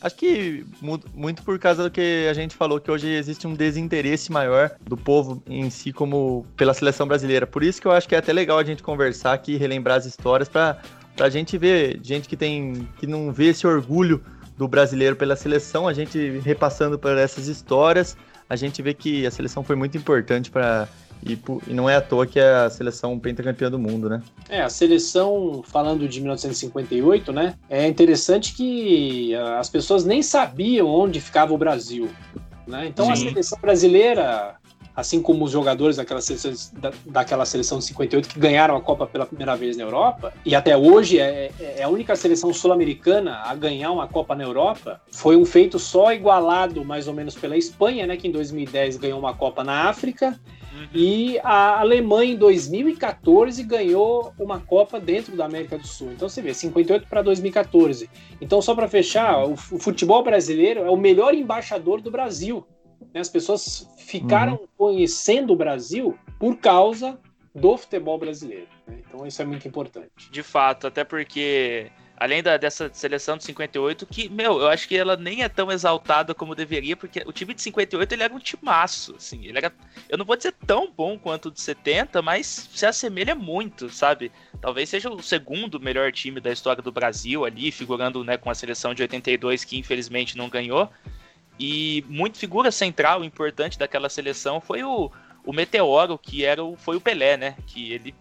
Acho 0.07 0.15
que 0.15 0.65
mu- 0.81 0.99
muito 1.13 1.43
por 1.43 1.59
causa 1.59 1.83
do 1.83 1.91
que 1.91 2.27
a 2.29 2.33
gente 2.33 2.55
falou, 2.55 2.79
que 2.79 2.89
hoje 2.89 3.07
existe 3.07 3.45
um 3.45 3.53
desinteresse 3.53 4.31
maior 4.31 4.71
do 4.81 4.95
povo 4.95 5.43
em 5.47 5.69
si 5.69 5.91
como 5.91 6.45
pela 6.55 6.73
seleção 6.73 7.05
brasileira. 7.05 7.45
Por 7.45 7.61
isso 7.61 7.81
que 7.81 7.87
eu 7.87 7.91
acho 7.91 8.07
que 8.07 8.15
é 8.15 8.17
até 8.17 8.31
legal 8.31 8.57
a 8.57 8.63
gente 8.63 8.81
conversar 8.81 9.33
aqui, 9.33 9.57
relembrar 9.57 9.97
as 9.97 10.05
histórias, 10.05 10.47
pra, 10.47 10.77
pra 11.15 11.29
gente 11.29 11.57
ver 11.57 11.99
gente 12.01 12.27
que 12.27 12.37
tem 12.37 12.87
que 12.99 13.05
não 13.05 13.31
vê 13.33 13.47
esse 13.47 13.67
orgulho 13.67 14.23
do 14.57 14.67
brasileiro 14.67 15.15
pela 15.15 15.35
seleção, 15.35 15.87
a 15.87 15.93
gente 15.93 16.39
repassando 16.43 16.97
por 16.97 17.15
essas 17.17 17.47
histórias, 17.47 18.17
a 18.49 18.55
gente 18.55 18.81
vê 18.81 18.93
que 18.93 19.25
a 19.27 19.29
seleção 19.31 19.63
foi 19.63 19.75
muito 19.75 19.97
importante 19.97 20.49
para 20.49 20.87
e, 21.25 21.37
e 21.67 21.73
não 21.73 21.89
é 21.89 21.95
à 21.95 22.01
toa 22.01 22.25
que 22.25 22.39
é 22.39 22.49
a 22.49 22.69
seleção 22.69 23.17
pentacampeã 23.19 23.69
do 23.69 23.79
mundo, 23.79 24.09
né? 24.09 24.21
É, 24.49 24.61
a 24.61 24.69
seleção, 24.69 25.63
falando 25.65 26.07
de 26.07 26.19
1958, 26.19 27.31
né? 27.31 27.55
É 27.69 27.87
interessante 27.87 28.53
que 28.53 29.35
ah, 29.35 29.59
as 29.59 29.69
pessoas 29.69 30.05
nem 30.05 30.21
sabiam 30.21 30.87
onde 30.87 31.19
ficava 31.19 31.53
o 31.53 31.57
Brasil. 31.57 32.09
Né? 32.67 32.87
Então 32.87 33.09
a 33.09 33.15
Sim. 33.15 33.29
seleção 33.29 33.57
brasileira, 33.61 34.55
assim 34.93 35.21
como 35.21 35.45
os 35.45 35.51
jogadores 35.51 35.95
daquela 35.95 36.19
seleção, 36.19 36.51
da, 36.73 36.91
daquela 37.05 37.45
seleção 37.45 37.79
de 37.79 37.85
58 37.85 38.27
que 38.27 38.39
ganharam 38.39 38.75
a 38.75 38.81
Copa 38.81 39.07
pela 39.07 39.25
primeira 39.25 39.55
vez 39.55 39.77
na 39.77 39.83
Europa, 39.83 40.33
e 40.45 40.53
até 40.53 40.75
hoje 40.75 41.17
é, 41.17 41.49
é 41.59 41.83
a 41.83 41.87
única 41.87 42.15
seleção 42.15 42.53
sul-americana 42.53 43.41
a 43.45 43.55
ganhar 43.55 43.91
uma 43.91 44.07
Copa 44.07 44.35
na 44.35 44.43
Europa, 44.43 45.01
foi 45.11 45.37
um 45.37 45.45
feito 45.45 45.79
só 45.79 46.11
igualado 46.11 46.83
mais 46.83 47.07
ou 47.07 47.13
menos 47.13 47.35
pela 47.35 47.55
Espanha, 47.55 48.05
né? 48.05 48.17
Que 48.17 48.27
em 48.27 48.31
2010 48.31 48.97
ganhou 48.97 49.19
uma 49.19 49.33
Copa 49.33 49.63
na 49.63 49.87
África. 49.87 50.37
Uhum. 50.77 50.87
E 50.93 51.39
a 51.43 51.79
Alemanha, 51.79 52.33
em 52.33 52.37
2014, 52.37 53.63
ganhou 53.63 54.33
uma 54.39 54.59
Copa 54.59 54.99
dentro 54.99 55.35
da 55.35 55.45
América 55.45 55.77
do 55.77 55.87
Sul. 55.87 56.11
Então 56.11 56.29
você 56.29 56.41
vê, 56.41 56.53
58 56.53 57.07
para 57.07 57.21
2014. 57.21 58.09
Então, 58.39 58.61
só 58.61 58.75
para 58.75 58.87
fechar, 58.87 59.43
o 59.45 59.55
fu- 59.55 59.75
o 59.75 59.79
futebol 59.79 60.23
brasileiro 60.23 60.81
é 60.81 60.89
o 60.89 60.97
melhor 60.97 61.33
embaixador 61.33 62.01
do 62.01 62.11
Brasil. 62.11 62.65
né? 63.13 63.19
As 63.19 63.29
pessoas 63.29 63.89
ficaram 63.97 64.59
conhecendo 64.77 65.53
o 65.53 65.55
Brasil 65.55 66.17
por 66.39 66.57
causa 66.57 67.19
do 67.55 67.75
futebol 67.77 68.17
brasileiro. 68.19 68.67
né? 68.87 68.99
Então, 69.07 69.25
isso 69.25 69.41
é 69.41 69.45
muito 69.45 69.67
importante. 69.67 70.29
De 70.31 70.43
fato, 70.43 70.85
até 70.87 71.03
porque, 71.03 71.87
além 72.17 72.41
da, 72.41 72.57
dessa 72.57 72.89
seleção 72.91 73.37
de 73.37 73.43
58, 73.43 74.05
que, 74.07 74.27
meu, 74.27 74.59
eu 74.59 74.67
acho 74.67 74.87
que 74.87 74.97
ela 74.97 75.15
nem 75.15 75.43
é 75.43 75.49
tão 75.49 75.71
exaltada 75.71 76.33
como 76.33 76.55
deveria, 76.55 76.97
porque 76.97 77.23
o 77.27 77.31
time 77.31 77.53
de 77.53 77.61
58 77.61 78.11
ele 78.11 78.23
era 78.23 78.33
um 78.33 78.39
timaço, 78.39 79.15
assim, 79.15 79.45
ele 79.45 79.57
era, 79.59 79.71
eu 80.09 80.17
não 80.17 80.25
vou 80.25 80.35
dizer 80.35 80.53
tão 80.65 80.91
bom 80.91 81.17
quanto 81.19 81.49
o 81.49 81.51
de 81.51 81.61
70, 81.61 82.21
mas 82.23 82.67
se 82.73 82.85
assemelha 82.85 83.35
muito, 83.35 83.89
sabe? 83.89 84.31
Talvez 84.59 84.89
seja 84.89 85.09
o 85.09 85.21
segundo 85.21 85.79
melhor 85.79 86.11
time 86.11 86.41
da 86.41 86.51
história 86.51 86.81
do 86.81 86.91
Brasil 86.91 87.45
ali, 87.45 87.71
figurando, 87.71 88.23
né, 88.23 88.35
com 88.35 88.49
a 88.49 88.55
seleção 88.55 88.95
de 88.95 89.03
82, 89.03 89.63
que 89.63 89.77
infelizmente 89.77 90.35
não 90.35 90.49
ganhou, 90.49 90.89
e 91.59 92.03
muito 92.07 92.39
figura 92.39 92.71
central, 92.71 93.23
importante 93.23 93.77
daquela 93.77 94.09
seleção 94.09 94.59
foi 94.59 94.83
o, 94.83 95.11
o 95.45 95.53
Meteoro, 95.53 96.17
que 96.17 96.43
era 96.43 96.63
o, 96.63 96.75
foi 96.75 96.95
o 96.95 97.01
Pelé, 97.01 97.37
né, 97.37 97.55
que 97.67 97.93
ele 97.93 98.15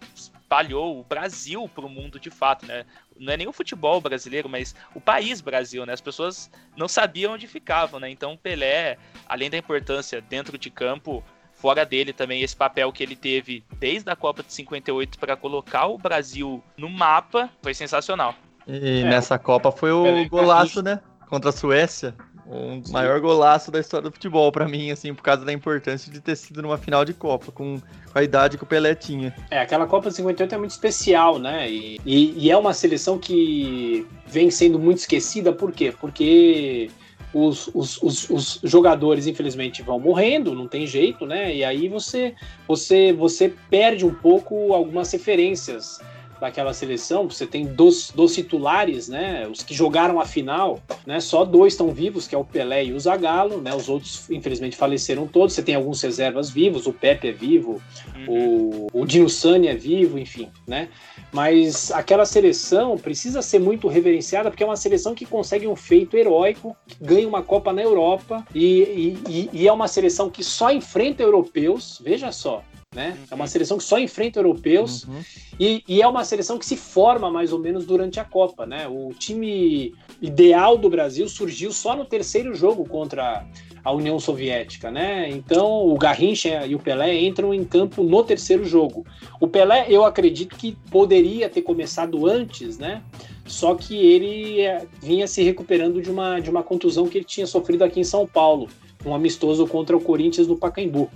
espalhou 0.46 1.00
o 1.00 1.02
Brasil 1.02 1.68
para 1.74 1.84
o 1.84 1.90
mundo 1.90 2.20
de 2.20 2.30
fato, 2.30 2.64
né? 2.66 2.84
Não 3.18 3.32
é 3.32 3.36
nem 3.36 3.46
o 3.46 3.52
futebol 3.52 4.00
brasileiro, 4.00 4.48
mas 4.48 4.74
o 4.94 5.00
país 5.00 5.40
Brasil, 5.40 5.84
né? 5.86 5.92
As 5.92 6.00
pessoas 6.00 6.50
não 6.76 6.88
sabiam 6.88 7.34
onde 7.34 7.46
ficavam, 7.46 8.00
né? 8.00 8.10
Então 8.10 8.34
o 8.34 8.38
Pelé, 8.38 8.98
além 9.28 9.50
da 9.50 9.56
importância 9.56 10.20
dentro 10.20 10.58
de 10.58 10.70
campo, 10.70 11.22
fora 11.54 11.84
dele 11.84 12.12
também 12.12 12.42
esse 12.42 12.54
papel 12.54 12.92
que 12.92 13.02
ele 13.02 13.16
teve 13.16 13.64
desde 13.78 14.10
a 14.10 14.16
Copa 14.16 14.42
de 14.42 14.52
58 14.52 15.18
para 15.18 15.36
colocar 15.36 15.86
o 15.86 15.98
Brasil 15.98 16.62
no 16.76 16.88
mapa, 16.88 17.50
foi 17.62 17.74
sensacional. 17.74 18.34
E 18.66 19.02
É, 19.02 19.04
nessa 19.04 19.38
Copa 19.38 19.72
foi 19.72 19.92
o 19.92 20.02
Pelé 20.02 20.28
golaço, 20.28 20.82
né? 20.82 21.00
Contra 21.28 21.50
a 21.50 21.52
Suécia. 21.52 22.14
O 22.48 22.80
Sim. 22.84 22.92
maior 22.92 23.20
golaço 23.20 23.70
da 23.70 23.80
história 23.80 24.08
do 24.08 24.12
futebol 24.12 24.52
pra 24.52 24.68
mim, 24.68 24.90
assim, 24.90 25.12
por 25.12 25.22
causa 25.22 25.44
da 25.44 25.52
importância 25.52 26.12
de 26.12 26.20
ter 26.20 26.36
sido 26.36 26.62
numa 26.62 26.78
final 26.78 27.04
de 27.04 27.12
Copa, 27.12 27.50
com, 27.50 27.80
a 28.14 28.22
idade 28.22 28.56
que 28.56 28.62
o 28.64 28.66
Pelé 28.66 28.94
tinha. 28.94 29.34
É, 29.50 29.60
aquela 29.60 29.86
Copa 29.86 30.08
de 30.08 30.16
58 30.16 30.54
é 30.54 30.58
muito 30.58 30.70
especial, 30.70 31.38
né? 31.38 31.70
E, 31.70 32.00
e- 32.06 32.34
e 32.36 32.50
é 32.50 32.56
uma 32.56 32.72
seleção 32.72 33.18
que 33.18 34.06
vem 34.26 34.50
sendo 34.50 34.78
muito 34.78 34.98
esquecida, 34.98 35.52
por 35.52 35.70
quê? 35.70 35.92
Porque 36.00 36.90
os, 37.34 37.68
os, 37.74 38.02
os, 38.02 38.30
os 38.30 38.60
jogadores, 38.64 39.26
infelizmente, 39.26 39.82
vão 39.82 40.00
morrendo, 40.00 40.54
não 40.54 40.66
tem 40.66 40.86
jeito, 40.86 41.26
né? 41.26 41.54
E 41.54 41.62
aí 41.62 41.88
você, 41.88 42.34
você, 42.66 43.12
você 43.12 43.52
perde 43.68 44.06
um 44.06 44.14
pouco 44.14 44.72
algumas 44.72 45.12
referências 45.12 46.00
daquela 46.40 46.72
seleção. 46.74 47.28
Você 47.28 47.46
tem 47.46 47.64
dos, 47.66 48.10
dos 48.10 48.34
titulares, 48.34 49.08
né? 49.08 49.46
Os 49.50 49.62
que 49.62 49.74
jogaram 49.74 50.20
a 50.20 50.24
final, 50.26 50.80
né? 51.06 51.20
Só 51.20 51.44
dois 51.44 51.72
estão 51.72 51.90
vivos, 51.90 52.26
que 52.28 52.34
é 52.34 52.38
o 52.38 52.44
Pelé 52.44 52.84
e 52.86 52.92
o 52.92 53.00
Zagallo, 53.00 53.60
né? 53.60 53.74
Os 53.74 53.88
outros, 53.88 54.28
infelizmente, 54.30 54.76
faleceram 54.76 55.26
todos. 55.26 55.54
Você 55.54 55.62
tem 55.62 55.74
alguns 55.74 56.00
reservas 56.02 56.50
vivos, 56.50 56.86
o 56.86 56.92
Pepe 56.92 57.28
é 57.28 57.32
vivo, 57.32 57.80
Uhum. 58.16 58.86
o, 58.92 59.00
o 59.02 59.06
Dino 59.06 59.28
Sani 59.28 59.68
é 59.68 59.74
vivo, 59.74 60.18
enfim, 60.18 60.48
né? 60.66 60.88
Mas 61.32 61.90
aquela 61.90 62.24
seleção 62.24 62.96
precisa 62.96 63.42
ser 63.42 63.58
muito 63.58 63.88
reverenciada 63.88 64.50
porque 64.50 64.62
é 64.62 64.66
uma 64.66 64.76
seleção 64.76 65.14
que 65.14 65.26
consegue 65.26 65.66
um 65.66 65.76
feito 65.76 66.16
heróico, 66.16 66.76
ganha 67.00 67.26
uma 67.28 67.42
Copa 67.42 67.72
na 67.72 67.82
Europa 67.82 68.44
e- 68.54 69.16
e- 69.28 69.50
e 69.52 69.68
é 69.68 69.72
uma 69.72 69.88
seleção 69.88 70.30
que 70.30 70.42
só 70.42 70.70
enfrenta 70.70 71.22
europeus, 71.22 72.00
veja 72.02 72.32
só. 72.32 72.62
Né? 72.96 73.18
É 73.30 73.34
uma 73.34 73.46
seleção 73.46 73.76
que 73.76 73.84
só 73.84 73.98
enfrenta 73.98 74.38
europeus 74.38 75.04
Uhum. 75.04 75.20
e, 75.60 75.84
e 75.86 76.00
é 76.00 76.08
uma 76.08 76.24
seleção 76.24 76.58
que 76.58 76.64
se 76.64 76.78
forma 76.78 77.30
mais 77.30 77.52
ou 77.52 77.58
menos 77.58 77.84
durante 77.84 78.18
a 78.18 78.24
Copa, 78.24 78.64
né? 78.64 78.88
O 78.88 79.10
time 79.12 79.92
ideal 80.22 80.78
do 80.78 80.88
Brasil 80.88 81.28
surgiu 81.28 81.70
só 81.72 81.94
no 81.94 82.06
terceiro 82.06 82.54
jogo 82.54 82.88
contra 82.88 83.46
a 83.84 83.92
União 83.92 84.18
Soviética, 84.18 84.90
né? 84.90 85.28
Então 85.28 85.86
o 85.86 85.94
Garrincha 85.98 86.66
e 86.66 86.74
o 86.74 86.78
Pelé 86.78 87.20
entram 87.20 87.52
em 87.52 87.64
campo 87.64 88.02
no 88.02 88.24
terceiro 88.24 88.64
jogo. 88.64 89.04
O 89.38 89.46
Pelé, 89.46 89.86
eu 89.90 90.02
acredito 90.02 90.56
que 90.56 90.74
poderia 90.90 91.50
ter 91.50 91.60
começado 91.60 92.26
antes, 92.26 92.78
né? 92.78 93.02
Só 93.46 93.74
que 93.74 93.94
ele 93.94 94.62
eh, 94.62 94.86
vinha 95.02 95.26
se 95.28 95.42
recuperando 95.42 96.00
de 96.00 96.10
uma, 96.10 96.40
de 96.40 96.48
uma 96.48 96.62
contusão 96.62 97.06
que 97.06 97.18
ele 97.18 97.24
tinha 97.26 97.46
sofrido 97.46 97.84
aqui 97.84 98.00
em 98.00 98.04
São 98.04 98.26
Paulo, 98.26 98.68
um 99.04 99.14
amistoso 99.14 99.66
contra 99.66 99.94
o 99.96 100.00
Corinthians 100.00 100.46
do 100.46 100.56
Pacaembu. 100.56 101.10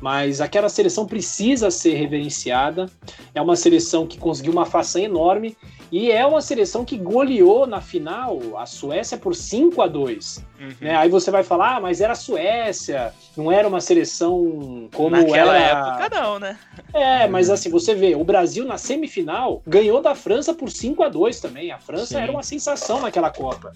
Mas 0.00 0.40
aquela 0.40 0.68
seleção 0.68 1.06
precisa 1.06 1.70
ser 1.70 1.94
reverenciada. 1.94 2.86
É 3.34 3.42
uma 3.42 3.56
seleção 3.56 4.06
que 4.06 4.18
conseguiu 4.18 4.52
uma 4.52 4.66
façanha 4.66 5.06
enorme 5.06 5.56
e 5.90 6.10
é 6.10 6.26
uma 6.26 6.40
seleção 6.40 6.84
que 6.84 6.96
goleou 6.96 7.66
na 7.66 7.80
final 7.80 8.38
a 8.56 8.66
Suécia 8.66 9.16
por 9.16 9.34
5 9.34 9.80
a 9.82 9.86
2 9.86 10.46
Uhum. 10.60 10.72
né? 10.80 10.96
Aí 10.96 11.08
você 11.08 11.30
vai 11.30 11.44
falar, 11.44 11.76
ah, 11.76 11.80
mas 11.80 12.00
era 12.00 12.14
a 12.14 12.16
Suécia, 12.16 13.14
não 13.36 13.50
era 13.52 13.68
uma 13.68 13.80
seleção 13.80 14.88
como 14.92 15.10
Naquela 15.10 15.56
era. 15.56 15.78
época 16.00 16.20
não, 16.20 16.38
né? 16.40 16.58
É, 16.92 17.28
mas 17.28 17.48
assim, 17.48 17.70
você 17.70 17.94
vê, 17.94 18.16
o 18.16 18.24
Brasil 18.24 18.64
na 18.64 18.76
semifinal 18.76 19.62
ganhou 19.64 20.02
da 20.02 20.16
França 20.16 20.52
por 20.52 20.68
5 20.68 21.02
a 21.04 21.08
2 21.08 21.38
também. 21.40 21.70
A 21.70 21.78
França 21.78 22.06
Sim. 22.06 22.16
era 22.22 22.32
uma 22.32 22.42
sensação 22.42 23.00
naquela 23.00 23.30
Copa. 23.30 23.72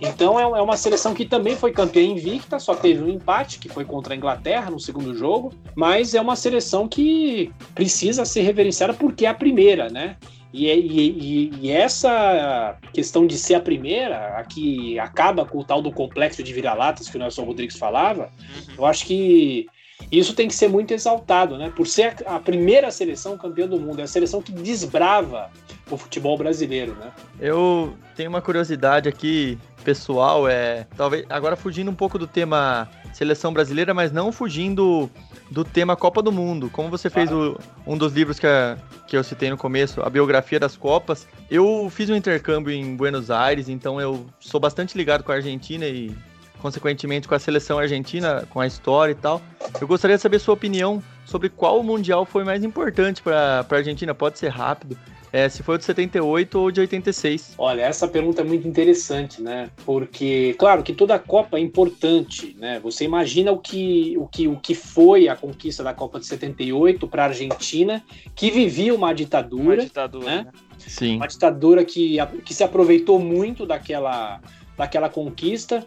Então 0.00 0.38
é 0.38 0.50
é 0.60 0.62
uma 0.62 0.76
seleção 0.76 1.14
que 1.14 1.24
também 1.24 1.56
foi 1.56 1.72
campeã 1.72 2.02
invicta, 2.02 2.58
só 2.58 2.74
teve 2.74 3.02
um 3.02 3.08
empate, 3.08 3.58
que 3.58 3.68
foi 3.68 3.84
contra 3.84 4.14
a 4.14 4.16
Inglaterra 4.16 4.70
no 4.70 4.78
segundo 4.80 5.14
jogo, 5.14 5.52
mas 5.74 6.14
é 6.14 6.20
uma 6.20 6.36
seleção 6.36 6.86
que 6.88 7.52
precisa 7.74 8.24
ser 8.24 8.42
reverenciada 8.42 8.94
porque 8.94 9.26
é 9.26 9.28
a 9.28 9.34
primeira, 9.34 9.88
né? 9.88 10.16
E, 10.52 10.66
e- 10.66 11.10
e- 11.10 11.50
e 11.62 11.70
essa 11.70 12.76
questão 12.92 13.26
de 13.26 13.38
ser 13.38 13.54
a 13.54 13.60
primeira, 13.60 14.36
a 14.36 14.44
que 14.44 14.98
acaba 14.98 15.44
com 15.44 15.58
o 15.58 15.64
tal 15.64 15.80
do 15.80 15.92
complexo 15.92 16.42
de 16.42 16.52
vira-latas 16.52 17.08
que 17.08 17.16
o 17.16 17.20
Nelson 17.20 17.44
Rodrigues 17.44 17.76
falava, 17.78 18.30
Uhum. 18.40 18.74
eu 18.78 18.86
acho 18.86 19.06
que 19.06 19.66
isso 20.10 20.34
tem 20.34 20.48
que 20.48 20.54
ser 20.54 20.68
muito 20.68 20.92
exaltado, 20.92 21.56
né? 21.56 21.70
Por 21.76 21.86
ser 21.86 22.16
a 22.26 22.36
a 22.36 22.40
primeira 22.40 22.90
seleção 22.90 23.36
campeã 23.38 23.68
do 23.68 23.78
mundo, 23.78 24.00
é 24.00 24.04
a 24.04 24.06
seleção 24.08 24.40
que 24.42 24.50
desbrava 24.50 25.50
o 25.90 25.96
futebol 25.96 26.36
brasileiro, 26.38 26.94
né? 26.96 27.12
Eu 27.38 27.94
tenho 28.16 28.28
uma 28.30 28.40
curiosidade 28.40 29.08
aqui, 29.08 29.56
pessoal, 29.84 30.48
é. 30.48 30.86
Talvez. 30.96 31.24
Agora 31.28 31.54
fugindo 31.54 31.90
um 31.90 31.94
pouco 31.94 32.18
do 32.18 32.26
tema 32.26 32.88
seleção 33.12 33.52
brasileira, 33.52 33.92
mas 33.92 34.10
não 34.10 34.32
fugindo 34.32 35.10
do 35.50 35.64
tema 35.64 35.96
Copa 35.96 36.22
do 36.22 36.30
Mundo. 36.30 36.70
Como 36.70 36.88
você 36.88 37.10
fez 37.10 37.30
o- 37.32 37.58
um 37.86 37.96
dos 37.98 38.12
livros 38.12 38.38
que, 38.38 38.46
a- 38.46 38.78
que 39.06 39.16
eu 39.16 39.24
citei 39.24 39.50
no 39.50 39.56
começo, 39.56 40.00
a 40.02 40.08
biografia 40.08 40.60
das 40.60 40.76
Copas, 40.76 41.26
eu 41.50 41.88
fiz 41.90 42.08
um 42.08 42.14
intercâmbio 42.14 42.72
em 42.72 42.94
Buenos 42.96 43.30
Aires, 43.30 43.68
então 43.68 44.00
eu 44.00 44.24
sou 44.38 44.60
bastante 44.60 44.96
ligado 44.96 45.24
com 45.24 45.32
a 45.32 45.34
Argentina 45.34 45.84
e, 45.86 46.14
consequentemente, 46.62 47.26
com 47.26 47.34
a 47.34 47.38
seleção 47.38 47.78
argentina, 47.78 48.46
com 48.50 48.60
a 48.60 48.66
história 48.66 49.12
e 49.12 49.16
tal. 49.16 49.42
Eu 49.80 49.88
gostaria 49.88 50.16
de 50.16 50.22
saber 50.22 50.38
sua 50.38 50.54
opinião 50.54 51.02
sobre 51.24 51.48
qual 51.48 51.82
mundial 51.82 52.24
foi 52.24 52.44
mais 52.44 52.62
importante 52.62 53.20
para 53.22 53.66
a 53.68 53.74
Argentina. 53.74 54.14
Pode 54.14 54.38
ser 54.38 54.48
rápido. 54.48 54.96
É, 55.32 55.48
se 55.48 55.62
foi 55.62 55.76
o 55.76 55.78
de 55.78 55.84
78 55.84 56.58
ou 56.58 56.70
de 56.70 56.80
86. 56.80 57.54
Olha, 57.56 57.82
essa 57.82 58.08
pergunta 58.08 58.40
é 58.40 58.44
muito 58.44 58.66
interessante, 58.66 59.40
né? 59.40 59.70
Porque, 59.84 60.54
claro, 60.58 60.82
que 60.82 60.92
toda 60.92 61.18
Copa 61.18 61.56
é 61.56 61.60
importante, 61.60 62.56
né? 62.58 62.80
Você 62.80 63.04
imagina 63.04 63.52
o 63.52 63.58
que, 63.58 64.16
o 64.18 64.26
que, 64.26 64.48
o 64.48 64.56
que 64.56 64.74
foi 64.74 65.28
a 65.28 65.36
conquista 65.36 65.84
da 65.84 65.94
Copa 65.94 66.18
de 66.18 66.26
78 66.26 67.06
para 67.06 67.24
a 67.24 67.26
Argentina, 67.26 68.02
que 68.34 68.50
vivia 68.50 68.94
uma 68.94 69.10
Uma 69.10 69.14
ditadura, 69.14 69.84
ditadura, 69.84 70.24
né? 70.24 70.42
né? 70.44 70.52
Sim. 70.78 71.16
uma 71.16 71.26
ditadura 71.26 71.84
que, 71.84 72.16
que 72.44 72.54
se 72.54 72.64
aproveitou 72.64 73.18
muito 73.18 73.66
daquela 73.66 74.40
daquela 74.76 75.10
conquista 75.10 75.84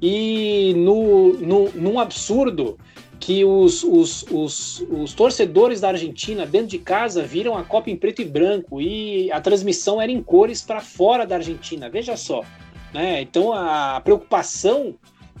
e 0.00 0.74
no, 0.76 1.34
no, 1.34 1.70
num 1.70 2.00
absurdo 2.00 2.76
que 3.22 3.44
os, 3.44 3.84
os, 3.84 4.24
os, 4.32 4.84
os, 4.90 5.14
torcedores 5.14 5.80
da 5.80 5.90
Argentina 5.90 6.44
dentro 6.44 6.66
de 6.66 6.78
casa 6.78 7.22
viram 7.22 7.56
a 7.56 7.62
Copa 7.62 7.88
em 7.88 7.96
preto 7.96 8.20
e 8.20 8.24
branco 8.24 8.80
e 8.80 9.30
a 9.30 9.40
transmissão 9.40 10.02
era 10.02 10.10
em 10.10 10.20
cores 10.20 10.60
para 10.60 10.80
fora 10.80 11.24
da 11.24 11.36
Argentina. 11.36 11.88
Veja 11.88 12.16
só. 12.16 12.42
Né? 12.92 13.22
Então 13.22 13.52
a 13.52 14.00
preocupação 14.00 14.96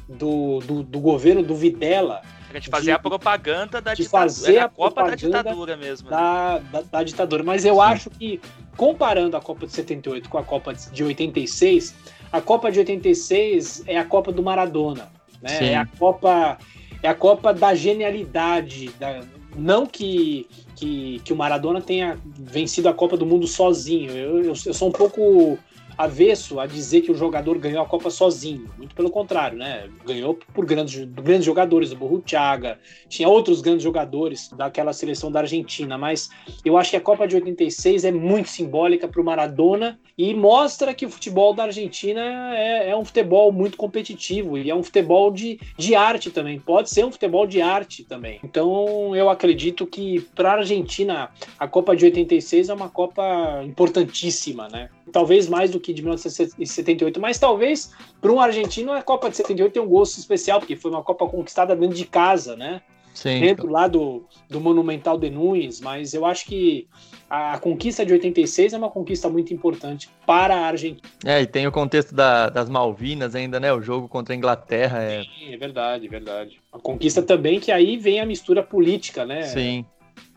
do, 0.08 0.60
do, 0.60 0.82
do 0.84 1.00
governo 1.00 1.42
do 1.42 1.56
Videla 1.56 2.22
a 2.50 2.54
gente 2.54 2.70
fazer 2.70 2.84
de, 2.84 2.90
a 2.92 2.98
propaganda 3.00 3.80
da 3.80 3.94
de 3.94 4.04
ditadura. 4.04 4.28
Fazer 4.28 4.58
a, 4.58 4.66
a 4.66 4.68
Copa 4.68 5.02
da 5.02 5.14
ditadura 5.16 5.76
mesmo. 5.76 6.08
Né? 6.08 6.16
Da, 6.16 6.58
da, 6.58 6.82
da, 6.82 7.02
ditadura. 7.02 7.42
Mas 7.42 7.64
eu 7.64 7.74
Sim. 7.74 7.80
acho 7.80 8.10
que, 8.10 8.40
comparando 8.76 9.36
a 9.36 9.40
Copa 9.40 9.66
de 9.66 9.72
78 9.72 10.28
com 10.28 10.38
a 10.38 10.44
Copa 10.44 10.72
de 10.72 11.02
86, 11.02 11.96
a 12.30 12.40
Copa 12.40 12.70
de 12.70 12.78
86 12.78 13.82
é 13.88 13.98
a 13.98 14.04
Copa 14.04 14.30
do 14.30 14.40
Maradona. 14.40 15.08
Né? 15.40 15.72
É 15.72 15.76
a 15.76 15.86
Copa 15.86 16.58
é 17.02 17.08
a 17.08 17.14
Copa 17.14 17.52
da 17.52 17.74
genialidade. 17.74 18.88
Da, 18.98 19.20
não 19.56 19.86
que, 19.86 20.46
que, 20.76 21.20
que, 21.24 21.32
o 21.32 21.36
Maradona 21.36 21.80
tenha 21.80 22.18
vencido 22.24 22.88
a 22.88 22.94
Copa 22.94 23.16
do 23.16 23.26
Mundo 23.26 23.46
sozinho. 23.46 24.10
Eu, 24.12 24.38
eu, 24.38 24.52
eu, 24.66 24.74
sou 24.74 24.88
um 24.88 24.92
pouco 24.92 25.58
avesso 25.96 26.60
a 26.60 26.66
dizer 26.66 27.02
que 27.02 27.12
o 27.12 27.14
jogador 27.14 27.58
ganhou 27.58 27.82
a 27.82 27.86
Copa 27.86 28.10
sozinho. 28.10 28.68
Muito 28.76 28.94
pelo 28.94 29.10
contrário, 29.10 29.58
né? 29.58 29.88
Ganhou 30.06 30.38
por 30.54 30.64
grandes, 30.64 31.04
grandes 31.04 31.44
jogadores, 31.44 31.92
o 31.92 31.96
Burruchaga, 31.96 32.78
tinha 33.08 33.28
outros 33.28 33.60
grandes 33.60 33.82
jogadores 33.82 34.48
daquela 34.50 34.92
seleção 34.92 35.30
da 35.30 35.40
Argentina, 35.40 35.96
mas 35.98 36.30
eu 36.64 36.76
acho 36.76 36.90
que 36.90 36.96
a 36.96 37.00
Copa 37.00 37.26
de 37.26 37.36
86 37.36 38.04
é 38.04 38.12
muito 38.12 38.48
simbólica 38.48 39.08
para 39.08 39.20
o 39.20 39.24
Maradona 39.24 39.98
e 40.16 40.34
mostra 40.34 40.94
que 40.94 41.06
o 41.06 41.10
futebol 41.10 41.54
da 41.54 41.64
Argentina 41.64 42.56
é, 42.56 42.90
é, 42.90 42.96
um 42.96 43.04
futebol 43.04 43.50
muito 43.52 43.76
competitivo 43.76 44.58
e 44.58 44.70
é 44.70 44.74
um 44.74 44.82
futebol 44.82 45.30
de, 45.30 45.58
de 45.76 45.94
arte 45.94 46.30
também. 46.30 46.58
Pode 46.58 46.90
ser 46.90 47.04
um 47.04 47.12
futebol 47.12 47.46
de 47.46 47.60
arte 47.60 48.04
também. 48.04 48.40
Então 48.44 49.14
eu 49.16 49.30
acredito 49.30 49.86
que 49.86 50.20
para 50.34 50.50
a 50.50 50.56
Argentina 50.58 51.30
a 51.58 51.66
Copa 51.66 51.96
de 51.96 52.04
86 52.04 52.68
é 52.68 52.74
uma 52.74 52.88
Copa 52.88 53.62
importantíssima, 53.64 54.68
né? 54.68 54.90
Talvez 55.10 55.48
mais 55.48 55.70
do 55.70 55.80
que 55.82 55.92
de 55.92 56.02
1978, 56.02 57.20
mas 57.20 57.38
talvez 57.38 57.92
para 58.20 58.32
um 58.32 58.40
argentino 58.40 58.92
a 58.92 59.02
Copa 59.02 59.28
de 59.28 59.36
78 59.36 59.72
tem 59.72 59.82
um 59.82 59.88
gosto 59.88 60.18
especial, 60.18 60.60
porque 60.60 60.76
foi 60.76 60.90
uma 60.90 61.02
Copa 61.02 61.26
conquistada 61.26 61.76
dentro 61.76 61.96
de 61.96 62.06
casa, 62.06 62.56
né? 62.56 62.80
Sim. 63.14 63.40
Dentro 63.40 63.68
lá 63.68 63.86
do, 63.86 64.24
do 64.48 64.60
Monumental 64.60 65.18
de 65.18 65.28
Nunes, 65.28 65.80
mas 65.80 66.14
eu 66.14 66.24
acho 66.24 66.46
que 66.46 66.88
a, 67.28 67.58
conquista 67.58 68.06
de 68.06 68.12
86 68.12 68.72
é 68.72 68.78
uma 68.78 68.90
conquista 68.90 69.28
muito 69.28 69.52
importante 69.52 70.08
para 70.26 70.54
a 70.54 70.66
Argentina. 70.66 71.08
É, 71.24 71.40
e 71.42 71.46
tem 71.46 71.66
o 71.66 71.72
contexto 71.72 72.14
da, 72.14 72.48
das 72.48 72.70
Malvinas 72.70 73.34
ainda, 73.34 73.60
né? 73.60 73.72
O 73.72 73.82
jogo 73.82 74.08
contra 74.08 74.34
a 74.34 74.36
Inglaterra. 74.36 75.02
É... 75.02 75.22
Sim, 75.24 75.52
é 75.52 75.56
verdade, 75.56 76.08
verdade. 76.08 76.60
A 76.72 76.78
conquista 76.78 77.22
também 77.22 77.60
que 77.60 77.70
aí 77.70 77.96
vem 77.96 78.20
a 78.20 78.26
mistura 78.26 78.62
política, 78.62 79.26
né? 79.26 79.42
Sim. 79.42 79.84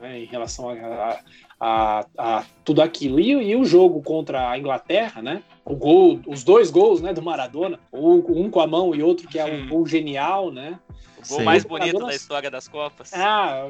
É, 0.02 0.20
em 0.20 0.26
relação 0.26 0.70
a, 0.70 0.74
a 0.74 1.20
a, 1.60 2.06
a 2.18 2.44
tudo 2.64 2.82
aquilo. 2.82 3.20
E, 3.20 3.32
e, 3.32 3.56
o 3.56 3.66
jogo 3.66 4.02
contra 4.02 4.50
a 4.50 4.58
Inglaterra, 4.58 5.22
né? 5.22 5.42
O 5.64 5.76
gol, 5.76 6.20
os 6.28 6.44
dois 6.44 6.70
gols, 6.70 7.02
né, 7.02 7.14
do 7.14 7.22
Maradona, 7.22 7.80
um 7.92 8.50
com 8.50 8.60
a 8.60 8.68
mão 8.68 8.94
e 8.94 9.02
outro 9.02 9.28
que 9.28 9.40
é 9.40 9.46
um 9.46 9.68
gol 9.68 9.86
genial, 9.86 10.52
né? 10.52 10.80
O 11.18 11.28
gol 11.28 11.40
Sim. 11.40 11.44
mais 11.44 11.64
bonito 11.64 11.94
Maradona... 11.94 12.08
da 12.08 12.16
história 12.16 12.52
das 12.52 12.68
Copas. 12.68 13.12
Ah, 13.14 13.70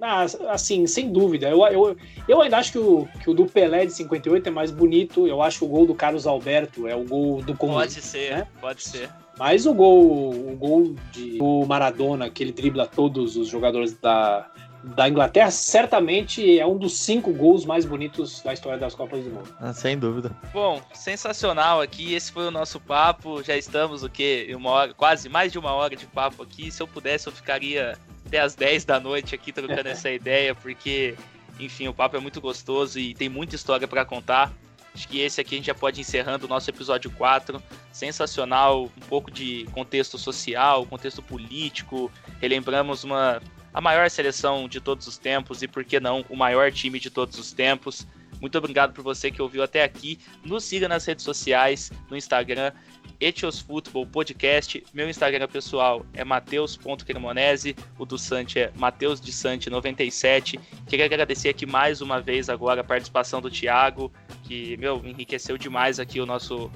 ah, 0.00 0.26
assim, 0.50 0.86
sem 0.86 1.12
dúvida. 1.12 1.48
Eu, 1.48 1.64
eu, 1.66 1.96
eu 2.28 2.40
ainda 2.40 2.58
acho 2.58 2.72
que 2.72 2.78
o, 2.78 3.08
que 3.22 3.30
o 3.30 3.34
do 3.34 3.46
Pelé 3.46 3.84
de 3.84 3.92
58 3.92 4.48
é 4.48 4.50
mais 4.50 4.70
bonito. 4.70 5.26
Eu 5.26 5.42
acho 5.42 5.58
que 5.58 5.64
o 5.64 5.68
gol 5.68 5.86
do 5.86 5.94
Carlos 5.94 6.26
Alberto 6.26 6.86
é 6.86 6.94
o 6.94 7.04
gol 7.04 7.42
do 7.42 7.56
Comum. 7.56 7.74
Pode 7.74 8.00
ser, 8.00 8.36
né? 8.36 8.46
pode 8.60 8.82
ser. 8.82 9.10
Mas 9.38 9.66
o 9.66 9.74
gol, 9.74 10.30
o 10.30 10.56
gol 10.56 10.94
de, 11.12 11.38
do 11.38 11.64
Maradona, 11.66 12.28
que 12.28 12.42
ele 12.42 12.52
dribla 12.52 12.86
todos 12.86 13.36
os 13.36 13.48
jogadores 13.48 13.96
da, 13.98 14.50
da 14.82 15.08
Inglaterra, 15.08 15.50
certamente 15.50 16.58
é 16.58 16.66
um 16.66 16.78
dos 16.78 16.98
cinco 16.98 17.32
gols 17.32 17.64
mais 17.64 17.84
bonitos 17.84 18.40
da 18.42 18.52
história 18.52 18.78
das 18.78 18.94
Copas 18.94 19.24
do 19.24 19.30
Mundo. 19.30 19.48
Ah, 19.60 19.72
sem 19.72 19.98
dúvida. 19.98 20.30
Bom, 20.52 20.80
sensacional 20.94 21.80
aqui. 21.80 22.14
Esse 22.14 22.30
foi 22.30 22.46
o 22.46 22.50
nosso 22.50 22.78
papo. 22.78 23.42
Já 23.42 23.56
estamos 23.56 24.02
o 24.02 24.08
quê? 24.08 24.52
Uma 24.56 24.70
hora, 24.70 24.94
quase 24.94 25.28
mais 25.28 25.50
de 25.50 25.58
uma 25.58 25.72
hora 25.72 25.96
de 25.96 26.06
papo 26.06 26.42
aqui. 26.42 26.70
Se 26.70 26.82
eu 26.82 26.86
pudesse, 26.86 27.26
eu 27.26 27.32
ficaria 27.32 27.98
até 28.26 28.38
as 28.38 28.54
10 28.54 28.84
da 28.84 29.00
noite 29.00 29.34
aqui 29.34 29.52
trocando 29.52 29.88
essa 29.88 30.10
ideia, 30.12 30.54
porque, 30.54 31.16
enfim, 31.58 31.88
o 31.88 31.94
papo 31.94 32.16
é 32.16 32.20
muito 32.20 32.40
gostoso 32.40 32.98
e 32.98 33.14
tem 33.14 33.28
muita 33.28 33.56
história 33.56 33.88
para 33.88 34.04
contar. 34.04 34.52
Acho 34.94 35.08
que 35.08 35.20
esse 35.20 35.40
aqui 35.40 35.54
a 35.54 35.58
gente 35.58 35.66
já 35.66 35.74
pode 35.74 36.00
ir 36.00 36.02
encerrando 36.02 36.46
o 36.46 36.48
nosso 36.48 36.68
episódio 36.70 37.10
4. 37.10 37.62
Sensacional, 37.92 38.84
um 38.84 39.06
pouco 39.08 39.30
de 39.30 39.64
contexto 39.72 40.18
social, 40.18 40.86
contexto 40.86 41.22
político. 41.22 42.10
Relembramos 42.40 43.04
uma 43.04 43.40
a 43.78 43.80
maior 43.80 44.10
seleção 44.10 44.68
de 44.68 44.80
todos 44.80 45.06
os 45.06 45.18
tempos 45.18 45.62
e, 45.62 45.68
por 45.68 45.84
que 45.84 46.00
não, 46.00 46.24
o 46.28 46.34
maior 46.34 46.72
time 46.72 46.98
de 46.98 47.10
todos 47.10 47.38
os 47.38 47.52
tempos. 47.52 48.04
Muito 48.40 48.58
obrigado 48.58 48.92
por 48.92 49.04
você 49.04 49.30
que 49.30 49.40
ouviu 49.40 49.62
até 49.62 49.84
aqui. 49.84 50.18
Nos 50.44 50.64
siga 50.64 50.88
nas 50.88 51.06
redes 51.06 51.24
sociais, 51.24 51.92
no 52.10 52.16
Instagram, 52.16 52.72
Etios 53.20 53.60
Futebol 53.60 54.04
Podcast. 54.04 54.84
Meu 54.92 55.08
Instagram 55.08 55.46
pessoal 55.46 56.04
é 56.12 56.24
mateus.cremonese, 56.24 57.76
o 57.96 58.04
do 58.04 58.18
Sante 58.18 58.58
é 58.58 58.72
Mateus 58.74 59.20
de 59.20 59.30
Sante 59.30 59.70
97. 59.70 60.58
Queria 60.88 61.04
agradecer 61.04 61.48
aqui 61.48 61.64
mais 61.64 62.00
uma 62.00 62.20
vez 62.20 62.48
agora 62.48 62.80
a 62.80 62.84
participação 62.84 63.40
do 63.40 63.48
Thiago, 63.48 64.12
que, 64.42 64.76
meu, 64.78 65.00
enriqueceu 65.04 65.56
demais 65.56 66.00
aqui 66.00 66.20
o 66.20 66.26
nosso 66.26 66.68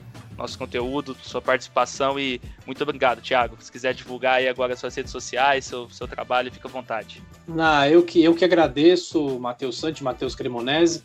nosso 0.43 0.59
conteúdo, 0.59 1.17
sua 1.23 1.41
participação 1.41 2.19
e 2.19 2.41
muito 2.67 2.83
obrigado, 2.83 3.23
Thiago. 3.23 3.57
Se 3.61 3.71
quiser 3.71 3.95
divulgar 3.95 4.35
aí 4.35 4.49
agora 4.49 4.77
suas 4.77 4.95
redes 4.95 5.13
sociais, 5.13 5.65
seu, 5.65 5.89
seu 5.89 6.09
trabalho, 6.09 6.53
fica 6.53 6.69
à 6.69 6.71
vontade. 6.71 7.23
Ah, 7.57 7.89
eu 7.89 8.03
que, 8.03 8.23
eu 8.23 8.35
que 8.35 8.45
agradeço, 8.45 9.39
Matheus 9.39 9.79
Santi, 9.79 10.03
Matheus 10.03 10.35
Cremonese. 10.35 11.05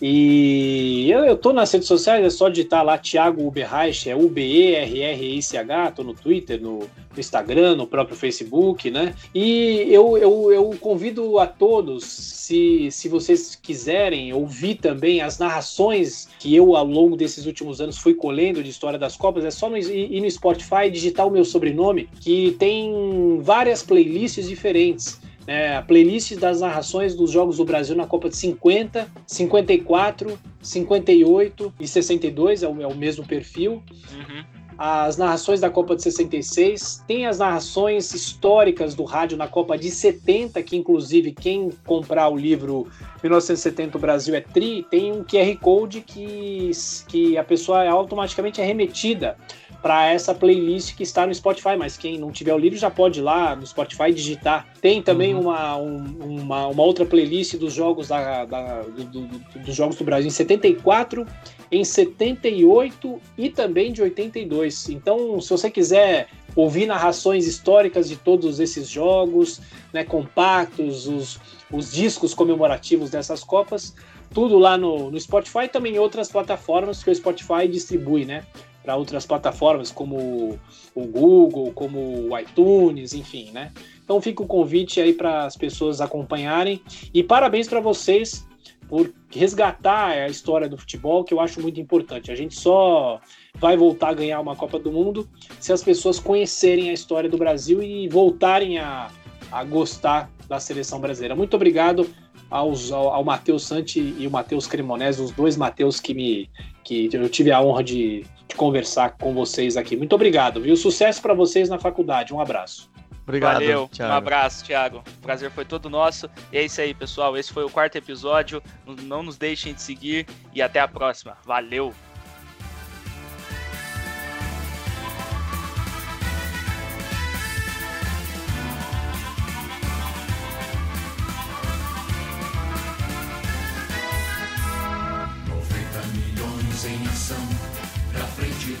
E 0.00 1.08
eu, 1.10 1.24
eu 1.24 1.36
tô 1.36 1.52
nas 1.52 1.70
redes 1.70 1.86
sociais, 1.86 2.24
é 2.24 2.30
só 2.30 2.48
digitar 2.48 2.84
lá 2.84 2.98
Thiago 2.98 3.46
Uberreich, 3.46 4.10
é 4.10 4.16
U-B-E-R-R-I-C-H, 4.16 5.92
tô 5.92 6.02
no 6.02 6.12
Twitter, 6.12 6.60
no, 6.60 6.80
no, 6.80 6.88
Instagram, 7.16 7.76
no 7.76 7.86
próprio 7.86 8.16
Facebook, 8.16 8.90
né? 8.90 9.14
E 9.32 9.86
eu, 9.88 10.18
eu, 10.18 10.52
eu 10.52 10.70
convido 10.80 11.38
a 11.38 11.46
todos, 11.46 12.04
se, 12.04 12.90
se 12.90 13.08
vocês 13.08 13.54
quiserem 13.54 14.32
ouvir 14.32 14.74
também 14.74 15.20
as 15.20 15.38
narrações 15.38 16.28
que 16.38 16.54
eu, 16.54 16.74
ao 16.74 16.84
longo 16.84 17.16
desses 17.16 17.46
últimos 17.46 17.80
anos, 17.80 17.96
fui 17.96 18.14
colhendo 18.14 18.62
de 18.62 18.70
História 18.70 18.98
das 18.98 19.16
Copas, 19.16 19.44
é 19.44 19.52
só 19.52 19.70
no, 19.70 19.78
ir 19.78 20.20
no 20.20 20.28
Spotify 20.28 20.90
digitar 20.90 21.28
o 21.28 21.30
meu 21.30 21.44
sobrenome, 21.44 22.08
que 22.20 22.56
tem 22.58 23.40
várias 23.40 23.84
playlists 23.84 24.48
diferentes 24.48 25.21
é, 25.46 25.76
a 25.76 25.82
playlist 25.82 26.36
das 26.36 26.60
narrações 26.60 27.14
dos 27.14 27.30
Jogos 27.30 27.56
do 27.56 27.64
Brasil 27.64 27.96
na 27.96 28.06
Copa 28.06 28.28
de 28.28 28.36
50, 28.36 29.08
54, 29.26 30.38
58 30.60 31.74
e 31.80 31.88
62, 31.88 32.62
é 32.62 32.68
o, 32.68 32.82
é 32.82 32.86
o 32.86 32.94
mesmo 32.94 33.26
perfil. 33.26 33.82
Uhum. 34.12 34.44
As 34.78 35.16
narrações 35.16 35.60
da 35.60 35.70
Copa 35.70 35.94
de 35.94 36.02
66, 36.02 37.04
tem 37.06 37.26
as 37.26 37.38
narrações 37.38 38.12
históricas 38.14 38.94
do 38.94 39.04
rádio 39.04 39.36
na 39.36 39.46
Copa 39.46 39.76
de 39.76 39.90
70, 39.90 40.62
que 40.62 40.76
inclusive 40.76 41.32
quem 41.32 41.70
comprar 41.84 42.28
o 42.28 42.36
livro 42.36 42.88
1970 43.22 43.96
o 43.96 44.00
Brasil 44.00 44.34
é 44.34 44.40
Tri, 44.40 44.84
tem 44.90 45.12
um 45.12 45.22
QR 45.22 45.56
Code 45.60 46.00
que, 46.00 46.70
que 47.06 47.36
a 47.36 47.44
pessoa 47.44 47.88
automaticamente 47.88 48.60
é 48.60 48.64
remetida 48.64 49.36
para 49.82 50.06
essa 50.06 50.32
playlist 50.32 50.94
que 50.94 51.02
está 51.02 51.26
no 51.26 51.34
Spotify, 51.34 51.76
mas 51.76 51.96
quem 51.96 52.16
não 52.16 52.30
tiver 52.30 52.54
o 52.54 52.58
livro 52.58 52.78
já 52.78 52.88
pode 52.88 53.18
ir 53.18 53.22
lá 53.22 53.56
no 53.56 53.66
Spotify 53.66 54.12
digitar. 54.12 54.68
Tem 54.80 55.02
também 55.02 55.34
uhum. 55.34 55.40
uma, 55.40 55.76
um, 55.76 56.04
uma, 56.20 56.66
uma, 56.68 56.82
outra 56.82 57.04
playlist 57.04 57.56
dos 57.56 57.74
jogos 57.74 58.08
da, 58.08 58.44
da 58.44 58.82
do, 58.82 59.04
do, 59.04 59.38
dos 59.58 59.74
jogos 59.74 59.96
do 59.96 60.04
Brasil 60.04 60.28
em 60.28 60.30
74, 60.30 61.26
em 61.70 61.84
78 61.84 63.20
e 63.36 63.50
também 63.50 63.92
de 63.92 64.00
82. 64.00 64.90
Então, 64.90 65.40
se 65.40 65.50
você 65.50 65.68
quiser 65.68 66.28
ouvir 66.54 66.86
narrações 66.86 67.46
históricas 67.46 68.08
de 68.08 68.14
todos 68.14 68.60
esses 68.60 68.88
jogos, 68.88 69.60
né, 69.92 70.04
compactos, 70.04 71.08
os, 71.08 71.40
os 71.72 71.90
discos 71.90 72.34
comemorativos 72.34 73.10
dessas 73.10 73.42
Copas, 73.42 73.96
tudo 74.32 74.58
lá 74.58 74.78
no, 74.78 75.10
no 75.10 75.20
Spotify 75.20 75.64
e 75.64 75.68
também 75.68 75.94
em 75.94 75.98
outras 75.98 76.30
plataformas 76.30 77.02
que 77.02 77.10
o 77.10 77.14
Spotify 77.14 77.66
distribui, 77.68 78.24
né? 78.24 78.44
Para 78.82 78.96
outras 78.96 79.24
plataformas 79.24 79.90
como 79.90 80.58
o 80.94 81.06
Google, 81.06 81.72
como 81.72 82.28
o 82.28 82.38
iTunes, 82.38 83.14
enfim, 83.14 83.50
né? 83.52 83.72
Então 84.04 84.20
fica 84.20 84.42
o 84.42 84.46
convite 84.46 85.00
aí 85.00 85.12
para 85.12 85.44
as 85.44 85.56
pessoas 85.56 86.00
acompanharem 86.00 86.82
e 87.14 87.22
parabéns 87.22 87.68
para 87.68 87.80
vocês 87.80 88.46
por 88.88 89.10
resgatar 89.30 90.08
a 90.08 90.28
história 90.28 90.68
do 90.68 90.76
futebol, 90.76 91.24
que 91.24 91.32
eu 91.32 91.40
acho 91.40 91.62
muito 91.62 91.80
importante. 91.80 92.30
A 92.30 92.34
gente 92.34 92.54
só 92.54 93.20
vai 93.54 93.74
voltar 93.74 94.10
a 94.10 94.14
ganhar 94.14 94.38
uma 94.40 94.54
Copa 94.54 94.78
do 94.78 94.92
Mundo 94.92 95.26
se 95.58 95.72
as 95.72 95.82
pessoas 95.82 96.18
conhecerem 96.18 96.90
a 96.90 96.92
história 96.92 97.30
do 97.30 97.38
Brasil 97.38 97.82
e 97.82 98.06
voltarem 98.08 98.78
a, 98.78 99.10
a 99.50 99.64
gostar 99.64 100.30
da 100.46 100.60
seleção 100.60 101.00
brasileira. 101.00 101.34
Muito 101.34 101.54
obrigado 101.54 102.06
aos, 102.50 102.92
ao, 102.92 103.08
ao 103.08 103.24
Matheus 103.24 103.64
Santi 103.64 104.14
e 104.18 104.26
o 104.26 104.30
Matheus 104.30 104.66
Cremonese, 104.66 105.22
os 105.22 105.30
dois 105.30 105.56
Matheus 105.56 105.98
que 105.98 106.12
me 106.12 106.50
que 106.84 107.08
eu 107.10 107.28
tive 107.28 107.50
a 107.50 107.62
honra 107.62 107.82
de, 107.82 108.26
de 108.52 108.56
conversar 108.56 109.16
com 109.18 109.32
vocês 109.34 109.76
aqui. 109.76 109.96
Muito 109.96 110.14
obrigado, 110.14 110.60
viu? 110.60 110.76
Sucesso 110.76 111.20
para 111.22 111.32
vocês 111.34 111.68
na 111.68 111.78
faculdade. 111.78 112.32
Um 112.34 112.40
abraço. 112.40 112.90
Obrigado, 113.22 113.54
Valeu, 113.54 113.88
Thiago. 113.88 114.12
um 114.12 114.16
abraço, 114.16 114.64
Thiago. 114.64 114.98
O 115.18 115.22
prazer 115.22 115.50
foi 115.50 115.64
todo 115.64 115.88
nosso. 115.88 116.28
E 116.52 116.58
é 116.58 116.64
isso 116.64 116.80
aí, 116.80 116.92
pessoal. 116.92 117.36
Esse 117.36 117.52
foi 117.52 117.64
o 117.64 117.70
quarto 117.70 117.96
episódio. 117.96 118.62
Não- 118.86 118.94
Não 118.94 119.22
nos 119.22 119.36
deixem 119.38 119.72
de 119.72 119.80
seguir 119.80 120.26
e 120.52 120.60
até 120.60 120.80
a 120.80 120.88
próxima. 120.88 121.36
Valeu! 121.44 121.92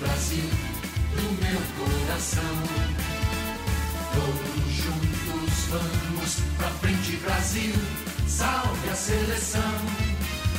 Brasil, 0.02 0.50
do 1.14 1.22
meu 1.44 1.60
coração. 1.78 2.56
Todos 4.12 4.72
juntos 4.74 5.54
vamos, 5.70 6.36
pra 6.58 6.68
frente 6.80 7.16
Brasil, 7.18 7.74
salve 8.26 8.88
a 8.90 8.96
seleção. 8.96 9.72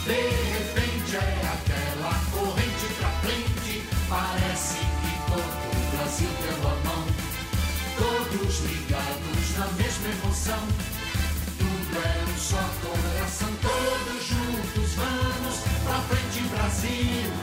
De 0.06 0.14
repente 0.14 1.18
é 1.18 1.41
aquela 1.52 2.14
corrente 2.32 2.94
pra 2.98 3.10
frente, 3.22 3.84
parece 4.07 4.78
que 4.78 5.14
todo 5.28 5.64
o 5.72 5.98
Brasil 5.98 6.30
deu 6.44 6.68
a 6.70 6.76
mão. 6.88 7.06
Todos 7.98 8.60
ligados 8.61 9.57
na 9.57 9.68
mesma 9.74 10.07
emoção, 10.07 10.68
tudo 11.60 11.98
é 11.98 12.24
um 12.24 12.38
só 12.38 12.64
coração, 12.82 13.49
todos 13.61 14.26
juntos 14.26 14.94
vamos 14.95 15.56
pra 15.84 15.99
frente, 16.07 16.48
Brasil, 16.48 16.64
Brasil. 16.94 17.43